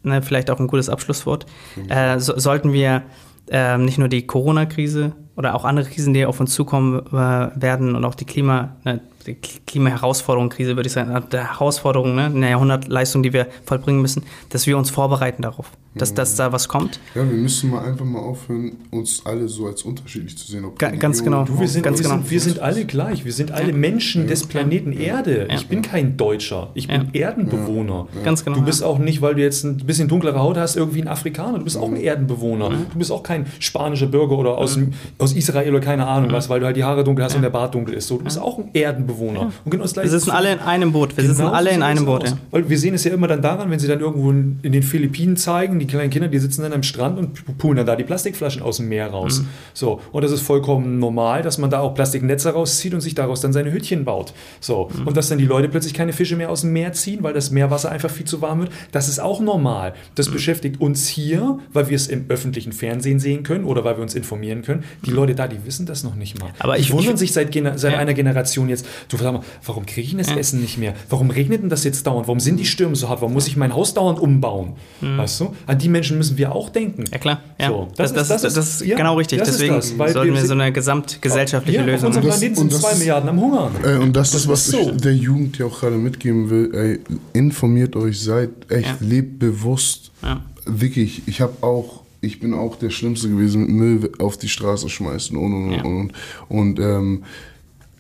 ne, 0.07 0.23
vielleicht 0.23 0.51
auch 0.51 0.61
ein 0.61 0.67
gutes 0.67 0.89
Abschlusswort, 0.89 1.47
äh, 1.89 2.19
so, 2.19 2.39
sollten 2.39 2.73
wir 2.73 3.03
ähm, 3.51 3.85
nicht 3.85 3.99
nur 3.99 4.09
die 4.09 4.27
Corona-Krise 4.27 5.13
oder 5.37 5.55
auch 5.55 5.65
andere 5.65 5.89
Krisen, 5.89 6.15
die 6.15 6.27
auf 6.27 6.41
uns 6.41 6.55
zukommen 6.55 7.07
äh, 7.07 7.13
werden 7.13 7.95
und 7.95 8.05
auch 8.05 8.15
die 8.15 8.25
Klima, 8.25 8.77
ne, 8.85 9.01
Klimaherausforderung, 9.35 10.49
Krise 10.49 10.77
würde 10.77 10.87
ich 10.87 10.93
sagen, 10.93 11.15
äh, 11.15 11.21
der 11.31 11.53
Herausforderung, 11.53 12.15
ne, 12.15 12.27
eine 12.27 12.51
Jahrhundertleistung, 12.51 13.23
die 13.23 13.33
wir 13.33 13.47
vollbringen 13.65 14.01
müssen, 14.01 14.23
dass 14.51 14.67
wir 14.67 14.79
uns 14.79 14.91
vorbereiten 14.91 15.43
darauf, 15.43 15.71
dass, 15.95 16.15
dass 16.15 16.37
da 16.37 16.53
was 16.53 16.69
kommt. 16.69 17.01
Ja, 17.15 17.29
wir 17.29 17.37
müssen 17.37 17.71
mal 17.71 17.85
einfach 17.85 18.05
mal 18.05 18.21
aufhören, 18.21 18.73
uns 18.91 19.23
alle 19.27 19.49
so 19.49 19.67
als 19.67 19.83
unterschiedlich 19.83 20.37
zu 20.39 20.47
sehen. 20.51 20.65
Ob 20.65 20.79
Ga- 20.79 20.91
ganz 20.91 21.23
genau. 21.25 21.45
Du, 21.45 21.59
wir 21.59 21.69
sind, 21.69 21.83
Ganz 21.83 21.99
wir, 21.99 22.05
genau. 22.05 22.17
sind, 22.17 22.31
wir 22.31 22.41
sind 22.41 22.59
alle 22.61 22.85
gleich. 22.85 23.25
Wir 23.25 23.33
sind 23.33 23.51
alle 23.53 23.73
Menschen 23.73 24.27
des 24.27 24.47
Planeten 24.47 24.93
Erde. 24.93 25.49
Ich 25.53 25.69
bin 25.69 25.83
kein 25.83 26.17
Deutscher. 26.17 26.71
Ich 26.75 26.89
bin 26.89 27.11
Erdenbewohner. 27.13 28.07
Ganz 28.25 28.45
genau, 28.45 28.57
Du 28.59 28.63
bist 28.65 28.81
ja. 28.83 28.87
auch 28.87 28.99
nicht, 28.99 29.23
weil 29.23 29.35
du 29.35 29.43
jetzt 29.43 29.65
ein 29.65 29.77
bisschen 29.79 30.09
dunklere 30.09 30.39
Haut 30.39 30.57
hast, 30.57 30.77
irgendwie 30.77 31.03
ein 31.03 31.09
Afrikaner. 31.09 31.59
Du 31.59 31.65
bist 31.65 31.77
auch 31.77 31.89
ein 31.89 31.97
Erdenbewohner. 31.97 32.71
Du 32.93 32.99
bist 32.99 33.11
auch 33.11 33.23
kein 33.23 33.47
spanischer 33.59 34.07
Bürger 34.07 34.37
oder 34.39 34.59
aus, 34.59 34.79
aus 35.19 35.33
Israel 35.33 35.71
oder 35.71 35.81
keine 35.81 36.07
Ahnung 36.07 36.31
was, 36.33 36.49
weil 36.49 36.61
du 36.61 36.67
halt 36.67 36.77
die 36.77 36.85
Haare 36.85 37.05
dunkel 37.05 37.25
hast 37.25 37.35
und 37.37 37.43
der 37.43 37.51
Bart 37.51 37.75
dunkel 37.75 37.95
ist. 37.95 38.09
So, 38.09 38.19
du 38.19 38.25
bist 38.25 38.39
auch 38.39 38.59
ein 38.59 38.71
Erdenbewohner. 38.73 39.16
Und 39.21 39.71
genau 39.71 39.83
das 39.83 39.93
Wir 39.97 40.03
Gleiche 40.03 40.11
sitzen 40.19 40.31
alle 40.31 40.53
in 40.53 40.59
einem 40.61 40.93
Boot, 40.93 41.17
wir 41.17 41.25
sitzen 41.25 41.39
Genau 41.39 41.51
alle 41.53 41.71
so 41.71 41.77
in 41.77 41.83
einem 41.83 42.05
Boot. 42.05 42.25
Ja. 42.25 42.39
Weil 42.51 42.69
wir 42.69 42.79
sehen 42.79 42.95
es 42.95 43.05
ja 43.05 43.13
immer 43.13 43.27
dann 43.29 43.43
daran, 43.43 43.71
wenn 43.71 43.79
sie 43.79 43.89
dann 43.89 44.01
irgendwo 44.01 44.31
in 44.31 44.61
den 44.63 44.83
Philippinen 44.83 45.37
zeigen, 45.37 45.79
die 45.79 45.87
kleinen 45.87 46.11
Kinder, 46.11 46.29
die 46.29 46.39
sitzen 46.39 46.63
dann 46.63 46.73
am 46.73 46.83
Strand 46.83 47.19
und 47.19 47.59
poolen 47.59 47.77
dann 47.79 47.87
da 47.87 47.97
die 47.97 48.05
Plastikflaschen 48.05 48.63
aus 48.63 48.77
dem 48.79 48.89
Meer 48.89 49.09
raus. 49.09 49.41
Mhm. 49.41 49.49
So, 49.75 50.01
und 50.13 50.23
das 50.23 50.33
ist 50.33 50.43
vollkommen 50.43 50.99
normal, 50.99 51.43
dass 51.43 51.59
man 51.59 51.71
da 51.71 51.81
auch 51.81 51.95
Plastiknetze 51.95 52.51
rauszieht 52.51 52.95
und 52.95 53.01
sich 53.01 53.15
daraus 53.15 53.41
dann 53.41 53.53
seine 53.53 53.73
Hütchen 53.73 54.05
baut. 54.05 54.33
So, 54.61 54.89
Mhm. 54.97 55.07
und 55.09 55.17
dass 55.17 55.29
dann 55.29 55.39
die 55.39 55.45
Leute 55.47 55.69
plötzlich 55.69 55.95
keine 55.95 56.13
Fische 56.13 56.37
mehr 56.37 56.51
aus 56.51 56.61
dem 56.63 56.73
Meer 56.73 56.93
ziehen, 56.93 57.23
weil 57.23 57.33
das 57.35 57.51
Meerwasser 57.51 57.91
einfach 57.91 58.11
viel 58.11 58.27
zu 58.27 58.41
warm 58.43 58.61
wird, 58.61 58.71
das 58.93 59.09
ist 59.09 59.19
auch 59.21 59.41
normal. 59.41 59.95
Das 60.15 60.29
beschäftigt 60.29 60.81
uns 60.81 61.07
hier, 61.09 61.59
weil 61.73 61.89
wir 61.89 61.97
es 61.97 62.07
im 62.09 62.27
öffentlichen 62.29 62.73
Fernsehen 62.73 63.19
sehen 63.21 63.43
können 63.43 63.65
oder 63.65 63.85
weil 63.85 63.97
wir 63.97 64.03
uns 64.03 64.15
informieren 64.15 64.63
können. 64.63 64.85
Die 65.05 65.11
Leute 65.11 65.35
da, 65.35 65.49
die 65.49 65.65
wissen 65.65 65.87
das 65.87 66.03
noch 66.05 66.15
nicht 66.15 66.39
mal. 66.41 66.49
Mhm. 66.49 66.55
Aber 66.59 66.75
die 66.77 66.81
ich- 66.83 66.93
wundern 66.93 67.15
ich- 67.15 67.21
sich 67.21 67.33
seit, 67.33 67.53
seit 67.55 67.93
Ja. 67.93 67.99
einer 67.99 68.15
Generation 68.15 68.69
jetzt, 68.69 68.87
du 69.09 69.17
sag 69.17 69.33
mal, 69.33 69.43
warum 69.65 69.87
kriege 69.87 70.03
ich 70.03 70.11
denn 70.11 70.19
das 70.19 70.31
Essen 70.31 70.61
nicht 70.61 70.79
mehr? 70.79 70.95
Warum 71.09 71.31
regnet 71.31 71.63
denn 71.63 71.69
das 71.69 71.85
jetzt 71.85 72.07
dauernd? 72.07 72.27
Warum 72.29 72.41
sind 72.41 72.59
die 72.59 72.65
Stürme 72.67 72.97
so 72.97 73.09
hart? 73.09 73.21
Warum 73.21 73.33
muss 73.35 73.47
ich 73.47 73.57
mein 73.57 73.75
Haus 73.75 73.95
dauernd 73.95 74.19
umbauen? 74.19 74.75
Weißt 75.01 75.41
du? 75.41 75.55
An 75.67 75.79
die 75.79 75.89
Menschen 75.89 76.19
müssen 76.19 76.37
wir 76.39 76.53
auch 76.55 76.69
denken. 76.71 77.05
Ja 77.13 77.19
klar, 77.19 77.41
ja. 77.61 77.69
So, 77.69 77.89
das, 77.97 78.13
das, 78.13 78.29
das, 78.29 78.45
ist, 78.45 78.57
das 78.57 78.81
ist 78.83 78.97
genau 78.97 79.17
richtig. 79.17 79.39
das 79.39 79.49
ist 79.49 79.55
Deswegen 79.61 79.75
das, 79.77 79.99
weil 79.99 80.13
sollten 80.13 80.35
wir 80.35 80.45
so 80.47 80.53
eine 80.55 80.73
gesamtgesellschaftliche 80.73 81.79
ja, 81.79 81.85
auf 81.85 81.91
Lösung 81.91 82.07
unserem 82.09 82.27
Das- 82.27 82.39
Planeten 82.39 82.61
und 82.61 82.71
sind 82.71 82.73
das 82.73 82.81
zwei 82.83 82.93
ist- 82.93 82.99
Milliarden 82.99 83.29
am 83.29 83.41
Hungern. 83.41 83.73
Ey, 83.83 83.97
und 83.97 84.15
das, 84.17 84.31
Das 84.33 84.43
ist, 84.43 84.49
was 84.49 84.67
ist 84.67 84.73
so. 84.73 84.91
ich 84.93 85.01
der 85.01 85.15
Jugend 85.15 85.59
ja 85.59 85.67
auch 85.67 85.81
gerade 85.81 85.97
mitgeben 85.97 86.51
will. 86.51 86.75
Ey, 86.75 87.01
informiert 87.33 87.97
euch, 87.97 88.21
seid 88.21 88.51
echt, 88.71 88.87
Ja. 88.87 88.97
lebt 89.01 89.39
bewusst. 89.39 90.11
Ja. 90.23 90.41
Wirklich, 90.65 91.23
ich 91.27 91.41
habe 91.41 91.53
auch, 91.63 92.03
ich 92.21 92.41
bin 92.41 92.55
auch 92.55 92.77
der 92.77 92.91
Schlimmste 92.91 93.29
gewesen 93.29 93.61
mit 93.63 93.71
Müll 93.71 94.13
auf 94.19 94.37
die 94.37 94.49
Straße 94.49 94.89
schmeißen 94.89 95.37
und 95.37 95.53
und 95.53 95.73
Ja. 95.73 95.83
und 95.85 95.97
und. 96.01 96.13
Und 96.49 96.79
ähm, 96.81 97.23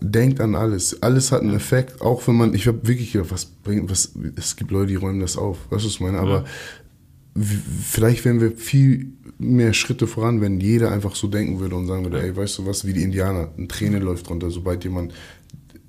denkt 0.00 0.40
an 0.40 0.54
alles. 0.54 1.02
Alles 1.02 1.32
hat 1.32 1.42
einen 1.42 1.54
Effekt, 1.54 2.00
auch 2.00 2.26
wenn 2.28 2.36
man, 2.36 2.54
ich 2.54 2.66
habe 2.66 2.86
wirklich 2.86 3.12
gedacht, 3.12 3.30
was 3.30 3.46
bringt, 3.46 3.90
was, 3.90 4.12
es 4.36 4.56
gibt 4.56 4.70
Leute, 4.70 4.88
die 4.88 4.96
räumen 4.96 5.20
das 5.20 5.36
auf. 5.36 5.58
Weißt 5.70 5.84
du, 5.84 5.88
was 5.88 5.94
ich 5.94 6.00
meine? 6.00 6.18
Aber 6.18 6.44
w- 7.34 7.56
vielleicht 7.82 8.24
wären 8.24 8.40
wir 8.40 8.52
viel 8.52 9.12
mehr 9.38 9.72
Schritte 9.72 10.06
voran, 10.06 10.40
wenn 10.40 10.60
jeder 10.60 10.92
einfach 10.92 11.14
so 11.14 11.28
denken 11.28 11.60
würde 11.60 11.76
und 11.76 11.86
sagen 11.86 12.04
würde, 12.04 12.22
ey, 12.22 12.34
weißt 12.34 12.58
du 12.58 12.66
was, 12.66 12.86
wie 12.86 12.92
die 12.92 13.02
Indianer, 13.02 13.50
ein 13.58 13.68
Träne 13.68 13.98
läuft 13.98 14.30
runter, 14.30 14.50
sobald 14.50 14.84
jemand 14.84 15.12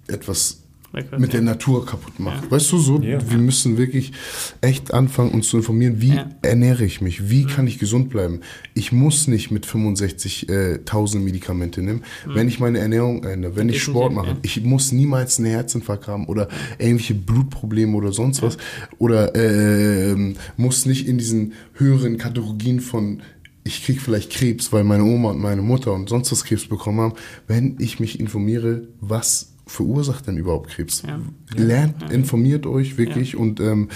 etwas 0.08 0.64
Weg- 0.94 1.20
mit 1.20 1.34
der 1.34 1.42
Natur 1.42 1.86
kaputt 1.86 2.20
macht. 2.20 2.50
Weißt 2.50 2.72
du, 2.72 2.78
so, 2.78 3.00
Ja. 3.02 3.20
wir 3.30 3.38
müssen 3.38 3.78
wirklich 3.78 4.14
echt 4.62 4.94
anfangen, 4.94 5.32
uns 5.32 5.50
zu 5.50 5.58
informieren, 5.58 6.02
wie 6.02 6.16
Ja. 6.16 6.26
Mhm. 6.26 6.32
ernähre 6.42 6.86
ich 6.86 7.02
mich, 7.02 7.30
wie 7.30 7.46
kann 7.46 7.68
ich 7.68 7.78
gesund 7.78 8.10
bleiben. 8.10 8.40
Ich 8.74 8.92
muss 8.92 9.28
nicht 9.28 9.52
mit 9.52 9.66
65.000 9.66 11.24
Medikamente 11.24 11.82
nehmen, 11.82 12.04
wenn 12.26 12.48
ich 12.48 12.60
meine 12.60 12.80
Ernährung 12.80 13.24
ändere, 13.24 13.56
wenn 13.56 13.70
ich 13.70 13.82
Sport 13.84 14.14
mache. 14.14 14.28
ja. 14.28 14.38
Ich 14.42 14.64
muss 14.64 14.92
niemals 14.92 15.38
einen 15.40 15.48
Herzinfarkt 15.48 16.08
haben 16.08 16.26
oder 16.28 16.48
irgendwelche 16.80 17.16
Blutprobleme 17.16 17.96
oder 17.96 18.12
sonst 18.12 18.42
was. 18.42 18.58
Oder 18.98 19.36
ähm, 19.36 20.36
muss 20.56 20.86
nicht 20.86 21.08
in 21.08 21.18
diesen 21.18 21.54
höheren 21.74 22.18
Kategorien 22.18 22.80
von 22.80 23.22
ich 23.64 23.84
krieg 23.84 24.00
vielleicht 24.02 24.32
Krebs, 24.32 24.72
weil 24.72 24.86
meine 24.86 25.04
Oma 25.04 25.32
und 25.32 25.40
meine 25.42 25.62
Mutter 25.62 25.92
und 25.94 26.08
sonst 26.08 26.32
was 26.32 26.46
Krebs 26.46 26.68
bekommen 26.68 27.02
haben, 27.02 27.14
wenn 27.48 27.76
ich 27.80 28.00
mich 28.00 28.18
informiere, 28.18 28.88
was 29.02 29.50
verursacht 29.68 30.28
denn 30.28 30.38
überhaupt 30.38 30.70
Krebs? 30.70 31.04
Ja. 31.04 31.20
Lernt, 31.56 32.12
informiert 32.12 32.66
euch 32.66 32.98
wirklich 32.98 33.36
und 33.36 33.60
ähm, 33.60 33.90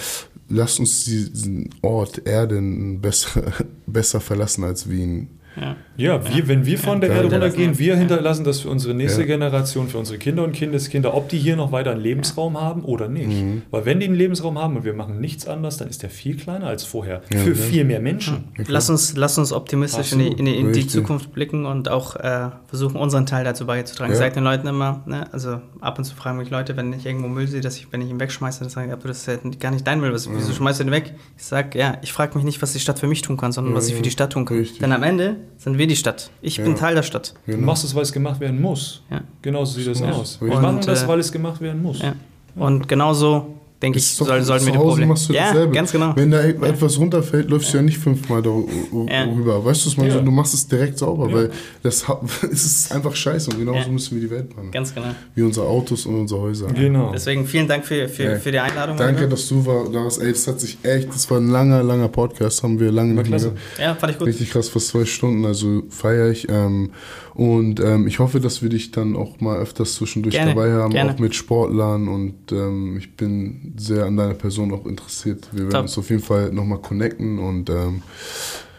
lasst 0.49 0.79
uns 0.79 1.05
diesen 1.05 1.69
Ort 1.81 2.27
Erde 2.27 2.61
besser, 2.99 3.53
besser 3.87 4.19
verlassen, 4.19 4.63
als 4.63 4.89
wir 4.89 4.99
ihn 4.99 5.29
Ja. 5.59 5.75
Ja, 5.97 6.33
wir, 6.33 6.47
wenn 6.47 6.65
wir 6.65 6.77
von 6.77 7.01
der 7.01 7.09
Erde 7.09 7.29
runtergehen, 7.29 7.77
wir. 7.77 7.95
hinterlassen 7.95 8.43
das 8.43 8.61
für 8.61 8.69
unsere 8.69 8.93
nächste 8.93 9.21
Ja. 9.21 9.27
Generation, 9.27 9.87
für 9.87 9.97
unsere 9.97 10.17
Kinder 10.17 10.43
und 10.43 10.53
Kindeskinder, 10.53 11.13
ob 11.13 11.29
die 11.29 11.37
hier 11.37 11.55
noch 11.55 11.71
weiter 11.71 11.91
einen 11.91 12.01
Lebensraum 12.01 12.59
haben 12.59 12.83
oder 12.83 13.07
nicht. 13.07 13.27
Mhm. 13.27 13.63
Weil 13.69 13.85
wenn 13.85 13.99
die 13.99 14.07
einen 14.07 14.15
Lebensraum 14.15 14.57
haben 14.57 14.77
und 14.77 14.85
wir 14.85 14.93
machen 14.93 15.19
nichts 15.19 15.47
anders, 15.47 15.77
dann 15.77 15.89
ist 15.89 16.03
der 16.03 16.09
viel 16.09 16.37
kleiner 16.37 16.67
als 16.67 16.85
vorher. 16.85 17.21
Ja, 17.31 17.39
für 17.39 17.49
ja. 17.49 17.55
viel 17.55 17.83
mehr 17.83 17.99
Menschen. 17.99 18.45
Lass 18.67 18.89
uns, 18.89 19.15
lass 19.15 19.37
uns 19.37 19.51
optimistisch 19.51 20.13
in 20.13 20.19
die, 20.19 20.27
in, 20.27 20.45
die, 20.45 20.55
in 20.55 20.73
die. 20.73 20.87
Zukunft 20.87 21.31
blicken 21.31 21.65
und 21.65 21.89
auch 21.89 22.15
äh, 22.15 22.49
versuchen, 22.67 22.97
unseren 22.97 23.25
Teil 23.25 23.43
dazu 23.43 23.65
beizutragen. 23.65 24.11
Ja. 24.11 24.15
Ich 24.15 24.19
sage 24.19 24.33
den 24.33 24.43
Leuten 24.43 24.67
immer, 24.67 25.03
ne, 25.05 25.31
also 25.31 25.61
ab 25.79 25.97
und 25.97 26.05
zu 26.05 26.15
fragen 26.15 26.37
mich 26.37 26.49
Leute, 26.49 26.75
wenn 26.75 26.91
ich 26.93 27.05
irgendwo 27.05 27.27
Müll 27.27 27.47
sehe, 27.47 27.61
dass 27.61 27.77
ich, 27.77 27.91
wenn 27.91 28.01
ich 28.01 28.09
ihn 28.09 28.19
wegschmeiße, 28.19 28.59
dann 28.61 28.69
sagen, 28.69 28.89
ja, 28.89 28.95
aber 28.95 29.07
das 29.07 29.19
ist 29.19 29.27
ja 29.27 29.37
gar 29.59 29.71
nicht 29.71 29.85
dein 29.87 29.99
Müll, 29.99 30.13
was, 30.13 30.29
wieso 30.31 30.53
schmeißt 30.53 30.79
du 30.79 30.85
den 30.85 30.91
weg? 30.91 31.13
Ich 31.37 31.45
sage, 31.45 31.77
ja, 31.77 31.97
ich 32.01 32.11
frage 32.11 32.35
mich 32.35 32.43
nicht, 32.43 32.61
was 32.61 32.73
die 32.73 32.79
Stadt 32.79 32.99
für 32.99 33.07
mich 33.07 33.21
tun 33.21 33.37
kann, 33.37 33.51
sondern 33.51 33.73
was 33.73 33.87
ich 33.87 33.95
für 33.95 34.01
die 34.01 34.11
Stadt 34.11 34.33
tun 34.33 34.45
kann. 34.45 34.57
Richtig. 34.57 34.79
Denn 34.79 34.91
am 34.91 35.03
Ende 35.03 35.37
sind 35.57 35.77
wir 35.77 35.87
die 35.87 35.95
Stadt. 35.95 36.29
Ich 36.41 36.57
bin 36.57 36.67
Ja. 36.71 36.73
Teil 36.75 36.95
der 36.95 37.03
Stadt. 37.03 37.33
Du 37.47 37.57
machst 37.57 37.83
es, 37.83 37.93
weil 37.95 38.03
es 38.03 38.11
gemacht 38.11 38.39
werden 38.39 38.61
muss. 38.61 39.03
Ja. 39.09 39.21
Genauso 39.41 39.73
sieht 39.79 39.87
das 39.87 39.99
Ja. 39.99 40.11
aus. 40.11 40.39
Wir 40.41 40.53
Und, 40.53 40.61
machen 40.61 40.79
das, 40.85 41.03
äh, 41.03 41.07
weil 41.07 41.19
es 41.19 41.31
gemacht 41.31 41.61
werden 41.61 41.81
muss. 41.81 41.99
Ja. 42.01 42.13
Und 42.55 42.87
genauso, 42.87 43.55
denke 43.81 43.97
ich, 43.99 44.07
soll, 44.07 44.41
sollten 44.43 44.65
wir 44.65 44.71
zu 44.71 44.71
die 44.71 44.77
Hause 44.77 44.87
Probleme. 44.89 45.07
machst 45.07 45.29
du 45.29 45.33
ja, 45.33 45.45
dasselbe. 45.47 45.73
ganz 45.73 45.91
genau. 45.91 46.13
Wenn 46.15 46.31
da 46.31 46.41
e- 46.43 46.49
etwas 46.51 46.99
runterfällt, 46.99 47.49
läufst 47.49 47.73
du 47.73 47.77
ja 47.77 47.83
nicht 47.83 47.97
fünfmal 47.97 48.41
darüber. 48.41 49.11
Ja. 49.11 49.25
Weißt 49.65 49.85
du, 49.85 49.97
was 49.97 50.13
du 50.23 50.31
machst 50.31 50.53
es 50.53 50.67
direkt 50.67 50.97
sauber, 50.99 51.31
weil 51.31 51.49
das 51.81 52.05
es 52.51 52.65
ist 52.65 52.91
einfach 52.91 53.15
scheiße 53.15 53.49
und 53.51 53.59
genauso 53.59 53.79
Ja. 53.79 53.87
müssen 53.87 54.15
wir 54.15 54.27
die 54.27 54.29
Welt 54.33 54.55
machen. 54.55 54.71
Ganz 54.71 54.93
genau. 54.93 55.07
Wie 55.35 55.41
unsere 55.41 55.65
Autos 55.67 56.05
und 56.05 56.15
unsere 56.19 56.41
Häuser. 56.41 56.67
Genau. 56.67 57.11
Deswegen 57.11 57.45
vielen 57.45 57.67
Dank 57.67 57.85
für, 57.85 58.07
für, 58.07 58.37
für 58.37 58.51
die 58.51 58.59
Einladung. 58.59 58.97
Danke, 58.97 59.27
dass 59.27 59.47
du 59.47 59.65
war, 59.65 59.85
da 59.91 60.03
warst. 60.03 60.21
Ey, 60.21 60.31
das 60.31 60.47
hat 60.47 60.59
sich 60.59 60.77
echt, 60.83 61.09
das 61.09 61.29
war 61.31 61.37
ein 61.39 61.47
langer, 61.49 61.83
langer 61.83 62.07
Podcast, 62.07 62.63
haben 62.63 62.79
wir 62.79 62.91
lange 62.91 63.13
nicht 63.13 63.29
mehr. 63.29 63.51
Ja, 63.79 63.95
fand 63.95 64.13
ich 64.13 64.19
gut. 64.19 64.27
Richtig 64.27 64.51
krass, 64.51 64.69
fast 64.69 64.87
zwei 64.89 65.05
Stunden, 65.05 65.45
also 65.45 65.83
feiere 65.89 66.29
ich. 66.29 66.47
Ähm, 66.49 66.91
und 67.33 67.79
ähm, 67.79 68.07
ich 68.07 68.19
hoffe, 68.19 68.39
dass 68.39 68.61
wir 68.61 68.69
dich 68.69 68.91
dann 68.91 69.15
auch 69.15 69.39
mal 69.39 69.57
öfters 69.57 69.95
zwischendurch 69.95 70.35
Gerne, 70.35 70.53
dabei 70.53 70.71
haben, 70.73 70.91
gerne. 70.91 71.13
auch 71.13 71.19
mit 71.19 71.33
Sportlern. 71.33 72.07
Und 72.07 72.51
ähm, 72.51 72.97
ich 72.97 73.15
bin 73.15 73.73
sehr 73.77 74.05
an 74.05 74.17
deiner 74.17 74.33
Person 74.33 74.73
auch 74.73 74.85
interessiert. 74.85 75.47
Wir 75.51 75.61
werden 75.61 75.71
Top. 75.71 75.81
uns 75.83 75.97
auf 75.97 76.09
jeden 76.09 76.21
Fall 76.21 76.51
nochmal 76.51 76.79
connecten. 76.79 77.39
Und 77.39 77.69
ähm, 77.69 78.03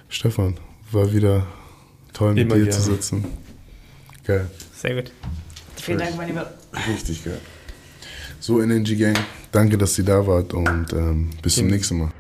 Stefan, 0.09 0.57
war 0.91 1.13
wieder 1.13 1.47
toll 2.13 2.35
mit 2.35 2.45
Immer 2.45 2.57
dir 2.57 2.65
gerne. 2.65 2.77
zu 2.77 2.83
sitzen. 2.83 3.25
Geil, 4.25 4.49
Sehr 4.75 4.95
gut. 4.97 5.13
Vielen 5.77 5.99
Dank, 5.99 6.17
mein 6.17 6.29
Lieber. 6.29 6.53
richtig 6.89 7.25
geil. 7.25 7.41
So, 8.39 8.61
NNG 8.61 8.97
Gang, 8.97 9.19
danke, 9.51 9.79
dass 9.79 9.99
ihr 9.99 10.05
da 10.05 10.25
wart 10.27 10.53
und 10.53 10.93
ähm, 10.93 11.31
bis 11.43 11.57
zum 11.57 11.69
nächsten 11.69 11.99
Mal. 11.99 12.13